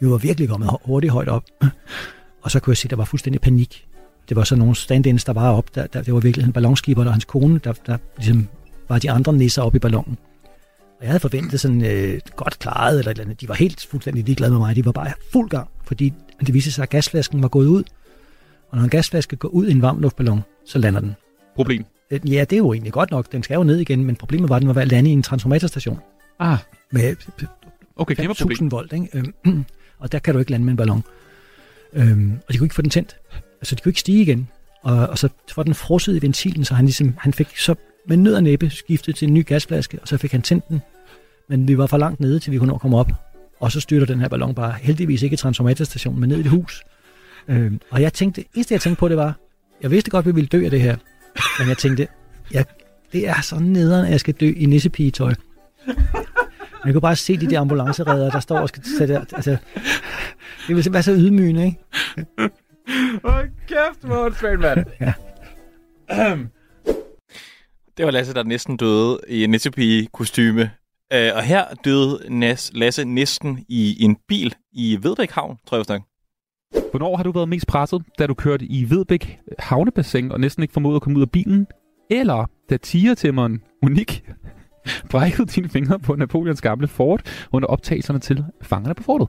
Vi 0.00 0.10
var 0.10 0.16
virkelig 0.16 0.48
kommet 0.48 0.70
hurtigt 0.84 1.12
højt 1.12 1.28
op. 1.28 1.44
Og 2.42 2.50
så 2.50 2.60
kunne 2.60 2.70
jeg 2.70 2.76
se, 2.76 2.86
at 2.86 2.90
der 2.90 2.96
var 2.96 3.04
fuldstændig 3.04 3.40
panik. 3.40 3.86
Det 4.28 4.36
var 4.36 4.44
så 4.44 4.56
nogle 4.56 4.74
stand-ins, 4.74 5.24
der 5.24 5.32
var 5.32 5.52
op. 5.52 5.74
Der, 5.74 5.86
der, 5.86 6.02
det 6.02 6.14
var 6.14 6.20
virkelig 6.20 6.46
en 6.46 6.52
ballonskiber 6.52 7.04
og 7.04 7.12
hans 7.12 7.24
kone, 7.24 7.58
der, 7.58 7.72
der 7.86 7.96
ligesom 8.16 8.48
var 8.88 8.98
de 8.98 9.10
andre 9.10 9.32
nisser 9.32 9.62
op 9.62 9.74
i 9.74 9.78
ballonen. 9.78 10.18
Og 10.98 11.02
jeg 11.02 11.08
havde 11.08 11.20
forventet 11.20 11.60
sådan 11.60 11.84
øh, 11.84 12.20
godt 12.36 12.58
klaret, 12.58 12.98
eller 12.98 13.10
et 13.10 13.14
eller 13.14 13.24
andet. 13.24 13.40
De 13.40 13.48
var 13.48 13.54
helt 13.54 13.86
fuldstændig 13.90 14.24
ligeglade 14.24 14.50
med 14.50 14.58
mig. 14.58 14.76
De 14.76 14.84
var 14.84 14.92
bare 14.92 15.12
fuld 15.32 15.50
gang, 15.50 15.68
fordi 15.84 16.12
det 16.46 16.54
viste 16.54 16.72
sig, 16.72 16.82
at 16.82 16.90
gasflasken 16.90 17.42
var 17.42 17.48
gået 17.48 17.66
ud. 17.66 17.82
Og 18.68 18.76
når 18.76 18.84
en 18.84 18.90
gasflaske 18.90 19.36
går 19.36 19.48
ud 19.48 19.66
i 19.66 19.70
en 19.70 19.82
varm 19.82 20.00
luftballon, 20.00 20.40
så 20.66 20.78
lander 20.78 21.00
den. 21.00 21.14
Problem. 21.56 21.84
Øh, 22.10 22.32
Ja, 22.32 22.40
det 22.40 22.52
er 22.52 22.58
jo 22.58 22.72
egentlig 22.72 22.92
godt 22.92 23.10
nok. 23.10 23.32
Den 23.32 23.42
skal 23.42 23.54
jo 23.54 23.62
ned 23.62 23.78
igen, 23.78 24.04
men 24.04 24.16
problemet 24.16 24.48
var, 24.48 24.56
at 24.56 24.62
den 24.62 24.68
var 24.68 24.74
ved 24.74 24.82
at 24.82 24.88
lande 24.88 25.10
i 25.10 25.12
en 25.12 25.22
transformatorstation. 25.22 25.98
Ah. 26.38 26.58
Med 26.90 27.16
Okay, 27.96 28.14
kæmpe 28.14 28.34
problem. 28.34 28.52
1000 28.52 28.70
volt, 28.70 28.92
ikke? 28.92 29.08
Øhm, 29.44 29.64
og 30.02 30.12
der 30.12 30.18
kan 30.18 30.34
du 30.34 30.40
ikke 30.40 30.50
lande 30.50 30.64
med 30.64 30.72
en 30.72 30.76
ballon. 30.76 31.04
Øhm, 31.92 32.32
og 32.46 32.52
de 32.52 32.58
kunne 32.58 32.66
ikke 32.66 32.74
få 32.74 32.82
den 32.82 32.90
tændt. 32.90 33.16
Altså, 33.60 33.74
de 33.74 33.80
kunne 33.80 33.90
ikke 33.90 34.00
stige 34.00 34.22
igen. 34.22 34.48
Og, 34.82 35.06
og 35.06 35.18
så 35.18 35.28
var 35.56 35.62
den 35.62 35.74
frosset 35.74 36.16
i 36.16 36.22
ventilen, 36.22 36.64
så 36.64 36.74
han, 36.74 36.84
ligesom, 36.84 37.14
han 37.18 37.32
fik 37.32 37.56
så 37.56 37.74
med 38.08 38.16
nød 38.16 38.34
og 38.34 38.42
næppe 38.42 38.70
skiftet 38.70 39.16
til 39.16 39.28
en 39.28 39.34
ny 39.34 39.46
gasflaske, 39.46 39.98
og 40.02 40.08
så 40.08 40.16
fik 40.16 40.32
han 40.32 40.42
tændt 40.42 40.68
den. 40.68 40.82
Men 41.48 41.68
vi 41.68 41.78
var 41.78 41.86
for 41.86 41.96
langt 41.98 42.20
nede, 42.20 42.38
til 42.38 42.52
vi 42.52 42.58
kunne 42.58 42.68
nå 42.68 42.74
at 42.74 42.80
komme 42.80 42.98
op. 42.98 43.12
Og 43.60 43.72
så 43.72 43.80
styrter 43.80 44.06
den 44.06 44.20
her 44.20 44.28
ballon 44.28 44.54
bare 44.54 44.74
heldigvis 44.82 45.22
ikke 45.22 45.34
i 45.34 45.36
transformatorstationen, 45.36 46.20
men 46.20 46.28
ned 46.28 46.36
i 46.36 46.40
et 46.40 46.46
hus. 46.46 46.82
Øhm, 47.48 47.80
og 47.90 48.02
jeg 48.02 48.12
tænkte, 48.12 48.40
det 48.40 48.48
eneste 48.54 48.74
jeg 48.74 48.80
tænkte 48.80 49.00
på, 49.00 49.08
det 49.08 49.16
var, 49.16 49.34
jeg 49.82 49.90
vidste 49.90 50.10
godt, 50.10 50.26
vi 50.26 50.30
ville 50.34 50.48
dø 50.48 50.64
af 50.64 50.70
det 50.70 50.80
her. 50.80 50.96
Men 51.58 51.68
jeg 51.68 51.78
tænkte, 51.78 52.08
jeg, 52.52 52.64
det 53.12 53.28
er 53.28 53.40
så 53.40 53.58
nederen, 53.58 54.04
at 54.06 54.10
jeg 54.10 54.20
skal 54.20 54.34
dø 54.34 54.52
i 54.56 54.66
nissepigetøj. 54.66 55.34
Man 56.84 56.92
kan 56.92 57.00
bare 57.00 57.16
se 57.16 57.36
de 57.36 57.50
der 57.50 57.60
ambulanceredder, 57.60 58.30
der 58.30 58.40
står 58.40 58.58
og 58.58 58.68
skal 58.68 58.82
sætte... 58.98 59.18
Altså, 59.32 59.56
Det 60.68 60.76
vil 60.76 60.92
være 60.92 61.02
så 61.02 61.12
ydmygende, 61.12 61.64
ikke? 61.66 61.78
Hold 63.24 63.48
kæft, 63.68 64.00
hvor 64.00 64.16
åndssvagt, 64.16 64.60
mand. 64.60 64.84
ja. 65.00 65.12
Det 67.96 68.04
var 68.04 68.10
Lasse, 68.10 68.34
der 68.34 68.42
næsten 68.42 68.76
døde 68.76 69.20
i 69.28 69.44
en 69.44 69.50
nissepige 69.50 70.08
kostyme. 70.12 70.70
Øh, 71.12 71.30
og 71.34 71.42
her 71.42 71.64
døde 71.84 72.20
Nas, 72.28 72.70
Lasse 72.74 73.04
næsten 73.04 73.64
i 73.68 74.04
en 74.04 74.16
bil 74.28 74.54
i 74.72 74.98
Vedbæk 75.02 75.30
Havn, 75.30 75.56
tror 75.66 75.76
jeg 75.76 75.84
nok. 75.88 76.02
Hvornår 76.90 77.16
har 77.16 77.24
du 77.24 77.32
været 77.32 77.48
mest 77.48 77.66
presset? 77.66 78.02
Da 78.18 78.26
du 78.26 78.34
kørte 78.34 78.64
i 78.64 78.90
Vedbæk 78.90 79.38
havnebassin 79.58 80.32
og 80.32 80.40
næsten 80.40 80.62
ikke 80.62 80.72
formåede 80.72 80.96
at 80.96 81.02
komme 81.02 81.16
ud 81.18 81.22
af 81.22 81.30
bilen? 81.30 81.66
Eller 82.10 82.50
da 82.70 82.76
tigertæmmeren 82.76 83.62
Unik 83.82 84.24
brækkede 85.10 85.46
dine 85.46 85.68
fingre 85.68 85.98
på 85.98 86.14
Napoleons 86.14 86.60
gamle 86.60 86.88
fort 86.88 87.46
under 87.52 87.68
optagelserne 87.68 88.18
til 88.18 88.44
Fangerne 88.62 88.94
på 88.94 89.02
fortet? 89.02 89.28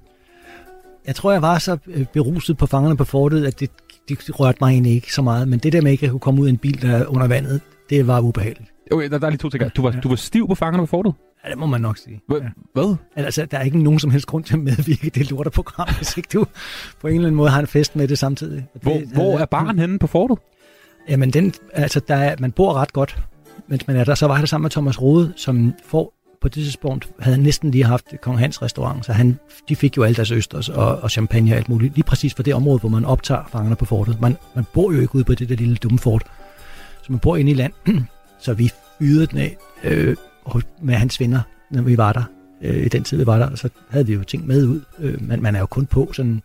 Jeg 1.08 1.16
tror, 1.16 1.32
jeg 1.32 1.42
var 1.42 1.58
så 1.58 1.78
øh, 1.88 2.06
beruset 2.14 2.58
på 2.58 2.66
fangerne 2.66 2.98
på 2.98 3.04
fortet, 3.04 3.46
at 3.46 3.60
det, 3.60 3.70
det 4.10 4.40
rørte 4.40 4.58
mig 4.62 4.72
egentlig 4.72 4.94
ikke 4.94 5.14
så 5.14 5.22
meget. 5.22 5.48
Men 5.48 5.60
det 5.60 5.74
der 5.74 5.82
med 5.82 5.92
ikke 5.92 6.06
at 6.06 6.12
kunne 6.12 6.20
komme 6.20 6.42
ud 6.42 6.48
af 6.48 6.52
en 6.52 6.58
bil, 6.58 6.82
der 6.82 6.92
er 6.92 7.06
under 7.06 7.28
vandet, 7.28 7.62
det 7.90 8.08
var 8.08 8.20
ubehageligt. 8.20 8.72
Okay, 8.92 9.10
der, 9.10 9.18
der 9.18 9.26
er 9.26 9.30
lige 9.32 9.38
to 9.38 9.50
ting. 9.50 9.76
Du 9.76 9.82
var, 9.82 9.92
du 9.92 10.10
var 10.10 10.16
stiv 10.16 10.48
på 10.48 10.56
Fangerne 10.56 10.84
på 10.84 10.86
fortet? 10.86 11.14
Ja, 11.46 11.50
det 11.50 11.58
må 11.58 11.66
man 11.66 11.82
nok 11.82 11.98
sige. 11.98 12.22
H- 12.30 12.34
Hvad? 12.74 12.96
Altså, 13.16 13.46
der 13.46 13.58
er 13.58 13.62
ikke 13.62 13.84
nogen 13.84 14.00
som 14.00 14.12
helst 14.12 14.28
grund 14.28 14.44
til 14.44 14.54
at 14.54 14.60
medvirke 14.60 15.08
i 15.08 15.10
det 15.10 15.32
lorteprogram, 15.32 15.88
hvis 15.98 16.18
ikke 16.18 16.30
du 16.34 16.46
på 17.02 17.08
en 17.08 17.14
eller 17.16 17.28
anden 17.28 17.36
måde 17.38 17.50
har 17.50 17.60
en 17.60 17.68
fest 17.68 17.96
med 17.96 18.08
det 18.08 18.18
samtidig. 18.18 18.68
Og 18.74 18.80
Hvor, 18.82 18.94
det, 18.94 19.10
hvor 19.14 19.38
er 19.38 19.46
baren 19.46 19.80
henne 19.80 20.00
på 20.00 20.08
fortet? 20.08 20.38
Jamen, 21.10 21.32
den, 21.34 21.54
altså, 21.74 22.00
der 22.08 22.16
er, 22.16 22.36
man 22.40 22.52
bor 22.52 22.74
ret 22.74 22.94
godt, 22.94 23.18
mens 23.68 23.88
man 23.88 23.96
er 23.96 24.04
der. 24.04 24.16
Så 24.16 24.28
var 24.28 24.38
der 24.38 24.46
sammen 24.46 24.64
med 24.64 24.72
Thomas 24.72 25.02
Rode, 25.02 25.34
som 25.36 25.74
får 25.86 26.14
på 26.42 26.48
det 26.50 26.64
tidspunkt 26.64 27.10
havde 27.20 27.38
næsten 27.38 27.72
lige 27.72 27.84
haft 27.84 28.06
Kong 28.22 28.40
Hans 28.40 28.62
restaurant, 28.62 29.06
så 29.06 29.14
han, 29.14 29.40
de 29.70 29.76
fik 29.76 29.98
jo 29.98 30.04
alt 30.04 30.18
deres 30.18 30.32
østers 30.32 30.70
og, 30.70 30.98
og 31.00 31.12
champagne 31.12 31.52
og 31.52 31.58
alt 31.58 31.70
muligt, 31.70 31.96
lige 31.96 32.04
præcis 32.04 32.34
for 32.34 32.44
det 32.44 32.54
område, 32.56 32.80
hvor 32.80 32.90
man 32.90 33.06
optager 33.06 33.44
fangerne 33.52 33.76
på 33.76 33.86
fortet. 33.86 34.22
Man, 34.22 34.38
man 34.56 34.66
bor 34.74 34.92
jo 34.92 35.00
ikke 35.02 35.16
ude 35.16 35.24
på 35.24 35.34
det 35.34 35.50
der 35.50 35.56
lille 35.56 35.76
dumme 35.76 36.00
fort, 36.00 36.24
så 37.06 37.12
man 37.12 37.20
bor 37.20 37.36
inde 37.38 37.52
i 37.52 37.54
land, 37.54 37.74
så 38.40 38.54
vi 38.54 38.72
ydede 39.02 39.26
den 39.26 39.38
af 39.38 39.58
øh, 39.84 40.16
med 40.82 40.94
hans 40.96 41.20
venner, 41.20 41.42
når 41.72 41.82
vi 41.82 41.98
var 41.98 42.14
der. 42.14 42.24
Øh, 42.62 42.86
I 42.86 42.88
den 42.88 43.04
tid, 43.04 43.18
vi 43.18 43.26
var 43.26 43.38
der, 43.38 43.50
og 43.50 43.58
så 43.58 43.70
havde 43.90 44.08
vi 44.08 44.14
jo 44.14 44.24
ting 44.24 44.48
med 44.48 44.68
ud. 44.68 44.82
Øh, 45.00 45.28
man, 45.28 45.42
man 45.42 45.56
er 45.56 45.60
jo 45.60 45.66
kun 45.66 45.86
på 45.86 46.14
sådan 46.14 46.42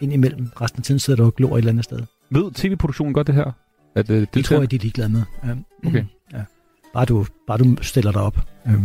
ind 0.00 0.12
imellem. 0.12 0.48
Resten 0.60 0.80
af 0.80 0.84
tiden 0.84 0.98
sidder 0.98 1.16
du 1.16 1.24
og 1.26 1.34
glor 1.34 1.54
et 1.54 1.58
eller 1.58 1.70
andet 1.70 1.84
sted. 1.84 1.98
Ved 2.30 2.50
tv-produktionen 2.54 3.14
godt 3.14 3.26
det 3.26 3.34
her? 3.34 3.52
At, 3.94 4.10
øh, 4.10 4.26
Det 4.34 4.44
tror 4.44 4.58
jeg, 4.58 4.70
de 4.70 4.76
er 4.76 4.80
ligeglade 4.80 5.08
med. 5.08 5.22
Ja. 5.44 5.54
Okay. 5.88 6.04
Ja. 6.32 6.42
Bare, 6.94 7.04
du, 7.04 7.26
bare 7.46 7.58
du 7.58 7.76
stiller 7.82 8.12
dig 8.12 8.20
op. 8.22 8.38
Øhm. 8.66 8.84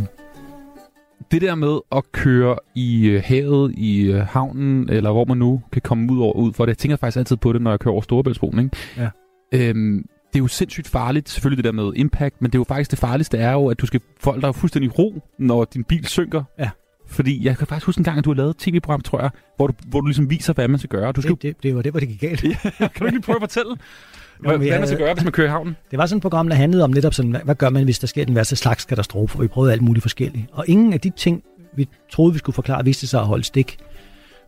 Det 1.32 1.42
der 1.42 1.56
med 1.56 1.80
at 1.92 2.12
køre 2.12 2.56
i 2.76 3.08
øh, 3.08 3.22
havet, 3.26 3.74
i 3.78 4.02
øh, 4.02 4.22
havnen, 4.22 4.90
eller 4.90 5.12
hvor 5.12 5.26
man 5.26 5.38
nu 5.38 5.62
kan 5.72 5.82
komme 5.82 6.14
ud 6.14 6.20
over 6.20 6.34
ud 6.34 6.54
for 6.54 6.66
det. 6.66 6.70
Jeg 6.70 6.78
tænker 6.78 6.96
faktisk 6.96 7.18
altid 7.18 7.38
på 7.38 7.54
det, 7.54 7.62
når 7.62 7.72
jeg 7.72 7.80
kører 7.80 7.92
over 7.92 8.02
Storebæltsbroen. 8.02 8.60
Ikke? 8.60 8.78
Ja. 8.98 9.10
Øhm, 9.54 10.06
det 10.34 10.40
er 10.40 10.44
jo 10.44 10.48
sindssygt 10.48 10.88
farligt, 10.88 11.30
selvfølgelig 11.30 11.64
det 11.64 11.74
der 11.74 11.84
med 11.84 11.94
impact, 11.96 12.42
men 12.42 12.52
det 12.52 12.56
er 12.56 12.60
jo 12.60 12.64
faktisk 12.64 12.92
det 12.92 13.00
farligste 13.00 13.38
er 13.38 13.52
jo, 13.52 13.68
at 13.68 13.80
du 13.82 13.86
skal 13.86 14.02
folde 14.20 14.42
dig 14.42 14.56
fuldstændig 14.56 15.00
ro, 15.00 15.22
når 15.40 15.66
din 15.66 15.84
bil 15.84 16.08
synker. 16.08 16.44
Ja. 16.60 16.70
Fordi 17.08 17.46
jeg 17.46 17.58
kan 17.58 17.68
faktisk 17.68 17.86
huske 17.86 18.00
en 18.00 18.04
gang, 18.04 18.18
at 18.18 18.26
du 18.26 18.30
har 18.30 18.36
lavet 18.36 18.50
et 18.50 18.58
tv-program, 18.58 19.02
tror 19.02 19.22
jeg, 19.22 19.30
hvor 19.56 19.68
du, 19.68 19.74
hvor 19.88 20.02
du 20.02 20.06
ligesom 20.08 20.30
viser, 20.30 20.54
hvad 20.54 20.68
man 20.68 20.80
skal 20.80 20.90
gøre. 20.90 21.12
Du 21.12 21.22
skal... 21.22 21.32
Det, 21.32 21.42
det, 21.42 21.64
det 21.64 21.76
var 21.76 21.82
det, 21.82 21.92
hvor 21.92 22.00
det 22.00 22.10
gik 22.10 22.20
galt. 22.20 22.44
Ja, 22.44 22.56
kan 22.80 22.90
du 23.00 23.06
ikke 23.06 23.18
lige 23.18 23.22
prøve 23.22 23.36
at 23.36 23.42
fortælle, 23.42 23.76
hvad, 24.40 24.52
Jo, 24.52 24.58
men 24.58 24.68
hvad 24.68 24.80
man 24.80 24.88
skal 24.88 25.00
gøre, 25.00 25.14
hvis 25.14 25.24
man 25.24 25.34
kører 25.34 25.48
i 25.48 25.50
havnen? 25.50 25.76
Det 25.92 26.00
var 26.00 26.06
sådan 26.06 26.18
et 26.18 26.22
program, 26.22 26.50
der 26.50 26.56
handlede 26.56 26.84
om 26.84 26.90
netop 26.90 27.14
sådan, 27.14 27.32
hvad, 27.32 27.42
hvad 27.44 27.56
gør 27.56 27.70
man, 27.70 27.84
hvis 27.84 28.00
der 28.00 28.08
sker 28.08 28.26
den 28.26 28.36
værste 28.36 28.56
slags 28.56 28.86
katastrofe, 28.86 29.38
og 29.38 29.44
vi 29.44 29.48
prøvede 29.48 29.74
alt 29.74 29.82
muligt 29.82 30.02
forskelligt. 30.02 30.46
Og 30.52 30.66
ingen 30.68 30.94
af 30.94 31.00
de 31.00 31.10
ting, 31.10 31.44
vi 31.76 31.88
troede, 32.12 32.34
vi 32.34 32.40
skulle 32.40 32.54
forklare, 32.54 32.86
viste 32.86 33.08
sig 33.08 33.20
at 33.20 33.28
holde 33.28 33.44
stik. 33.44 33.78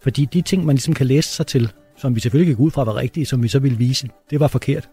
Fordi 0.01 0.25
de 0.25 0.41
ting, 0.41 0.65
man 0.65 0.75
ligesom 0.75 0.93
kan 0.93 1.07
læse 1.07 1.29
sig 1.29 1.47
til, 1.47 1.71
som 1.97 2.15
vi 2.15 2.19
selvfølgelig 2.19 2.55
gik 2.55 2.59
ud 2.59 2.71
fra 2.71 2.83
var 2.83 2.95
rigtige, 2.95 3.25
som 3.25 3.43
vi 3.43 3.47
så 3.47 3.59
ville 3.59 3.77
vise, 3.77 4.09
det 4.29 4.39
var 4.39 4.47
forkert. 4.47 4.89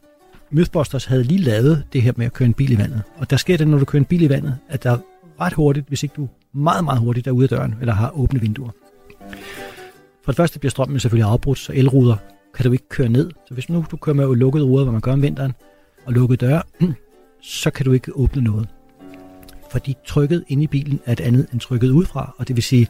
Mythbusters 0.50 1.04
havde 1.04 1.22
lige 1.22 1.40
lavet 1.40 1.84
det 1.92 2.02
her 2.02 2.12
med 2.16 2.26
at 2.26 2.32
køre 2.32 2.46
en 2.46 2.54
bil 2.54 2.72
i 2.72 2.78
vandet. 2.78 3.02
Og 3.16 3.30
der 3.30 3.36
sker 3.36 3.56
det, 3.56 3.68
når 3.68 3.78
du 3.78 3.84
kører 3.84 4.00
en 4.00 4.04
bil 4.04 4.22
i 4.22 4.28
vandet, 4.28 4.58
at 4.68 4.82
der 4.82 4.98
ret 5.40 5.52
hurtigt, 5.52 5.88
hvis 5.88 6.02
ikke 6.02 6.14
du 6.16 6.28
meget, 6.52 6.84
meget 6.84 7.00
hurtigt 7.00 7.26
er 7.26 7.30
ude 7.30 7.44
af 7.44 7.48
døren, 7.48 7.74
eller 7.80 7.94
har 7.94 8.18
åbne 8.18 8.40
vinduer. 8.40 8.70
For 10.24 10.32
det 10.32 10.36
første 10.36 10.58
bliver 10.58 10.70
strømmen 10.70 11.00
selvfølgelig 11.00 11.30
afbrudt, 11.30 11.58
så 11.58 11.72
elruder 11.72 12.16
kan 12.54 12.64
du 12.64 12.72
ikke 12.72 12.88
køre 12.88 13.08
ned. 13.08 13.30
Så 13.48 13.54
hvis 13.54 13.68
nu 13.68 13.84
du 13.90 13.96
kører 13.96 14.16
med 14.16 14.36
lukkede 14.36 14.64
ruder, 14.64 14.84
hvor 14.84 14.92
man 14.92 15.00
gør 15.00 15.12
om 15.12 15.22
vinteren, 15.22 15.52
og 16.06 16.12
lukkede 16.12 16.46
døre, 16.46 16.62
så 17.42 17.70
kan 17.70 17.84
du 17.84 17.92
ikke 17.92 18.16
åbne 18.16 18.42
noget. 18.42 18.68
Fordi 19.70 19.96
trykket 20.06 20.44
inde 20.48 20.62
i 20.62 20.66
bilen 20.66 21.00
er 21.06 21.12
et 21.12 21.20
andet 21.20 21.46
end 21.52 21.60
trykket 21.60 21.90
udefra, 21.90 22.34
og 22.38 22.48
det 22.48 22.56
vil 22.56 22.62
sige, 22.62 22.88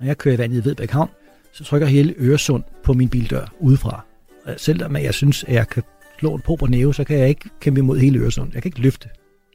når 0.00 0.06
jeg 0.06 0.18
kører 0.18 0.34
i 0.34 0.38
vandet 0.38 0.56
i 0.56 0.64
Vedbæk 0.64 0.90
Havn, 0.90 1.08
så 1.52 1.64
trykker 1.64 1.86
hele 1.86 2.14
Øresund 2.18 2.62
på 2.84 2.92
min 2.92 3.08
bildør 3.08 3.52
udefra. 3.60 4.04
Og 4.44 4.54
Selvom 4.56 4.96
jeg 4.96 5.14
synes, 5.14 5.44
at 5.44 5.54
jeg 5.54 5.68
kan 5.68 5.82
lån 6.22 6.40
på 6.40 6.56
på 6.56 6.66
næve, 6.66 6.94
så 6.94 7.04
kan 7.04 7.18
jeg 7.18 7.28
ikke 7.28 7.50
kæmpe 7.60 7.80
imod 7.80 7.98
hele 7.98 8.18
Øresund. 8.18 8.50
Jeg 8.54 8.62
kan 8.62 8.68
ikke 8.68 8.80
løfte. 8.80 9.08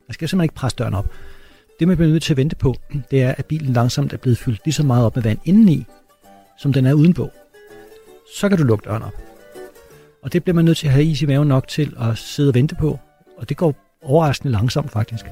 Jeg 0.08 0.14
skal 0.14 0.30
simpelthen 0.30 0.46
ikke 0.46 0.56
presse 0.56 0.76
døren 0.76 0.94
op. 0.94 1.08
Det, 1.80 1.88
man 1.88 1.98
bliver 1.98 2.12
nødt 2.12 2.24
til 2.24 2.34
at 2.34 2.38
vente 2.38 2.56
på, 2.56 2.76
det 3.12 3.22
er, 3.22 3.34
at 3.38 3.46
bilen 3.46 3.74
langsomt 3.74 4.14
er 4.14 4.18
blevet 4.18 4.38
fyldt 4.38 4.62
lige 4.66 4.74
så 4.74 4.84
meget 4.84 5.06
op 5.06 5.16
med 5.16 5.24
vand 5.24 5.40
indeni, 5.46 5.86
som 6.58 6.74
den 6.74 6.86
er 6.86 6.94
udenpå. 6.94 7.30
Så 8.36 8.50
kan 8.50 8.58
du 8.58 8.64
lukke 8.64 8.86
døren 8.86 9.04
op. 9.04 9.14
Og 10.22 10.34
det 10.34 10.44
bliver 10.44 10.56
man 10.56 10.66
nødt 10.66 10.78
til 10.78 10.88
at 10.88 10.94
have 10.94 11.06
is 11.06 11.22
i 11.22 11.26
maven 11.26 11.48
nok 11.48 11.68
til 11.68 11.96
at 12.00 12.18
sidde 12.18 12.50
og 12.50 12.56
vente 12.56 12.76
på. 12.76 13.00
Og 13.38 13.50
det 13.50 13.58
går 13.58 13.76
overraskende 14.02 14.52
langsomt 14.52 14.92
faktisk. 14.92 15.26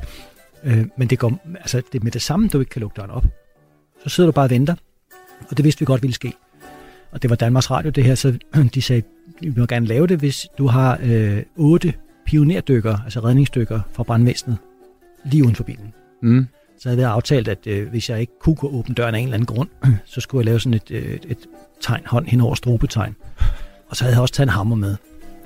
Øh, 0.64 0.86
men 0.98 1.08
det, 1.08 1.20
går, 1.20 1.40
altså, 1.56 1.82
det 1.92 2.00
er 2.00 2.04
med 2.04 2.12
det 2.12 2.22
samme, 2.22 2.48
du 2.48 2.60
ikke 2.60 2.70
kan 2.70 2.80
lukke 2.80 2.96
døren 2.96 3.10
op. 3.10 3.26
Så 4.04 4.10
sidder 4.10 4.28
du 4.28 4.34
bare 4.34 4.46
og 4.46 4.50
venter. 4.50 4.76
Og 5.50 5.58
det 5.58 5.66
vidste 5.66 5.80
vi 5.80 5.86
godt 5.86 6.02
ville 6.02 6.14
ske. 6.14 6.34
Og 7.14 7.22
det 7.22 7.30
var 7.30 7.36
Danmarks 7.36 7.72
Radio 7.72 7.92
det 7.92 8.04
her, 8.04 8.16
så 8.16 8.38
de 8.76 8.82
sagde, 8.82 9.04
vi 9.42 9.54
må 9.58 9.66
gerne 9.66 9.86
lave 9.86 10.08
det, 10.08 10.20
hvis 10.20 10.48
du 10.58 10.68
har 10.68 11.00
øh, 11.04 11.44
otte 11.56 11.94
pionerdykker, 12.26 12.98
altså 13.04 13.20
redningsdykker 13.20 13.82
fra 13.92 14.04
brandvæsenet, 14.04 14.58
lige 15.26 15.44
uden 15.44 15.56
for 15.56 15.64
bilen. 15.64 15.94
Mm. 16.22 16.48
Så 16.80 16.90
havde 16.90 17.02
jeg 17.02 17.12
aftalt, 17.12 17.48
at 17.48 17.68
øh, 17.68 17.90
hvis 17.90 18.10
jeg 18.10 18.22
ikke 18.22 18.34
kunne 18.40 18.56
gå 18.56 18.68
åbne 18.68 18.96
døren 18.96 19.16
af 19.16 19.20
en 19.20 19.24
eller 19.26 19.36
anden 19.36 19.46
grund, 19.46 19.70
så 20.06 20.22
skulle 20.22 20.40
jeg 20.40 20.46
lave 20.46 20.60
sådan 20.60 20.74
et, 20.74 20.92
øh, 20.92 21.18
et 21.28 21.38
tegn, 21.82 22.02
hånd 22.06 22.28
hen 22.28 22.42
over 22.42 22.56
strobetegn. 22.56 23.16
Og 23.90 23.96
så 23.96 24.04
havde 24.04 24.16
jeg 24.16 24.22
også 24.22 24.34
taget 24.34 24.48
en 24.48 24.54
hammer 24.54 24.76
med 24.76 24.96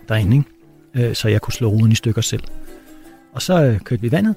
derinde, 0.10 0.38
ikke? 0.38 1.10
Øh, 1.10 1.16
så 1.16 1.28
jeg 1.28 1.42
kunne 1.42 1.54
slå 1.54 1.68
ruden 1.68 1.92
i 1.92 1.96
stykker 1.96 2.22
selv. 2.22 2.44
Og 3.34 3.42
så 3.42 3.64
øh, 3.64 3.80
kørte 3.80 4.02
vi 4.02 4.12
vandet, 4.12 4.36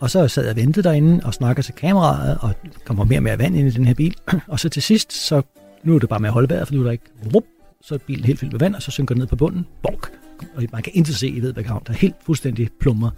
og 0.00 0.10
så 0.10 0.28
sad 0.28 0.42
jeg 0.42 0.50
og 0.50 0.56
ventede 0.56 0.88
derinde 0.88 1.20
og 1.24 1.34
snakkede 1.34 1.66
til 1.66 1.74
kameraet, 1.74 2.38
og 2.40 2.54
kommer 2.84 3.04
mere 3.04 3.18
og 3.18 3.22
mere 3.22 3.38
vand 3.38 3.56
ind 3.56 3.68
i 3.68 3.70
den 3.70 3.84
her 3.86 3.94
bil. 3.94 4.16
Og 4.48 4.60
så 4.60 4.68
til 4.68 4.82
sidst, 4.82 5.12
så 5.12 5.42
nu 5.84 5.94
er 5.94 5.98
det 5.98 6.08
bare 6.08 6.20
med 6.20 6.28
at 6.28 6.32
holde 6.32 6.50
vejret, 6.50 6.68
for 6.68 6.74
nu 6.74 6.80
er 6.80 6.84
der 6.84 6.92
ikke... 6.92 7.04
Rup, 7.34 7.44
så 7.82 7.94
er 7.94 7.98
bilen 7.98 8.24
helt 8.24 8.38
fyldt 8.38 8.52
med 8.52 8.60
vand, 8.60 8.74
og 8.74 8.82
så 8.82 8.90
synker 8.90 9.14
den 9.14 9.20
ned 9.20 9.26
på 9.26 9.36
bunden. 9.36 9.66
Bonk! 9.82 10.10
Og 10.56 10.62
man 10.72 10.82
kan 10.82 10.92
intet 10.94 11.16
se 11.16 11.28
i 11.28 11.42
Vedbæk 11.42 11.66
Havn. 11.66 11.82
Der 11.86 11.92
er 11.92 11.96
helt 11.96 12.14
fuldstændig 12.26 12.68
plummer. 12.80 13.10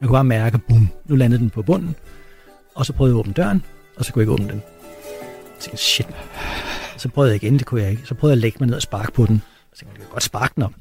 Jeg 0.00 0.08
kunne 0.08 0.14
bare 0.14 0.24
mærke, 0.24 0.58
bum, 0.58 0.88
nu 1.06 1.16
landede 1.16 1.40
den 1.40 1.50
på 1.50 1.62
bunden. 1.62 1.94
Og 2.74 2.86
så 2.86 2.92
prøvede 2.92 3.12
jeg 3.12 3.16
at 3.16 3.20
åbne 3.20 3.32
døren, 3.32 3.62
og 3.96 4.04
så 4.04 4.12
kunne 4.12 4.20
jeg 4.20 4.24
ikke 4.24 4.32
åbne 4.32 4.48
den. 4.52 4.62
Jeg 5.54 5.60
tænkte, 5.60 5.82
shit. 5.82 6.06
Så 6.96 7.08
prøvede 7.08 7.32
jeg 7.32 7.42
igen, 7.42 7.58
det 7.58 7.66
kunne 7.66 7.82
jeg 7.82 7.90
ikke. 7.90 8.02
Så 8.06 8.14
prøvede 8.14 8.32
jeg 8.32 8.38
at 8.38 8.42
lægge 8.42 8.56
mig 8.60 8.66
ned 8.66 8.76
og 8.76 8.82
sparke 8.82 9.12
på 9.12 9.26
den. 9.26 9.42
Jeg 9.72 9.78
tænkte, 9.78 9.94
jeg 9.94 10.00
kan 10.00 10.12
godt 10.12 10.22
sparke 10.22 10.52
den 10.54 10.62
op. 10.62 10.72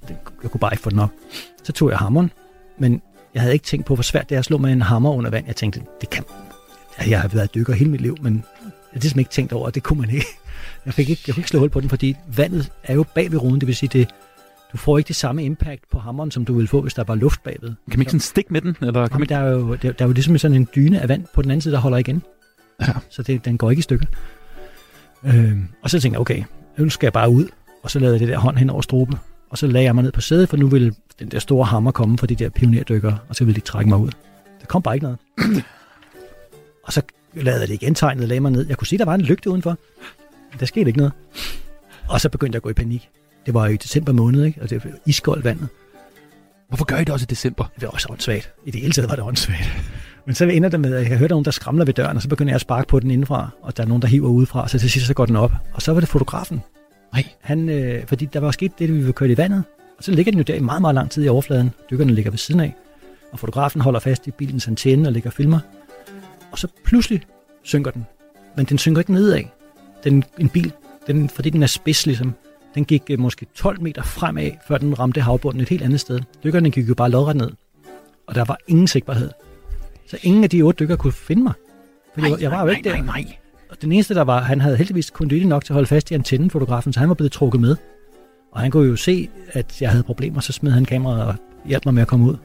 Jeg 0.44 0.52
kunne 0.52 0.60
bare 0.60 0.74
ikke 0.74 0.84
få 0.84 0.90
den 0.90 1.00
op. 1.00 1.10
Så 1.64 1.72
tog 1.72 1.90
jeg 1.90 1.98
hammeren, 1.98 2.32
men 2.80 3.02
jeg 3.34 3.42
havde 3.42 3.54
ikke 3.54 3.66
tænkt 3.66 3.86
på, 3.86 3.94
hvor 3.96 4.04
svært 4.04 4.30
det 4.30 4.36
er 4.36 4.40
at 4.40 4.46
slå 4.46 4.58
med 4.58 4.72
en 4.72 4.82
hammer 4.82 5.12
under 5.12 5.30
vand. 5.30 5.48
Jeg 5.48 5.56
tænkte, 5.56 5.82
det 6.02 6.10
kan... 6.10 6.24
Jeg 7.08 7.22
har 7.22 7.28
været 7.28 7.56
dykker 7.56 7.74
hele 7.74 7.90
mit 7.90 8.02
liv, 8.02 8.18
men 8.22 8.44
jeg 8.96 9.00
har 9.00 9.04
ligesom 9.04 9.20
ikke 9.20 9.32
tænkt 9.32 9.54
over, 9.54 9.70
det 9.70 9.84
kunne 9.84 10.02
man 10.02 10.10
ikke. 10.10 10.26
Jeg 10.86 10.94
fik 10.94 11.10
ikke, 11.10 11.24
jeg 11.28 11.36
kunne 11.36 11.42
ikke 11.42 11.50
slå 11.50 11.60
hul 11.60 11.70
på 11.70 11.82
den, 11.82 11.90
fordi 11.90 12.16
vandet 12.36 12.72
er 12.84 12.94
jo 12.94 13.06
bag 13.16 13.32
ved 13.32 13.42
ruden. 13.42 13.60
Det 13.60 13.68
vil 13.68 13.76
sige, 13.76 13.90
det, 13.94 14.10
du 14.72 14.78
får 14.78 14.98
ikke 14.98 15.08
det 15.08 15.16
samme 15.16 15.44
impact 15.44 15.84
på 15.92 16.00
hammeren, 16.00 16.32
som 16.32 16.46
du 16.46 16.54
ville 16.54 16.68
få, 16.68 16.82
hvis 16.82 16.94
der 16.94 17.04
var 17.04 17.16
luft 17.16 17.44
bagved. 17.44 17.70
Kan 17.70 17.76
man 17.88 18.00
ikke 18.00 18.12
sådan 18.12 18.20
stikke 18.20 18.54
med 18.54 18.62
den? 18.62 18.76
Eller 18.82 19.08
kan 19.08 19.20
man... 19.20 19.30
der, 19.30 19.38
er 19.38 19.52
jo, 19.52 19.76
der, 19.76 19.92
der 19.92 20.06
er 20.06 20.10
jo 20.10 20.14
ligesom 20.14 20.38
sådan 20.38 20.58
en 20.58 20.68
dyne 20.76 21.02
af 21.02 21.10
vand 21.10 21.26
på 21.34 21.42
den 21.42 21.52
anden 21.52 21.62
side, 21.62 21.74
der 21.74 21.80
holder 21.80 21.98
igen. 21.98 22.24
Ja. 22.82 22.94
Så 23.10 23.24
det, 23.24 23.46
den 23.46 23.58
går 23.58 23.70
ikke 23.70 23.80
i 23.80 23.84
stykker. 23.84 24.06
Øhm, 25.26 25.68
og 25.82 25.90
så 25.90 26.00
tænkte 26.00 26.16
jeg, 26.16 26.22
okay, 26.22 26.44
nu 26.78 26.90
skal 26.90 27.06
jeg 27.06 27.14
bare 27.14 27.30
ud. 27.30 27.46
Og 27.84 27.92
så 27.92 28.00
lavede 28.00 28.14
jeg 28.14 28.20
det 28.20 28.28
der 28.28 28.38
hånd 28.38 28.58
hen 28.58 28.70
over 28.70 28.82
struben. 28.82 29.16
Og 29.50 29.58
så 29.58 29.68
lagde 29.68 29.86
jeg 29.86 29.96
mig 29.96 30.04
ned 30.04 30.12
på 30.12 30.22
sædet, 30.22 30.50
for 30.50 30.58
nu 30.58 30.68
ville 30.68 30.94
den 31.20 31.32
der 31.32 31.40
store 31.40 31.66
hammer 31.66 31.92
komme 31.92 32.18
fra 32.18 32.28
de 32.28 32.36
der 32.36 32.50
pionerdykker, 32.50 33.14
og 33.30 33.36
så 33.36 33.46
ville 33.46 33.56
de 33.56 33.66
trække 33.66 33.90
mig 33.90 33.98
ud. 33.98 34.10
Der 34.60 34.66
kom 34.66 34.82
bare 34.82 34.96
ikke 34.96 35.04
noget. 35.04 35.20
og 36.86 36.94
så 36.94 37.02
lavede 37.36 37.62
jeg 37.62 37.68
det 37.68 37.74
igen 37.74 37.96
tegnet 37.96 38.28
lagde 38.28 38.40
mig 38.40 38.52
ned. 38.52 38.68
Jeg 38.68 38.78
kunne 38.78 38.88
se, 38.88 38.98
der 38.98 39.06
var 39.06 39.16
en 39.16 39.22
lygte 39.22 39.50
udenfor. 39.50 39.78
Der 40.60 40.66
skete 40.66 40.88
ikke 40.88 40.98
noget. 40.98 41.14
Og 42.10 42.22
så 42.22 42.30
begyndte 42.30 42.56
jeg 42.56 42.60
at 42.60 42.64
gå 42.64 42.70
i 42.70 42.74
panik. 42.74 43.10
Det 43.46 43.54
var 43.54 43.68
jo 43.68 43.74
i 43.74 43.78
december 43.78 44.14
måned, 44.14 44.44
ikke? 44.44 44.62
og 44.62 44.70
det 44.70 44.86
var 44.86 44.92
iskoldt 45.06 45.44
vandet. 45.44 45.68
Hvorfor 46.68 46.86
gør 46.86 46.98
I 46.98 47.04
det 47.04 47.10
også 47.10 47.24
i 47.24 47.30
december? 47.30 47.72
Det 47.76 47.84
var 47.84 47.90
også 47.90 48.08
åndssvagt. 48.12 48.54
I 48.66 48.72
det 48.72 48.82
hele 48.82 48.94
taget 48.94 49.10
var 49.10 49.16
det 49.16 49.24
åndssvagt. 49.24 49.70
Men 50.26 50.36
så 50.36 50.46
ender 50.46 50.70
det 50.70 50.80
med, 50.80 50.96
at 50.96 51.10
jeg 51.10 51.22
er 51.22 51.28
nogen, 51.28 51.46
der 51.46 51.52
skramler 51.52 51.86
ved 51.86 51.94
døren, 51.94 52.16
og 52.16 52.22
så 52.22 52.30
begynder 52.30 52.52
jeg 52.52 52.56
at 52.56 52.62
sparke 52.62 52.88
på 52.88 53.00
den 53.00 53.12
indenfra, 53.12 53.50
og 53.62 53.78
der 53.78 53.84
er 53.84 53.88
nogen, 53.88 54.02
der 54.02 54.08
hiver 54.08 54.30
udefra, 54.30 54.62
og 54.62 54.70
så 54.70 54.80
til 54.80 54.92
sidst 54.92 55.08
så 55.08 55.14
går 55.14 55.26
den 55.26 55.36
op. 55.36 55.52
Og 55.74 55.82
så 55.82 55.94
var 55.94 56.00
det 56.00 56.10
fotografen. 56.10 56.62
Nej. 57.14 57.26
Han, 57.42 57.70
øh, 57.70 58.08
fordi 58.08 58.26
der 58.26 58.40
var 58.40 58.52
sket 58.52 58.80
det, 58.80 58.86
at 58.86 58.94
vi 58.94 59.06
var 59.06 59.12
kørt 59.12 59.30
i 59.30 59.38
vandet, 59.38 59.64
og 59.98 60.04
så 60.04 60.12
ligger 60.12 60.32
den 60.32 60.40
jo 60.40 60.44
der 60.44 60.56
i 60.56 60.60
meget, 60.60 60.82
meget 60.82 60.96
lang 60.96 61.12
tid 61.12 61.26
i 61.26 61.28
overfladen. 61.28 61.72
Dykkerne 61.92 62.14
ligger 62.14 62.32
ved 62.32 62.38
siden 62.38 62.62
af, 62.62 62.76
og 63.32 63.40
fotografen 63.40 63.82
holder 63.82 64.00
fast 64.00 64.28
i 64.28 64.32
bilens 64.32 64.68
antenne 64.68 65.10
og 65.10 65.14
ligger 65.14 65.30
og 65.30 65.34
filmer. 65.34 65.60
Og 66.56 66.60
så 66.60 66.68
pludselig 66.84 67.22
synker 67.64 67.92
den. 67.92 68.06
Men 68.56 68.66
den 68.66 68.78
synker 68.78 69.02
ikke 69.02 69.14
nedad. 69.14 69.44
Den, 70.04 70.24
en 70.40 70.50
bil 70.50 70.74
den, 71.08 71.30
fordi 71.30 71.50
den 71.50 71.64
er 71.64 71.68
spids 71.68 72.06
ligesom, 72.06 72.34
den 72.76 72.86
gik 72.86 73.04
øh, 73.10 73.20
måske 73.20 73.46
12 73.56 73.82
meter 73.82 74.04
fremad, 74.04 74.52
før 74.68 74.78
den 74.78 75.00
ramte 75.00 75.22
havbunden 75.22 75.62
et 75.62 75.70
helt 75.70 75.84
andet 75.84 76.00
sted. 76.00 76.20
Dykkerne 76.44 76.72
gik 76.72 76.90
jo 76.90 76.94
bare 76.94 77.10
lodret 77.10 77.36
ned, 77.36 77.52
og 78.28 78.36
der 78.36 78.46
var 78.46 78.58
ingen 78.68 78.88
sigtbarhed. 78.88 79.30
Så 80.08 80.18
ingen 80.22 80.44
af 80.44 80.50
de 80.50 80.62
otte 80.62 80.80
dykkere 80.80 80.98
kunne 80.98 81.14
finde 81.14 81.44
mig. 81.44 81.54
For 82.14 82.28
jeg, 82.28 82.42
jeg 82.42 82.52
var 82.52 82.62
jo 82.62 82.68
ikke 82.68 82.90
der. 82.90 82.96
Nej, 82.96 83.06
nej. 83.06 83.36
Og 83.70 83.82
den 83.82 83.92
eneste, 83.92 84.14
der 84.14 84.22
var, 84.22 84.42
han 84.42 84.62
havde 84.62 84.78
heldigvis 84.78 85.10
kun 85.10 85.28
lytte 85.28 85.48
nok 85.48 85.66
til 85.66 85.74
at 85.74 85.76
holde 85.76 85.88
fast 85.88 86.12
i 86.12 86.14
antennen, 86.14 86.50
fotografen, 86.50 86.94
så 86.94 87.00
han 87.00 87.10
var 87.10 87.16
blevet 87.16 87.32
trukket 87.32 87.62
med. 87.62 87.76
Og 88.52 88.60
han 88.62 88.72
kunne 88.72 88.90
jo 88.90 88.96
se, 88.96 89.30
at 89.50 89.82
jeg 89.82 89.90
havde 89.90 90.04
problemer, 90.04 90.42
så 90.42 90.54
smed 90.54 90.72
han 90.72 90.86
kameraet 90.86 91.24
og 91.24 91.36
hjalp 91.66 91.86
mig 91.86 91.94
med 91.94 92.02
at 92.02 92.08
komme 92.08 92.26
ud. 92.26 92.38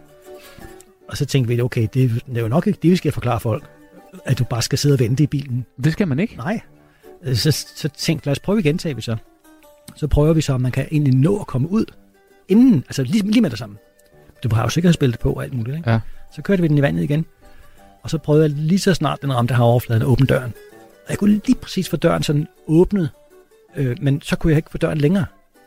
Og 1.09 1.17
så 1.17 1.27
tænkte 1.27 1.55
vi, 1.55 1.61
okay, 1.61 1.83
det, 1.83 2.23
det 2.27 2.37
er 2.37 2.41
jo 2.41 2.49
nok 2.49 2.67
ikke 2.67 2.79
det, 2.83 2.91
vi 2.91 2.97
skal 2.97 3.13
forklare 3.13 3.41
folk, 3.41 3.65
at 4.25 4.39
du 4.39 4.45
bare 4.45 4.63
skal 4.63 4.79
sidde 4.79 4.95
og 4.95 4.99
vente 4.99 5.23
i 5.23 5.27
bilen. 5.27 5.67
Det 5.85 5.93
skal 5.93 6.09
man 6.09 6.19
ikke. 6.19 6.37
Nej. 6.37 6.61
Så, 7.35 7.67
så 7.77 7.89
tænkte 7.89 8.27
lad 8.27 8.33
os 8.33 8.39
prøve 8.39 8.61
igen, 8.61 8.79
sagde 8.79 8.95
vi 8.95 9.03
så. 9.03 9.17
Så 9.97 10.09
prøver 10.09 10.33
vi 10.33 10.41
så, 10.41 10.53
om 10.53 10.61
man 10.61 10.73
kan 10.73 10.89
egentlig 10.93 11.15
nå 11.15 11.39
at 11.39 11.47
komme 11.47 11.71
ud, 11.71 11.85
inden, 12.49 12.85
altså 12.89 13.03
lige, 13.03 13.31
lige 13.31 13.41
med 13.41 13.51
det 13.51 13.59
samme. 13.59 13.77
Du 14.43 14.55
har 14.55 14.63
jo 14.63 14.69
sikkerhedsbælte 14.69 15.19
på 15.19 15.33
og 15.33 15.43
alt 15.45 15.55
muligt, 15.55 15.77
ikke? 15.77 15.91
Ja. 15.91 16.01
Så 16.35 16.43
kørte 16.43 16.63
vi 16.63 16.69
den 16.69 16.79
i 16.79 16.83
vandet 16.83 17.03
igen. 17.03 17.27
Og 18.03 18.11
så 18.11 18.19
prøvede 18.19 18.45
jeg 18.45 18.51
lige 18.51 18.79
så 18.79 18.95
snart 18.95 19.23
den 19.23 19.35
ramte 19.35 19.55
havoverfladen 19.55 20.03
at 20.03 20.09
åbne 20.09 20.27
døren. 20.27 20.53
Og 21.05 21.11
jeg 21.11 21.19
kunne 21.19 21.41
lige 21.47 21.55
præcis 21.55 21.89
få 21.89 21.97
døren 21.97 22.23
sådan 22.23 22.49
åbnet, 22.67 23.11
øh, 23.77 23.97
men 24.01 24.23
så 24.23 24.37
kunne 24.37 24.51
jeg 24.51 24.57
ikke 24.57 24.71
få 24.71 24.79
døren 24.79 24.99
længere. 24.99 25.27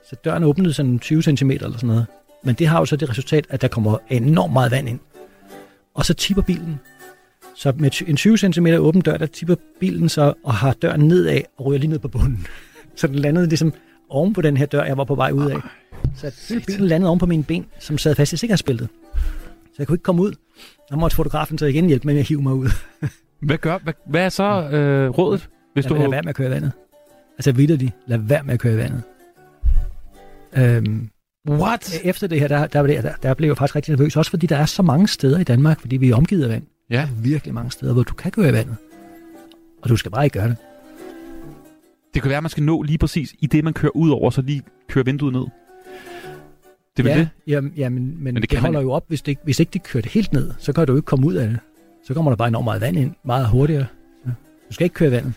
Så 0.10 0.16
døren 0.16 0.44
åbnede 0.44 0.74
sådan 0.74 1.00
20 1.00 1.22
cm 1.22 1.52
eller 1.52 1.72
sådan 1.72 1.88
noget. 1.88 2.06
Men 2.44 2.56
det 2.56 2.68
har 2.68 2.80
jo 2.80 2.86
så 2.86 2.96
det 2.96 3.10
resultat, 3.10 3.48
at 3.50 3.62
der 3.62 3.68
kommer 3.68 3.98
enormt 4.10 4.54
meget 4.54 4.72
vand 4.72 4.90
ind. 4.90 5.00
Og 5.94 6.06
så 6.06 6.14
tipper 6.14 6.44
bilen. 6.44 6.80
Så 7.56 7.74
med 7.78 8.02
en 8.08 8.16
20 8.16 8.38
cm 8.38 8.68
åben 8.68 9.02
dør, 9.02 9.18
der 9.18 9.26
tipper 9.26 9.56
bilen 9.80 10.10
så 10.10 10.34
og 10.44 10.54
har 10.54 10.74
døren 10.74 11.02
nedad 11.02 11.42
og 11.58 11.66
ryger 11.66 11.80
lige 11.80 11.90
ned 11.90 12.00
på 12.00 12.08
bunden. 12.08 12.48
Så 12.96 13.08
den 13.08 13.16
landede 13.16 13.48
ligesom 13.48 13.74
oven 14.10 14.34
på 14.34 14.42
den 14.42 14.58
her 14.58 14.66
dør, 14.66 14.84
jeg 14.84 14.98
var 14.98 15.04
på 15.04 15.16
vej 15.16 15.32
ud 15.32 15.52
af. 15.52 15.58
Så 16.16 16.28
at 16.28 16.64
bilen 16.68 16.88
landede 16.88 17.10
oven 17.10 17.20
på 17.20 17.26
mine 17.26 17.44
ben, 17.44 17.66
som 17.80 17.98
sad 17.98 18.16
fast 18.16 18.34
i 18.34 18.38
sikkerhedsbæltet. 18.38 18.90
Så 19.66 19.76
jeg 19.80 19.88
kunne 19.88 19.96
ikke 19.96 20.04
komme 20.04 20.22
ud. 20.22 20.34
Der 20.90 20.96
måtte 20.96 21.16
fotografen 21.16 21.58
så 21.58 21.66
igen 21.66 21.88
hjælpe 21.88 22.08
med 22.08 22.18
at 22.20 22.28
hive 22.28 22.42
mig 22.42 22.54
ud. 22.54 22.70
Hvad, 23.42 23.58
gør, 23.58 23.78
hvad, 23.84 23.94
hvad 24.06 24.26
er 24.26 24.30
så 24.30 24.70
øh, 24.70 25.10
rådet? 25.10 25.50
Hvis 25.74 25.86
Lad, 25.86 25.90
du 25.90 26.02
lad 26.02 26.10
være 26.10 26.22
med 26.22 26.30
at 26.30 26.36
køre 26.36 26.48
i 26.48 26.52
vandet. 26.52 26.72
Altså 27.38 27.52
vidderligt, 27.52 27.92
lad 28.08 28.18
være 28.18 28.44
med 28.44 28.54
at 28.54 28.60
køre 28.60 28.74
i 28.74 28.78
vandet. 28.78 29.02
Øhm, 30.58 31.10
What? 31.50 32.00
Efter 32.04 32.28
det 32.28 32.40
her, 32.40 32.48
der, 32.48 32.68
der, 32.68 32.88
der, 32.88 33.02
der, 33.02 33.14
der 33.24 33.34
blev 33.34 33.50
jeg 33.50 33.58
faktisk 33.58 33.76
rigtig 33.76 33.92
nervøs, 33.92 34.16
også 34.16 34.30
fordi 34.32 34.48
der 34.48 34.58
er 34.58 34.66
så 34.66 34.82
mange 34.82 35.08
steder 35.08 35.40
i 35.40 35.44
Danmark, 35.44 35.80
fordi 35.80 35.98
vi 35.98 36.10
er 36.10 36.16
omgivet 36.16 36.44
af 36.44 36.50
vand. 36.50 36.64
Ja. 36.90 36.96
Der 36.96 37.02
er 37.02 37.08
virkelig 37.22 37.54
mange 37.54 37.72
steder, 37.72 37.94
hvor 37.94 38.04
du 38.04 38.14
kan 38.14 38.32
køre 38.32 38.50
i 38.50 38.54
vandet. 38.54 38.76
Og 39.82 39.90
du 39.90 39.96
skal 39.96 40.12
bare 40.12 40.24
ikke 40.24 40.40
gøre 40.40 40.50
det. 40.50 40.58
Det 42.14 42.22
kan 42.22 42.30
være, 42.30 42.38
at 42.38 42.44
man 42.44 42.50
skal 42.50 42.64
nå 42.64 42.82
lige 42.82 42.98
præcis 42.98 43.36
i 43.40 43.48
det, 43.48 43.64
man 43.64 43.74
kører 43.74 43.96
ud 43.96 44.10
over, 44.10 44.30
så 44.30 44.42
lige 44.42 44.62
kører 44.88 45.06
vinduet 45.06 45.34
ned. 45.34 45.46
Det 46.98 47.06
er 47.06 47.10
ja, 47.10 47.20
det? 47.20 47.30
Jamen, 47.48 47.74
jamen, 47.78 48.06
men, 48.06 48.24
men 48.24 48.36
det 48.36 48.42
det, 48.42 48.50
kan 48.50 48.56
det 48.56 48.64
man 48.64 48.74
holder 48.74 48.82
jo 48.82 48.92
op, 48.92 49.06
hvis, 49.08 49.22
det, 49.22 49.38
hvis 49.44 49.60
ikke 49.60 49.70
det 49.74 49.84
kører 49.84 50.02
det 50.02 50.12
helt 50.12 50.34
ned, 50.34 50.54
så 50.60 50.74
kan 50.74 50.88
du 50.88 50.94
jo 50.94 50.98
ikke 50.98 51.06
komme 51.06 51.28
ud 51.28 51.34
af 51.34 51.48
det. 51.48 51.60
Så 52.04 52.14
kommer 52.14 52.32
der 52.32 52.36
bare 52.36 52.48
enormt 52.48 52.66
meget 52.66 52.82
vand 52.82 52.98
ind, 52.98 53.14
meget 53.24 53.48
hurtigere. 53.48 53.86
Ja. 54.26 54.32
Du 54.70 54.74
skal 54.74 54.84
ikke 54.84 54.94
køre 54.94 55.10
i 55.10 55.12
vandet. 55.12 55.34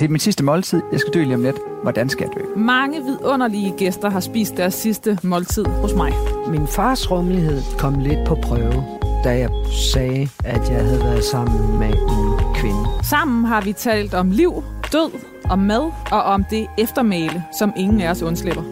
Det 0.01 0.07
er 0.07 0.11
mit 0.11 0.21
sidste 0.21 0.43
måltid. 0.43 0.81
Jeg 0.91 0.99
skal 0.99 1.13
dø 1.13 1.23
lige 1.23 1.35
om 1.35 1.43
lidt. 1.43 1.55
Hvordan 1.83 2.09
skal 2.09 2.27
jeg 2.27 2.43
dø? 2.43 2.59
Mange 2.59 3.03
vidunderlige 3.03 3.73
gæster 3.77 4.09
har 4.09 4.19
spist 4.19 4.57
deres 4.57 4.73
sidste 4.73 5.19
måltid 5.23 5.65
hos 5.65 5.93
mig. 5.93 6.13
Min 6.47 6.67
fars 6.67 7.11
rummelighed 7.11 7.61
kom 7.79 7.99
lidt 7.99 8.27
på 8.27 8.35
prøve, 8.35 8.83
da 9.23 9.29
jeg 9.29 9.49
sagde, 9.93 10.29
at 10.45 10.69
jeg 10.69 10.85
havde 10.85 10.99
været 10.99 11.23
sammen 11.23 11.79
med 11.79 11.87
en 11.87 12.55
kvinde. 12.55 12.85
Sammen 13.09 13.45
har 13.45 13.61
vi 13.61 13.73
talt 13.73 14.13
om 14.13 14.31
liv, 14.31 14.63
død, 14.91 15.11
om 15.49 15.59
mad 15.59 15.91
og 16.11 16.23
om 16.23 16.43
det 16.43 16.67
eftermæle, 16.77 17.43
som 17.59 17.73
ingen 17.77 18.01
af 18.01 18.11
os 18.11 18.21
undslipper. 18.21 18.63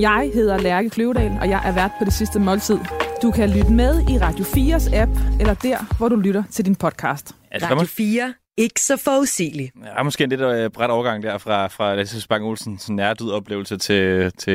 Jeg 0.00 0.30
hedder 0.34 0.58
Lærke 0.58 0.90
Kløvedal, 0.90 1.38
og 1.40 1.48
jeg 1.48 1.62
er 1.64 1.72
vært 1.72 1.90
på 1.98 2.04
det 2.04 2.12
sidste 2.12 2.40
måltid. 2.40 2.78
Du 3.22 3.30
kan 3.30 3.50
lytte 3.50 3.72
med 3.72 4.00
i 4.10 4.18
Radio 4.18 4.44
4's 4.44 4.96
app, 4.96 5.12
eller 5.40 5.54
der, 5.54 5.96
hvor 5.98 6.08
du 6.08 6.16
lytter 6.16 6.42
til 6.50 6.64
din 6.64 6.76
podcast. 6.76 7.34
Altså, 7.50 7.68
Radio 7.68 7.86
4. 7.86 8.34
Ikke 8.58 8.80
så 8.80 8.96
forudsigelig. 8.96 9.72
Ja, 9.84 10.02
måske 10.02 10.24
en 10.24 10.30
lidt 10.30 10.40
øh, 10.40 10.70
bræt 10.70 10.90
overgang 10.90 11.22
der 11.22 11.38
fra, 11.38 11.66
fra 11.66 11.94
Lasse 11.94 12.28
Bang 12.28 12.44
Olsens 12.44 12.90
nærdød 12.90 13.30
oplevelse 13.30 13.78
til, 13.78 14.32
til 14.32 14.52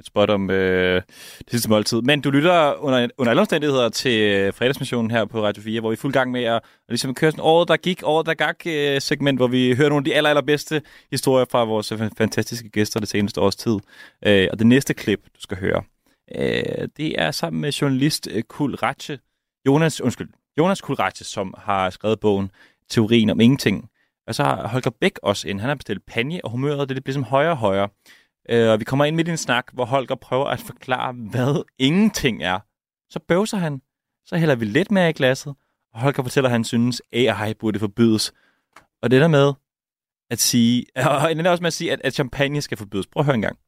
et 0.00 0.06
spot 0.06 0.30
om 0.30 0.50
øh, 0.50 1.02
det 1.38 1.50
sidste 1.50 1.68
måltid. 1.68 2.02
Men 2.02 2.20
du 2.20 2.30
lytter 2.30 2.84
under, 2.84 3.08
under 3.18 3.30
alle 3.30 3.40
omstændigheder 3.40 3.88
til 3.88 4.20
øh, 4.20 4.52
fredagsmissionen 4.52 5.10
her 5.10 5.24
på 5.24 5.44
Radio 5.44 5.62
4, 5.62 5.80
hvor 5.80 5.90
vi 5.90 5.92
er 5.92 5.96
fuld 5.96 6.12
gang 6.12 6.30
med 6.30 6.44
at, 6.44 6.54
at 6.54 6.62
ligesom 6.88 7.14
køre 7.14 7.30
sådan 7.30 7.44
året, 7.44 7.68
der 7.68 7.76
gik, 7.76 8.00
året, 8.04 8.26
der 8.26 8.34
gik 8.34 8.72
øh, 8.74 9.00
segment, 9.00 9.38
hvor 9.38 9.46
vi 9.46 9.74
hører 9.74 9.88
nogle 9.88 10.00
af 10.00 10.04
de 10.04 10.14
aller, 10.14 10.30
allerbedste 10.30 10.82
historier 11.10 11.46
fra 11.50 11.64
vores 11.64 11.92
øh, 11.92 12.10
fantastiske 12.18 12.68
gæster 12.68 13.00
det 13.00 13.08
seneste 13.08 13.40
års 13.40 13.56
tid. 13.56 13.78
Øh, 14.26 14.48
og 14.52 14.58
det 14.58 14.66
næste 14.66 14.94
klip, 14.94 15.20
du 15.36 15.40
skal 15.40 15.56
høre, 15.56 15.82
øh, 16.36 16.88
det 16.96 17.22
er 17.22 17.30
sammen 17.30 17.60
med 17.60 17.72
journalist 17.72 18.28
øh, 18.30 18.42
Kul 18.42 18.74
Ratche, 18.74 19.18
Jonas, 19.66 20.00
undskyld, 20.00 20.28
Jonas 20.58 20.80
Kulratje, 20.80 21.24
som 21.24 21.54
har 21.58 21.90
skrevet 21.90 22.20
bogen 22.20 22.50
Teorien 22.92 23.30
om 23.30 23.40
ingenting. 23.40 23.88
Og 24.26 24.34
så 24.34 24.44
har 24.44 24.68
Holger 24.68 24.90
Bæk 24.90 25.18
også 25.22 25.48
ind. 25.48 25.60
Han 25.60 25.68
har 25.68 25.74
bestilt 25.74 26.06
panje, 26.06 26.40
og 26.44 26.50
humøret 26.50 26.88
det, 26.88 26.96
det 26.96 27.04
bliver 27.04 27.14
som 27.14 27.22
højere 27.22 27.50
og 27.50 27.56
højere. 27.56 27.88
Øh, 28.48 28.70
og 28.70 28.80
vi 28.80 28.84
kommer 28.84 29.04
ind 29.04 29.16
midt 29.16 29.28
i 29.28 29.30
en 29.30 29.36
snak, 29.36 29.66
hvor 29.72 29.84
Holger 29.84 30.14
prøver 30.14 30.46
at 30.46 30.60
forklare, 30.60 31.12
hvad 31.12 31.64
ingenting 31.78 32.42
er. 32.42 32.58
Så 33.10 33.20
bøvser 33.28 33.56
han. 33.56 33.82
Så 34.26 34.36
hælder 34.36 34.54
vi 34.54 34.64
lidt 34.64 34.90
mere 34.90 35.10
i 35.10 35.12
glasset, 35.12 35.54
og 35.94 36.00
Holger 36.00 36.22
fortæller, 36.22 36.48
at 36.48 36.52
han 36.52 36.64
synes, 36.64 37.02
AI 37.12 37.54
burde 37.54 37.78
forbydes. 37.78 38.32
Og 39.02 39.10
det 39.10 39.20
der 39.20 39.28
med 39.28 39.52
at 40.30 40.40
sige, 40.40 40.86
og 40.96 41.28
det 41.28 41.46
er 41.46 41.50
også 41.50 41.62
med 41.62 41.66
at 41.66 41.72
sige, 41.72 41.92
at, 41.92 42.00
at 42.04 42.14
champagne 42.14 42.62
skal 42.62 42.78
forbydes. 42.78 43.06
Prøv 43.06 43.20
at 43.20 43.24
høre 43.24 43.34
en 43.34 43.42
gang. 43.42 43.58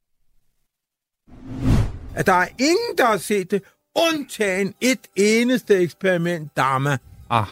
At 2.16 2.26
der 2.26 2.32
er 2.32 2.48
ingen, 2.58 2.98
der 2.98 3.06
har 3.06 3.16
set 3.16 3.50
det, 3.50 3.62
undtagen 3.94 4.74
et 4.80 5.00
eneste 5.16 5.76
eksperiment, 5.76 6.56
Dharma. 6.56 6.98
Ah. 7.30 7.46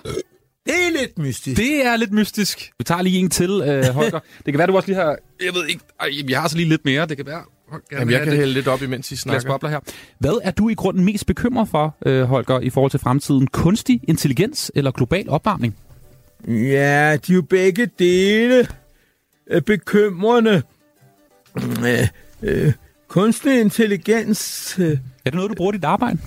Det 0.67 0.75
er 0.75 1.01
lidt 1.01 1.19
mystisk. 1.19 1.57
Det 1.57 1.87
er 1.87 1.97
lidt 1.97 2.13
mystisk. 2.13 2.71
Vi 2.79 2.85
tager 2.85 3.03
lige 3.03 3.19
en 3.19 3.31
til, 3.31 3.51
øh, 3.51 3.85
Holger. 3.95 4.21
det 4.47 4.53
kan 4.53 4.59
være, 4.59 4.67
du 4.67 4.77
også 4.77 4.89
lige 4.89 4.97
har... 4.97 5.17
Jeg 5.45 5.55
ved 5.55 5.67
ikke... 5.67 5.81
Ej, 6.01 6.09
vi 6.27 6.33
har 6.33 6.49
så 6.49 6.57
lige 6.57 6.69
lidt 6.69 6.85
mere. 6.85 7.07
Det 7.07 7.17
kan 7.17 7.27
være... 7.27 7.43
Jamen, 7.93 8.11
jeg 8.11 8.25
kan 8.25 8.37
hælde 8.37 8.53
lidt 8.53 8.69
op, 8.69 8.83
imens 8.83 9.13
I 9.13 9.17
snakker. 9.17 9.69
her. 9.69 9.81
Hvad 10.19 10.41
er 10.43 10.51
du 10.51 10.69
i 10.69 10.75
grunden 10.75 11.05
mest 11.05 11.27
bekymret 11.27 11.69
for, 11.69 11.97
øh, 12.07 12.23
Holger, 12.23 12.61
i 12.61 12.71
forhold 12.71 12.91
til 12.91 13.01
fremtiden? 13.01 13.47
Kunstig 13.47 14.01
intelligens 14.09 14.73
eller 14.75 14.91
global 14.91 15.29
opvarmning? 15.31 15.77
Ja, 16.49 17.17
de 17.17 17.33
er 17.33 17.37
jo 17.37 17.43
begge 17.43 17.91
dele 17.99 18.69
øh, 19.51 19.63
bekymrende. 19.63 20.63
Øh, 21.57 22.09
øh, 22.43 22.73
kunstig 23.09 23.61
intelligens... 23.61 24.75
Øh, 24.79 24.91
er 24.91 24.97
det 25.31 25.35
noget, 25.35 25.51
du 25.51 25.55
bruger 25.55 25.73
i 25.73 25.77
dit 25.77 25.85
arbejde? 25.85 26.19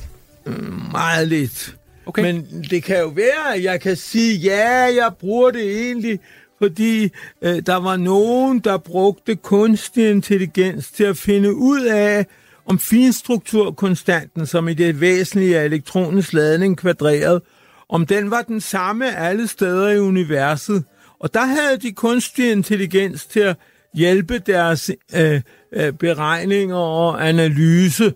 Meget 0.91 1.27
lidt. 1.27 1.75
Okay. 2.05 2.21
Men 2.21 2.65
det 2.69 2.83
kan 2.83 2.99
jo 2.99 3.07
være, 3.07 3.55
at 3.55 3.63
jeg 3.63 3.81
kan 3.81 3.95
sige, 3.95 4.37
ja, 4.37 4.79
jeg 4.79 5.11
bruger 5.19 5.51
det 5.51 5.85
egentlig, 5.85 6.19
fordi 6.57 7.09
øh, 7.41 7.61
der 7.65 7.75
var 7.75 7.97
nogen, 7.97 8.59
der 8.59 8.77
brugte 8.77 9.35
kunstig 9.35 10.09
intelligens 10.09 10.91
til 10.91 11.03
at 11.03 11.17
finde 11.17 11.55
ud 11.55 11.81
af, 11.81 12.25
om 12.65 12.79
finstrukturkonstanten, 12.79 14.47
som 14.47 14.67
i 14.67 14.73
det 14.73 15.01
væsentlige 15.01 15.57
er 15.57 16.33
ladning 16.33 16.77
kvadreret, 16.77 17.41
om 17.89 18.05
den 18.05 18.31
var 18.31 18.41
den 18.41 18.61
samme 18.61 19.15
alle 19.15 19.47
steder 19.47 19.89
i 19.89 19.99
universet. 19.99 20.83
Og 21.19 21.33
der 21.33 21.45
havde 21.45 21.77
de 21.77 21.91
kunstig 21.91 22.51
intelligens 22.51 23.25
til 23.25 23.39
at 23.39 23.55
hjælpe 23.93 24.39
deres 24.39 24.91
øh, 25.15 25.41
øh, 25.71 25.93
beregninger 25.93 26.75
og 26.75 27.27
analyse. 27.27 28.13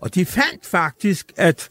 Og 0.00 0.14
de 0.14 0.24
fandt 0.24 0.66
faktisk, 0.66 1.32
at 1.36 1.70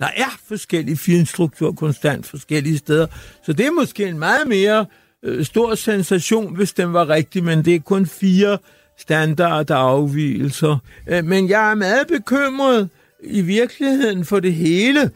der 0.00 0.08
er 0.16 0.38
forskellige 0.48 0.96
filmstruktur 0.96 1.72
konstant 1.72 2.26
forskellige 2.26 2.78
steder. 2.78 3.06
Så 3.42 3.52
det 3.52 3.66
er 3.66 3.70
måske 3.70 4.06
en 4.06 4.18
meget 4.18 4.48
mere 4.48 4.86
øh, 5.22 5.44
stor 5.44 5.74
sensation, 5.74 6.56
hvis 6.56 6.72
den 6.72 6.92
var 6.92 7.08
rigtig, 7.08 7.44
men 7.44 7.64
det 7.64 7.74
er 7.74 7.80
kun 7.80 8.06
fire 8.06 8.58
standard 8.98 9.70
afvielser. 9.70 10.78
Øh, 11.06 11.24
men 11.24 11.48
jeg 11.48 11.70
er 11.70 11.74
meget 11.74 12.06
bekymret 12.06 12.88
i 13.22 13.40
virkeligheden 13.40 14.24
for 14.24 14.40
det 14.40 14.54
hele, 14.54 15.10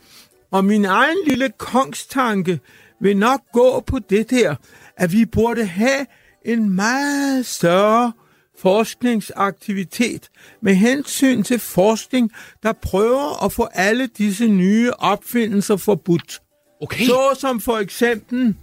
og 0.51 0.65
min 0.65 0.85
egen 0.85 1.19
lille 1.27 1.49
kongstanke 1.59 2.61
vil 3.01 3.17
nok 3.17 3.41
gå 3.53 3.85
på 3.87 3.99
det 4.11 4.31
der, 4.31 4.55
at 4.97 5.13
vi 5.13 5.25
burde 5.25 5.65
have 5.65 6.07
en 6.45 6.71
meget 6.71 7.47
større 7.47 8.13
forskningsaktivitet 8.59 10.29
med 10.63 10.75
hensyn 10.75 11.43
til 11.43 11.59
forskning, 11.59 12.33
der 12.63 12.73
prøver 12.73 13.45
at 13.45 13.53
få 13.53 13.69
alle 13.75 14.07
disse 14.07 14.47
nye 14.47 14.93
opfindelser 14.99 15.77
forbudt. 15.77 16.41
Okay. 16.83 17.05
Så 17.05 17.37
som 17.39 17.61
for 17.61 17.77
eksempel 17.79 18.55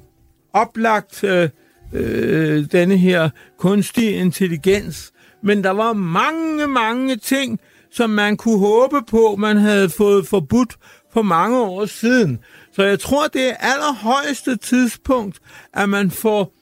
oplagt 0.53 1.23
øh, 1.23 1.49
øh, 1.93 2.65
denne 2.71 2.97
her 2.97 3.29
kunstig 3.59 4.17
intelligens. 4.17 5.11
Men 5.43 5.63
der 5.63 5.69
var 5.69 5.93
mange, 5.93 6.67
mange 6.67 7.15
ting, 7.15 7.59
som 7.91 8.09
man 8.09 8.37
kunne 8.37 8.59
håbe 8.59 9.01
på, 9.07 9.35
man 9.39 9.57
havde 9.57 9.89
fået 9.89 10.27
forbudt, 10.27 10.77
for 11.13 11.21
mange 11.21 11.61
år 11.61 11.85
siden. 11.85 12.39
Så 12.71 12.83
jeg 12.83 12.99
tror, 12.99 13.27
det 13.27 13.49
er 13.49 13.55
allerhøjeste 13.59 14.55
tidspunkt, 14.55 15.39
at 15.73 15.89
man 15.89 16.11
får, 16.11 16.53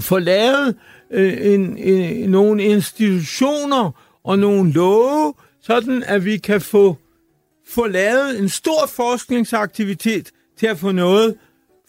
får 0.00 0.18
lavet 0.18 0.76
øh, 1.10 1.52
en, 1.52 1.78
en, 1.78 2.30
nogle 2.30 2.64
institutioner 2.64 3.90
og 4.24 4.38
nogle 4.38 4.72
love, 4.72 5.34
sådan 5.62 6.02
at 6.02 6.24
vi 6.24 6.36
kan 6.36 6.60
få, 6.60 6.96
få 7.68 7.86
lavet 7.86 8.40
en 8.40 8.48
stor 8.48 8.86
forskningsaktivitet 8.86 10.30
til 10.58 10.66
at 10.66 10.78
få 10.78 10.92
noget 10.92 11.36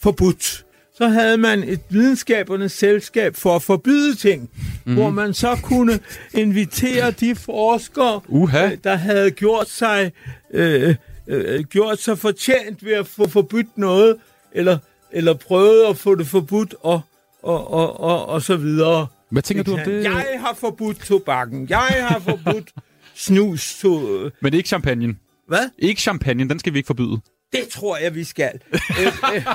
forbudt. 0.01 0.65
Så 0.97 1.07
havde 1.07 1.37
man 1.37 1.63
et 1.63 1.79
videnskabernes 1.89 2.71
selskab 2.71 3.35
for 3.35 3.55
at 3.55 3.61
forbyde 3.61 4.15
ting, 4.15 4.49
mm. 4.85 4.93
hvor 4.93 5.09
man 5.09 5.33
så 5.33 5.59
kunne 5.63 5.99
invitere 6.33 7.11
de 7.11 7.35
forskere, 7.35 8.21
Uha. 8.27 8.65
øh, 8.65 8.77
der 8.83 8.95
havde 8.95 9.31
gjort 9.31 9.69
sig, 9.69 10.11
øh, 10.53 10.95
øh, 11.27 11.63
gjort 11.63 11.99
sig 11.99 12.17
fortjent 12.17 12.85
ved 12.85 12.93
at 12.93 13.07
få 13.07 13.27
forbudt 13.27 13.77
noget, 13.77 14.17
eller, 14.51 14.77
eller 15.11 15.33
prøvet 15.33 15.85
at 15.85 15.97
få 15.97 16.15
det 16.15 16.27
forbudt, 16.27 16.75
og, 16.81 17.01
og, 17.45 17.71
og, 17.71 17.99
og, 17.99 18.25
og 18.25 18.41
så 18.41 18.57
videre. 18.57 19.07
Hvad 19.31 19.41
tænker 19.41 19.63
du 19.63 19.73
om 19.73 19.79
det? 19.85 20.03
Jeg 20.03 20.37
har 20.39 20.53
forbudt 20.53 20.99
tobakken. 20.99 21.69
Jeg 21.69 22.07
har 22.09 22.19
forbudt 22.19 22.71
snus. 23.15 23.79
To... 23.81 23.99
Men 23.99 24.31
det 24.43 24.53
er 24.53 24.57
ikke 24.57 24.69
champagne. 24.69 25.15
Hvad? 25.47 25.69
Ikke 25.77 26.01
champagne, 26.01 26.49
den 26.49 26.59
skal 26.59 26.73
vi 26.73 26.79
ikke 26.79 26.87
forbyde. 26.87 27.21
Det 27.51 27.67
tror 27.71 27.97
jeg, 27.97 28.15
vi 28.15 28.23
skal. 28.23 28.59
Øh, 28.73 29.05
øh, 29.35 29.45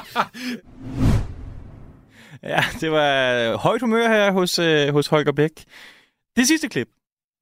Ja, 2.42 2.64
det 2.80 2.90
var 2.90 3.56
højt 3.56 3.80
humør 3.80 4.08
her 4.08 4.32
hos, 4.32 4.58
øh, 4.58 4.88
hos 4.92 5.06
Holger 5.06 5.32
Bæk. 5.32 5.64
Det 6.36 6.46
sidste 6.46 6.68
klip. 6.68 6.88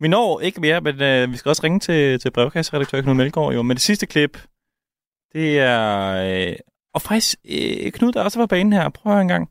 Vi 0.01 0.09
når 0.09 0.41
ikke 0.41 0.61
mere, 0.61 0.81
men 0.81 1.03
øh, 1.03 1.33
vi 1.33 1.37
skal 1.37 1.49
også 1.49 1.63
ringe 1.65 1.81
til, 1.81 2.21
til 2.21 2.31
brevkasseredaktør 2.31 3.01
Knud 3.01 3.15
Melgaard. 3.15 3.55
Jo. 3.55 3.63
Men 3.63 3.75
det 3.77 3.83
sidste 3.83 4.07
klip, 4.07 4.43
det 5.33 5.59
er... 5.59 6.49
Øh, 6.51 6.57
og 6.95 7.03
faktisk, 7.03 7.39
øh, 7.51 7.93
Knud, 7.93 8.13
der 8.13 8.23
også 8.23 8.39
var 8.39 8.47
banen 8.47 8.73
her. 8.73 8.89
Prøv 8.89 9.13
at 9.13 9.17
høre 9.17 9.23
en 9.23 9.29
gang. 9.29 9.49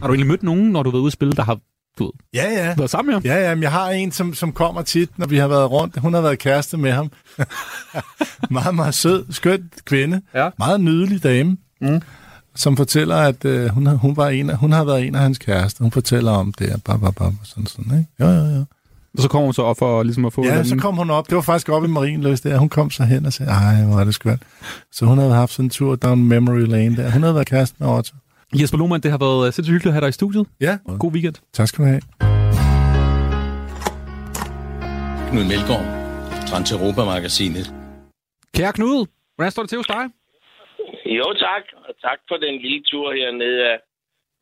Har 0.00 0.06
du 0.06 0.12
egentlig 0.12 0.26
mødt 0.28 0.42
nogen, 0.42 0.70
når 0.70 0.82
du 0.82 0.90
har 0.90 0.92
været 0.92 1.02
ude 1.02 1.08
at 1.08 1.12
spille, 1.12 1.32
der 1.34 1.42
har 1.42 1.58
du 1.98 2.04
ved, 2.04 2.10
Ja, 2.34 2.50
ja. 2.50 2.74
været 2.76 2.90
sammen 2.90 3.06
med 3.06 3.14
ham? 3.14 3.22
Ja, 3.24 3.48
ja, 3.48 3.54
men 3.54 3.62
jeg 3.62 3.72
har 3.72 3.90
en, 3.90 4.12
som, 4.12 4.34
som 4.34 4.52
kommer 4.52 4.82
tit, 4.82 5.18
når 5.18 5.26
vi 5.26 5.36
har 5.36 5.48
været 5.48 5.70
rundt. 5.70 5.98
Hun 5.98 6.14
har 6.14 6.20
været 6.20 6.38
kæreste 6.38 6.76
med 6.76 6.92
ham. 6.92 7.10
meget, 8.50 8.74
meget 8.74 8.94
sød, 8.94 9.24
skøn 9.30 9.70
kvinde. 9.84 10.20
Ja. 10.34 10.50
Meget 10.58 10.80
nydelig 10.80 11.22
dame. 11.22 11.56
Mm. 11.80 12.00
Som 12.54 12.76
fortæller, 12.76 13.16
at 13.16 13.44
øh, 13.44 13.68
hun, 13.68 13.86
har, 13.86 13.94
hun, 13.94 14.16
var 14.16 14.28
en 14.28 14.50
af, 14.50 14.56
hun 14.56 14.72
har 14.72 14.84
været 14.84 15.06
en 15.06 15.14
af 15.14 15.20
hans 15.20 15.38
kærester. 15.38 15.84
Hun 15.84 15.92
fortæller 15.92 16.32
om 16.32 16.52
det, 16.52 16.82
bam, 16.84 17.00
bam, 17.00 17.12
og 17.26 17.34
sådan, 17.44 17.66
sådan, 17.66 17.98
ikke? 17.98 18.10
Jo, 18.20 18.26
jo, 18.26 18.56
jo. 18.56 18.64
Og 19.16 19.22
så 19.22 19.28
kommer 19.28 19.44
hun 19.44 19.54
så 19.54 19.62
op 19.62 19.78
for 19.78 20.02
ligesom 20.02 20.24
at 20.24 20.32
få... 20.32 20.44
Ja, 20.44 20.64
så 20.64 20.76
kom 20.76 20.96
hun 20.96 21.10
op. 21.10 21.26
Det 21.28 21.34
var 21.34 21.40
faktisk 21.42 21.68
op 21.68 21.84
i 21.84 21.86
Marienløs 21.88 22.40
der. 22.40 22.58
Hun 22.58 22.68
kom 22.68 22.90
så 22.90 23.04
hen 23.04 23.26
og 23.26 23.32
sagde, 23.32 23.52
ej, 23.52 23.84
hvor 23.84 24.00
er 24.00 24.04
det 24.04 24.14
skønt. 24.14 24.42
Så 24.92 25.04
hun 25.04 25.18
havde 25.18 25.34
haft 25.34 25.52
sådan 25.52 25.66
en 25.66 25.70
tur 25.70 25.96
down 25.96 26.24
memory 26.24 26.60
lane 26.66 26.96
der. 26.96 27.10
Hun 27.10 27.22
havde 27.22 27.34
været 27.34 27.46
kæreste 27.46 27.76
med 27.78 27.88
Otto. 27.88 28.14
Jesper 28.58 28.78
Lohmann, 28.78 29.02
det 29.02 29.10
har 29.10 29.18
været 29.18 29.46
øh, 29.46 29.52
sindssygt 29.52 29.74
hyggeligt 29.74 29.92
at 29.92 29.96
have 29.96 30.04
dig 30.06 30.08
i 30.08 30.18
studiet. 30.20 30.46
Ja. 30.60 30.78
God 31.02 31.12
weekend. 31.12 31.36
Tak 31.52 31.68
skal 31.68 31.78
du 31.84 31.88
have. 31.92 32.02
Knud 35.30 35.44
Melgaard, 35.52 35.86
Transeuropa-magasinet. 36.50 37.66
Kære 38.56 38.72
Knud, 38.72 39.06
hvordan 39.36 39.50
står 39.52 39.62
det 39.62 39.70
til 39.70 39.78
hos 39.82 39.86
dig? 39.96 40.04
Jo, 41.18 41.26
tak. 41.46 41.64
Og 41.88 41.92
tak 42.06 42.18
for 42.28 42.36
den 42.44 42.54
lille 42.64 42.82
tur 42.90 43.06
hernede 43.18 43.60
af 43.72 43.76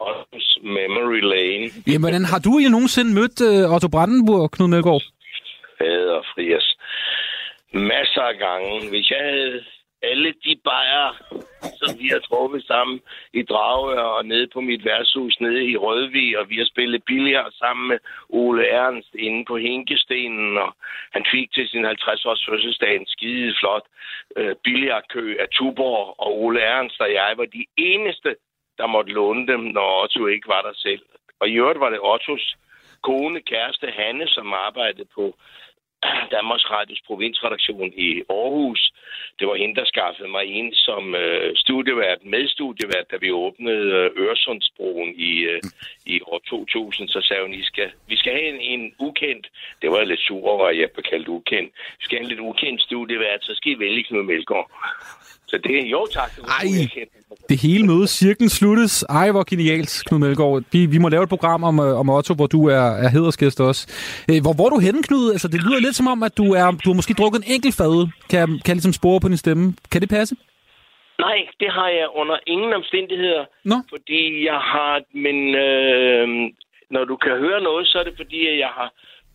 Aarhus 0.01 0.49
Memory 0.79 1.21
Lane. 1.33 1.67
Jamen, 1.87 2.05
hvordan 2.05 2.25
har 2.31 2.39
du 2.45 2.51
egentlig 2.51 2.77
nogensinde 2.79 3.11
mødt 3.19 3.37
uh, 3.51 3.75
Otto 3.75 3.89
Brandenburg, 3.95 4.51
Knud 4.55 4.69
Melgaard? 4.75 5.05
Fader 5.79 6.21
Frias. 6.31 6.67
Masser 7.93 8.25
af 8.33 8.37
gange. 8.47 8.73
Hvis 8.93 9.07
jeg 9.11 9.23
havde 9.31 9.61
alle 10.03 10.35
de 10.45 10.61
bajer, 10.65 11.09
som 11.81 11.99
vi 11.99 12.09
har 12.09 12.19
truffet 12.19 12.65
sammen 12.65 13.01
i 13.33 13.43
Drage 13.43 14.03
og 14.03 14.27
nede 14.27 14.49
på 14.55 14.61
mit 14.61 14.85
værtshus 14.85 15.41
nede 15.41 15.65
i 15.65 15.77
Rødvig, 15.77 16.39
og 16.39 16.49
vi 16.51 16.57
har 16.57 16.65
spillet 16.65 17.05
billigere 17.05 17.51
sammen 17.53 17.89
med 17.89 17.99
Ole 18.29 18.69
Ernst 18.69 19.15
inde 19.15 19.45
på 19.45 19.57
Hinkestenen, 19.57 20.59
og 20.59 20.77
han 21.13 21.25
fik 21.33 21.53
til 21.53 21.69
sin 21.69 21.87
50-års 21.87 22.47
fødselsdag 22.49 22.97
en 22.97 23.07
skide 23.07 23.55
flot 23.61 23.87
øh, 24.37 24.55
billiardkø 24.65 25.37
af 25.41 25.49
Tuborg, 25.53 26.15
og 26.19 26.41
Ole 26.43 26.61
Ernst 26.61 27.01
og 27.01 27.13
jeg 27.13 27.35
var 27.37 27.45
de 27.45 27.67
eneste, 27.77 28.37
der 28.79 28.87
måtte 28.87 29.13
låne 29.13 29.47
dem, 29.47 29.61
når 29.61 30.03
Otto 30.03 30.27
ikke 30.27 30.49
var 30.49 30.63
der 30.63 30.73
selv. 30.75 31.03
Og 31.41 31.49
i 31.49 31.55
øvrigt 31.55 31.81
var 31.81 31.91
det 31.91 32.01
Ottos 32.03 32.57
kone, 33.03 33.41
kæreste 33.41 33.87
Hanne, 33.99 34.27
som 34.29 34.53
arbejdede 34.53 35.09
på 35.15 35.35
Danmarks 36.31 36.71
Radios 36.71 37.03
provinsredaktion 37.07 37.93
i 37.97 38.23
Aarhus. 38.29 38.93
Det 39.39 39.49
var 39.49 39.55
hende, 39.55 39.75
der 39.75 39.85
skaffede 39.85 40.29
mig 40.29 40.45
en 40.47 40.75
som 40.75 41.15
øh, 41.15 41.57
studievært, 41.57 42.25
medstudievært, 42.25 43.11
da 43.11 43.17
vi 43.17 43.31
åbnede 43.33 43.87
øh, 43.99 44.11
Øresundsbroen 44.25 45.15
i, 45.17 45.33
øh, 45.53 45.61
i 46.07 46.21
år 46.27 46.39
2000. 46.39 47.09
Så 47.09 47.21
sagde 47.21 47.43
hun, 47.43 47.55
I 47.55 47.63
skal, 47.63 47.91
vi 48.07 48.17
skal 48.17 48.33
have 48.33 48.49
en, 48.49 48.61
en 48.61 48.95
ukendt, 48.99 49.47
det 49.83 49.91
var 49.91 49.99
jeg 49.99 50.07
lidt 50.07 50.21
sur 50.21 50.49
over, 50.49 50.67
at 50.69 50.79
jeg 50.79 50.91
blev 50.91 51.05
kaldt 51.11 51.29
ukendt. 51.29 51.71
Vi 51.99 52.05
skal 52.05 52.19
have 52.19 52.25
en 52.25 52.29
lidt 52.29 52.41
ukendt 52.41 52.83
studievært, 52.83 53.45
så 53.45 53.55
skal 53.55 53.73
I 53.73 53.79
vælge 53.79 54.03
Knud 54.05 54.23
Melgaard. 54.23 54.71
Så 55.49 55.59
det 55.65 55.75
er 55.85 55.89
jo 55.97 56.07
tak. 56.13 56.31
Ukendt. 56.65 57.13
Det 57.49 57.59
hele 57.63 57.87
møde, 57.87 58.07
cirklen 58.07 58.49
sluttes. 58.49 59.03
Ej, 59.03 59.31
hvor 59.31 59.45
genialt, 59.51 60.03
Knud 60.07 60.19
Melgaard. 60.19 60.63
Vi, 60.73 60.87
vi 60.87 60.99
må 60.99 61.09
lave 61.09 61.23
et 61.23 61.29
program 61.29 61.65
om, 61.65 61.79
øh, 61.81 61.99
om 62.03 62.09
Otto, 62.11 62.35
hvor 62.35 62.47
du 62.47 62.61
er, 62.69 62.85
er 63.05 63.09
hedersgæst 63.09 63.61
også. 63.61 63.83
Øh, 64.31 64.39
hvor, 64.45 64.53
hvor 64.57 64.67
er 64.67 64.71
du 64.71 64.79
henne, 64.79 65.03
Knud? 65.03 65.33
Altså, 65.33 65.49
det 65.49 65.61
lyder 65.67 65.81
lidt 65.81 65.97
som 65.97 66.07
om, 66.15 66.23
at 66.23 66.35
du, 66.41 66.47
er, 66.61 66.67
du 66.85 66.87
har 66.91 66.95
måske 67.01 67.15
drukket 67.21 67.39
en 67.45 67.53
enkelt 67.55 67.75
fad. 67.81 67.95
Kan, 68.31 68.39
jeg- 68.39 68.49
kan 68.49 68.69
jeg 68.73 68.77
ligesom 68.79 68.93
spore 69.01 69.21
på 69.21 69.29
din 69.29 69.37
stemme? 69.45 69.65
Kan 69.93 70.01
det 70.01 70.09
passe? 70.09 70.35
Nej, 71.27 71.39
det 71.61 71.71
har 71.79 71.89
jeg 72.01 72.07
under 72.21 72.37
ingen 72.47 72.73
omstændigheder. 72.81 73.45
Nå. 73.65 73.77
Fordi 73.95 74.23
jeg 74.51 74.61
har... 74.73 74.93
Men 75.27 75.37
øh, 75.67 76.27
når 76.95 77.05
du 77.11 77.17
kan 77.25 77.35
høre 77.45 77.61
noget, 77.69 77.85
så 77.91 77.95
er 78.01 78.05
det 78.09 78.15
fordi, 78.23 78.41
at 78.53 78.59
jeg 78.65 78.73
har 78.79 78.89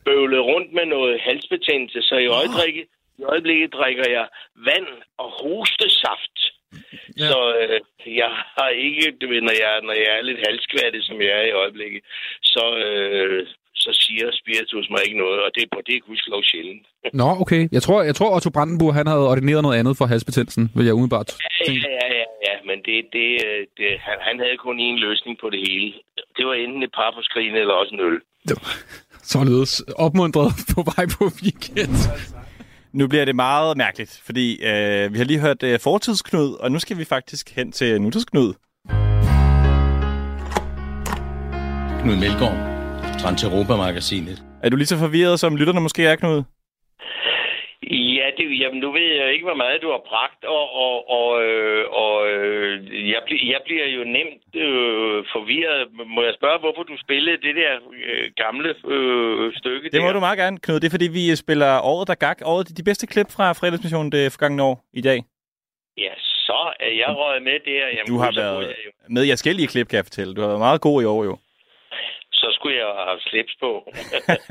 bøvlet 0.06 0.42
rundt 0.52 0.70
med 0.78 0.86
noget 0.96 1.14
halsbetændelse. 1.28 2.00
Så 2.10 2.16
i 2.26 2.28
øjeblikket, 2.40 2.86
i 3.20 3.24
øjeblikket 3.24 3.74
drikker 3.74 4.06
jeg 4.18 4.26
vand 4.70 4.88
og 5.18 5.30
hostesaft. 5.42 6.38
Ja. 7.20 7.28
Så 7.30 7.40
øh, 7.62 7.80
jeg 8.22 8.32
har 8.58 8.70
ikke... 8.88 9.06
Du 9.22 9.26
ved, 9.32 9.42
når 9.42 9.56
jeg, 9.64 9.74
når 9.88 9.94
jeg 10.04 10.12
er 10.18 10.22
lidt 10.30 10.42
halskvattig, 10.48 11.02
som 11.04 11.22
jeg 11.22 11.34
er 11.42 11.46
i 11.52 11.52
øjeblikket, 11.64 12.02
så... 12.54 12.64
Øh, 12.86 13.48
så 13.76 13.92
siger 14.06 14.28
spiritus 14.42 14.90
mig 14.90 15.00
ikke 15.06 15.18
noget, 15.18 15.40
og 15.46 15.50
det, 15.56 15.64
og 15.78 15.82
det 15.88 15.96
er 15.96 16.00
gudskelov 16.00 16.44
sjældent. 16.44 16.86
Nå, 17.22 17.28
okay. 17.44 17.62
Jeg 17.72 17.82
tror, 17.86 18.00
jeg 18.10 18.16
tror 18.16 18.36
Otto 18.36 18.50
Brandenburg 18.56 18.94
han 18.94 19.08
havde 19.08 19.28
ordineret 19.34 19.62
noget 19.64 19.80
andet 19.80 19.98
for 19.98 20.06
halsbetændelsen, 20.06 20.72
vil 20.76 20.86
jeg 20.86 20.94
umiddelbart 20.94 21.30
Ja, 21.60 21.66
tænke. 21.66 21.88
ja, 22.02 22.08
ja, 22.20 22.26
ja, 22.48 22.56
men 22.70 22.78
det, 22.88 22.96
det, 23.18 23.30
øh, 23.48 23.60
det, 23.78 23.90
han, 24.08 24.18
han 24.28 24.36
havde 24.44 24.58
kun 24.66 24.76
én 24.88 24.98
løsning 25.08 25.34
på 25.42 25.48
det 25.54 25.60
hele. 25.68 25.94
Det 26.38 26.44
var 26.48 26.54
enten 26.54 26.84
et 26.84 26.94
par 27.00 27.12
på 27.16 27.22
skrigen 27.22 27.56
eller 27.56 27.74
også 27.74 27.94
en 27.96 28.02
øl. 28.10 28.20
Således 29.34 29.72
opmuntret 30.06 30.50
på 30.74 30.80
vej 30.92 31.06
på 31.18 31.24
weekend. 31.44 31.96
Nu 32.94 33.08
bliver 33.08 33.26
det 33.26 33.36
meget 33.36 33.78
mærkeligt, 33.78 34.22
fordi 34.26 34.64
øh, 34.64 35.14
vi 35.14 35.18
har 35.18 35.26
lige 35.26 35.40
hørt 35.40 35.64
øh, 35.64 35.80
fortidsknud, 35.80 36.54
og 36.60 36.72
nu 36.72 36.80
skal 36.80 36.98
vi 36.98 37.04
faktisk 37.04 37.56
hen 37.56 37.72
til 37.72 38.02
nutidsknud. 38.02 38.54
Knud 42.02 42.16
Melgaard, 42.16 42.58
Transeuropa-magasinet. 43.20 44.44
Er 44.64 44.70
du 44.70 44.76
lige 44.76 44.88
så 44.88 44.98
forvirret, 44.98 45.40
som 45.40 45.56
lytterne 45.56 45.82
måske 45.82 46.06
er, 46.06 46.16
Knud? 46.16 46.44
Ja, 47.94 48.26
det, 48.38 48.60
jamen, 48.62 48.80
nu 48.80 48.92
ved 48.92 49.08
jeg 49.22 49.34
ikke, 49.34 49.46
hvor 49.46 49.56
meget 49.64 49.82
du 49.82 49.90
har 49.96 50.02
bragt, 50.12 50.42
og, 50.44 50.66
og, 50.84 51.10
og, 51.20 51.44
øh, 51.46 51.84
og 52.04 52.16
øh, 52.32 53.10
jeg, 53.12 53.22
bli, 53.28 53.52
jeg 53.52 53.62
bliver 53.66 53.88
jo 53.98 54.04
nemt 54.04 54.56
øh, 54.56 55.26
forvirret. 55.34 55.88
Må 56.16 56.22
jeg 56.24 56.34
spørge, 56.40 56.60
hvorfor 56.60 56.84
du 56.84 56.96
spillede 57.06 57.38
det 57.48 57.56
der 57.56 57.74
øh, 58.08 58.32
gamle 58.44 58.70
øh, 58.96 59.54
stykke 59.60 59.90
Det 59.90 60.02
må 60.02 60.08
der? 60.08 60.14
du 60.14 60.20
meget 60.20 60.38
gerne, 60.38 60.58
Knud. 60.60 60.80
Det 60.80 60.88
er 60.88 60.96
fordi, 60.98 61.08
vi 61.20 61.36
spiller 61.36 61.72
året, 61.92 62.08
der 62.08 62.16
gak. 62.16 62.38
Året, 62.46 62.78
de 62.78 62.84
bedste 62.84 63.08
klip 63.08 63.30
fra 63.36 63.54
fredagsmissionen 63.54 64.12
det 64.12 64.32
forgangne 64.32 64.64
år 64.64 64.76
i 64.94 65.02
dag. 65.02 65.20
Ja, 65.98 66.14
så 66.48 66.60
er 66.80 66.92
jeg 67.02 67.10
røget 67.20 67.44
med 67.44 67.58
der. 67.66 67.88
Jamen, 67.96 68.08
Du 68.08 68.18
har 68.18 68.32
været 68.36 68.62
jeg 68.68 68.76
med 69.10 69.26
i 69.26 69.32
forskellige 69.32 69.68
klip, 69.68 69.88
kan 69.88 69.98
jeg 69.98 70.06
fortælle. 70.06 70.36
Du 70.36 70.42
har 70.42 70.48
været 70.48 70.60
meget 70.60 70.82
god 70.82 71.02
i 71.02 71.06
år, 71.06 71.24
jo. 71.24 71.38
Så 72.44 72.50
skulle 72.58 72.76
jeg 72.78 72.92
have 73.08 73.20
slips 73.30 73.56
på. 73.64 73.72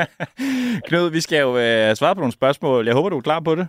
Knud, 0.88 1.10
vi 1.10 1.20
skal 1.20 1.40
jo 1.46 1.50
øh, 1.64 1.94
svare 2.00 2.14
på 2.14 2.20
nogle 2.20 2.32
spørgsmål. 2.40 2.86
Jeg 2.86 2.94
håber, 2.94 3.08
du 3.08 3.16
er 3.18 3.20
klar 3.30 3.40
på 3.40 3.54
det. 3.54 3.68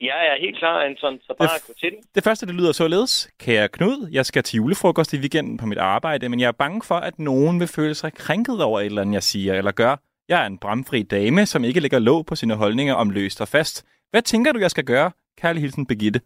jeg 0.00 0.20
er 0.30 0.36
helt 0.40 0.58
klar, 0.58 0.76
Anton, 0.84 1.20
så 1.26 1.34
bare 1.38 1.48
gå 1.66 1.72
til 1.80 1.90
den. 1.90 1.98
Det 2.14 2.24
første, 2.24 2.46
det 2.46 2.54
lyder 2.54 2.72
således. 2.72 3.30
Kære 3.40 3.68
Knud, 3.68 4.08
jeg 4.12 4.26
skal 4.26 4.42
til 4.42 4.56
julefrokost 4.56 5.12
i 5.12 5.18
weekenden 5.18 5.56
på 5.58 5.66
mit 5.66 5.78
arbejde, 5.78 6.28
men 6.28 6.40
jeg 6.40 6.48
er 6.48 6.58
bange 6.64 6.80
for, 6.88 6.94
at 6.94 7.18
nogen 7.18 7.60
vil 7.60 7.68
føle 7.68 7.94
sig 7.94 8.12
krænket 8.12 8.62
over 8.62 8.80
et 8.80 8.86
eller 8.86 9.02
andet, 9.02 9.14
jeg 9.14 9.22
siger 9.22 9.54
eller 9.54 9.72
gør. 9.72 9.96
Jeg 10.28 10.42
er 10.42 10.46
en 10.46 10.58
bramfri 10.58 11.02
dame, 11.02 11.46
som 11.46 11.64
ikke 11.64 11.80
lægger 11.80 11.98
låg 11.98 12.26
på 12.26 12.34
sine 12.34 12.54
holdninger 12.54 12.94
om 12.94 13.10
løst 13.10 13.40
og 13.40 13.48
fast. 13.48 13.86
Hvad 14.10 14.22
tænker 14.22 14.52
du, 14.52 14.58
jeg 14.58 14.70
skal 14.70 14.84
gøre? 14.84 15.10
Kærlig 15.40 15.62
hilsen, 15.62 15.86
Begitte. 15.86 16.20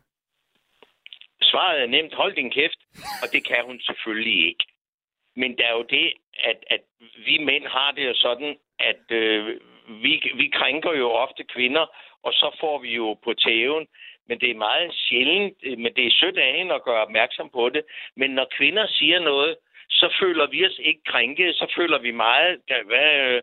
Svaret 1.42 1.82
er 1.82 1.86
nemt. 1.86 2.14
Hold 2.14 2.34
din 2.34 2.50
kæft. 2.50 2.80
Og 3.22 3.28
det 3.32 3.46
kan 3.48 3.60
hun 3.66 3.80
selvfølgelig 3.80 4.48
ikke. 4.48 4.64
Men 5.36 5.58
der 5.58 5.66
er 5.66 5.72
jo 5.72 5.86
det, 5.90 6.12
at, 6.50 6.64
at 6.70 6.80
vi 7.26 7.38
mænd 7.38 7.66
har 7.66 7.90
det 7.90 8.06
jo 8.06 8.14
sådan, 8.14 8.56
at 8.78 9.02
øh, 9.10 9.60
vi, 9.88 10.32
vi 10.34 10.48
krænker 10.48 10.92
jo 10.92 11.10
ofte 11.10 11.44
kvinder, 11.44 11.86
og 12.22 12.32
så 12.32 12.56
får 12.60 12.78
vi 12.78 12.94
jo 12.94 13.14
på 13.24 13.34
tæven, 13.34 13.86
men 14.28 14.40
det 14.40 14.50
er 14.50 14.64
meget 14.68 14.94
sjældent, 14.94 15.56
øh, 15.62 15.78
men 15.78 15.94
det 15.96 16.06
er 16.06 16.18
sødt 16.20 16.38
af 16.38 16.56
hende 16.58 16.74
at 16.74 16.84
gøre 16.84 17.02
opmærksom 17.06 17.50
på 17.50 17.68
det. 17.68 17.84
Men 18.16 18.30
når 18.30 18.46
kvinder 18.56 18.86
siger 18.86 19.18
noget, 19.20 19.56
så 19.90 20.16
føler 20.20 20.46
vi 20.46 20.66
os 20.66 20.78
ikke 20.78 21.00
krænket, 21.06 21.56
så 21.56 21.72
føler 21.76 21.98
vi 21.98 22.10
meget, 22.10 22.60
hvad, 22.86 23.10
øh, 23.26 23.42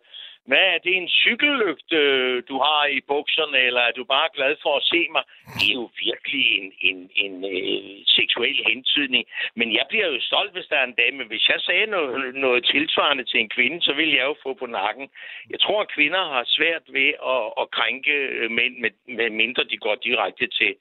hvad 0.50 0.66
er 0.74 0.78
det 0.86 0.94
en 0.98 1.10
cykellygte, 1.10 1.96
øh, 1.96 2.44
du 2.50 2.56
har 2.66 2.86
i 2.98 3.00
bukserne, 3.12 3.58
eller 3.68 3.82
er 3.82 3.92
du 3.92 4.04
bare 4.04 4.30
glad 4.38 4.56
for 4.64 4.74
at 4.78 4.84
se 4.94 5.02
mig? 5.16 5.24
Det 5.60 5.68
er 5.72 5.80
jo 5.82 5.90
virkelig 6.06 6.46
en, 6.60 6.68
en, 6.90 6.98
en 7.24 7.34
en 7.44 8.06
seksuel 8.08 8.58
hentydning. 8.70 9.24
Men 9.56 9.68
jeg 9.78 9.86
bliver 9.90 10.08
jo 10.08 10.18
stolt, 10.22 10.52
hvis 10.54 10.70
der 10.70 10.78
er 10.78 10.88
en 10.88 11.00
dame. 11.02 11.24
Hvis 11.32 11.50
jeg 11.50 11.60
sagde 11.60 11.86
noget, 11.86 12.36
noget 12.36 12.66
tilsvarende 12.74 13.24
til 13.24 13.40
en 13.40 13.50
kvinde, 13.50 13.82
så 13.82 13.94
vil 13.94 14.10
jeg 14.18 14.26
jo 14.30 14.36
få 14.44 14.54
på 14.54 14.66
nakken. 14.66 15.10
Jeg 15.50 15.60
tror, 15.60 15.82
at 15.82 15.94
kvinder 15.96 16.24
har 16.34 16.44
svært 16.58 16.86
ved 16.98 17.10
at, 17.36 17.44
at 17.62 17.72
krænke 17.78 18.16
øh, 18.38 18.52
mænd, 18.52 18.74
med, 18.84 18.92
med 19.18 19.30
mindre 19.30 19.64
de 19.64 19.78
går 19.78 19.96
direkte 19.96 20.48
til 20.48 20.72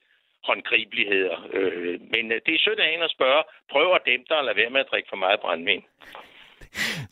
håndgribeligheder. 0.47 1.37
Øh, 1.53 1.99
men 2.13 2.23
det 2.45 2.53
er 2.53 2.63
sødt 2.65 2.79
af 2.79 2.91
hende 2.91 3.05
at 3.05 3.15
spørge. 3.17 3.43
Prøv 3.71 3.95
at 3.95 4.05
dæmpe 4.05 4.25
dig 4.29 4.37
og 4.37 4.45
lade 4.45 4.57
være 4.57 4.69
med 4.69 4.79
at 4.79 4.89
drikke 4.91 5.09
for 5.09 5.21
meget 5.25 5.39
brændvin. 5.39 5.83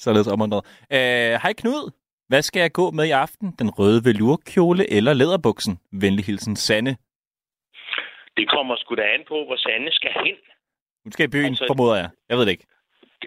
Således 0.05 0.27
omundret. 0.27 0.61
Øh, 0.91 1.33
hej 1.43 1.53
Knud. 1.53 2.00
Hvad 2.31 2.41
skal 2.41 2.59
jeg 2.59 2.71
gå 2.71 2.91
med 2.91 3.05
i 3.05 3.11
aften? 3.11 3.47
Den 3.59 3.69
røde 3.69 4.01
velurkjole 4.05 4.83
eller 4.97 5.13
læderbuksen? 5.13 5.79
Venlig 5.91 6.25
hilsen, 6.25 6.55
Sanne. 6.55 6.93
Det 8.37 8.45
kommer 8.49 8.75
sgu 8.77 8.95
da 8.95 9.01
an 9.15 9.23
på, 9.27 9.37
hvor 9.47 9.55
Sande 9.65 9.91
skal 9.91 10.11
hen. 10.25 10.35
Hun 11.03 11.11
skal 11.11 11.23
i 11.23 11.27
byen, 11.35 11.45
Altså- 11.45 11.65
formoder 11.71 11.95
jeg. 11.95 12.09
Jeg 12.29 12.37
ved 12.37 12.45
det 12.45 12.51
ikke. 12.51 12.65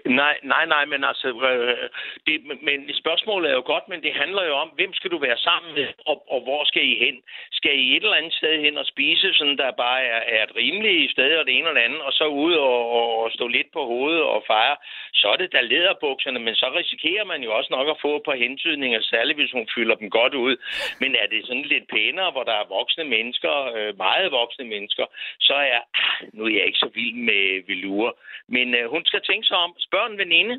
Nej, 0.05 0.37
nej, 0.43 0.65
nej, 0.65 0.85
men 0.85 1.03
altså, 1.03 1.27
øh, 1.51 1.89
det, 2.27 2.35
men 2.67 2.93
spørgsmålet 2.93 3.51
er 3.51 3.55
jo 3.55 3.63
godt, 3.65 3.89
men 3.89 4.01
det 4.01 4.13
handler 4.13 4.43
jo 4.45 4.53
om, 4.53 4.69
hvem 4.69 4.93
skal 4.93 5.11
du 5.11 5.17
være 5.17 5.37
sammen 5.37 5.73
med, 5.73 5.87
og, 6.05 6.31
og 6.33 6.41
hvor 6.41 6.63
skal 6.63 6.83
I 6.83 6.95
hen? 7.05 7.15
Skal 7.51 7.79
I 7.79 7.95
et 7.95 8.03
eller 8.03 8.15
andet 8.21 8.33
sted 8.33 8.61
hen 8.61 8.77
og 8.77 8.85
spise, 8.85 9.33
sådan 9.33 9.57
der 9.57 9.71
bare 9.71 10.01
er, 10.03 10.21
er 10.35 10.43
et 10.43 10.55
rimeligt 10.55 11.11
sted, 11.11 11.37
og 11.37 11.45
det 11.45 11.57
ene 11.57 11.67
eller 11.67 11.81
andet, 11.81 12.01
og 12.01 12.13
så 12.13 12.25
ud 12.25 12.53
og, 12.53 12.91
og, 12.91 13.23
og 13.23 13.31
stå 13.31 13.47
lidt 13.47 13.71
på 13.73 13.85
hovedet 13.85 14.23
og 14.23 14.43
fejre, 14.47 14.77
så 15.13 15.27
er 15.27 15.35
det 15.35 15.53
da 15.53 15.61
lederbukserne, 15.61 16.39
men 16.39 16.55
så 16.55 16.67
risikerer 16.79 17.23
man 17.23 17.43
jo 17.43 17.57
også 17.57 17.69
nok 17.71 17.87
at 17.87 18.01
få 18.01 18.15
et 18.15 18.23
par 18.25 18.35
hentydninger, 18.43 19.01
særligt 19.01 19.39
hvis 19.39 19.51
hun 19.51 19.67
fylder 19.75 19.95
dem 19.95 20.09
godt 20.09 20.33
ud. 20.33 20.55
Men 20.99 21.15
er 21.15 21.27
det 21.27 21.47
sådan 21.47 21.71
lidt 21.73 21.87
pænere, 21.87 22.31
hvor 22.31 22.43
der 22.43 22.55
er 22.61 22.73
voksne 22.77 23.03
mennesker, 23.03 23.53
øh, 23.75 23.97
meget 23.97 24.31
voksne 24.31 24.65
mennesker, 24.65 25.05
så 25.39 25.53
er, 25.53 25.81
ah, 26.03 26.27
nu 26.33 26.45
er 26.45 26.53
jeg 26.57 26.65
ikke 26.65 26.83
så 26.85 26.89
vild 26.93 27.15
med 27.15 27.63
velure, 27.67 28.11
men 28.47 28.75
øh, 28.75 28.89
hun 28.89 29.05
skal 29.05 29.21
tænke 29.21 29.47
sig 29.47 29.57
om, 29.57 29.73
spørg 29.87 30.11
en 30.11 30.17
veninde, 30.17 30.55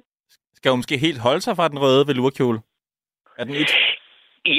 Skal 0.55 0.71
hun 0.71 0.79
måske 0.79 0.99
helt 1.07 1.21
holde 1.27 1.41
sig 1.41 1.57
fra 1.57 1.69
den 1.69 1.79
røde 1.85 2.07
velurkjole? 2.09 2.59
Er 3.39 3.45
den 3.45 3.55
et? 3.55 3.73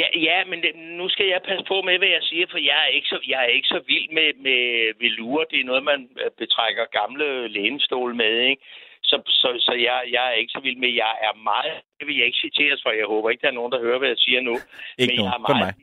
Ja, 0.01 0.07
ja 0.29 0.37
men 0.49 0.59
det, 0.63 0.71
nu 0.99 1.09
skal 1.09 1.27
jeg 1.33 1.41
passe 1.49 1.65
på 1.67 1.77
med, 1.87 1.97
hvad 1.97 2.11
jeg 2.17 2.23
siger, 2.29 2.45
for 2.51 2.57
jeg 2.57 2.79
er 2.85 2.91
ikke 2.97 3.07
så, 3.13 3.19
jeg 3.27 3.39
er 3.45 3.51
ikke 3.57 3.67
så 3.67 3.79
vild 3.91 4.09
med, 4.17 4.29
med 4.47 4.61
velure. 5.03 5.45
Det 5.51 5.59
er 5.59 5.69
noget, 5.71 5.83
man 5.83 6.01
øh, 6.21 6.31
betrækker 6.41 6.85
gamle 6.99 7.47
lænestol 7.47 8.15
med, 8.15 8.33
ikke? 8.51 8.63
Så, 9.09 9.15
så, 9.41 9.47
så 9.67 9.73
jeg, 9.87 9.97
jeg 10.15 10.25
er 10.31 10.35
ikke 10.41 10.55
så 10.55 10.59
vild 10.59 10.77
med, 10.77 10.89
jeg 11.03 11.13
er 11.27 11.33
meget, 11.51 11.75
det 11.99 12.07
vil 12.07 12.17
jeg 12.17 12.25
ikke 12.25 12.43
citeres 12.45 12.79
for, 12.83 12.91
jeg 12.91 13.07
håber 13.13 13.29
ikke, 13.29 13.41
der 13.41 13.47
er 13.47 13.59
nogen, 13.59 13.71
der 13.71 13.81
hører, 13.85 13.99
hvad 13.99 14.09
jeg 14.09 14.17
siger 14.25 14.41
nu. 14.41 14.55
Ikke 14.97 15.11
men 15.11 15.15
jeg 15.15 15.17
nogen, 15.17 15.43
er 15.43 15.47
kun 15.47 15.57
meget 15.57 15.75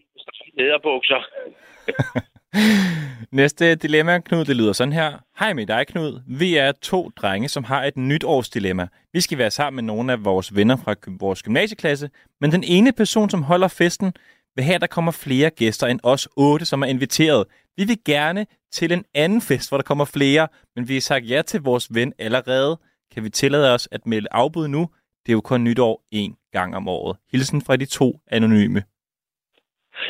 lederbukser. 0.59 1.23
Næste 3.35 3.75
dilemma, 3.75 4.19
Knud, 4.19 4.45
det 4.45 4.57
lyder 4.57 4.73
sådan 4.73 4.93
her. 4.93 5.19
Hej 5.39 5.53
med 5.53 5.67
dig, 5.67 5.87
Knud. 5.87 6.21
Vi 6.27 6.57
er 6.57 6.73
to 6.73 7.11
drenge, 7.17 7.49
som 7.49 7.65
har 7.65 7.85
et 7.85 7.97
nytårsdilemma. 7.97 8.89
Vi 9.13 9.21
skal 9.21 9.39
være 9.39 9.51
sammen 9.51 9.77
med 9.77 9.95
nogle 9.95 10.13
af 10.13 10.25
vores 10.25 10.55
venner 10.55 10.77
fra 10.77 10.95
vores 11.21 11.43
gymnasieklasse, 11.43 12.11
men 12.41 12.53
den 12.53 12.65
ene 12.65 12.93
person, 12.93 13.31
som 13.31 13.43
holder 13.43 13.69
festen, 13.69 14.13
vil 14.57 14.65
have, 14.65 14.75
at 14.75 14.81
der 14.81 14.87
kommer 14.87 15.13
flere 15.13 15.51
gæster 15.51 15.87
end 15.87 16.01
os 16.03 16.29
otte, 16.37 16.67
som 16.67 16.83
er 16.83 16.87
inviteret. 16.87 17.45
Vi 17.77 17.85
vil 17.85 17.99
gerne 18.05 18.47
til 18.73 18.93
en 18.93 19.05
anden 19.15 19.41
fest, 19.41 19.69
hvor 19.69 19.79
der 19.79 19.83
kommer 19.83 20.05
flere, 20.05 20.49
men 20.77 20.89
vi 20.89 20.95
har 20.95 21.01
sagt 21.01 21.31
ja 21.31 21.43
til 21.43 21.61
vores 21.61 21.95
ven 21.95 22.13
allerede. 22.19 22.81
Kan 23.15 23.25
vi 23.25 23.31
tillade 23.31 23.75
os 23.75 23.89
at 23.93 24.07
melde 24.07 24.29
afbud 24.31 24.69
nu? 24.69 24.89
Det 25.27 25.33
er 25.33 25.37
jo 25.37 25.41
kun 25.41 25.65
nytår 25.65 26.05
én 26.15 26.51
gang 26.53 26.77
om 26.77 26.89
året. 26.89 27.17
Hilsen 27.33 27.63
fra 27.63 27.77
de 27.77 27.87
to 27.87 28.21
anonyme. 28.31 28.83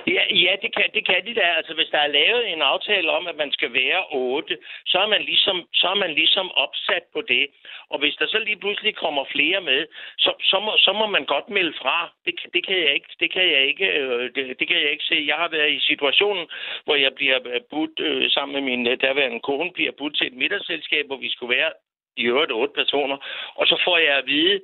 Ja, 0.06 0.22
ja 0.44 0.52
det, 0.62 0.74
kan, 0.74 0.84
det 0.94 1.06
kan 1.06 1.26
de 1.26 1.34
da. 1.34 1.46
Altså, 1.58 1.74
hvis 1.74 1.88
der 1.92 1.98
er 1.98 2.06
lavet 2.06 2.52
en 2.52 2.62
aftale 2.62 3.10
om, 3.10 3.26
at 3.26 3.36
man 3.36 3.52
skal 3.52 3.72
være 3.72 4.04
otte, 4.10 4.58
så 4.86 4.98
er 4.98 5.06
man 5.06 5.22
ligesom, 5.22 5.68
så 5.72 5.86
er 5.88 5.94
man 5.94 6.14
ligesom 6.14 6.50
opsat 6.52 7.04
på 7.12 7.20
det. 7.20 7.46
Og 7.88 7.98
hvis 7.98 8.16
der 8.16 8.26
så 8.26 8.38
lige 8.38 8.56
pludselig 8.56 8.94
kommer 8.96 9.24
flere 9.32 9.60
med, 9.60 9.86
så, 10.18 10.32
så, 10.40 10.60
må, 10.60 10.72
så 10.78 10.92
må 10.92 11.06
man 11.06 11.24
godt 11.24 11.48
melde 11.48 11.74
fra. 11.82 12.12
Det, 12.24 12.34
det 12.54 12.66
kan 12.66 12.76
jeg 12.78 12.94
ikke, 12.94 13.08
det 13.20 13.30
kan 13.32 13.42
jeg 13.42 13.62
ikke, 13.66 13.86
øh, 13.86 14.30
det, 14.34 14.60
det 14.60 14.68
kan 14.68 14.76
jeg 14.76 14.90
ikke 14.90 15.04
se. 15.04 15.24
Jeg 15.26 15.36
har 15.36 15.48
været 15.48 15.72
i 15.72 15.80
situationen, 15.80 16.46
hvor 16.84 16.94
jeg 16.94 17.12
bliver 17.14 17.38
øh, 17.44 17.60
budt 17.70 18.00
øh, 18.00 18.30
sammen 18.30 18.54
med 18.54 18.62
min 18.70 18.86
øh, 18.86 19.00
daværende 19.00 19.40
kone, 19.40 19.72
bliver 19.72 19.92
budt 19.98 20.16
til 20.16 20.26
et 20.26 20.32
middagsselskab, 20.32 21.06
hvor 21.06 21.16
vi 21.16 21.30
skulle 21.30 21.56
være 21.56 21.72
i 22.16 22.24
øvrigt 22.24 22.52
otte 22.52 22.74
personer. 22.74 23.16
Og 23.54 23.66
så 23.66 23.82
får 23.84 23.98
jeg 23.98 24.14
at 24.16 24.26
vide, 24.26 24.60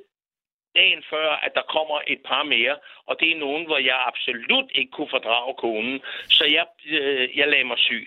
dagen 0.79 1.03
før, 1.13 1.29
at 1.47 1.53
der 1.59 1.65
kommer 1.77 1.99
et 2.07 2.21
par 2.31 2.43
mere, 2.55 2.77
og 3.09 3.15
det 3.21 3.29
er 3.33 3.39
nogen, 3.47 3.65
hvor 3.67 3.79
jeg 3.91 3.99
absolut 4.11 4.69
ikke 4.75 4.93
kunne 4.97 5.13
fordrage 5.17 5.55
konen, 5.65 5.97
så 6.37 6.45
jeg, 6.57 6.67
øh, 6.99 7.39
jeg 7.39 7.47
lagde 7.49 7.65
mig 7.73 7.79
syg. 7.79 8.07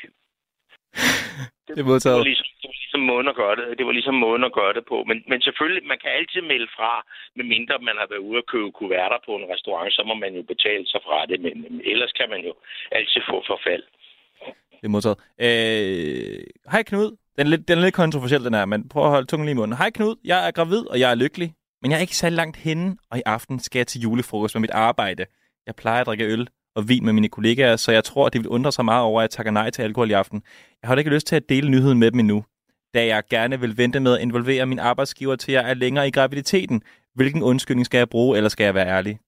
Det 1.68 1.76
Det 1.77 1.85
modtaget. 1.85 2.18
var, 2.18 2.23
ligesom, 2.31 2.48
det 2.61 2.68
var 2.72 2.77
ligesom 2.84 3.02
måden 3.11 3.27
at 3.34 3.35
gøre 3.41 3.56
det. 3.60 3.77
Det 3.77 3.85
var 3.85 3.91
ligesom 3.99 4.15
måden 4.26 4.44
at 4.49 4.53
gøre 4.60 4.73
det 4.77 4.85
på. 4.91 4.98
Men, 5.10 5.18
men 5.31 5.40
selvfølgelig, 5.41 5.84
man 5.91 5.99
kan 6.03 6.11
altid 6.19 6.41
melde 6.41 6.69
fra, 6.77 6.91
medmindre 7.35 7.76
man 7.90 7.95
har 8.02 8.07
været 8.11 8.26
ude 8.30 8.38
at 8.44 8.45
købe 8.53 8.72
kuverter 8.72 9.19
på 9.26 9.31
en 9.40 9.45
restaurant, 9.53 9.94
så 9.98 10.02
må 10.10 10.14
man 10.23 10.31
jo 10.38 10.41
betale 10.53 10.85
sig 10.88 11.02
fra 11.07 11.26
det. 11.26 11.38
Men, 11.45 11.53
men 11.64 11.73
ellers 11.91 12.11
kan 12.19 12.27
man 12.34 12.41
jo 12.48 12.53
altid 12.91 13.22
få 13.30 13.38
forfald. 13.52 13.84
Det 14.80 14.85
er 14.90 14.94
modtaget. 14.95 15.18
Øh, 15.45 16.44
hej 16.73 16.84
Knud. 16.90 17.10
Den 17.38 17.44
er, 17.48 17.52
lidt, 17.53 17.68
den 17.68 17.77
er 17.77 17.84
lidt 17.84 17.95
kontroversiel, 18.03 18.44
den 18.48 18.53
her, 18.53 18.65
men 18.65 18.90
prøv 18.90 19.03
at 19.03 19.10
holde 19.15 19.27
tungen 19.27 19.45
lige 19.45 19.56
i 19.57 19.61
munden. 19.61 19.77
Hej 19.77 19.90
Knud, 19.98 20.15
jeg 20.31 20.48
er 20.48 20.52
gravid, 20.52 20.84
og 20.91 20.99
jeg 20.99 21.11
er 21.11 21.15
lykkelig. 21.15 21.49
Men 21.84 21.91
jeg 21.91 21.97
er 21.97 22.01
ikke 22.01 22.18
særlig 22.18 22.35
langt 22.35 22.57
henne, 22.57 22.97
og 23.11 23.18
i 23.18 23.22
aften 23.26 23.60
skal 23.60 23.80
jeg 23.80 23.88
til 23.88 24.01
julefrokost 24.01 24.55
med 24.55 24.61
mit 24.61 24.72
arbejde. 24.72 25.26
Jeg 25.68 25.76
plejer 25.76 26.01
at 26.01 26.05
drikke 26.07 26.26
øl 26.26 26.47
og 26.76 26.89
vin 26.89 27.05
med 27.05 27.14
mine 27.14 27.30
kollegaer, 27.30 27.76
så 27.76 27.91
jeg 27.91 28.03
tror, 28.03 28.26
at 28.26 28.34
de 28.34 28.39
vil 28.39 28.47
undre 28.47 28.72
sig 28.72 28.85
meget 28.85 29.03
over, 29.03 29.22
at 29.22 29.23
jeg 29.23 29.30
takker 29.30 29.51
nej 29.51 29.69
til 29.69 29.81
alkohol 29.81 30.10
i 30.10 30.14
aften. 30.14 30.43
Jeg 30.81 30.88
har 30.88 30.95
da 30.95 30.99
ikke 30.99 31.11
lyst 31.11 31.27
til 31.27 31.35
at 31.35 31.49
dele 31.49 31.69
nyheden 31.69 31.99
med 31.99 32.11
dem 32.11 32.19
endnu, 32.19 32.45
da 32.93 33.05
jeg 33.05 33.23
gerne 33.30 33.60
vil 33.60 33.77
vente 33.77 33.99
med 33.99 34.14
at 34.14 34.22
involvere 34.22 34.65
min 34.65 34.80
arbejdsgiver 34.80 35.35
til 35.35 35.51
jeg 35.51 35.69
er 35.69 35.73
længere 35.73 36.07
i 36.07 36.11
graviditeten. 36.11 36.81
Hvilken 37.15 37.43
undskyldning 37.43 37.85
skal 37.85 37.97
jeg 37.97 38.10
bruge, 38.10 38.38
eller 38.38 38.49
skal 38.49 38.64
jeg 38.64 38.76
være 38.76 38.88
ærlig? 38.88 39.19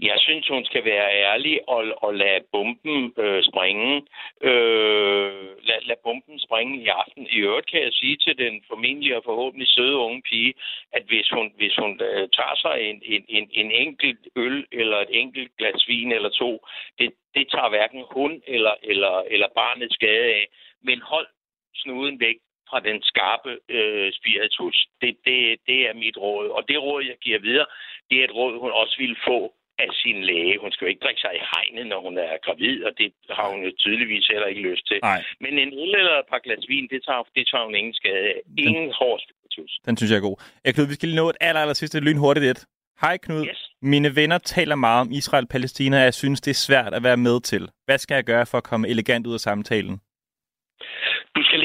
Jeg 0.00 0.16
synes, 0.18 0.48
hun 0.48 0.64
skal 0.64 0.84
være 0.84 1.12
ærlig 1.12 1.68
og, 1.68 1.84
og 1.96 2.14
lade 2.14 2.44
bomben 2.52 3.14
øh, 3.18 3.42
springe. 3.42 4.06
Øh, 4.40 5.46
lad, 5.68 5.80
lad 5.82 5.96
bomben 6.02 6.40
springe 6.40 6.82
i 6.82 6.86
aften. 6.86 7.26
I 7.30 7.36
øvrigt 7.36 7.70
kan 7.70 7.82
jeg 7.82 7.92
sige 7.92 8.16
til 8.16 8.38
den 8.38 8.64
formentlig 8.68 9.16
og 9.16 9.24
forhåbentlig 9.24 9.68
søde 9.68 9.96
unge 9.96 10.22
pige, 10.22 10.54
at 10.92 11.02
hvis 11.02 11.28
hun, 11.32 11.52
hvis 11.56 11.76
hun 11.76 12.00
øh, 12.02 12.28
tager 12.28 12.56
sig 12.56 12.76
en, 12.90 13.02
en, 13.04 13.24
en, 13.28 13.50
en 13.52 13.70
enkelt 13.70 14.28
øl 14.36 14.66
eller 14.72 14.98
et 14.98 15.08
enkelt 15.10 15.56
glas 15.58 15.88
vin 15.88 16.12
eller 16.12 16.28
to, 16.28 16.66
det, 16.98 17.12
det 17.34 17.50
tager 17.50 17.68
hverken 17.68 18.04
hun 18.10 18.42
eller, 18.46 18.74
eller, 18.82 19.22
eller 19.30 19.48
barnet 19.54 19.92
skade 19.92 20.34
af. 20.34 20.46
Men 20.82 21.00
hold 21.00 21.26
snuden 21.74 22.20
væk 22.20 22.36
fra 22.68 22.80
den 22.80 23.02
skarpe 23.02 23.58
øh, 23.68 24.12
spiritus. 24.12 24.86
Det, 25.00 25.16
det, 25.24 25.58
det 25.66 25.88
er 25.88 25.94
mit 25.94 26.16
råd. 26.16 26.48
Og 26.48 26.68
det 26.68 26.82
råd, 26.82 27.04
jeg 27.04 27.16
giver 27.16 27.38
videre, 27.38 27.66
det 28.10 28.20
er 28.20 28.24
et 28.24 28.34
råd, 28.34 28.58
hun 28.58 28.70
også 28.70 28.96
ville 28.98 29.16
få 29.26 29.54
af 29.78 29.90
sin 30.02 30.18
læge. 30.28 30.60
Hun 30.62 30.72
skal 30.72 30.84
jo 30.84 30.90
ikke 30.92 31.04
drikke 31.04 31.20
sig 31.24 31.32
i 31.34 31.46
hegnet, 31.52 31.86
når 31.92 32.00
hun 32.06 32.14
er 32.18 32.32
gravid, 32.46 32.76
og 32.86 32.92
det 32.98 33.08
har 33.38 33.48
hun 33.52 33.60
jo 33.66 33.70
tydeligvis 33.78 34.26
heller 34.32 34.46
ikke 34.52 34.62
lyst 34.70 34.84
til. 34.90 34.98
Nej. 35.02 35.24
Men 35.40 35.52
en 35.64 35.72
øl 35.82 35.92
eller 36.00 36.16
et 36.18 36.28
par 36.32 36.40
glas 36.44 36.64
vin, 36.68 36.88
det 36.92 37.00
tager, 37.06 37.22
det 37.36 37.44
tager 37.50 37.64
hun 37.64 37.74
ingen 37.74 37.94
skade 38.00 38.24
af. 38.34 38.38
Ingen 38.58 38.92
hård 39.00 39.20
spiritus. 39.24 39.72
Den 39.86 39.96
synes 39.96 40.10
jeg 40.10 40.16
er 40.16 40.26
god. 40.30 40.36
Jeg, 40.64 40.74
Knud, 40.74 40.86
vi 40.86 40.94
skal 40.94 41.08
lige 41.08 41.22
nå 41.22 41.28
et 41.28 41.36
aller, 41.40 41.60
aller 41.60 41.74
sidste 41.74 42.00
lynhurtigt 42.00 42.46
et. 42.52 42.60
Hej 43.00 43.16
Knud. 43.16 43.46
Yes. 43.46 43.70
Mine 43.82 44.16
venner 44.16 44.38
taler 44.38 44.74
meget 44.74 45.00
om 45.00 45.10
Israel-Palæstina, 45.12 45.96
og 45.96 46.04
jeg 46.04 46.14
synes, 46.14 46.40
det 46.40 46.50
er 46.50 46.60
svært 46.68 46.94
at 46.94 47.02
være 47.02 47.16
med 47.16 47.40
til. 47.40 47.68
Hvad 47.84 47.98
skal 47.98 48.14
jeg 48.14 48.24
gøre 48.24 48.46
for 48.46 48.58
at 48.58 48.64
komme 48.64 48.88
elegant 48.88 49.26
ud 49.26 49.34
af 49.34 49.40
samtalen? 49.40 50.00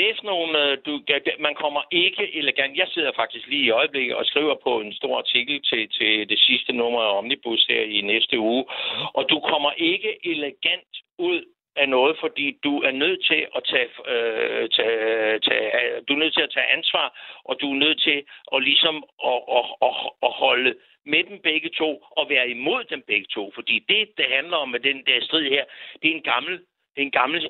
Øh, 0.09 0.15
du 0.15 0.21
læse 0.21 0.25
nogle... 0.25 0.75
Du, 0.75 1.01
man 1.39 1.55
kommer 1.55 1.81
ikke 1.91 2.35
elegant... 2.37 2.77
Jeg 2.77 2.87
sidder 2.87 3.11
faktisk 3.15 3.47
lige 3.47 3.65
i 3.65 3.69
øjeblikket 3.69 4.15
og 4.15 4.25
skriver 4.25 4.55
på 4.63 4.81
en 4.81 4.93
stor 4.93 5.17
artikel 5.17 5.61
til, 5.63 5.89
til 5.89 6.29
det 6.29 6.39
sidste 6.39 6.73
nummer 6.73 7.01
af 7.01 7.17
Omnibus 7.17 7.65
her 7.69 7.81
i 7.81 8.01
næste 8.01 8.39
uge. 8.39 8.65
Og 9.13 9.29
du 9.29 9.39
kommer 9.39 9.71
ikke 9.71 10.17
elegant 10.23 10.93
ud 11.17 11.45
af 11.75 11.89
noget, 11.89 12.17
fordi 12.19 12.57
du 12.63 12.81
er 12.81 12.91
nødt 12.91 13.25
til 13.25 13.47
at 13.55 13.63
tage, 13.63 13.89
øh, 14.13 14.69
tage, 14.69 15.39
tage, 15.39 15.67
øh, 15.79 16.01
du 16.07 16.13
er 16.13 16.17
nødt 16.17 16.33
til 16.33 16.41
at 16.41 16.53
tage 16.53 16.71
ansvar, 16.77 17.07
og 17.43 17.57
du 17.61 17.71
er 17.71 17.75
nødt 17.75 18.01
til 18.01 18.23
at 18.53 18.63
ligesom 18.63 19.03
at, 19.25 19.41
at, 19.57 19.65
at, 19.87 19.93
at 20.23 20.31
holde 20.31 20.75
med 21.05 21.23
dem 21.23 21.39
begge 21.43 21.69
to 21.69 22.03
og 22.17 22.29
være 22.29 22.49
imod 22.49 22.83
dem 22.83 23.01
begge 23.07 23.27
to. 23.35 23.51
Fordi 23.55 23.75
det, 23.89 24.09
det 24.17 24.25
handler 24.35 24.57
om 24.57 24.69
med 24.69 24.79
den 24.79 25.05
der 25.05 25.21
strid 25.21 25.49
her, 25.49 25.63
det 26.01 26.11
er 26.11 26.15
en 26.15 26.29
gammel, 26.33 26.53
det 26.93 27.01
er 27.01 27.07
en 27.09 27.19
gammel 27.21 27.49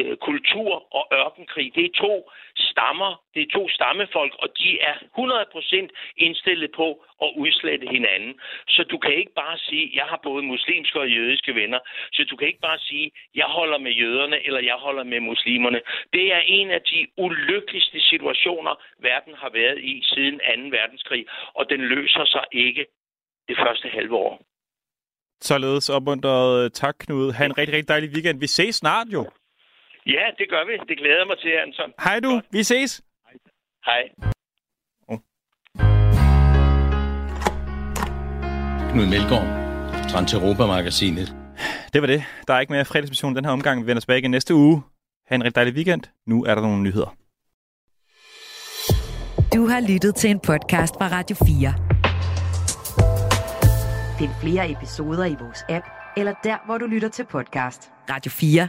øh, 0.00 0.16
kultur 0.16 0.94
og 0.98 1.04
ørkenkrig. 1.22 1.66
Det 1.74 1.84
er 1.84 1.94
to 2.06 2.30
stammer, 2.56 3.22
det 3.34 3.42
er 3.42 3.50
to 3.58 3.68
stammefolk, 3.68 4.34
og 4.42 4.48
de 4.58 4.80
er 4.80 4.94
100% 4.94 5.88
indstillet 6.16 6.70
på 6.76 7.04
at 7.22 7.30
udslette 7.36 7.86
hinanden. 7.96 8.34
Så 8.68 8.82
du 8.92 8.98
kan 8.98 9.14
ikke 9.14 9.34
bare 9.42 9.58
sige, 9.58 9.90
jeg 9.94 10.04
har 10.04 10.20
både 10.22 10.42
muslimske 10.42 11.00
og 11.00 11.08
jødiske 11.08 11.54
venner, 11.54 11.78
så 12.12 12.24
du 12.30 12.36
kan 12.36 12.46
ikke 12.48 12.66
bare 12.70 12.78
sige, 12.78 13.10
jeg 13.34 13.46
holder 13.58 13.78
med 13.78 13.92
jøderne, 13.92 14.46
eller 14.46 14.60
jeg 14.60 14.78
holder 14.86 15.04
med 15.04 15.20
muslimerne. 15.20 15.80
Det 16.12 16.32
er 16.32 16.42
en 16.46 16.70
af 16.70 16.82
de 16.82 17.06
ulykkeligste 17.16 18.00
situationer, 18.00 18.74
verden 18.98 19.34
har 19.34 19.50
været 19.50 19.78
i 19.78 20.02
siden 20.04 20.38
2. 20.38 20.76
verdenskrig, 20.76 21.26
og 21.54 21.70
den 21.70 21.80
løser 21.80 22.24
sig 22.24 22.44
ikke 22.52 22.86
det 23.48 23.56
første 23.58 23.88
halve 23.88 24.16
år. 24.16 24.42
Således 25.40 25.90
opmuntret. 25.90 26.72
Tak, 26.72 26.94
Knud. 26.98 27.32
Ha' 27.32 27.44
en 27.44 27.58
rigtig, 27.58 27.74
rigtig 27.76 27.88
dejlig 27.88 28.10
weekend. 28.14 28.40
Vi 28.40 28.46
ses 28.46 28.74
snart 28.76 29.06
jo. 29.12 29.30
Ja, 30.06 30.24
det 30.38 30.46
gør 30.50 30.64
vi. 30.66 30.72
Det 30.88 30.98
glæder 30.98 31.18
jeg 31.18 31.26
mig 31.26 31.38
til, 31.38 31.52
Anton. 31.66 31.92
Hej 32.04 32.20
du. 32.20 32.40
Vi 32.50 32.62
ses. 32.62 33.02
Hej. 33.84 34.02
Knud 38.92 39.06
Melgaard, 39.06 39.48
Transeuropa-magasinet. 40.10 41.36
Det 41.92 42.00
var 42.02 42.06
det. 42.06 42.24
Der 42.48 42.54
er 42.54 42.60
ikke 42.60 42.72
mere 42.72 42.84
fredagsmission 42.84 43.36
den 43.36 43.44
her 43.44 43.52
omgang. 43.52 43.82
Vi 43.82 43.86
vender 43.86 44.00
tilbage 44.00 44.18
igen 44.18 44.30
næste 44.30 44.54
uge. 44.54 44.82
Ha' 45.26 45.34
en 45.34 45.44
rigtig 45.44 45.54
dejlig 45.54 45.74
weekend. 45.74 46.02
Nu 46.26 46.44
er 46.44 46.54
der 46.54 46.62
nogle 46.62 46.82
nyheder. 46.82 47.16
Du 49.54 49.66
har 49.66 49.92
lyttet 49.92 50.14
til 50.14 50.30
en 50.30 50.40
podcast 50.40 50.94
fra 50.94 51.08
Radio 51.08 51.36
4. 51.36 51.74
Find 54.18 54.30
flere 54.40 54.70
episoder 54.70 55.24
i 55.24 55.36
vores 55.40 55.64
app, 55.68 55.86
eller 56.16 56.34
der, 56.44 56.66
hvor 56.66 56.78
du 56.78 56.86
lytter 56.86 57.08
til 57.08 57.26
podcast. 57.26 57.92
Radio 58.10 58.30
4. 58.30 58.68